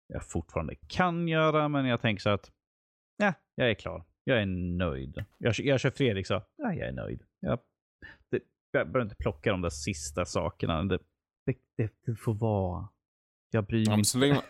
jag 0.07 0.25
fortfarande 0.25 0.75
kan 0.75 1.27
göra, 1.27 1.67
men 1.67 1.85
jag 1.85 2.01
tänker 2.01 2.21
så 2.21 2.29
att 2.29 2.51
ja, 3.17 3.33
jag 3.55 3.69
är 3.69 3.73
klar. 3.73 4.05
Jag 4.23 4.41
är 4.41 4.45
nöjd. 4.77 5.25
Jag, 5.37 5.55
jag 5.59 5.79
kör 5.79 5.89
Fredrik 5.91 6.27
så, 6.27 6.33
ja, 6.33 6.73
jag 6.73 6.87
är 6.87 6.91
nöjd. 6.91 7.23
Jag, 7.39 7.59
det, 8.31 8.39
jag 8.71 8.87
behöver 8.91 9.01
inte 9.01 9.15
plocka 9.15 9.51
de 9.51 9.61
där 9.61 9.69
sista 9.69 10.25
sakerna. 10.25 10.83
Det, 10.83 10.99
det, 11.45 11.57
det, 11.77 11.93
det 12.05 12.15
får 12.15 12.33
vara. 12.33 12.87
Jag 13.51 13.65
bryr 13.65 13.89
mig 13.89 13.97
Ja, 13.97 14.03
så, 14.03 14.17
länge 14.17 14.33
man, 14.33 14.43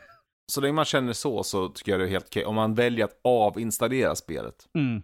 så 0.51 0.61
länge 0.61 0.74
man 0.74 0.86
känner 0.86 1.13
så 1.13 1.43
så 1.43 1.70
tycker 1.70 1.91
jag 1.91 2.01
det 2.01 2.05
är 2.05 2.09
helt 2.09 2.26
okej. 2.26 2.45
Om 2.45 2.55
man 2.55 2.74
väljer 2.74 3.05
att 3.05 3.20
avinstallera 3.24 4.15
spelet. 4.15 4.70
Mm. 4.74 5.03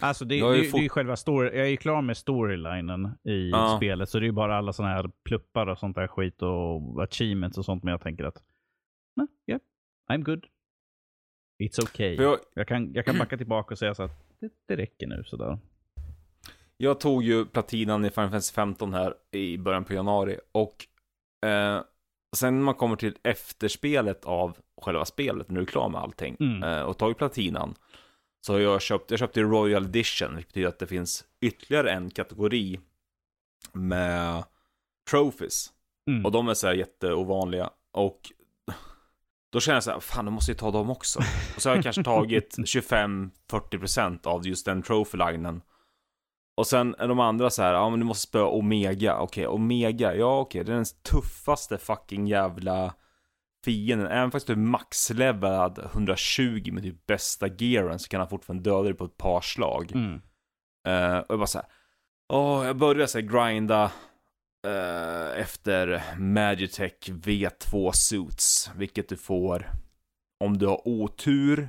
Alltså 0.00 0.24
det, 0.24 0.34
det, 0.34 0.56
ju 0.56 0.70
det, 0.70 0.84
är 0.84 0.88
själva 0.88 1.16
story, 1.16 1.56
jag 1.56 1.66
är 1.66 1.70
ju 1.70 1.76
klar 1.76 2.02
med 2.02 2.16
storylinen 2.16 3.06
i 3.24 3.50
Ja. 3.50 3.74
spelet. 3.76 4.08
Så 4.08 4.18
det 4.18 4.24
är 4.24 4.26
ju 4.26 4.32
bara 4.32 4.56
alla 4.56 4.72
sådana 4.72 4.94
här 4.94 5.10
pluppar 5.24 5.66
och 5.66 5.78
sånt 5.78 5.96
där 5.96 6.06
skit 6.06 6.42
och 6.42 7.02
achievements 7.02 7.58
och 7.58 7.64
sånt. 7.64 7.82
Men 7.82 7.90
jag 7.92 8.00
tänker 8.00 8.24
att, 8.24 8.42
nej, 9.16 9.26
yeah, 9.46 9.60
I'm 10.12 10.22
good. 10.22 10.46
It's 11.62 11.82
okay. 11.82 12.14
Jag, 12.14 12.38
Jag 12.54 12.68
kan, 12.68 12.92
jag 12.94 13.04
kan 13.04 13.18
backa 13.18 13.36
tillbaka 13.36 13.74
och 13.74 13.78
säga 13.78 13.94
så 13.94 14.02
att 14.02 14.38
det, 14.40 14.50
det 14.68 14.76
räcker 14.76 15.06
nu 15.06 15.22
sådär. 15.26 15.58
jag 16.76 17.00
tog 17.00 17.22
ju 17.22 17.44
platinan 17.46 18.04
i 18.04 18.10
Final 18.10 18.28
Fantasy 18.30 18.54
15 18.54 18.94
här 18.94 19.14
i 19.30 19.58
början 19.58 19.84
på 19.84 19.92
januari. 19.94 20.38
Och 20.52 20.76
eh, 21.48 21.80
sen 22.36 22.54
när 22.54 22.62
man 22.64 22.74
kommer 22.74 22.96
till 22.96 23.14
efterspelet 23.22 24.24
av 24.24 24.56
själva 24.82 25.04
spelet, 25.04 25.48
när 25.50 25.56
du 25.56 25.62
är 25.62 25.66
klar 25.66 25.88
med 25.88 26.00
allting, 26.00 26.36
Mm. 26.40 26.62
eh, 26.62 26.82
och 26.82 26.98
tagit 26.98 27.18
platinan. 27.18 27.74
Så 28.46 28.52
har 28.52 28.60
jag 28.60 28.82
köpt, 28.82 29.10
jag 29.10 29.20
köpte 29.20 29.42
Royal 29.42 29.84
Edition, 29.84 30.36
vilket 30.36 30.48
betyder 30.48 30.68
att 30.68 30.78
det 30.78 30.86
finns 30.86 31.24
ytterligare 31.40 31.90
en 31.92 32.10
kategori 32.10 32.80
med 33.72 34.44
trophies. 35.10 35.72
Mm. 36.10 36.24
Och 36.24 36.32
de 36.32 36.48
är 36.48 36.54
så 36.54 36.66
här 36.66 36.74
jätteovanliga. 36.74 37.70
Och 37.92 38.32
då 39.52 39.60
känner 39.60 39.76
jag 39.76 39.84
så 39.84 39.90
här, 39.90 40.00
fan, 40.00 40.24
då 40.24 40.30
måste 40.30 40.52
jag 40.52 40.58
ta 40.58 40.70
dem 40.70 40.90
också. 40.90 41.20
Och 41.56 41.62
så 41.62 41.68
har 41.68 41.76
jag 41.76 41.82
kanske 41.82 42.04
tagit 42.04 42.56
25-40% 42.58 44.26
av 44.26 44.46
just 44.46 44.66
den 44.66 44.82
trophy-linen. 44.82 45.62
Och 46.56 46.66
sen 46.66 46.94
är 46.98 47.08
de 47.08 47.20
andra 47.20 47.50
så 47.50 47.62
här, 47.62 47.72
ja 47.72 47.90
men 47.90 47.98
du 48.00 48.06
måste 48.06 48.28
spöa 48.28 48.46
Omega. 48.46 49.18
Okej, 49.18 49.46
Omega, 49.46 50.14
ja 50.14 50.40
okej, 50.40 50.64
det 50.64 50.72
är 50.72 50.76
den 50.76 50.84
tuffaste 50.84 51.78
fucking 51.78 52.26
jävla 52.26 52.94
fienden. 53.64 54.06
Även 54.06 54.30
fast 54.30 54.46
du 54.46 54.52
är 54.52 54.56
maxlevelad 54.56 55.78
120 55.92 56.72
med 56.72 56.82
typ 56.82 57.06
bästa 57.06 57.48
gearen 57.48 57.98
så 57.98 58.08
kan 58.08 58.20
han 58.20 58.28
fortfarande 58.28 58.70
döda 58.70 58.82
dig 58.82 58.94
på 58.94 59.04
ett 59.04 59.16
par 59.16 59.40
slag. 59.40 59.92
Mm. 59.94 60.20
Eh, 60.88 61.18
och 61.18 61.32
jag 61.32 61.38
bara 61.38 61.46
såhär, 61.46 61.68
åh, 62.32 62.66
jag 62.66 62.76
började 62.76 63.08
såhär 63.08 63.46
grinda 63.46 63.92
eh, 64.66 65.40
efter 65.40 66.02
Magitech 66.18 67.08
V2 67.08 67.92
Suits, 67.92 68.70
vilket 68.76 69.08
du 69.08 69.16
får 69.16 69.70
om 70.44 70.58
du 70.58 70.66
har 70.66 70.88
otur 70.88 71.68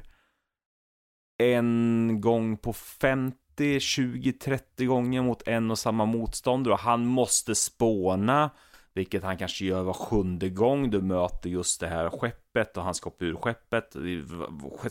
en 1.37 2.17
gång 2.21 2.57
på 2.57 2.73
50, 2.73 3.79
20, 3.79 4.33
30 4.33 4.85
gånger 4.85 5.21
mot 5.21 5.47
en 5.47 5.71
och 5.71 5.79
samma 5.79 6.05
motståndare 6.05 6.73
och 6.73 6.79
han 6.79 7.05
måste 7.05 7.55
spåna 7.55 8.51
vilket 8.93 9.23
han 9.23 9.37
kanske 9.37 9.65
gör 9.65 9.83
var 9.83 9.93
sjunde 9.93 10.49
gång 10.49 10.89
du 10.89 11.01
möter 11.01 11.49
just 11.49 11.79
det 11.79 11.87
här 11.87 12.09
skeppet 12.09 12.77
och 12.77 12.83
han 12.83 12.95
ska 12.95 13.09
hoppa 13.09 13.25
ur 13.25 13.35
skeppet. 13.35 13.95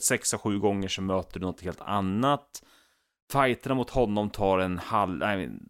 Sex 0.00 0.34
av 0.34 0.40
sju 0.40 0.58
gånger 0.58 0.88
så 0.88 1.02
möter 1.02 1.40
du 1.40 1.46
något 1.46 1.60
helt 1.60 1.80
annat. 1.80 2.62
Fighterna 3.32 3.74
mot 3.74 3.90
honom 3.90 4.30
tar 4.30 4.58
en 4.58 4.78
halv, 4.78 5.18
nej, 5.18 5.36
men, 5.36 5.68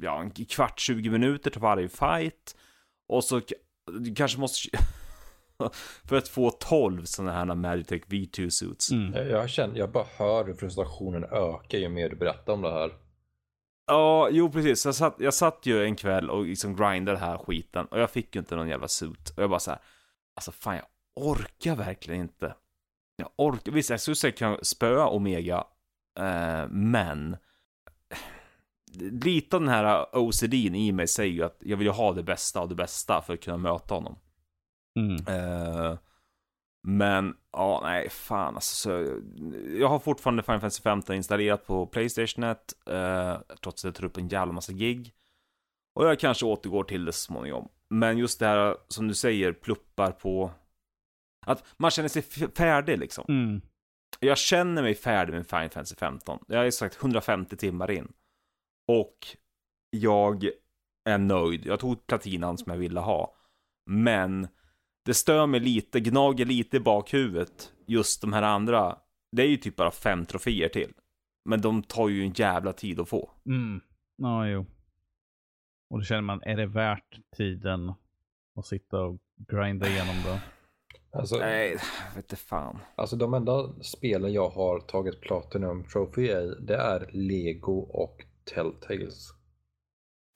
ja, 0.00 0.20
en 0.20 0.30
kvart, 0.30 0.80
20 0.80 1.10
minuter 1.10 1.50
till 1.50 1.60
varje 1.60 1.88
fight. 1.88 2.56
Och 3.08 3.24
så 3.24 3.40
du 3.86 4.14
kanske 4.14 4.40
måste, 4.40 4.68
för 6.04 6.16
att 6.16 6.28
få 6.28 6.50
12 6.50 7.04
sådana 7.04 7.32
här 7.32 7.44
Magitech 7.44 8.02
V2 8.02 8.50
suits. 8.50 8.90
Mm. 8.90 9.12
Jag, 9.14 9.26
jag, 9.26 9.50
känner, 9.50 9.78
jag 9.78 9.90
bara 9.90 10.06
hör 10.18 10.44
hur 10.44 10.54
frustrationen 10.54 11.24
ökar 11.24 11.78
ju 11.78 11.88
mer 11.88 12.08
du 12.08 12.16
berättar 12.16 12.52
om 12.52 12.62
det 12.62 12.72
här. 12.72 12.90
Ja, 13.86 14.28
jo 14.30 14.50
precis. 14.50 14.84
Jag 14.84 14.94
satt, 14.94 15.14
jag 15.18 15.34
satt 15.34 15.66
ju 15.66 15.84
en 15.84 15.96
kväll 15.96 16.30
och 16.30 16.44
liksom 16.44 16.76
grindade 16.76 17.18
den 17.18 17.28
här 17.28 17.38
skiten 17.38 17.86
och 17.86 18.00
jag 18.00 18.10
fick 18.10 18.34
ju 18.34 18.38
inte 18.38 18.56
någon 18.56 18.68
jävla 18.68 18.88
suit. 18.88 19.30
Och 19.36 19.42
jag 19.42 19.50
bara 19.50 19.60
så 19.60 19.70
här, 19.70 19.80
alltså 20.34 20.52
fan 20.52 20.76
jag 20.76 20.86
orkar 21.16 21.76
verkligen 21.76 22.20
inte. 22.20 22.54
Jag 23.16 23.28
orkar, 23.36 23.72
visst 23.72 23.90
jag 23.90 24.00
skulle 24.00 24.14
säkert 24.14 24.38
kunna 24.38 24.58
spöa 24.62 25.06
Omega, 25.06 25.64
eh, 26.18 26.68
men 26.68 27.36
lite 29.00 29.56
av 29.56 29.62
den 29.62 29.70
här 29.70 30.16
OCDn 30.16 30.74
i 30.74 30.92
mig 30.92 31.08
säger 31.08 31.32
ju 31.32 31.42
att 31.42 31.56
jag 31.60 31.76
vill 31.76 31.86
ju 31.86 31.92
ha 31.92 32.12
det 32.12 32.22
bästa 32.22 32.60
av 32.60 32.68
det 32.68 32.74
bästa 32.74 33.22
för 33.22 33.34
att 33.34 33.40
kunna 33.40 33.56
möta 33.56 33.94
honom. 33.94 34.18
Mm. 34.98 35.16
Eh, 35.26 35.98
men, 36.86 37.36
ja, 37.52 37.80
nej, 37.82 38.08
fan 38.10 38.54
alltså. 38.54 38.74
Så, 38.76 39.20
jag 39.78 39.88
har 39.88 39.98
fortfarande 39.98 40.42
Final 40.42 40.60
Fantasy 40.60 40.82
15 40.82 41.16
installerat 41.16 41.66
på 41.66 41.86
Playstation 41.86 42.44
1, 42.44 42.58
eh, 42.86 43.38
trots 43.62 43.84
att 43.84 43.88
jag 43.88 43.94
tar 43.94 44.04
upp 44.04 44.16
en 44.16 44.28
jävla 44.28 44.52
massa 44.52 44.72
gig. 44.72 45.12
Och 45.94 46.06
jag 46.06 46.18
kanske 46.18 46.46
återgår 46.46 46.84
till 46.84 47.04
det 47.04 47.12
så 47.12 47.20
småningom. 47.20 47.68
Men 47.90 48.18
just 48.18 48.40
det 48.40 48.46
här 48.46 48.76
som 48.88 49.08
du 49.08 49.14
säger, 49.14 49.52
pluppar 49.52 50.12
på... 50.12 50.50
Att 51.46 51.64
man 51.76 51.90
känner 51.90 52.08
sig 52.08 52.22
färdig 52.56 52.98
liksom. 52.98 53.24
Mm. 53.28 53.60
Jag 54.20 54.38
känner 54.38 54.82
mig 54.82 54.94
färdig 54.94 55.34
med 55.34 55.46
Final 55.46 55.70
Fantasy 55.70 55.96
15. 55.96 56.38
Jag 56.48 56.66
är 56.66 56.70
sagt 56.70 56.96
150 57.00 57.56
timmar 57.56 57.90
in. 57.90 58.12
Och 58.88 59.26
jag 59.90 60.44
är 61.04 61.18
nöjd. 61.18 61.66
Jag 61.66 61.80
tog 61.80 62.06
platinan 62.06 62.58
som 62.58 62.72
jag 62.72 62.78
ville 62.78 63.00
ha. 63.00 63.36
Men 63.90 64.48
det 65.04 65.14
stör 65.14 65.46
mig 65.46 65.60
lite, 65.60 66.00
gnager 66.00 66.44
lite 66.44 66.76
i 66.76 66.80
bakhuvudet. 66.80 67.72
Just 67.86 68.20
de 68.20 68.32
här 68.32 68.42
andra. 68.42 68.98
Det 69.32 69.42
är 69.42 69.46
ju 69.46 69.56
typ 69.56 69.76
bara 69.76 69.90
fem 69.90 70.26
troféer 70.26 70.68
till. 70.68 70.92
Men 71.44 71.60
de 71.60 71.82
tar 71.82 72.08
ju 72.08 72.22
en 72.22 72.32
jävla 72.32 72.72
tid 72.72 73.00
att 73.00 73.08
få. 73.08 73.30
Mm. 73.46 73.80
Ja, 74.16 74.48
jo. 74.48 74.66
Och 75.90 75.98
då 75.98 76.04
känner 76.04 76.20
man, 76.22 76.42
är 76.42 76.56
det 76.56 76.66
värt 76.66 77.18
tiden 77.36 77.92
att 78.56 78.66
sitta 78.66 79.00
och 79.00 79.18
grinda 79.48 79.88
igenom 79.88 80.16
det? 80.24 80.40
Alltså, 81.18 81.36
Nej, 81.36 81.76
vet 82.14 82.24
inte 82.24 82.36
fan. 82.36 82.78
alltså 82.96 83.16
de 83.16 83.34
enda 83.34 83.82
spelen 83.82 84.32
jag 84.32 84.48
har 84.48 84.80
tagit 84.80 85.20
Platinum 85.20 85.84
Trophy 85.84 86.22
i, 86.22 86.54
det 86.60 86.76
är 86.76 87.10
Lego 87.12 87.78
och 87.78 88.24
Telltales. 88.54 89.28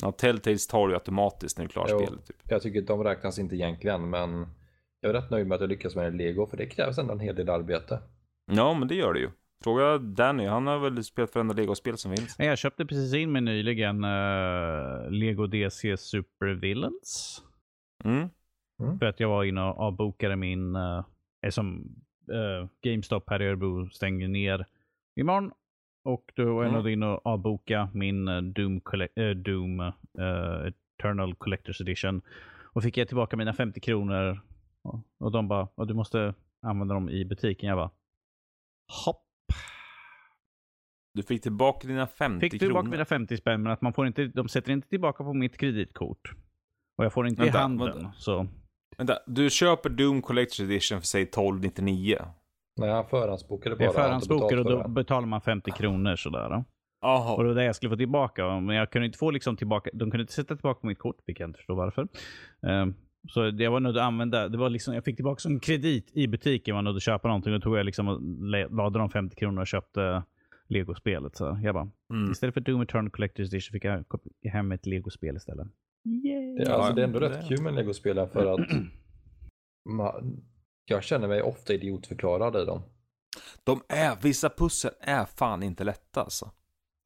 Ja, 0.02 0.12
Telltales 0.12 0.66
tar 0.66 0.88
du 0.88 0.94
automatiskt 0.94 1.58
när 1.58 1.64
du 1.64 1.68
klarar 1.68 1.88
Jo. 1.90 1.98
spelet. 1.98 2.26
Typ. 2.26 2.36
Jag 2.44 2.62
tycker 2.62 2.82
de 2.82 3.04
räknas 3.04 3.38
inte 3.38 3.56
egentligen, 3.56 4.10
men 4.10 4.46
jag 5.00 5.10
är 5.10 5.20
rätt 5.20 5.30
nöjd 5.30 5.46
med 5.46 5.54
att 5.54 5.60
jag 5.60 5.70
lyckas 5.70 5.96
med 5.96 6.14
Lego, 6.14 6.46
för 6.46 6.56
det 6.56 6.66
krävs 6.66 6.98
ändå 6.98 7.12
en 7.12 7.20
hel 7.20 7.34
del 7.34 7.48
arbete. 7.48 7.98
Ja, 8.52 8.74
men 8.74 8.88
det 8.88 8.94
gör 8.94 9.12
det 9.12 9.20
ju. 9.20 9.30
Fråga 9.64 9.98
Danny, 9.98 10.46
han 10.46 10.66
har 10.66 10.78
väl 10.78 11.04
spelat 11.04 11.34
varenda 11.34 11.54
Lego-spel 11.54 11.98
som 11.98 12.16
finns. 12.16 12.36
Jag 12.38 12.58
köpte 12.58 12.86
precis 12.86 13.14
in 13.14 13.32
mig 13.32 13.42
nyligen 13.42 14.04
uh, 14.04 15.10
Lego 15.10 15.46
DC 15.46 15.96
Super 15.96 16.46
Villains. 16.46 17.42
Mm. 18.04 18.28
För 18.98 19.06
att 19.06 19.20
jag 19.20 19.28
var 19.28 19.44
inne 19.44 19.60
och 19.62 19.80
avbokade 19.80 20.36
min, 20.36 20.76
uh, 20.76 21.04
som 21.50 21.96
uh, 22.32 22.68
GameStop 22.82 23.30
här 23.30 23.42
i 23.42 23.46
Örebro 23.46 23.90
stänger 23.90 24.28
ner 24.28 24.66
imorgon. 25.20 25.52
Och 26.08 26.32
då 26.36 26.54
var 26.54 26.62
Mm. 26.64 26.74
nog 26.74 26.90
inne 26.90 27.06
och 27.06 27.26
avboka 27.26 27.88
min 27.94 28.28
uh, 28.28 28.42
Doom, 28.42 28.80
uh, 29.16 29.30
Doom 29.30 29.80
uh, 29.80 29.92
Eternal 30.98 31.34
Collector's 31.34 31.82
Edition. 31.82 32.22
Och 32.62 32.82
fick 32.82 32.96
jag 32.96 33.08
tillbaka 33.08 33.36
mina 33.36 33.52
50 33.52 33.80
kronor. 33.80 34.40
Och, 35.18 35.32
de 35.32 35.48
bara, 35.48 35.68
och 35.74 35.86
du 35.86 35.94
måste 35.94 36.34
använda 36.66 36.94
dem 36.94 37.08
i 37.10 37.24
butiken. 37.24 37.68
Jag 37.68 37.78
bara, 37.78 37.90
hopp. 39.04 39.24
Du 41.14 41.22
fick 41.22 41.42
tillbaka 41.42 41.88
dina 41.88 42.06
50 42.06 42.40
Fick 42.50 42.60
tillbaka 42.60 42.80
kronor. 42.82 42.90
mina 42.90 43.04
50 43.04 43.36
spänn, 43.36 43.62
men 43.62 43.72
att 43.72 43.80
man 43.82 43.92
får 43.92 44.06
inte, 44.06 44.26
de 44.26 44.48
sätter 44.48 44.72
inte 44.72 44.88
tillbaka 44.88 45.24
på 45.24 45.32
mitt 45.34 45.56
kreditkort. 45.58 46.32
Och 46.98 47.04
jag 47.04 47.12
får 47.12 47.26
inte 47.28 47.42
Vänta, 47.42 47.58
i 47.58 47.62
handen. 47.62 47.86
vänta. 47.92 48.12
Så 48.16 48.46
Vänta, 48.98 49.18
du 49.26 49.50
köper 49.50 49.90
Doom 49.90 50.22
Collector's 50.22 50.62
Edition 50.62 51.00
för 51.00 51.06
säg 51.06 51.22
1299. 51.22 52.18
Nej, 52.78 52.90
han 52.90 53.06
förhandsbokade 53.06 53.76
bara. 53.76 53.84
jag 53.84 53.94
förhandsbokar 53.94 54.56
och 54.56 54.64
då 54.64 54.82
det. 54.82 54.88
betalar 54.88 55.26
man 55.26 55.40
50 55.40 55.70
kronor 55.70 56.16
sådär. 56.16 56.52
Och 56.56 56.64
Jaha. 57.00 57.42
det 57.42 57.48
var 57.48 57.54
det 57.54 57.64
jag 57.64 57.76
skulle 57.76 57.90
få 57.90 57.96
tillbaka. 57.96 58.60
Men 58.60 58.76
jag 58.76 58.90
kunde 58.90 59.06
inte 59.06 59.18
få 59.18 59.30
liksom 59.30 59.56
tillbaka, 59.56 59.90
de 59.92 60.10
kunde 60.10 60.20
inte 60.20 60.32
sätta 60.32 60.56
tillbaka 60.56 60.86
mitt 60.86 60.98
kort, 60.98 61.16
vilket 61.26 61.40
jag 61.40 61.48
inte 61.48 61.56
förstår 61.58 61.74
varför. 61.74 62.08
Ehm, 62.66 62.94
så 63.28 63.52
jag 63.58 63.70
var 63.70 63.80
nöjd 63.80 63.96
att 63.96 64.02
använda, 64.02 64.48
det 64.48 64.58
var 64.58 64.70
liksom, 64.70 64.94
jag 64.94 65.04
fick 65.04 65.16
tillbaka 65.16 65.38
som 65.38 65.60
kredit 65.60 66.10
i 66.14 66.28
butiken, 66.28 66.74
var 66.74 66.82
nöjd 66.82 66.96
att 66.96 67.02
köpa 67.02 67.28
någonting. 67.28 67.52
Då 67.52 67.60
tog 67.60 67.78
jag 67.78 67.86
liksom 67.86 68.08
och 68.08 68.22
lade 68.70 68.98
de 68.98 69.10
50 69.10 69.36
kronor 69.36 69.60
och 69.60 69.66
köpte 69.66 70.22
Lego-spelet. 70.68 71.36
Så 71.36 71.60
jag 71.62 71.74
bara, 71.74 71.90
Mm. 72.12 72.30
istället 72.30 72.54
för 72.54 72.60
Doom 72.60 72.80
Eternal 72.80 73.10
Collector's 73.10 73.40
Edition 73.40 73.72
fick 73.72 73.84
jag 73.84 74.04
hem 74.50 74.72
ett 74.72 74.86
Lego-spel 74.86 75.36
istället. 75.36 75.66
Yay! 76.24 76.56
Det, 76.56 76.74
alltså, 76.74 76.92
det 76.94 77.00
är 77.02 77.04
ändå 77.06 77.18
rätt 77.18 77.48
kul 77.48 77.62
med 77.62 77.74
Lego-spel 77.74 78.26
för 78.32 78.54
att 78.54 78.68
man, 79.88 80.40
jag 80.90 81.02
känner 81.04 81.28
mig 81.28 81.42
ofta 81.42 81.72
idiotförklarad 81.72 82.56
i 82.56 82.64
dem. 82.64 82.82
De 83.64 83.80
är, 83.88 84.16
vissa 84.22 84.48
pussel 84.50 84.90
är 85.00 85.24
fan 85.24 85.62
inte 85.62 85.84
lätta 85.84 86.20
alltså. 86.22 86.50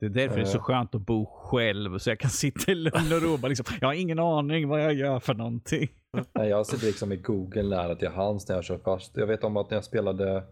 Det 0.00 0.06
är 0.06 0.10
därför 0.10 0.36
det 0.36 0.42
är 0.42 0.46
så 0.46 0.58
Eh. 0.58 0.62
skönt 0.64 0.94
att 0.94 1.06
bo 1.06 1.26
själv, 1.26 1.98
så 1.98 2.10
jag 2.10 2.18
kan 2.20 2.30
sitta 2.30 2.72
i 2.72 2.74
lugn 2.74 3.12
och 3.12 3.22
ro. 3.22 3.32
och 3.42 3.48
Liksom, 3.48 3.66
jag 3.80 3.88
har 3.88 3.94
ingen 3.94 4.18
aning 4.18 4.68
vad 4.68 4.82
jag 4.84 4.94
gör 4.94 5.20
för 5.20 5.34
någonting. 5.34 5.88
Nej, 6.34 6.48
jag 6.48 6.66
sitter 6.66 6.86
liksom 6.86 7.12
i 7.12 7.16
Google 7.16 7.62
nära 7.62 7.94
till 7.96 8.08
hands 8.08 8.48
när 8.48 8.54
jag 8.56 8.64
kör 8.64 8.78
fast. 8.78 9.16
Jag 9.16 9.26
vet 9.26 9.44
om 9.44 9.56
att 9.56 9.70
när 9.70 9.76
jag 9.76 9.84
spelade 9.84 10.44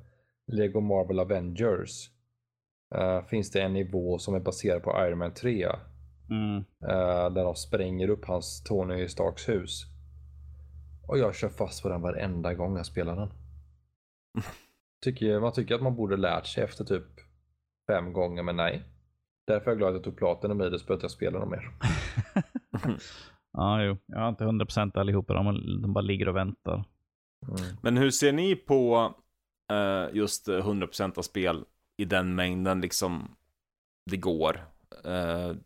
Lego 0.47 0.81
Marvel 0.81 1.19
Avengers 1.21 2.11
eh, 2.95 3.25
finns 3.25 3.51
det 3.51 3.61
en 3.63 3.73
nivå 3.73 4.19
som 4.19 4.35
är 4.35 4.41
baserad 4.41 4.83
på 4.83 5.07
Iron 5.07 5.19
Man 5.19 5.35
3. 5.35 5.69
Mm. 6.31 6.57
eh, 6.89 7.31
där 7.33 7.45
de 7.45 7.55
spränger 7.55 8.09
upp 8.11 8.25
hans 8.25 8.63
Tony 8.65 9.09
Starks 9.09 9.49
hus. 9.49 9.83
Och 11.11 11.19
jag 11.19 11.35
kör 11.35 11.49
fast 11.49 11.83
på 11.83 11.89
den 11.89 12.03
varenda 12.03 12.55
gång 12.55 12.77
jag 12.77 12.87
spelar 12.87 13.17
den. 13.17 13.29
Tycker, 15.05 15.41
man 15.41 15.53
tycker 15.53 15.75
att 15.75 15.83
man 15.83 15.97
borde 15.97 16.17
lärt 16.17 16.47
sig 16.47 16.65
efter 16.65 16.85
typ 16.85 17.05
fem 17.87 18.13
gånger, 18.13 18.43
men 18.43 18.57
nej. 18.57 18.83
Därför 19.47 19.67
är 19.67 19.71
jag 19.71 19.79
glad 19.79 19.89
att 19.89 19.95
jag 19.95 20.05
tog 20.05 20.17
platinum 20.17 20.61
i 20.61 20.71
det, 20.71 20.79
så 20.79 20.87
behöver 20.87 21.03
jag 21.03 21.07
inte 21.07 21.15
spela 21.15 21.39
dem 21.39 21.51
mer. 21.51 21.71
Ja, 23.53 23.83
jo. 23.83 23.97
Jag 24.07 24.19
har 24.19 24.29
inte 24.29 24.45
100% 24.45 24.99
allihopa. 24.99 25.35
De, 25.35 25.83
de 25.83 25.93
bara 25.93 26.01
ligger 26.01 26.29
och 26.29 26.37
väntar. 26.37 26.85
Mm. 27.49 27.77
Men 27.83 27.97
hur 27.97 28.11
ser 28.11 28.33
ni 28.33 28.57
på 28.57 29.15
eh, 29.73 30.17
just 30.17 30.49
eh, 30.49 30.55
100% 30.55 31.19
av 31.19 31.23
spel 31.23 31.65
i 31.97 32.05
den 32.05 32.35
mängden 32.35 32.81
liksom 32.81 33.37
det 34.11 34.17
går? 34.17 34.65
Eh, 35.05 35.57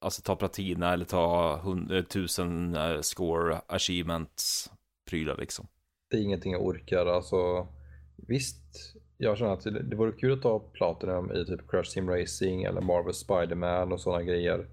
alltså 0.00 0.22
ta 0.22 0.36
platina 0.36 0.92
eller 0.92 1.04
ta 1.04 1.56
100, 1.56 1.98
1000 1.98 2.76
eh, 2.76 3.00
score 3.00 3.60
achievements 3.66 4.70
prylar 5.04 5.36
liksom. 5.36 5.66
Det 6.10 6.16
är 6.16 6.20
ingenting 6.20 6.52
jag 6.52 6.66
orkar. 6.66 7.06
Alltså, 7.06 7.68
visst, 8.16 8.94
jag 9.18 9.38
känner 9.38 9.52
att 9.52 9.64
det, 9.64 9.82
det 9.82 9.96
vore 9.96 10.12
kul 10.12 10.32
att 10.32 10.42
ta 10.42 10.58
platinum 10.58 11.32
i 11.32 11.46
typ 11.46 11.70
Crash 11.70 11.94
Team 11.94 12.10
Racing 12.10 12.64
eller 12.64 12.80
Marvel 12.80 13.14
Spider-Man 13.14 13.92
och 13.92 14.00
sådana 14.00 14.22
grejer. 14.22 14.68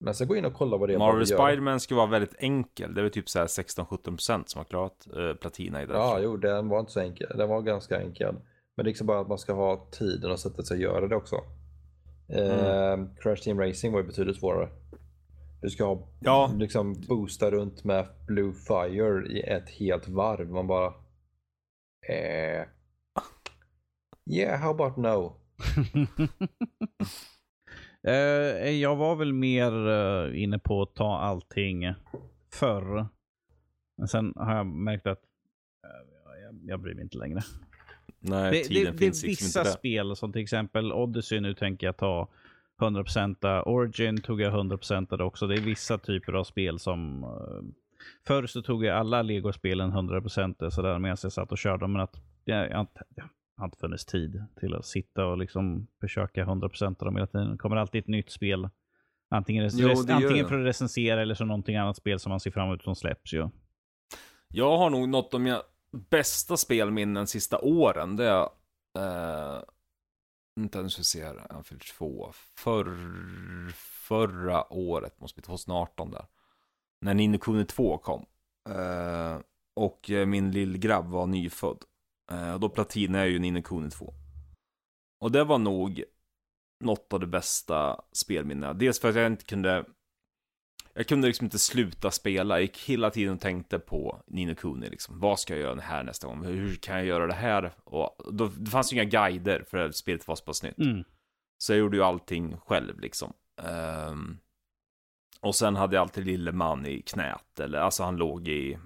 Men 0.00 0.14
sen 0.14 0.28
gå 0.28 0.36
in 0.36 0.44
och 0.44 0.54
kolla 0.54 0.76
vad 0.76 0.88
det 0.88 0.94
är 0.94 0.98
Marvel. 0.98 1.26
Spiderman 1.26 1.80
ska 1.80 1.94
vara 1.94 2.06
väldigt 2.06 2.34
enkel. 2.38 2.94
Det 2.94 3.00
är 3.00 3.02
väl 3.02 3.12
typ 3.12 3.28
så 3.28 3.38
här 3.38 3.46
16-17% 3.46 4.42
som 4.46 4.58
har 4.58 4.64
klarat 4.64 5.06
eh, 5.16 5.34
platina 5.34 5.82
i 5.82 5.86
det. 5.86 5.92
Ja, 5.92 6.20
jo, 6.22 6.36
den 6.36 6.68
var 6.68 6.80
inte 6.80 6.92
så 6.92 7.00
enkel. 7.00 7.32
Den 7.36 7.48
var 7.48 7.62
ganska 7.62 8.00
enkel. 8.00 8.34
Men 8.34 8.84
det 8.84 8.88
är 8.88 8.90
liksom 8.90 9.06
bara 9.06 9.20
att 9.20 9.28
man 9.28 9.38
ska 9.38 9.52
ha 9.52 9.88
tiden 9.90 10.30
och 10.30 10.40
sätta 10.40 10.62
sig 10.62 10.74
och 10.74 10.82
göra 10.82 11.08
det 11.08 11.16
också. 11.16 11.36
Eh, 12.28 12.98
Crash 13.20 13.42
Team 13.42 13.60
Racing 13.60 13.92
var 13.92 14.00
ju 14.00 14.06
betydligt 14.06 14.36
svårare. 14.36 14.68
Du 15.60 15.70
ska 15.70 15.84
ha, 15.84 16.08
Ja. 16.20 16.54
liksom 16.58 17.00
boosta 17.08 17.50
runt 17.50 17.84
med 17.84 18.08
Blue 18.26 18.52
Fire 18.52 19.26
i 19.32 19.40
ett 19.40 19.70
helt 19.70 20.08
varv. 20.08 20.50
Man 20.50 20.66
bara... 20.66 20.86
Eh, 22.08 22.66
yeah, 24.30 24.60
how 24.60 24.70
about 24.70 24.96
no? 24.96 25.36
Eh, 28.06 28.70
jag 28.70 28.96
var 28.96 29.16
väl 29.16 29.32
mer 29.32 29.88
eh, 29.88 30.42
inne 30.42 30.58
på 30.58 30.82
att 30.82 30.94
ta 30.94 31.18
allting 31.18 31.94
förr. 32.52 33.06
Men 33.98 34.08
sen 34.08 34.32
har 34.36 34.56
jag 34.56 34.66
märkt 34.66 35.06
att 35.06 35.18
eh, 35.84 36.40
jag, 36.42 36.58
jag 36.64 36.80
bryr 36.80 36.94
mig 36.94 37.02
inte 37.04 37.18
längre. 37.18 37.40
Nej, 38.20 38.50
Det, 38.50 38.62
tiden 38.64 38.84
det, 38.84 38.90
det 38.92 38.98
finns 38.98 39.24
är 39.24 39.28
liksom 39.28 39.46
vissa 39.46 39.60
inte 39.60 39.70
där. 39.70 39.76
spel, 39.76 40.16
som 40.16 40.32
till 40.32 40.42
exempel 40.42 40.92
Odyssey 40.92 41.40
nu 41.40 41.54
tänker 41.54 41.86
jag 41.86 41.96
ta 41.96 42.28
100% 42.78 43.62
Origin 43.62 44.22
tog 44.22 44.40
jag 44.40 44.54
100% 44.54 45.20
också. 45.20 45.46
Det 45.46 45.54
är 45.54 45.60
vissa 45.60 45.98
typer 45.98 46.32
av 46.32 46.44
spel 46.44 46.78
som... 46.78 47.24
eh, 47.24 47.74
förr 48.26 48.46
så 48.46 48.62
tog 48.62 48.84
jag 48.84 48.96
alla 48.98 49.22
Lego-spelen 49.22 49.92
100% 49.92 50.70
sådär 50.70 50.98
medan 50.98 51.16
jag 51.22 51.32
satt 51.32 51.52
och 51.52 51.58
körde. 51.58 51.86
Men 51.86 52.00
att 52.00 52.16
jag, 52.44 52.70
jag, 52.70 52.86
jag 53.14 53.24
har 53.56 53.64
inte 53.64 53.78
funnits 53.78 54.04
tid 54.04 54.44
till 54.60 54.74
att 54.74 54.86
sitta 54.86 55.26
och 55.26 55.38
liksom 55.38 55.86
försöka 56.00 56.44
100% 56.44 56.86
av 56.86 56.94
dem 56.94 57.16
hela 57.16 57.26
tiden. 57.26 57.50
Det 57.52 57.58
kommer 57.58 57.76
alltid 57.76 58.00
ett 58.00 58.08
nytt 58.08 58.30
spel. 58.30 58.68
Antingen, 59.30 59.70
Jo, 59.72 59.88
det 59.88 60.14
antingen 60.14 60.42
det. 60.42 60.48
för 60.48 60.60
att 60.60 60.66
recensera 60.66 61.22
eller 61.22 61.34
så 61.34 61.44
någonting 61.44 61.76
annat 61.76 61.96
spel 61.96 62.18
som 62.18 62.30
man 62.30 62.40
ser 62.40 62.50
fram 62.50 62.68
emot 62.68 62.82
som 62.82 62.94
släpps 62.94 63.32
ju. 63.32 63.48
Jag 64.48 64.78
har 64.78 64.90
nog 64.90 65.08
något 65.08 65.34
av 65.34 65.40
mina 65.40 65.62
bästa 66.10 66.56
spelminnen 66.56 67.26
sista 67.26 67.58
åren. 67.58 68.16
Det 68.16 68.24
är... 68.28 68.42
Eh, 68.98 69.62
inte 70.62 70.82
nu 70.82 70.90
ska 70.90 71.00
vi 71.00 71.04
se 71.04 71.24
här. 71.24 71.46
Han 71.50 71.64
fyller 71.64 71.80
två. 71.98 72.32
Förr, 72.58 72.96
förra 73.72 74.72
året, 74.72 75.20
måste 75.20 75.36
bli 75.36 75.46
2018 75.46 76.10
där. 76.10 76.26
När 77.00 77.14
Nino 77.14 77.38
Kuni 77.38 77.64
2 77.64 77.98
kom. 77.98 78.26
Eh, 78.68 79.38
och 79.76 80.10
eh, 80.10 80.26
min 80.26 80.50
lillgrabb 80.50 81.06
var 81.10 81.26
nyfödd. 81.26 81.84
Eh, 82.30 82.54
och 82.54 82.60
då 82.60 82.68
platinade 82.68 83.24
jag 83.24 83.32
ju 83.32 83.38
Nino 83.38 83.62
Kuni 83.62 83.90
2. 83.90 84.14
Och 85.20 85.32
det 85.32 85.44
var 85.44 85.58
nog 85.58 86.04
något 86.84 87.12
av 87.12 87.20
det 87.20 87.26
bästa 87.26 88.00
spelminnena. 88.12 88.72
Dels 88.72 89.00
för 89.00 89.08
att 89.08 89.16
jag 89.16 89.26
inte 89.26 89.44
kunde 89.44 89.84
jag 90.98 91.06
kunde 91.06 91.26
liksom 91.26 91.44
inte 91.44 91.58
sluta 91.58 92.10
spela. 92.10 92.54
Jag 92.54 92.62
gick 92.62 92.78
hela 92.78 93.10
tiden 93.10 93.34
och 93.34 93.40
tänkte 93.40 93.78
på 93.78 94.22
Nino 94.26 94.54
Kuni 94.54 94.88
liksom. 94.88 95.20
Vad 95.20 95.40
ska 95.40 95.54
jag 95.54 95.62
göra 95.62 95.80
här 95.80 96.02
nästa 96.02 96.26
gång? 96.26 96.44
Hur 96.44 96.74
kan 96.74 96.96
jag 96.96 97.06
göra 97.06 97.26
det 97.26 97.34
här? 97.34 97.72
Och 97.84 98.16
då, 98.32 98.50
det 98.56 98.70
fanns 98.70 98.92
ju 98.92 98.96
inga 98.96 99.04
guider 99.04 99.64
för 99.70 99.78
att 99.78 99.96
spelet 99.96 100.28
var 100.28 100.36
så 100.36 100.44
pass 100.44 100.62
nytt. 100.62 100.78
Mm. 100.78 101.04
Så 101.58 101.72
jag 101.72 101.78
gjorde 101.78 101.96
ju 101.96 102.02
allting 102.02 102.56
själv 102.66 103.00
liksom. 103.00 103.32
Ehm, 103.62 104.38
och 105.40 105.54
sen 105.54 105.76
hade 105.76 105.96
jag 105.96 106.02
alltid 106.02 106.26
lille 106.26 106.52
man 106.52 106.86
i 106.86 107.02
knät. 107.02 107.60
Eller 107.60 107.78
alltså 107.78 108.02
han 108.02 108.16
låg 108.16 108.48
i, 108.48 108.78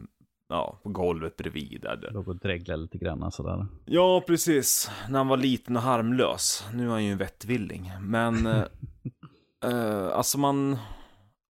ja, 0.48 0.78
på 0.82 0.89
golvet 0.89 1.36
bredvid. 1.36 1.80
Där. 1.82 2.10
Låg 2.12 2.28
och 2.28 2.36
dreglade 2.36 2.82
lite 2.82 2.98
grann 2.98 3.32
sådär. 3.32 3.66
Ja, 3.84 4.22
precis. 4.26 4.90
När 5.09 5.18
han 5.18 5.28
var 5.28 5.36
liten 5.36 5.76
och 5.76 5.82
harmlös. 5.82 6.66
Nu 6.74 6.86
är 6.86 6.90
han 6.90 7.05
ju 7.05 7.12
en 7.12 7.18
vettvilling. 7.18 7.93
Men, 8.01 8.47
eh, 9.64 10.09
alltså 10.12 10.39
man... 10.39 10.78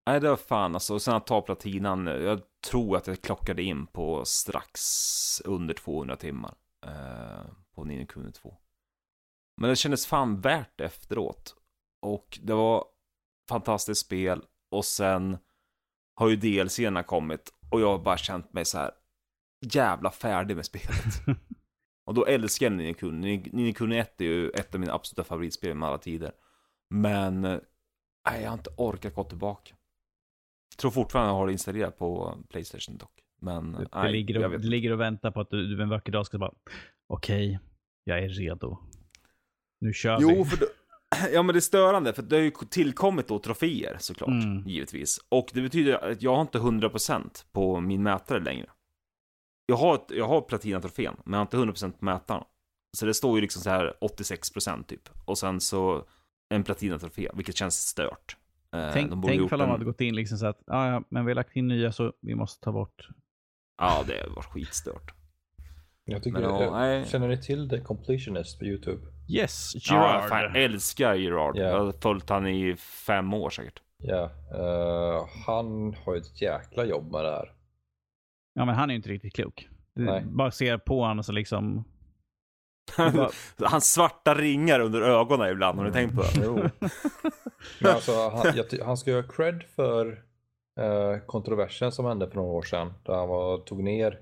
Nej, 0.07 0.21
det 0.21 0.29
var 0.29 0.37
fan 0.37 0.75
alltså. 0.75 0.95
Och 0.95 1.03
sen 1.03 1.15
att 1.15 1.27
ta 1.27 1.43
platinan. 1.43 2.07
Jag 2.07 2.41
tror 2.71 2.97
att 2.97 3.07
jag 3.07 3.23
klockade 3.23 3.63
in 3.63 3.87
på 3.87 4.25
strax 4.25 4.81
under 5.45 5.75
200 5.75 6.17
timmar. 6.17 6.55
Eh, 6.87 7.47
på 7.75 7.85
Nino 7.85 8.07
Kuni 8.07 8.33
2. 8.33 8.57
Men 9.57 9.71
det 9.71 9.77
kändes 9.77 10.07
fan 10.07 10.41
värt 10.41 10.81
efteråt. 10.81 11.57
Och 12.03 12.39
det 12.43 12.55
var 12.55 12.85
fantastiskt 13.49 14.07
spel. 14.07 14.45
Och 14.71 14.85
sen 14.85 15.39
har 16.15 16.29
ju 16.29 16.37
DLC'na 16.37 17.03
kommit. 17.03 17.53
Och 17.71 17.81
jag 17.81 17.89
har 17.89 17.99
bara 17.99 18.17
känt 18.17 18.53
mig 18.53 18.65
så 18.65 18.79
här 18.79 18.91
jävla 19.61 20.11
färdig 20.11 20.57
med 20.57 20.67
spelet. 20.67 21.27
Och 22.05 22.15
då 22.15 22.27
älskar 22.27 22.67
jag 22.67 22.73
Nino 22.73 22.95
Kuni. 22.95 23.51
Nino 23.53 23.75
Kuni 23.75 23.99
1 23.99 24.21
är 24.21 24.25
ju 24.25 24.51
ett 24.51 24.75
av 24.75 24.81
mina 24.81 24.93
absoluta 24.93 25.25
favoritspel 25.29 25.75
med 25.75 25.89
alla 25.89 25.99
tider. 25.99 26.33
Men 26.91 27.45
eh, 27.45 27.59
Nej, 28.31 28.43
jag 28.43 28.51
har 28.51 28.55
inte 28.55 28.71
orkat 28.77 29.15
gå 29.15 29.25
tillbaka. 29.25 29.75
Tror 30.77 30.91
fortfarande 30.91 31.31
jag 31.31 31.37
har 31.37 31.47
det 31.47 31.53
installerat 31.53 31.99
på 31.99 32.39
Playstation 32.51 32.97
dock. 32.97 33.13
Men 33.41 33.73
Det, 33.73 33.89
nej, 33.95 34.13
ligger, 34.13 34.45
och, 34.45 34.51
det 34.61 34.67
ligger 34.67 34.93
och 34.93 35.01
väntar 35.01 35.31
på 35.31 35.41
att 35.41 35.51
du, 35.51 35.77
du 35.77 35.83
en 35.83 35.89
vacker 35.89 36.13
dag 36.13 36.27
ska 36.27 36.39
bara, 36.39 36.53
okej, 37.09 37.59
jag 38.05 38.19
är 38.19 38.29
redo. 38.29 38.79
Nu 39.81 39.93
kör 39.93 40.19
vi. 40.19 40.23
Jo, 40.23 40.45
för 40.45 40.57
då, 40.57 40.67
ja 41.33 41.43
men 41.43 41.53
det 41.55 41.59
är 41.59 41.61
störande, 41.61 42.13
för 42.13 42.23
det 42.23 42.37
har 42.37 42.43
ju 42.43 42.51
tillkommit 42.51 43.29
då 43.29 43.39
troféer 43.39 43.97
såklart, 44.01 44.29
Mm. 44.29 44.69
givetvis. 44.69 45.21
Och 45.29 45.51
det 45.55 45.63
betyder 45.63 46.11
att 46.13 46.23
jag 46.23 46.35
har 46.35 46.41
inte 46.43 46.59
100% 46.59 47.45
på 47.53 47.81
min 47.81 48.03
mätare 48.03 48.41
längre. 48.41 48.71
Jag 49.67 49.77
har, 49.77 49.95
ett, 49.95 50.11
jag 50.11 50.29
har 50.29 50.41
platinatrofén, 50.41 51.17
men 51.25 51.33
jag 51.33 51.39
har 51.39 51.43
inte 51.67 51.85
100% 51.87 51.93
på 51.93 52.05
mätaren. 52.05 52.45
Så 52.97 53.07
det 53.07 53.15
står 53.15 53.37
ju 53.37 53.41
liksom 53.41 53.63
så 53.63 53.71
här 53.71 53.95
86% 54.01 54.85
typ. 54.85 55.09
Och 55.25 55.39
sen 55.39 55.61
så 55.61 56.05
en 56.55 56.65
platinatrofé, 56.65 57.31
vilket 57.35 57.57
känns 57.57 57.75
stört. 57.77 58.37
Eh, 58.77 58.91
Tänk, 58.93 59.11
de 59.11 59.21
borde 59.21 59.35
tänk 59.35 59.47
ifall 59.47 59.59
de 59.59 59.65
en- 59.65 59.71
hade 59.71 59.85
gått 59.85 60.01
in 60.01 60.15
liksom 60.15 60.39
så 60.39 60.47
att, 60.47 60.61
ah, 60.67 60.89
ja, 60.91 61.03
men 61.09 61.25
vi 61.25 61.31
har 61.31 61.35
lagt 61.37 61.57
in 61.57 61.69
nya 61.69 61.93
så 61.93 62.13
vi 62.21 62.35
måste 62.35 62.65
ta 62.65 62.73
bort. 62.73 63.09
Ja, 63.79 64.05
det 64.07 64.27
var 64.37 64.43
skitstört. 64.43 65.15
Jag 66.05 66.23
tycker, 66.23 66.41
Men, 66.41 66.51
ja, 66.51 66.63
jag, 66.63 66.73
nej. 66.73 67.07
känner 67.07 67.29
ni 67.29 67.43
till 67.43 67.69
The 67.69 67.81
Completionist 67.81 68.59
på 68.59 68.65
YouTube? 68.65 69.03
Yes, 69.29 69.73
Ja, 69.75 69.81
Gerard. 69.95 70.23
jag 70.23 70.29
fan 70.29 70.57
älskar 70.57 71.15
Gerard. 71.15 71.57
Ja. 71.57 71.63
Jag 71.63 71.85
har 71.85 71.93
följt 71.93 72.29
han 72.29 72.47
i 72.47 72.77
fem 72.77 73.35
år 73.35 73.51
säkert. 73.51 73.83
Ja, 73.99 74.31
eh, 74.55 75.27
han 75.47 75.95
har 76.05 76.15
ju 76.15 76.21
ett 76.21 76.43
jäkla 76.43 76.85
jobb 76.85 77.13
med 77.13 77.25
det 77.25 77.31
här. 77.31 77.53
Ja, 78.55 78.65
men 78.65 78.75
han 78.75 78.91
är 78.91 78.95
ju 78.95 78.97
inte 78.97 79.09
riktigt 79.09 79.35
klok. 79.35 79.69
Du 79.95 80.05
Nej. 80.05 80.25
bara 80.27 80.51
ser 80.51 80.79
på 80.79 81.05
honom 81.05 81.25
så 81.25 81.33
liksom... 81.33 81.85
bara, 82.97 83.31
Hans 83.69 83.93
svarta 83.93 84.35
ringar 84.35 84.81
under 84.81 85.01
ögonen 85.03 85.51
ibland, 85.51 85.79
har 85.79 85.85
ni 85.87 85.93
tänkt 85.93 86.15
på 86.17 86.23
det? 86.23 86.71
Men 87.81 87.91
alltså, 87.95 88.29
han, 88.29 88.53
jag, 88.57 88.85
han 88.85 88.97
ska 88.97 89.11
ju 89.11 89.17
ha 89.23 89.29
cred 89.29 89.63
för 89.77 90.25
eh, 90.81 91.19
kontroversen 91.27 91.93
som 91.93 92.05
hände 92.05 92.29
för 92.29 92.37
några 92.37 92.51
år 92.51 92.63
sedan. 92.63 92.93
Där 93.05 93.15
han 93.15 93.29
var, 93.29 93.59
tog 93.59 93.83
ner 93.83 94.19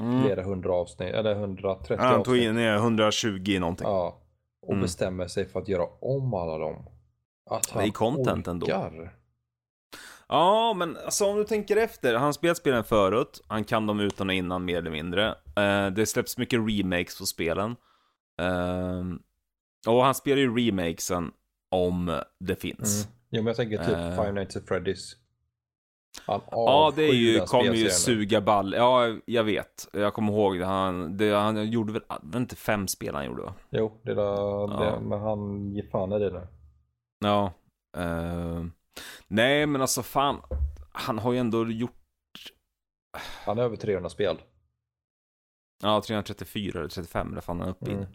Mm. 0.00 0.22
flera 0.24 0.42
hundra 0.42 0.72
avsnitt, 0.74 1.14
eller 1.14 1.32
130 1.34 1.96
Ja, 1.98 2.04
han 2.04 2.22
tog 2.22 2.34
avsnitt. 2.34 2.54
ner 2.54 2.74
120 2.76 3.58
någonting. 3.60 3.86
Ja, 3.86 4.20
och 4.62 4.68
Mm. 4.72 4.82
bestämmer 4.82 5.26
sig 5.28 5.46
för 5.48 5.60
att 5.60 5.68
göra 5.68 5.86
om 6.00 6.34
alla 6.34 6.58
dem. 6.58 6.86
Att 7.50 7.72
Det 7.74 7.82
är 7.82 7.90
content 7.90 8.46
ändå. 8.46 8.66
orkar. 8.66 9.14
Ja, 10.28 10.74
men 10.76 10.96
alltså 10.96 11.24
om 11.26 11.36
du 11.36 11.44
tänker 11.44 11.76
efter. 11.76 12.14
Han 12.14 12.34
spelat 12.34 12.56
spelen 12.56 12.84
förut. 12.84 13.40
Han 13.46 13.64
kan 13.64 13.86
dem 13.86 14.00
utan 14.00 14.28
och 14.28 14.34
innan 14.34 14.64
mer 14.64 14.78
eller 14.78 14.90
mindre. 14.90 15.28
Eh, 15.56 15.86
det 15.86 16.06
släpps 16.06 16.38
mycket 16.38 16.60
remakes 16.68 17.18
på 17.18 17.26
spelen. 17.26 17.76
Eh, 18.40 19.04
och 19.92 20.04
han 20.04 20.14
spelar 20.14 20.36
ju 20.38 20.56
remakesen 20.56 21.32
om 21.70 22.20
det 22.40 22.56
finns. 22.56 23.04
Mm. 23.04 23.14
Jo, 23.30 23.42
men 23.42 23.46
jag 23.46 23.56
tänker 23.56 23.78
typ 23.78 23.88
Eh. 23.96 24.10
Five 24.16 24.32
Nights 24.32 24.56
at 24.56 24.62
Freddy's. 24.64 25.14
Han 26.26 26.40
Ja, 26.50 26.92
det 26.96 27.02
är 27.02 27.12
ju, 27.14 27.40
kommer 27.40 27.74
ju 27.74 27.90
suga 27.90 28.40
ball. 28.40 28.74
Ja, 28.74 29.16
jag 29.24 29.44
vet. 29.44 29.88
Jag 29.92 30.14
kommer 30.14 30.32
ihåg 30.32 30.58
det. 30.58 30.64
Han, 30.66 31.16
det, 31.16 31.30
han 31.34 31.70
gjorde 31.70 31.92
väl, 31.92 32.02
det 32.08 32.16
var 32.22 32.40
inte 32.40 32.56
fem 32.56 32.88
spel 32.88 33.14
han 33.14 33.24
gjorde 33.26 33.42
va? 33.42 33.54
Jo, 33.70 34.00
det 34.02 34.14
där, 34.14 34.22
Ja. 34.22 34.66
det, 35.00 35.00
men 35.06 35.20
han 35.20 35.70
ger 35.74 35.82
fan 35.90 36.12
i 36.12 36.18
det 36.18 36.30
nu. 36.30 36.46
Ja. 37.20 37.52
eh, 37.96 38.64
nej, 39.28 39.66
men 39.66 39.80
alltså 39.80 40.02
fan. 40.02 40.42
Han 40.92 41.18
har 41.18 41.32
ju 41.32 41.38
ändå 41.38 41.70
gjort, 41.70 41.92
Han 43.44 43.58
har 43.58 43.64
över 43.64 43.76
300 43.76 44.08
spel. 44.10 44.38
ja 45.82 46.02
334 46.06 46.78
eller 46.78 46.88
35 46.88 47.32
eller 47.32 47.40
fan 47.40 47.58
han 47.60 47.68
är 47.68 47.72
uppe 47.72 47.90
i. 47.90 47.94
Mm. 47.94 48.06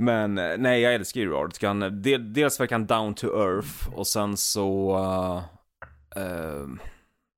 Men 0.00 0.38
eh, 0.38 0.58
nej, 0.58 0.80
jag 0.80 0.94
älskar 0.94 1.20
Gerard. 1.20 1.54
Ska 1.54 1.68
han, 1.68 2.02
del, 2.02 2.32
dels 2.32 2.60
verkar 2.60 2.74
han 2.76 2.86
down 2.86 3.14
to 3.14 3.26
earth 3.26 3.98
och 3.98 4.06
sen 4.06 4.36
så 4.36 4.98
uh, 4.98 5.42
eh, 6.16 6.66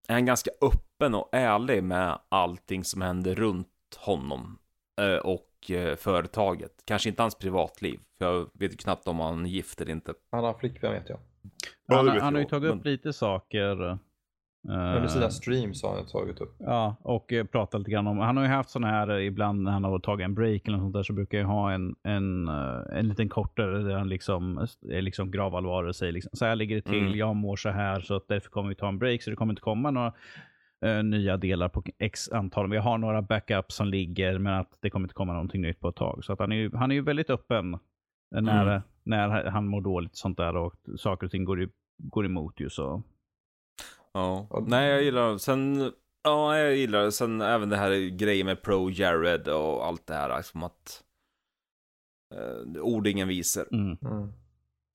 är 0.08 0.14
han 0.14 0.26
ganska 0.26 0.50
öppen 0.60 1.14
och 1.14 1.28
ärlig 1.32 1.84
med 1.84 2.18
allting 2.28 2.84
som 2.84 3.02
händer 3.02 3.34
runt 3.34 3.68
honom 3.96 4.58
eh, 5.00 5.16
och 5.16 5.48
företaget. 5.96 6.72
Kanske 6.84 7.08
inte 7.08 7.22
hans 7.22 7.38
privatliv, 7.38 8.00
för 8.18 8.24
jag 8.24 8.50
vet 8.54 8.72
ju 8.72 8.76
knappt 8.76 9.08
om 9.08 9.20
han 9.20 9.46
är 9.46 9.50
gift 9.50 9.80
eller 9.80 9.92
inte. 9.92 10.14
Han 10.30 10.44
har 10.44 10.54
flickvän 10.54 10.92
vet 10.92 11.08
jag. 11.08 11.18
Ja, 11.86 11.96
han, 11.96 12.08
han 12.08 12.20
har 12.20 12.32
ju 12.32 12.38
jag, 12.38 12.48
tagit 12.50 12.70
upp 12.70 12.84
men- 12.84 12.92
lite 12.92 13.12
saker. 13.12 13.98
Eh, 14.68 14.96
Under 14.96 15.06
sina 15.08 15.30
streams 15.30 15.82
har 15.82 15.94
han 15.96 16.06
tagit 16.06 16.40
upp. 16.40 16.54
Ja, 16.58 16.96
och 17.02 17.32
eh, 17.32 17.44
pratat 17.44 17.80
lite 17.80 17.90
grann 17.90 18.06
om, 18.06 18.18
han 18.18 18.36
har 18.36 18.44
ju 18.44 18.50
haft 18.50 18.70
sådana 18.70 18.86
här 18.92 19.08
eh, 19.10 19.26
ibland 19.26 19.62
när 19.62 19.70
han 19.72 19.84
har 19.84 19.98
tagit 19.98 20.24
en 20.24 20.34
break 20.34 20.68
eller 20.68 20.76
något 20.78 20.84
sånt 20.84 20.94
där 20.94 21.02
så 21.02 21.12
brukar 21.12 21.38
jag 21.38 21.46
ha 21.46 21.72
en, 21.72 21.94
en, 22.02 22.48
eh, 22.48 22.98
en 22.98 23.08
liten 23.08 23.28
kortare 23.28 23.78
där 23.82 23.94
han 23.98 24.08
liksom 24.08 24.66
är 24.90 25.02
liksom 25.02 25.30
gravallvar 25.30 25.84
och 25.84 25.96
säger 25.96 26.12
liksom, 26.12 26.30
så 26.32 26.44
här 26.44 26.56
ligger 26.56 26.76
det 26.76 26.82
till, 26.82 26.98
Mm. 27.06 27.18
jag 27.18 27.36
mår 27.36 27.56
så 27.56 27.68
här 27.70 28.00
så 28.00 28.14
att 28.16 28.28
därför 28.28 28.50
kommer 28.50 28.68
vi 28.68 28.74
ta 28.74 28.88
en 28.88 28.98
break 28.98 29.22
så 29.22 29.30
det 29.30 29.36
kommer 29.36 29.52
inte 29.52 29.62
komma 29.62 29.90
några 29.90 30.12
eh, 30.84 31.02
nya 31.02 31.36
delar 31.36 31.68
på 31.68 31.82
x 31.98 32.28
antal. 32.32 32.70
Vi 32.70 32.76
har 32.76 32.98
några 32.98 33.22
backups 33.22 33.74
som 33.76 33.86
ligger 33.88 34.38
men 34.38 34.54
att 34.54 34.78
det 34.80 34.90
kommer 34.90 35.04
inte 35.04 35.14
komma 35.14 35.32
någonting 35.32 35.60
nytt 35.62 35.80
på 35.80 35.88
ett 35.88 35.96
tag. 35.96 36.24
Så 36.24 36.32
att 36.32 36.38
han 36.38 36.52
är 36.52 36.56
ju, 36.56 36.70
han 36.76 36.90
är 36.90 36.94
ju 36.94 37.02
väldigt 37.02 37.30
öppen 37.30 37.78
när, 38.30 38.66
Mm. 38.66 38.82
när 39.04 39.28
han 39.50 39.66
mår 39.66 39.80
dåligt 39.80 40.16
sånt 40.16 40.36
där 40.36 40.56
och 40.56 40.74
saker 40.96 41.26
och 41.26 41.30
ting 41.30 41.44
går, 41.44 41.68
går 41.98 42.26
emot 42.26 42.60
ju 42.60 42.70
så. 42.70 43.02
Ja, 44.12 44.46
Och- 44.50 44.68
nej 44.68 44.90
jag 44.90 45.02
gillar 45.02 45.38
sen, 45.38 45.92
ja 46.24 46.58
jag 46.58 46.76
gillar 46.76 47.10
sen 47.10 47.40
även 47.40 47.68
det 47.68 47.76
här 47.76 48.08
grejen 48.08 48.46
med 48.46 48.62
Pro 48.62 48.90
Jared 48.90 49.48
och 49.48 49.86
allt 49.86 50.06
det 50.06 50.14
här, 50.14 50.36
liksom 50.36 50.62
att 50.62 51.02
eh, 52.34 52.82
ord 52.82 53.06
ingen 53.06 53.28
visor. 53.28 53.66
Mm. 53.74 53.98
Mm. 54.02 54.32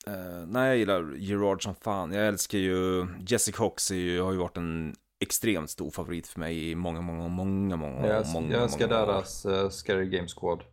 Uh, 0.08 0.46
nej, 0.48 0.68
jag 0.68 0.78
gillar 0.78 1.16
Gerard 1.16 1.64
som 1.64 1.76
fan. 1.76 2.14
Jag 2.14 2.28
älskar 2.28 2.58
ju, 2.58 3.08
Jessica 3.28 3.58
Cox 3.58 3.92
är 3.92 3.96
ju, 3.96 4.22
har 4.22 4.32
ju 4.32 4.38
varit 4.38 4.58
en 4.58 4.96
extremt 5.20 5.70
stor 5.70 5.92
favorit 5.92 6.28
för 6.28 6.40
mig 6.40 6.70
i 6.72 6.76
många, 6.76 7.02
många, 7.02 7.28
många, 7.28 7.76
många, 7.76 8.08
Jag, 8.08 8.28
många, 8.34 8.54
jag 8.54 8.64
älskar 8.64 8.88
många 8.88 9.06
deras 9.06 9.46
uh, 9.46 9.70
Scary 9.70 10.06
Game 10.06 10.28
Squad. 10.28 10.64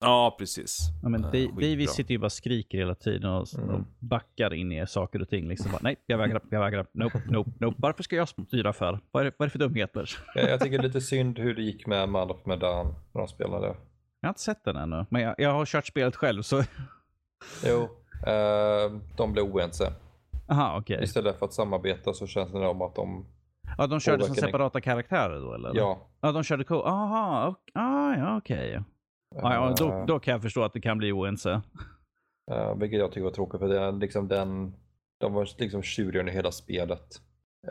Ja, 0.00 0.36
precis. 0.38 0.78
Ja, 1.02 1.08
men 1.08 1.24
Eh, 1.24 1.30
Di- 1.30 1.46
skitbra. 1.46 1.60
Davis 1.68 1.90
sitter 1.90 2.12
ju 2.14 2.18
bara 2.18 2.24
och 2.26 2.32
skriker 2.32 2.78
hela 2.78 2.94
tiden 2.94 3.30
och, 3.30 3.46
Mm. 3.58 3.74
och 3.74 3.80
backar 3.98 4.54
in 4.54 4.72
i 4.72 4.86
saker 4.86 5.22
och 5.22 5.28
ting. 5.28 5.48
Liksom 5.48 5.72
bara, 5.72 5.80
nej, 5.82 5.96
jag 6.06 6.18
vägrar, 6.18 6.42
jag 6.50 6.60
vägrar. 6.60 6.86
Nope, 6.92 7.22
nope, 7.28 7.50
nope. 7.60 7.76
Varför 7.80 8.02
ska 8.02 8.16
jag 8.16 8.28
styra 8.28 8.72
för? 8.72 9.00
Vad 9.10 9.20
är 9.20 9.24
det, 9.24 9.32
vad 9.38 9.46
är 9.46 9.48
det 9.48 9.52
för 9.52 9.58
dumheter? 9.58 10.10
Jag, 10.34 10.50
jag 10.50 10.60
tycker 10.60 10.78
det 10.78 10.82
är 10.84 10.86
lite 10.86 11.00
synd 11.00 11.38
hur 11.38 11.54
det 11.54 11.62
gick 11.62 11.86
med 11.86 12.08
Man 12.08 12.30
of 12.30 12.36
Medan 12.46 12.86
när 13.12 13.20
de 13.20 13.28
spelade. 13.28 13.66
Jag 14.20 14.28
har 14.28 14.30
inte 14.30 14.40
sett 14.40 14.64
den 14.64 14.76
ännu, 14.76 15.06
men 15.10 15.22
jag, 15.22 15.34
jag 15.38 15.52
har 15.52 15.64
kört 15.66 15.86
spelet 15.86 16.16
själv 16.16 16.42
så... 16.42 16.62
Jo, 17.66 17.82
eh, 18.26 18.92
de 19.16 19.32
blev 19.32 19.44
oense. 19.44 19.92
Aha, 20.48 20.78
okej. 20.80 21.02
Istället 21.02 21.38
för 21.38 21.46
att 21.46 21.52
samarbeta 21.52 22.12
så 22.12 22.26
känns 22.26 22.52
det 22.52 22.58
som 22.58 22.82
att 22.82 22.94
de, 22.94 23.26
Ja, 23.78 23.86
de 23.86 24.00
körde 24.00 24.24
som 24.24 24.34
separata 24.34 24.80
karaktärer 24.80 25.40
då 25.40 25.54
eller? 25.54 25.72
ja. 25.74 25.98
Ja, 26.20 26.32
de 26.32 26.42
körde 26.42 26.64
co 26.64 26.74
Aha, 26.82 27.48
ok- 27.48 27.70
ah, 27.74 28.14
ja 28.14 28.36
okej. 28.36 28.80
Ja, 29.36 29.54
ja, 29.54 29.74
då, 29.78 29.92
eh, 29.92 30.06
då 30.06 30.18
kan 30.20 30.32
jag 30.32 30.42
förstå 30.42 30.62
att 30.64 30.72
det 30.72 30.80
kan 30.80 30.98
bli 30.98 31.12
oense. 31.12 31.60
eh, 32.50 32.74
vilket 32.76 32.98
jag 32.98 33.12
tycker 33.12 33.24
var 33.24 33.30
tråkigt 33.30 33.60
för 33.60 33.68
det, 33.68 33.80
är 33.80 33.92
liksom 33.92 34.28
den, 34.28 34.74
de 35.18 35.32
var 35.32 35.48
liksom 35.58 35.82
tjuriga 35.82 36.20
under 36.20 36.32
hela 36.32 36.52
spelet. 36.52 37.20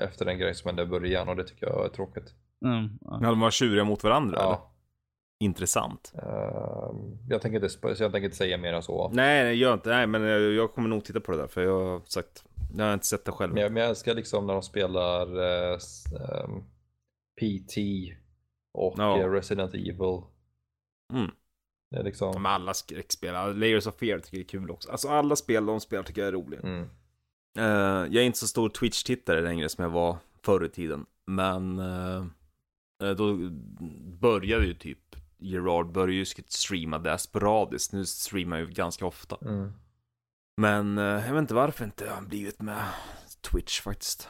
Efter 0.01 0.25
den 0.25 0.37
grej 0.37 0.55
som 0.55 0.67
hände 0.67 0.83
i 0.83 0.85
början 0.85 1.29
och 1.29 1.35
det 1.35 1.43
tycker 1.43 1.65
jag 1.67 1.85
är 1.85 1.89
tråkigt. 1.89 2.33
Mm, 2.65 2.89
ja. 3.01 3.19
Ja, 3.21 3.29
de 3.29 3.39
var 3.39 3.51
tjuriga 3.51 3.83
mot 3.83 4.03
varandra, 4.03 4.37
eller? 4.37 4.49
Ja, 4.49 4.73
Intressant. 5.39 6.13
eh, 6.15 6.91
jag, 7.29 7.41
tänker 7.41 7.55
inte, 7.55 7.69
så 7.69 7.87
jag 7.87 7.97
tänker 8.11 8.23
inte 8.25 8.35
säga 8.37 8.57
mer 8.57 8.73
än 8.73 8.83
så. 8.83 9.09
Nej, 9.13 9.43
nej, 9.43 9.55
gör 9.55 9.73
inte. 9.73 9.89
Nej, 9.89 10.07
men 10.07 10.21
jag, 10.21 10.41
jag 10.41 10.73
kommer 10.73 10.89
nog 10.89 11.05
titta 11.05 11.19
på 11.19 11.31
det 11.31 11.37
där, 11.37 11.47
för 11.47 11.61
jag 11.63 11.85
har 11.85 12.01
sagt, 12.05 12.43
jag 12.77 12.85
har 12.85 12.93
inte 12.93 13.05
sett 13.05 13.25
det 13.25 13.31
själv. 13.31 13.53
Men 13.53 13.63
jag, 13.63 13.71
men 13.71 13.81
jag 13.81 13.89
älskar 13.89 14.15
liksom 14.15 14.47
när 14.47 14.53
de 14.53 14.61
spelar 14.63 15.37
eh, 15.71 15.75
s- 15.75 16.03
ehm, 16.13 16.61
PT 17.41 17.77
och 18.73 18.93
Ja. 18.97 19.19
eh, 19.19 19.31
Resident 19.31 19.73
Evil. 19.73 20.21
Mm. 21.13 21.31
Det 21.89 21.97
är 21.97 22.03
liksom... 22.03 22.31
Men 22.41 22.51
alla 22.51 22.73
skräckspel, 22.73 23.59
Layers 23.59 23.87
of 23.87 23.95
Fear 23.95 24.19
tycker 24.19 24.37
jag 24.37 24.43
är 24.43 24.47
kul 24.47 24.71
också. 24.71 24.91
Alltså 24.91 25.09
alla 25.09 25.35
spel 25.35 25.65
de 25.65 25.79
spelar 25.79 26.03
tycker 26.03 26.21
jag 26.21 26.27
är 26.27 26.31
roliga. 26.31 26.59
Mm. 26.61 26.89
Eh, 27.57 28.13
jag 28.13 28.15
är 28.15 28.23
inte 28.23 28.39
så 28.39 28.47
stor 28.47 28.69
Twitch-tittare 28.69 29.41
längre 29.41 29.69
som 29.69 29.83
jag 29.83 29.91
var 29.91 30.17
förr 30.43 30.65
i 30.65 30.69
tiden. 30.69 31.05
Men 31.25 31.79
eh, 31.79 32.25
då 33.17 33.37
började 34.19 34.65
ju 34.65 34.73
typ 34.73 35.15
Gerard 35.39 35.91
började 35.91 36.13
ju 36.13 36.25
streama 36.25 36.99
det 36.99 37.17
sporadiskt. 37.17 37.93
Nu 37.93 38.05
streamar 38.05 38.57
jag 38.57 38.67
ju 38.67 38.73
ganska 38.73 39.05
ofta. 39.05 39.37
Mm. 39.41 39.71
Men 40.57 40.97
eh, 40.97 41.03
jag 41.03 41.33
vet 41.33 41.41
inte 41.41 41.53
varför 41.53 41.85
inte 41.85 42.09
har 42.09 42.21
blivit 42.21 42.61
med 42.61 42.83
Twitch 43.41 43.81
faktiskt. 43.81 44.29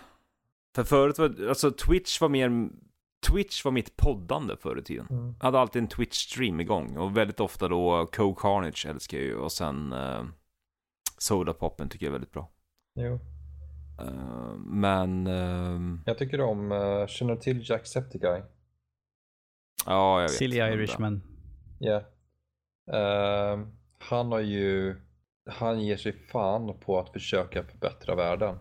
För 0.75 0.83
förut 0.83 1.17
var, 1.17 1.47
alltså 1.49 1.71
Twitch 1.71 2.21
var 2.21 2.29
mer, 2.29 2.69
Twitch 3.31 3.65
var 3.65 3.71
mitt 3.71 3.97
poddande 3.97 4.57
förr 4.57 4.79
i 4.79 4.83
tiden. 4.83 5.07
Mm. 5.09 5.35
Jag 5.39 5.45
hade 5.45 5.59
alltid 5.59 5.81
en 5.81 5.87
Twitch-stream 5.87 6.61
igång 6.61 6.97
och 6.97 7.17
väldigt 7.17 7.39
ofta 7.39 7.67
då 7.67 8.05
Co 8.05 8.35
Carnage 8.35 8.85
älskar 8.89 9.17
jag 9.17 9.27
ju 9.27 9.35
och 9.35 9.51
sen 9.51 9.93
uh, 9.93 10.23
Soda 11.17 11.53
Poppen 11.53 11.89
tycker 11.89 12.05
jag 12.05 12.09
är 12.09 12.13
väldigt 12.13 12.31
bra. 12.31 12.49
Jo. 12.95 13.19
Eh, 13.99 14.53
men, 14.57 15.27
ehm, 15.27 16.01
Jag 16.05 16.17
tycker 16.17 16.41
om, 16.41 16.71
uh, 16.71 17.07
känner 17.07 17.35
till 17.35 17.69
Jacksepticeye? 17.69 18.43
ja 19.85 20.21
jag 20.21 20.21
vet. 20.21 20.31
Silly. 20.31 20.57
Irishman. 20.57 21.21
Ja. 21.79 22.01
Ehm, 22.97 23.77
han 23.99 24.31
har 24.31 24.39
ju 24.39 24.95
han 25.47 25.81
ger 25.81 25.97
sig 25.97 26.13
fan 26.13 26.79
på 26.79 26.99
att 26.99 27.09
försöka 27.09 27.63
förbättra 27.63 28.15
världen. 28.15 28.57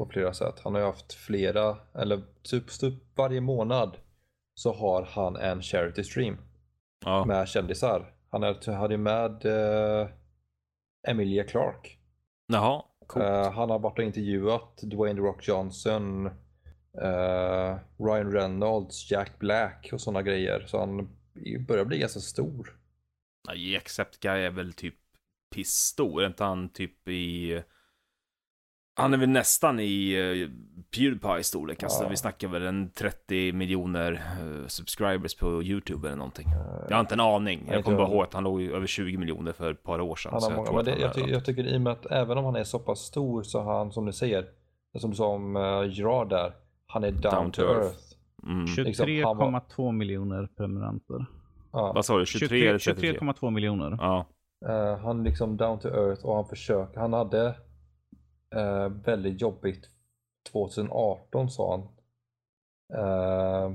På 0.00 0.06
flera 0.06 0.34
sätt. 0.34 0.54
Han 0.64 0.74
har 0.74 0.80
ju 0.80 0.86
haft 0.86 1.12
flera, 1.12 1.76
eller 1.94 2.22
typ, 2.42 2.70
typ 2.80 2.94
varje 3.14 3.40
månad 3.40 3.96
så 4.54 4.72
har 4.72 5.02
han 5.02 5.36
en 5.36 5.62
charity 5.62 6.04
stream 6.04 6.36
Ja. 7.04 7.24
med 7.24 7.48
kändisar. 7.48 8.14
Han 8.30 8.42
hade 8.66 8.96
med 8.96 9.44
eh, 9.44 10.08
Emilia 11.08 11.44
Clarke. 11.44 11.90
Jaha, 12.46 12.82
coolt. 13.06 13.24
Eh, 13.24 13.52
han 13.52 13.70
har 13.70 13.78
varit 13.78 13.98
och 13.98 14.04
intervjuat 14.04 14.76
Dwayne 14.82 15.20
The 15.20 15.26
Rock 15.26 15.48
Johnson, 15.48 16.26
eh, 17.02 17.78
Ryan 17.98 18.32
Reynolds, 18.32 19.10
Jack 19.10 19.38
Black 19.38 19.90
och 19.92 20.00
sådana 20.00 20.22
grejer. 20.22 20.64
Så 20.66 20.78
han 20.78 21.08
börjar 21.68 21.84
bli 21.84 21.98
ganska 21.98 22.20
stor. 22.20 22.78
Ja, 23.48 23.78
Accept 23.78 24.20
Guy 24.20 24.40
är 24.42 24.50
väl 24.50 24.72
typ 24.72 24.96
pissstor, 25.54 26.22
är 26.22 26.26
inte 26.26 26.44
han 26.44 26.68
typ 26.68 27.08
i... 27.08 27.62
Han 29.00 29.14
är 29.14 29.18
väl 29.18 29.28
nästan 29.28 29.80
i 29.80 30.16
uh, 30.16 30.50
Pewdiepie 30.96 31.42
storlek, 31.42 31.82
alltså 31.82 32.02
Ja. 32.02 32.08
vi 32.08 32.16
snackar 32.16 32.48
väl 32.48 32.62
en 32.62 32.90
30 32.90 33.52
miljoner 33.52 34.12
eh, 34.12 34.66
subscribers 34.66 35.34
på 35.34 35.62
YouTube 35.62 36.08
eller 36.08 36.16
någonting. 36.16 36.48
Jag 36.88 36.96
har 36.96 37.00
inte 37.00 37.14
en 37.14 37.20
aning, 37.20 37.68
jag 37.72 37.84
kommer 37.84 37.96
bara 37.98 38.06
jag. 38.08 38.14
ihåg 38.14 38.22
att 38.22 38.34
han 38.34 38.44
låg 38.44 38.62
över 38.62 38.86
20 38.86 39.16
miljoner 39.16 39.52
för 39.52 39.70
ett 39.70 39.82
par 39.82 40.00
år 40.00 40.16
sedan. 40.16 40.32
Han 40.32 40.42
har 40.42 40.50
jag 40.50 40.56
många, 40.56 40.66
tror 40.66 40.76
men 40.76 40.84
det, 40.84 40.90
han 40.90 41.00
jag, 41.00 41.14
ty, 41.14 41.20
jag 41.20 41.44
tycker 41.44 41.66
i 41.66 41.76
och 41.76 41.80
med 41.80 41.92
att 41.92 42.06
även 42.06 42.38
om 42.38 42.44
han 42.44 42.56
är 42.56 42.64
så 42.64 42.78
pass 42.78 42.98
stor 43.00 43.42
så 43.42 43.60
har 43.60 43.78
han 43.78 43.92
som 43.92 44.06
du 44.06 44.12
säger, 44.12 44.44
som 44.98 45.10
du 45.10 45.16
sa 45.16 45.26
om 45.26 45.56
uh, 45.56 45.88
Gerard 45.98 46.28
där, 46.28 46.52
han 46.86 47.04
är 47.04 47.10
down, 47.12 47.52
to 47.52 47.62
earth. 47.62 47.96
Mm. 48.42 48.64
Liksom, 48.76 49.06
han 49.24 49.36
var- 49.36 49.60
23,2 49.60 49.92
miljoner 49.92 50.48
prenumeranter. 50.56 51.26
Ja. 51.72 51.92
Vad 51.92 52.04
sa 52.04 52.18
du, 52.18 52.26
23, 52.26 52.48
23 52.48 52.68
eller 52.68 52.78
33? 52.78 53.12
23,2 53.12 53.50
miljoner. 53.50 53.96
Ja. 54.00 54.26
Eh, 54.68 54.98
han 54.98 55.20
är 55.20 55.24
liksom 55.24 55.56
down 55.56 55.78
to 55.78 55.88
earth 55.88 56.24
och 56.26 56.34
han 56.36 56.46
försöker. 56.46 57.00
Han 57.00 57.12
hade 57.12 57.54
eh, 58.54 58.88
väldigt 58.88 59.40
jobbigt 59.40 59.88
2018 60.52 61.50
sa 61.50 61.70
han. 61.76 61.88
Eh, 63.04 63.72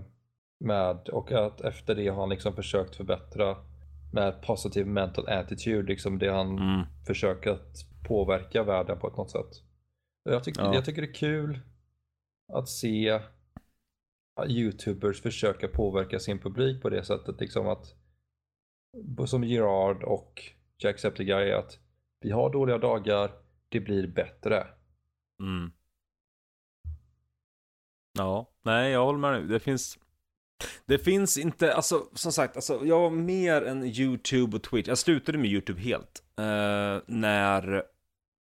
med, 0.59 1.09
och 1.09 1.31
att 1.31 1.61
efter 1.61 1.95
det 1.95 2.07
har 2.07 2.19
han 2.19 2.29
liksom 2.29 2.53
försökt 2.55 2.95
förbättra 2.95 3.57
med 4.13 4.41
positive 4.41 4.89
mental 4.89 5.27
attitude, 5.29 5.87
liksom 5.87 6.19
det 6.19 6.31
han 6.31 6.57
Mm. 6.59 6.85
försöker 7.07 7.51
att 7.51 7.75
påverka 8.07 8.63
världen 8.63 8.99
på 8.99 9.07
ett 9.07 9.17
något 9.17 9.31
sätt. 9.31 9.63
Jag 10.29 10.43
tycker, 10.43 10.61
Ja. 10.61 10.73
jag 10.73 10.85
tycker 10.85 11.01
det 11.01 11.07
är 11.07 11.13
kul 11.13 11.59
att 12.53 12.69
se 12.69 13.19
Youtubers 14.47 15.21
försöka 15.21 15.67
påverka 15.67 16.19
sin 16.19 16.39
publik 16.39 16.81
på 16.81 16.89
det 16.89 17.03
sättet. 17.03 17.39
Liksom 17.39 17.67
att, 17.67 17.95
som 19.27 19.43
Gerard 19.43 20.03
och 20.03 20.41
Jacksepticeye, 20.77 21.57
att 21.57 21.79
vi 22.21 22.31
har 22.31 22.49
dåliga 22.49 22.77
dagar, 22.77 23.31
det 23.69 23.79
blir 23.79 24.07
bättre. 24.07 24.67
Mm. 25.39 25.71
Ja, 28.17 28.49
nej 28.61 28.91
jag 28.91 29.05
håller 29.05 29.19
med 29.19 29.33
dig. 29.33 29.43
Det 29.43 29.59
finns... 29.59 29.99
Det 30.85 30.99
finns 30.99 31.37
inte, 31.37 31.73
alltså 31.73 32.09
som 32.13 32.31
sagt, 32.31 32.55
alltså, 32.55 32.85
jag 32.85 32.99
var 32.99 33.09
mer 33.09 33.61
än 33.61 33.83
YouTube 33.83 34.57
och 34.57 34.63
Twitch. 34.63 34.87
Jag 34.87 34.97
slutade 34.97 35.37
med 35.37 35.49
YouTube 35.51 35.81
helt. 35.81 36.23
eh, 36.37 37.01
när, 37.07 37.83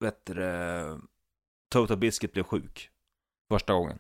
vet 0.01 0.26
du 0.26 0.34
det, 0.34 1.01
Total 1.68 1.97
Biscuit 1.97 2.32
blev 2.32 2.42
sjuk. 2.42 2.90
Första 3.48 3.72
gången. 3.72 3.98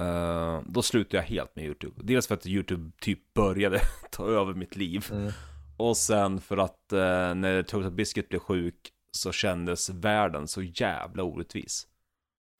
Eh, 0.00 0.62
då 0.66 0.82
slutade 0.82 1.16
jag 1.16 1.22
helt 1.22 1.56
med 1.56 1.64
YouTube. 1.64 2.00
Dels 2.04 2.26
för 2.26 2.34
att 2.34 2.46
YouTube 2.46 2.90
typ 3.00 3.34
började 3.34 3.80
ta 4.10 4.26
över 4.26 4.54
mitt 4.54 4.76
liv. 4.76 5.06
Mm. 5.12 5.32
Och 5.76 5.96
sen 5.96 6.40
för 6.40 6.56
att 6.56 6.92
eh, 6.92 7.34
när 7.34 7.62
Total 7.62 7.90
Biscuit 7.90 8.28
blev 8.28 8.38
sjuk 8.38 8.92
så 9.16 9.32
kändes 9.32 9.90
världen 9.90 10.48
så 10.48 10.62
jävla 10.62 11.22
orättvis. 11.22 11.86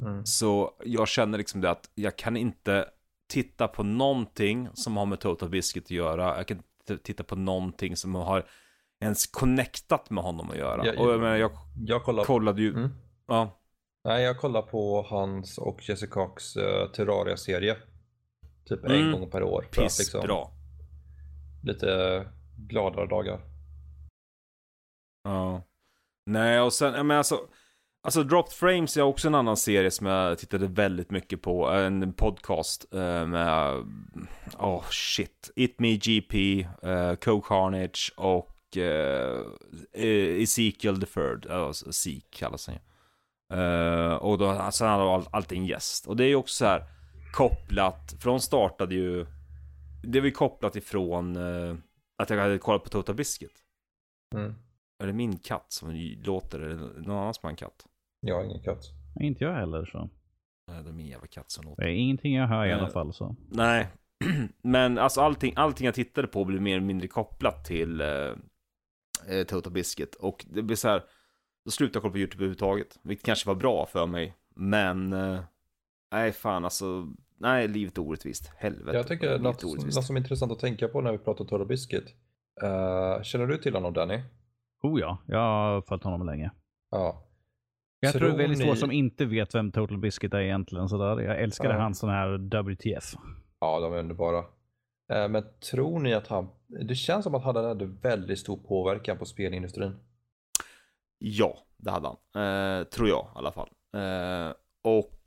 Mm. 0.02 0.26
Så 0.26 0.74
jag 0.84 1.08
känner 1.08 1.38
liksom 1.38 1.60
det 1.60 1.70
att 1.70 1.90
jag 1.94 2.16
kan 2.18 2.36
inte 2.36 2.88
titta 3.28 3.68
på 3.68 3.82
någonting 3.82 4.68
som 4.74 4.96
har 4.96 5.06
med 5.06 5.20
Total 5.20 5.48
Biscuit 5.48 5.84
att 5.84 5.90
göra. 5.90 6.36
Jag 6.36 6.46
kan 6.48 6.56
inte 6.56 6.98
titta 7.04 7.24
på 7.24 7.36
någonting 7.36 7.96
som 7.96 8.14
har 8.14 8.46
ens 9.00 9.26
connectat 9.26 10.10
med 10.10 10.24
honom 10.24 10.50
att 10.50 10.56
göra. 10.56 10.86
Jag- 10.86 11.00
och 11.00 11.12
jag 11.12 11.20
menar, 11.20 11.36
jag 11.36 11.50
Jag 11.86 12.04
kollar, 12.04 12.24
kollade 12.24 12.62
ju... 12.62 12.70
Mm. 12.70 12.88
Ja, 13.26 13.60
Nej, 14.04 14.24
jag 14.24 14.40
kollar 14.40 14.62
på 14.62 15.02
hans 15.02 15.58
och 15.58 15.88
Jessica 15.88 16.12
Cox 16.12 16.56
uh, 16.56 16.62
Terraria-serie. 16.92 17.76
Typ 18.64 18.84
en 18.84 18.90
Mm. 18.90 19.12
gång 19.20 19.30
per 19.30 19.42
år. 19.42 19.62
För 19.72 19.82
att 19.82 19.86
piss 19.88 19.98
liksom, 19.98 20.20
bra. 20.20 20.52
lite 21.62 22.26
gladare 22.56 23.06
dagar. 23.06 23.40
Ja. 25.24 25.62
Nej, 26.26 26.60
och 26.60 26.72
sen, 26.72 27.06
men 27.06 27.18
alltså... 27.18 27.40
Alltså 28.02 28.22
Dropped 28.22 28.52
Frames 28.52 28.96
är 28.96 29.02
också 29.02 29.28
en 29.28 29.34
annan 29.34 29.56
serie 29.56 29.90
som 29.90 30.06
jag 30.06 30.38
tittade 30.38 30.66
väldigt 30.66 31.10
mycket 31.10 31.42
på. 31.42 31.66
En 31.66 32.12
podcast 32.12 32.94
eh, 32.94 33.26
med... 33.26 33.84
Oh 34.58 34.84
shit. 34.90 35.50
It 35.56 35.80
Me 35.80 35.96
GP, 35.96 36.66
uh, 36.84 36.90
eh, 36.90 37.14
Co 37.14 37.40
Carnage 37.40 38.12
och 38.16 38.56
uh, 38.76 40.42
Ezekiel 40.42 41.00
Deferred, 41.00 41.42
Third. 41.42 41.52
Alltså 41.52 41.92
Zeke 41.92 42.26
kallas 42.30 42.66
han 42.66 42.76
ju. 42.76 42.80
Uh, 43.54 44.14
och 44.14 44.38
då, 44.38 44.48
alltså 44.48 44.84
han 44.84 45.00
har 45.00 45.14
all, 45.14 45.28
alltid 45.30 45.58
en 45.58 45.66
gäst. 45.66 46.06
Och 46.06 46.16
det 46.16 46.24
är 46.24 46.28
ju 46.28 46.36
också 46.36 46.54
så 46.54 46.64
här 46.64 46.84
kopplat, 47.32 48.14
för 48.20 48.30
de 48.30 48.40
startade 48.40 48.94
ju... 48.94 49.26
Det 50.02 50.20
var 50.20 50.26
ju 50.26 50.32
kopplat 50.32 50.76
ifrån 50.76 51.36
uh, 51.36 51.76
att 52.18 52.30
jag 52.30 52.36
hade 52.36 52.58
kollat 52.58 52.84
på 52.84 52.88
Total 52.88 53.14
Biscuit. 53.14 53.62
Mm. 54.34 54.54
Är 54.98 55.06
det 55.06 55.12
min 55.12 55.38
katt 55.38 55.66
som 55.72 55.90
låter? 56.24 56.60
Eller 56.60 56.76
någon 56.76 57.16
annan 57.18 57.34
som 57.34 57.40
har 57.42 57.50
en 57.50 57.56
katt? 57.56 57.86
Jag 58.20 58.34
har 58.36 58.44
ingen 58.44 58.62
katt. 58.62 58.82
Inte 59.20 59.44
jag 59.44 59.52
heller 59.54 59.84
så. 59.84 60.10
Nej, 60.68 60.82
det 60.82 60.88
är 60.88 60.92
min 60.92 61.06
jävla 61.06 61.26
katt 61.26 61.50
som 61.50 61.64
låter. 61.64 61.82
Det 61.82 61.90
är 61.90 61.94
ingenting 61.94 62.34
jag 62.34 62.46
hör 62.46 62.66
i 62.66 62.72
alla 62.72 62.86
Eh, 62.86 62.92
fall 62.92 63.12
så. 63.14 63.36
Nej, 63.50 63.88
men 64.62 64.98
alltså 64.98 65.20
allting, 65.20 65.52
allting 65.56 65.84
jag 65.84 65.94
tittade 65.94 66.28
på 66.28 66.44
blev 66.44 66.62
mer 66.62 66.76
eller 66.76 66.86
mindre 66.86 67.08
kopplat 67.08 67.64
till 67.64 68.00
eh, 68.00 68.08
eh, 69.28 69.44
Total 69.48 69.72
Biscuit. 69.72 70.14
Och 70.14 70.46
det 70.50 70.62
blir 70.62 70.76
så 70.76 70.88
här, 70.88 71.02
då 71.64 71.70
slutade 71.70 71.96
jag 71.96 72.02
kolla 72.02 72.12
på 72.12 72.18
YouTube 72.18 72.38
överhuvudtaget. 72.38 72.98
Vilket 73.02 73.26
kanske 73.26 73.48
var 73.48 73.54
bra 73.54 73.86
för 73.86 74.06
mig. 74.06 74.34
Men, 74.54 75.12
eh, 75.12 75.40
nej 76.12 76.32
fan 76.32 76.64
alltså, 76.64 77.06
nej 77.38 77.68
livet 77.68 77.98
är 77.98 78.02
orättvist. 78.02 78.50
Helvete. 78.56 78.96
Jag 78.96 79.06
tycker 79.08 79.38
något, 79.38 79.62
något 79.62 80.04
som 80.04 80.16
är 80.16 80.20
intressant 80.20 80.52
att 80.52 80.58
tänka 80.58 80.88
på 80.88 81.00
när 81.00 81.12
vi 81.12 81.18
pratar 81.18 81.44
Total 81.44 81.66
Biscuit. 81.66 82.14
Uh, 82.62 83.22
känner 83.22 83.46
du 83.46 83.58
till 83.58 83.74
honom 83.74 83.92
Danny? 83.92 84.20
Oh 84.86 85.00
ja, 85.00 85.18
jag 85.26 85.38
har 85.38 85.82
följt 85.82 86.04
honom 86.04 86.26
länge. 86.26 86.50
Ja. 86.90 87.22
Jag 88.00 88.12
tror, 88.12 88.28
det 88.28 88.34
är 88.34 88.36
väldigt 88.38 88.58
ni- 88.58 88.66
få 88.66 88.76
som 88.76 88.92
inte 88.92 89.24
vet 89.24 89.54
vem 89.54 89.72
Total 89.72 89.98
Biscuit 89.98 90.34
är 90.34 90.40
egentligen. 90.40 90.88
Så 90.88 90.98
där. 90.98 91.20
Jag 91.20 91.40
älskade 91.42 91.74
Ja. 91.74 91.80
hans 91.80 91.98
sån 91.98 92.10
här 92.10 92.38
WTF. 92.38 93.14
Ja, 93.60 93.80
de 93.80 93.92
är 93.92 93.98
underbara. 93.98 94.38
Eh, 95.12 95.28
men 95.28 95.44
tror 95.70 96.00
ni 96.00 96.14
att 96.14 96.26
han... 96.26 96.48
Det 96.66 96.94
känns 96.94 97.24
som 97.24 97.34
att 97.34 97.44
han 97.44 97.56
hade 97.56 97.84
väldigt 97.86 98.38
stor 98.38 98.56
påverkan 98.56 99.18
på 99.18 99.24
spelindustrin. 99.24 99.96
Ja, 101.18 101.58
det 101.76 101.90
hade 101.90 102.08
han. 102.08 102.16
Eh, 102.80 102.84
tror 102.84 103.08
jag 103.08 103.26
i 103.34 103.38
alla 103.38 103.52
fall. 103.52 103.68
Eh, 103.96 104.54
och 104.84 105.20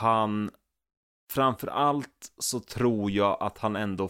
han, 0.00 0.50
framför 1.32 1.66
allt 1.68 2.32
så 2.38 2.60
tror 2.60 3.10
jag 3.10 3.36
att 3.40 3.58
han 3.58 3.76
ändå 3.76 4.08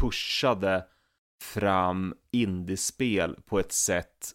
pushade 0.00 0.86
fram 1.42 2.14
indiespel 2.32 3.36
på 3.44 3.58
ett 3.58 3.72
sätt 3.72 4.34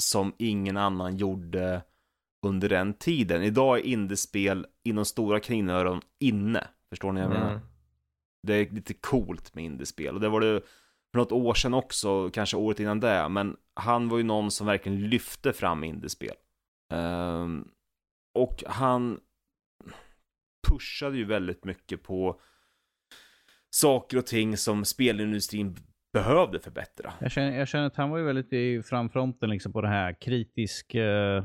som 0.00 0.34
ingen 0.38 0.76
annan 0.76 1.16
gjorde 1.16 1.82
under 2.46 2.68
den 2.68 2.94
tiden. 2.94 3.42
Idag 3.42 3.78
är 3.78 3.82
indiespel 3.82 4.66
inom 4.84 5.04
stora 5.04 5.40
kaninöron 5.40 6.00
inne. 6.20 6.68
Förstår 6.90 7.12
ni 7.12 7.20
vad 7.20 7.30
jag 7.30 7.38
menar? 7.38 7.50
Mm. 7.50 7.66
Det 8.42 8.54
är 8.54 8.70
lite 8.70 8.94
coolt 8.94 9.54
med 9.54 9.64
indiespel. 9.64 10.14
Och 10.14 10.20
det 10.20 10.28
var 10.28 10.40
det 10.40 10.60
för 11.12 11.18
något 11.18 11.32
år 11.32 11.54
sedan 11.54 11.74
också, 11.74 12.30
kanske 12.30 12.56
året 12.56 12.80
innan 12.80 13.00
det. 13.00 13.28
Men 13.28 13.56
han 13.74 14.08
var 14.08 14.18
ju 14.18 14.24
någon 14.24 14.50
som 14.50 14.66
verkligen 14.66 15.08
lyfte 15.08 15.52
fram 15.52 15.84
indiespel. 15.84 16.36
Ehm, 16.92 17.68
och 18.34 18.64
han 18.66 19.20
pushade 20.68 21.16
ju 21.16 21.24
väldigt 21.24 21.64
mycket 21.64 22.02
på 22.02 22.40
saker 23.70 24.16
och 24.18 24.26
ting 24.26 24.56
som 24.56 24.84
spelindustrin 24.84 25.76
behövde 26.12 26.60
förbättra. 26.60 27.12
Jag 27.20 27.30
känner, 27.30 27.58
jag 27.58 27.68
känner 27.68 27.86
att 27.86 27.96
han 27.96 28.10
var 28.10 28.18
ju 28.18 28.24
väldigt 28.24 28.52
i 28.52 28.82
framfronten 28.82 29.50
liksom 29.50 29.72
på 29.72 29.80
det 29.80 29.88
här 29.88 30.12
kritisk 30.20 30.94
eh, 30.94 31.36
eh, 31.36 31.44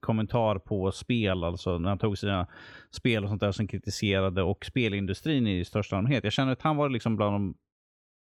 kommentar 0.00 0.58
på 0.58 0.92
spel. 0.92 1.44
Alltså 1.44 1.78
när 1.78 1.88
han 1.88 1.98
tog 1.98 2.18
sina 2.18 2.46
spel 2.90 3.22
och 3.24 3.28
sånt 3.28 3.40
där 3.40 3.52
som 3.52 3.68
kritiserade 3.68 4.42
och 4.42 4.64
spelindustrin 4.64 5.46
i 5.46 5.64
största 5.64 5.96
allmänhet. 5.96 6.24
Jag 6.24 6.32
känner 6.32 6.52
att 6.52 6.62
han 6.62 6.76
var 6.76 6.88
liksom 6.88 7.16
bland 7.16 7.34
de, 7.34 7.54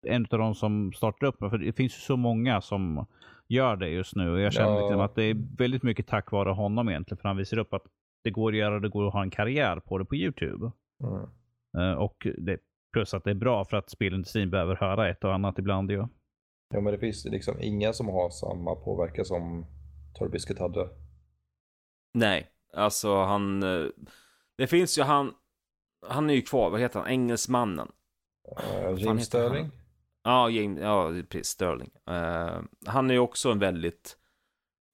en 0.08 0.26
av 0.32 0.40
de 0.40 0.56
som 0.56 0.94
startade 0.94 1.30
upp 1.30 1.40
För 1.40 1.58
det 1.58 1.74
finns 1.74 1.94
ju 1.94 2.00
så 2.00 2.18
många 2.18 2.62
som 2.62 3.06
gör 3.48 3.76
det 3.76 3.90
just 3.90 4.16
nu. 4.16 4.32
Och 4.32 4.40
jag 4.40 4.54
känner 4.54 4.72
Ja. 4.76 4.80
liksom 4.82 5.00
att 5.02 5.16
det 5.16 5.24
är 5.24 5.58
väldigt 5.58 5.84
mycket 5.84 6.08
tack 6.08 6.32
vare 6.32 6.50
honom 6.50 6.90
egentligen. 6.90 7.18
För 7.22 7.28
han 7.28 7.38
visar 7.38 7.58
upp 7.58 7.74
att 7.74 7.84
det 8.24 8.32
går 8.32 8.52
att 8.52 8.58
göra, 8.58 8.80
det 8.80 8.90
går 8.90 9.08
att 9.08 9.14
ha 9.14 9.22
en 9.24 9.32
karriär 9.32 9.80
på 9.80 9.98
det 9.98 10.06
på 10.06 10.16
YouTube. 10.16 10.72
Mm. 11.04 11.30
Eh, 11.78 11.94
och 11.98 12.28
det, 12.38 12.58
plus 12.92 13.14
att 13.14 13.24
det 13.24 13.30
är 13.30 13.36
bra 13.36 13.66
för 13.66 13.78
att 13.78 13.90
spelindustrin 13.90 14.50
behöver 14.50 14.76
höra 14.76 15.10
ett 15.10 15.24
och 15.24 15.34
annat 15.34 15.60
ibland 15.60 15.92
ju. 15.92 16.08
Ja, 16.74 16.82
men 16.82 16.94
det 16.94 17.00
finns 17.00 17.26
liksom 17.26 17.62
ingen 17.62 17.94
som 17.94 18.10
har 18.10 18.30
samma 18.30 18.76
påverkan 18.76 19.26
som 19.26 19.66
Torbiscuit 20.14 20.60
hade. 20.60 20.90
Nej, 22.14 22.48
alltså 22.74 23.16
han... 23.16 23.64
eh, 23.64 23.86
Det 24.58 24.68
finns 24.68 24.98
ju 24.98 25.02
han... 25.04 25.34
Han 26.08 26.30
är 26.30 26.34
ju 26.34 26.42
kvar, 26.42 26.70
vad 26.70 26.80
heter 26.80 27.00
han? 27.00 27.10
Engelsmannen. 27.10 27.92
Uh, 28.60 29.00
James 29.00 29.26
Sterling. 29.26 29.70
Ja, 30.24 30.50
James, 30.50 30.80
ja 30.80 31.12
precis, 31.30 31.48
Sterling. 31.48 31.92
Eh, 32.08 32.62
han 32.86 33.10
är 33.10 33.14
ju 33.14 33.20
också 33.20 33.52
en 33.52 33.60
väldigt 33.60 34.18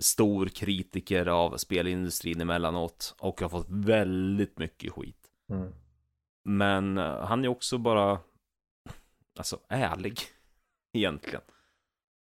stor 0.04 0.46
kritiker 0.46 1.26
av 1.26 1.58
spelindustrin 1.58 2.42
emellanåt 2.42 3.16
och 3.20 3.42
har 3.42 3.50
fått 3.50 3.68
väldigt 3.70 4.60
mycket 4.60 4.92
skit. 4.94 5.28
Mm. 5.52 5.74
Men 6.48 6.98
eh, 6.98 7.26
han 7.26 7.46
är 7.46 7.48
också 7.48 7.78
bara, 7.78 8.20
alltså 9.38 9.60
ärlig, 9.68 10.20
egentligen. 10.94 11.42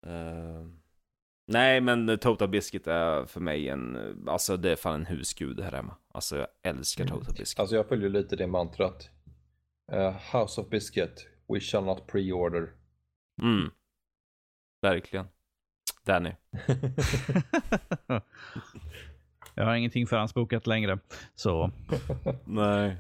Eh, 0.05 0.65
nej, 1.47 1.81
men 1.81 2.17
Total 2.17 2.47
Biscuit 2.47 2.87
är 2.87 3.25
för 3.25 3.39
mig 3.39 3.69
en, 3.69 4.15
alltså 4.27 4.57
det 4.57 4.71
är 4.71 4.75
fan 4.75 4.95
en 4.95 5.05
husgud 5.05 5.59
här 5.59 5.71
hemma. 5.71 5.95
Alltså 6.13 6.37
jag 6.37 6.47
älskar 6.61 7.07
Total 7.07 7.33
Biscuit. 7.37 7.59
Alltså 7.59 7.75
jag 7.75 7.87
följer 7.87 8.09
lite 8.09 8.35
det 8.35 8.47
mantrat. 8.47 9.09
Eh, 9.91 10.15
House 10.33 10.61
of 10.61 10.69
Biscuit, 10.69 11.27
we 11.47 11.59
shall 11.59 11.85
not 11.85 12.07
pre-order. 12.07 12.69
Mm. 13.41 13.71
Verkligen. 14.81 15.27
Danny. 16.05 16.31
Jag 19.55 19.65
har 19.65 19.75
ingenting 19.75 20.07
förhandsbokat 20.07 20.67
längre. 20.67 20.99
Så 21.35 21.71
Nej. 22.45 22.97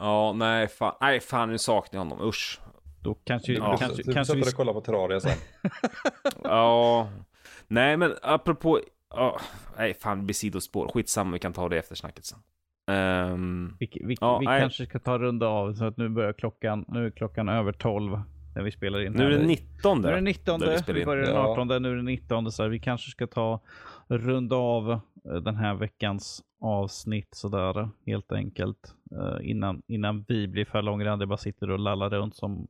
Ja, 0.00 0.32
nej 0.32 0.68
fan, 0.68 0.94
nej 1.00 1.20
fan 1.20 1.48
nu 1.48 1.58
saknar 1.58 2.00
jag 2.00 2.04
honom, 2.04 2.28
usch. 2.28 2.60
då 3.02 3.14
kanske, 3.14 3.52
Du 3.52 3.58
Ja. 3.58 3.76
kanske, 3.76 4.02
du 4.02 4.12
kanske 4.12 4.34
vi... 4.36 4.42
och 4.42 4.46
kolla 4.56 4.72
på 4.72 4.80
Terraria 4.80 5.20
sen. 5.20 5.38
Ja, 6.44 7.08
nej 7.68 7.96
men 7.96 8.14
apropå, 8.22 8.80
ja, 9.10 9.40
nej 9.76 9.94
fan 9.94 10.18
det 10.18 10.24
blir 10.24 10.34
sidospår, 10.34 10.88
skitsamma 10.88 11.32
vi 11.32 11.38
kan 11.38 11.52
ta 11.52 11.68
det 11.68 11.78
efter 11.78 11.94
snacket 11.94 12.24
sen. 12.24 12.38
Ehm, 12.90 13.76
Vi, 13.80 13.90
vi, 14.04 14.16
Ja, 14.20 14.38
vi 14.38 14.46
kanske 14.46 14.86
ska 14.86 14.98
ta 14.98 15.18
runda 15.18 15.46
av 15.46 15.74
så 15.74 15.84
att 15.84 15.96
nu 15.96 16.08
börjar 16.08 16.32
klockan, 16.32 16.84
nu 16.88 17.06
är 17.06 17.10
klockan 17.10 17.48
över 17.48 17.72
12 17.72 18.20
när 18.54 18.62
vi 18.62 18.70
spelar 18.70 19.00
in. 19.06 19.12
nu 19.12 19.24
är 19.24 19.30
det 19.30 19.46
19 19.46 20.00
Nu 20.00 20.08
är 20.08 20.12
det 20.14 20.20
19, 20.20 20.60
där 20.60 20.82
vi 20.86 20.92
vi, 20.92 21.04
börjar 21.04 21.26
den 21.26 21.34
Ja. 21.34 21.48
18, 21.48 21.82
nu 21.82 21.90
är 21.92 21.96
det 21.96 22.02
19 22.02 22.52
så 22.52 22.62
här, 22.62 22.70
vi 22.70 22.78
kanske 22.80 23.10
ska 23.10 23.26
ta 23.26 23.60
runda 24.08 24.56
av 24.56 24.90
eh, 24.92 25.34
den 25.34 25.56
här 25.56 25.74
veckans 25.74 26.42
avsnitt 26.60 27.28
sådär 27.34 27.88
helt 28.06 28.32
enkelt. 28.32 28.94
eh, 29.12 29.50
innan, 29.50 29.82
innan 29.86 30.24
vi 30.28 30.48
blir 30.48 30.64
för 30.64 30.82
långrandiga, 30.82 31.26
bara 31.26 31.36
sitter 31.36 31.70
och 31.70 31.78
lallar 31.78 32.10
runt 32.10 32.36
som 32.36 32.66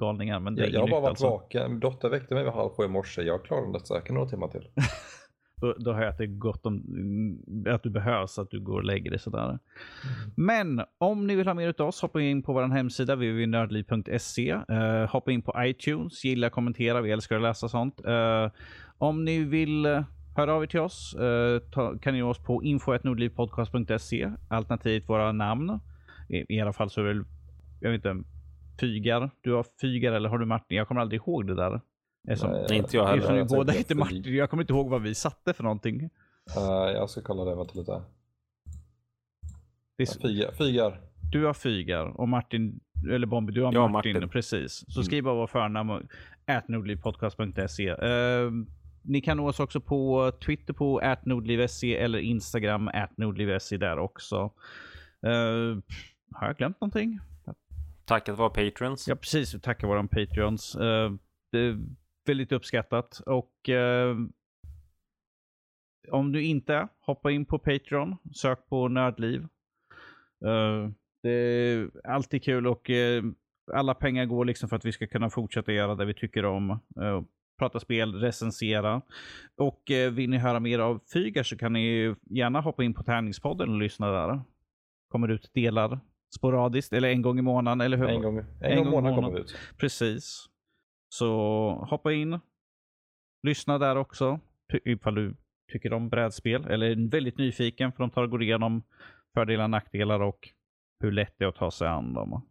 galningar. 0.00 0.40
Men 0.40 0.54
det 0.54 0.62
är 0.62 0.66
Jag, 0.66 0.74
jag 0.74 0.80
har 0.80 0.88
bara 0.88 1.00
varit 1.00 1.10
alltså. 1.10 1.26
vaken. 1.30 1.80
Dotter 1.80 2.08
väckte 2.08 2.34
mig 2.34 2.44
vid 2.44 2.52
halv 2.52 2.70
sju 2.70 2.84
i 2.84 2.88
morse. 2.88 3.22
Jag 3.22 3.44
klarar 3.44 3.72
det 3.72 3.86
säkert 3.86 4.10
några 4.14 4.28
timmar 4.28 4.48
till. 4.48 4.68
Då, 5.62 5.74
då 5.78 5.92
har 5.92 6.00
jag 6.00 6.10
att 6.10 6.18
det 6.18 6.24
är 6.24 6.38
gott 6.38 6.66
om 6.66 6.74
mm, 6.74 7.74
att 7.74 7.82
du 7.82 7.90
behövs, 7.90 8.38
att 8.38 8.50
du 8.50 8.60
går 8.60 8.78
och 8.78 8.84
lägger 8.84 9.10
dig 9.10 9.18
sådär. 9.18 9.58
Men 10.36 10.82
om 10.98 11.26
ni 11.26 11.36
vill 11.36 11.46
ha 11.46 11.54
mer 11.54 11.68
utav 11.68 11.88
oss, 11.88 12.02
hoppa 12.02 12.20
in 12.20 12.42
på 12.42 12.52
vår 12.52 12.62
hemsida 12.62 13.14
www.nördliv.se. 13.14 14.54
Uh, 14.54 15.06
hoppa 15.10 15.32
in 15.32 15.42
på 15.42 15.54
iTunes, 15.58 16.24
gilla, 16.24 16.50
kommentera, 16.50 17.00
vi 17.00 17.10
älskar 17.10 17.36
att 17.36 17.42
läsa 17.42 17.68
sånt. 17.68 18.04
Eh, 18.04 18.50
om 18.98 19.24
ni 19.24 19.44
vill 19.44 19.86
eh, 19.86 20.04
höra 20.36 20.54
av 20.54 20.62
er 20.62 20.66
till 20.66 20.80
oss 20.80 21.14
eh, 21.14 21.58
ta, 21.58 21.98
kan 21.98 22.14
ni 22.14 22.20
nå 22.20 22.30
oss 22.30 22.38
på 22.38 22.64
info.nordlivpodcast.se 22.64 24.32
alternativt 24.48 25.08
våra 25.08 25.32
namn. 25.32 25.80
I, 26.28 26.56
I 26.56 26.60
alla 26.60 26.72
fall 26.72 26.90
så 26.90 27.00
är 27.00 27.04
det 27.04 27.14
väl, 27.14 27.24
jag 27.80 27.90
vet 27.90 28.04
inte, 28.04 28.28
Fygar. 28.80 29.30
Du 29.40 29.52
har 29.52 29.66
Fygar 29.80 30.12
eller 30.12 30.28
har 30.28 30.38
du 30.38 30.46
Martin? 30.46 30.76
Jag 30.76 30.88
kommer 30.88 31.00
aldrig 31.00 31.20
ihåg 31.20 31.46
det 31.46 31.54
där. 31.54 31.80
Eftersom, 32.28 32.50
Nej, 32.52 32.76
inte 32.78 32.96
jag 32.96 33.08
eftersom 33.08 33.12
heller. 33.12 33.32
ni 33.32 33.38
jag 33.38 33.48
båda 33.48 33.72
heter 33.72 33.94
Martin. 33.94 34.22
Jag 34.34 34.50
kommer 34.50 34.62
inte 34.62 34.72
ihåg 34.72 34.88
vad 34.90 35.02
vi 35.02 35.14
satte 35.14 35.52
för 35.52 35.62
någonting. 35.64 36.00
Eh, 36.56 36.62
jag 36.94 37.10
ska 37.10 37.22
kolla 37.22 37.44
det, 37.44 37.54
vänta 37.56 37.78
lite. 37.78 38.02
Det 39.96 40.02
är, 40.02 40.20
Fygar. 40.20 40.52
Fygar. 40.52 41.00
Du 41.32 41.44
har 41.46 41.54
Fygar 41.54 42.20
och 42.20 42.28
Martin, 42.28 42.80
eller 43.12 43.26
Bombi, 43.26 43.52
du 43.52 43.62
har 43.62 43.72
Jag 43.72 43.90
Martin, 43.90 44.12
Martin. 44.12 44.28
Precis. 44.28 44.84
Så 44.88 45.00
Mm. 45.00 45.04
skriv 45.04 45.24
bara 45.24 45.34
vår 45.34 45.46
förnamn 45.46 45.90
och 45.90 46.02
atnordlivpodcast.se. 46.46 47.90
Uh, 47.92 48.52
ni 49.02 49.20
kan 49.20 49.36
nå 49.36 49.48
oss 49.48 49.60
också 49.60 49.80
på 49.80 50.32
Twitter 50.46 50.72
på 50.74 50.98
atnordliv.se 50.98 51.96
eller 51.96 52.18
Instagram 52.18 52.88
atnordliv.se 52.88 53.76
där 53.76 53.98
också. 53.98 54.36
Uh, 55.26 55.78
har 56.34 56.46
jag 56.46 56.56
glömt 56.56 56.80
någonting? 56.80 57.20
Tack 58.04 58.28
att 58.28 58.38
vara 58.38 58.50
patrons. 58.50 59.08
Ja, 59.08 59.14
precis. 59.14 59.54
Vi 59.54 59.60
tackar 59.60 59.88
våra 59.88 60.02
Patreons. 60.06 60.74
Eh, 60.74 61.12
det 61.52 61.58
är 61.58 61.78
väldigt 62.26 62.52
uppskattat. 62.52 63.20
Och 63.26 63.68
eh, 63.68 64.16
om 66.10 66.32
du 66.32 66.42
inte 66.42 66.88
hoppa 67.00 67.30
in 67.30 67.44
på 67.44 67.58
Patreon. 67.58 68.16
Sök 68.34 68.68
på 68.68 68.88
Nördliv. 68.88 69.40
Eh, 70.44 70.90
det 71.22 71.30
är 71.30 71.90
alltid 72.04 72.44
kul 72.44 72.66
och 72.66 72.90
eh, 72.90 73.22
alla 73.72 73.94
pengar 73.94 74.24
går 74.24 74.44
liksom 74.44 74.68
för 74.68 74.76
att 74.76 74.84
vi 74.84 74.92
ska 74.92 75.06
kunna 75.06 75.30
fortsätta 75.30 75.72
göra 75.72 75.94
det 75.94 76.04
vi 76.04 76.14
tycker 76.14 76.44
om. 76.44 76.70
Eh, 76.70 77.22
prata 77.58 77.80
spel, 77.80 78.14
recensera. 78.14 79.02
Och 79.56 79.90
eh, 79.90 80.12
vill 80.12 80.30
ni 80.30 80.38
höra 80.38 80.60
mer 80.60 80.78
av 80.78 81.00
Fygar 81.12 81.42
så 81.42 81.58
kan 81.58 81.72
ni 81.72 82.14
gärna 82.30 82.60
hoppa 82.60 82.84
in 82.84 82.94
på 82.94 83.02
Tärningspodden 83.02 83.70
och 83.70 83.78
lyssna 83.78 84.12
där. 84.12 84.40
Kommer 85.08 85.28
ut 85.28 85.50
delar 85.54 86.00
sporadiskt 86.34 86.92
eller 86.92 87.08
en 87.08 87.22
gång 87.22 87.38
i 87.38 87.42
månaden, 87.42 87.80
eller 87.80 87.96
hur? 87.96 88.08
En 88.08 88.22
gång, 88.22 88.38
en 88.38 88.44
En 88.60 88.76
gång 88.76 88.84
gång 88.84 88.86
i 88.86 88.90
månaden 88.90 89.16
kommer 89.16 89.30
vi 89.30 89.40
ut. 89.40 89.56
Precis. 89.76 90.48
Så 91.12 91.26
hoppa 91.90 92.12
in. 92.12 92.38
Lyssna 93.42 93.78
där 93.78 93.96
också. 93.96 94.40
Ifall 94.84 95.14
du 95.14 95.36
tycker 95.72 95.92
om 95.92 96.08
brädspel 96.08 96.64
eller 96.64 96.86
är 96.86 97.10
väldigt 97.10 97.38
nyfiken 97.38 97.92
för 97.92 97.98
de 97.98 98.10
tar 98.10 98.22
och 98.22 98.30
går 98.30 98.42
igenom 98.42 98.82
fördelar, 99.34 99.68
nackdelar 99.68 100.20
och 100.20 100.48
hur 101.00 101.12
lätt 101.12 101.34
det 101.38 101.44
är 101.44 101.48
att 101.48 101.56
ta 101.56 101.70
sig 101.70 101.88
an 101.88 102.14
dem. 102.14 102.46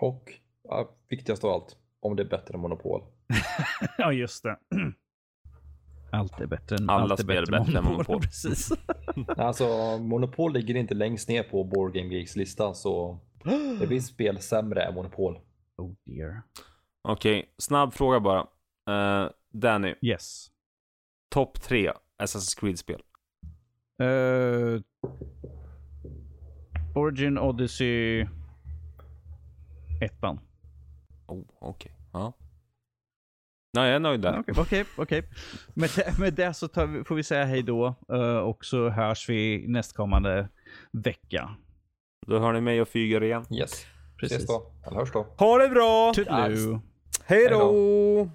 Och 0.00 0.32
ja, 0.62 0.96
viktigast 1.08 1.44
av 1.44 1.50
allt, 1.50 1.76
om 2.00 2.16
det 2.16 2.22
är 2.22 2.28
bättre 2.28 2.54
än 2.54 2.60
Monopol. 2.60 3.02
ja, 3.98 4.12
just 4.12 4.42
det. 4.42 4.58
Allt 6.12 6.40
är 6.40 6.46
bättre 6.46 6.76
än 6.76 6.90
Alla 6.90 7.02
allt 7.02 7.20
är 7.20 7.24
spel 7.24 7.42
är 7.42 7.58
bättre 7.58 7.78
än 7.78 7.84
Monopol. 7.84 8.20
Precis. 8.22 8.72
Alltså, 9.28 9.98
Monopol 9.98 10.52
ligger 10.52 10.74
inte 10.74 10.94
längst 10.94 11.28
ner 11.28 11.42
på 11.42 11.64
Board 11.64 11.94
Game 11.94 12.14
Geeks 12.14 12.36
lista 12.36 12.74
så 12.74 13.20
det 13.80 13.86
finns 13.86 14.06
spel 14.06 14.40
sämre 14.40 14.82
än 14.82 14.94
Monopol. 14.94 15.38
oh 15.76 15.92
dear. 16.04 16.42
Okej, 17.08 17.54
snabb 17.58 17.94
fråga 17.94 18.20
bara. 18.20 18.46
Eh, 18.90 19.30
Danny, 19.52 19.94
Yes. 20.02 20.46
topp 21.28 21.60
tre 21.62 21.92
Assassin's 22.22 22.60
Creed-spel. 22.60 23.02
Uh, 24.02 24.80
Origin 26.94 27.38
Odyssey 27.38 28.26
ettan. 30.02 30.40
Oh, 31.26 31.44
okej. 31.58 31.92
Ja. 32.12 32.32
Nej, 33.72 33.86
jag 33.86 33.96
är 33.96 34.00
nöjd 34.00 34.20
där. 34.20 34.38
Okej, 34.40 34.54
okej. 34.58 34.84
okej. 34.96 35.28
Med, 35.74 35.90
det, 35.96 36.18
med 36.18 36.34
det 36.34 36.54
så 36.54 36.68
tar 36.68 36.86
vi, 36.86 37.04
får 37.04 37.14
vi 37.14 37.22
säga 37.22 37.44
hej 37.44 37.62
då 37.62 37.94
eh, 38.12 38.36
och 38.38 38.64
så 38.64 38.88
hörs 38.88 39.28
vi 39.28 39.64
nästkommande 39.68 40.48
vecka. 40.92 41.50
Då 42.26 42.38
hör 42.38 42.52
ni 42.52 42.60
mig 42.60 42.80
och 42.80 42.88
Fyger 42.88 43.22
igen. 43.22 43.44
Yes. 43.50 43.86
Precis. 44.20 44.36
Ses 44.36 44.48
då. 44.48 44.72
Eller 44.86 44.96
hörs 44.96 45.12
då. 45.12 45.26
Ha 45.38 45.58
det 45.58 45.68
bra! 45.68 46.12
Toodaloo. 46.14 46.80
Hej 47.28 47.48
då! 47.50 48.28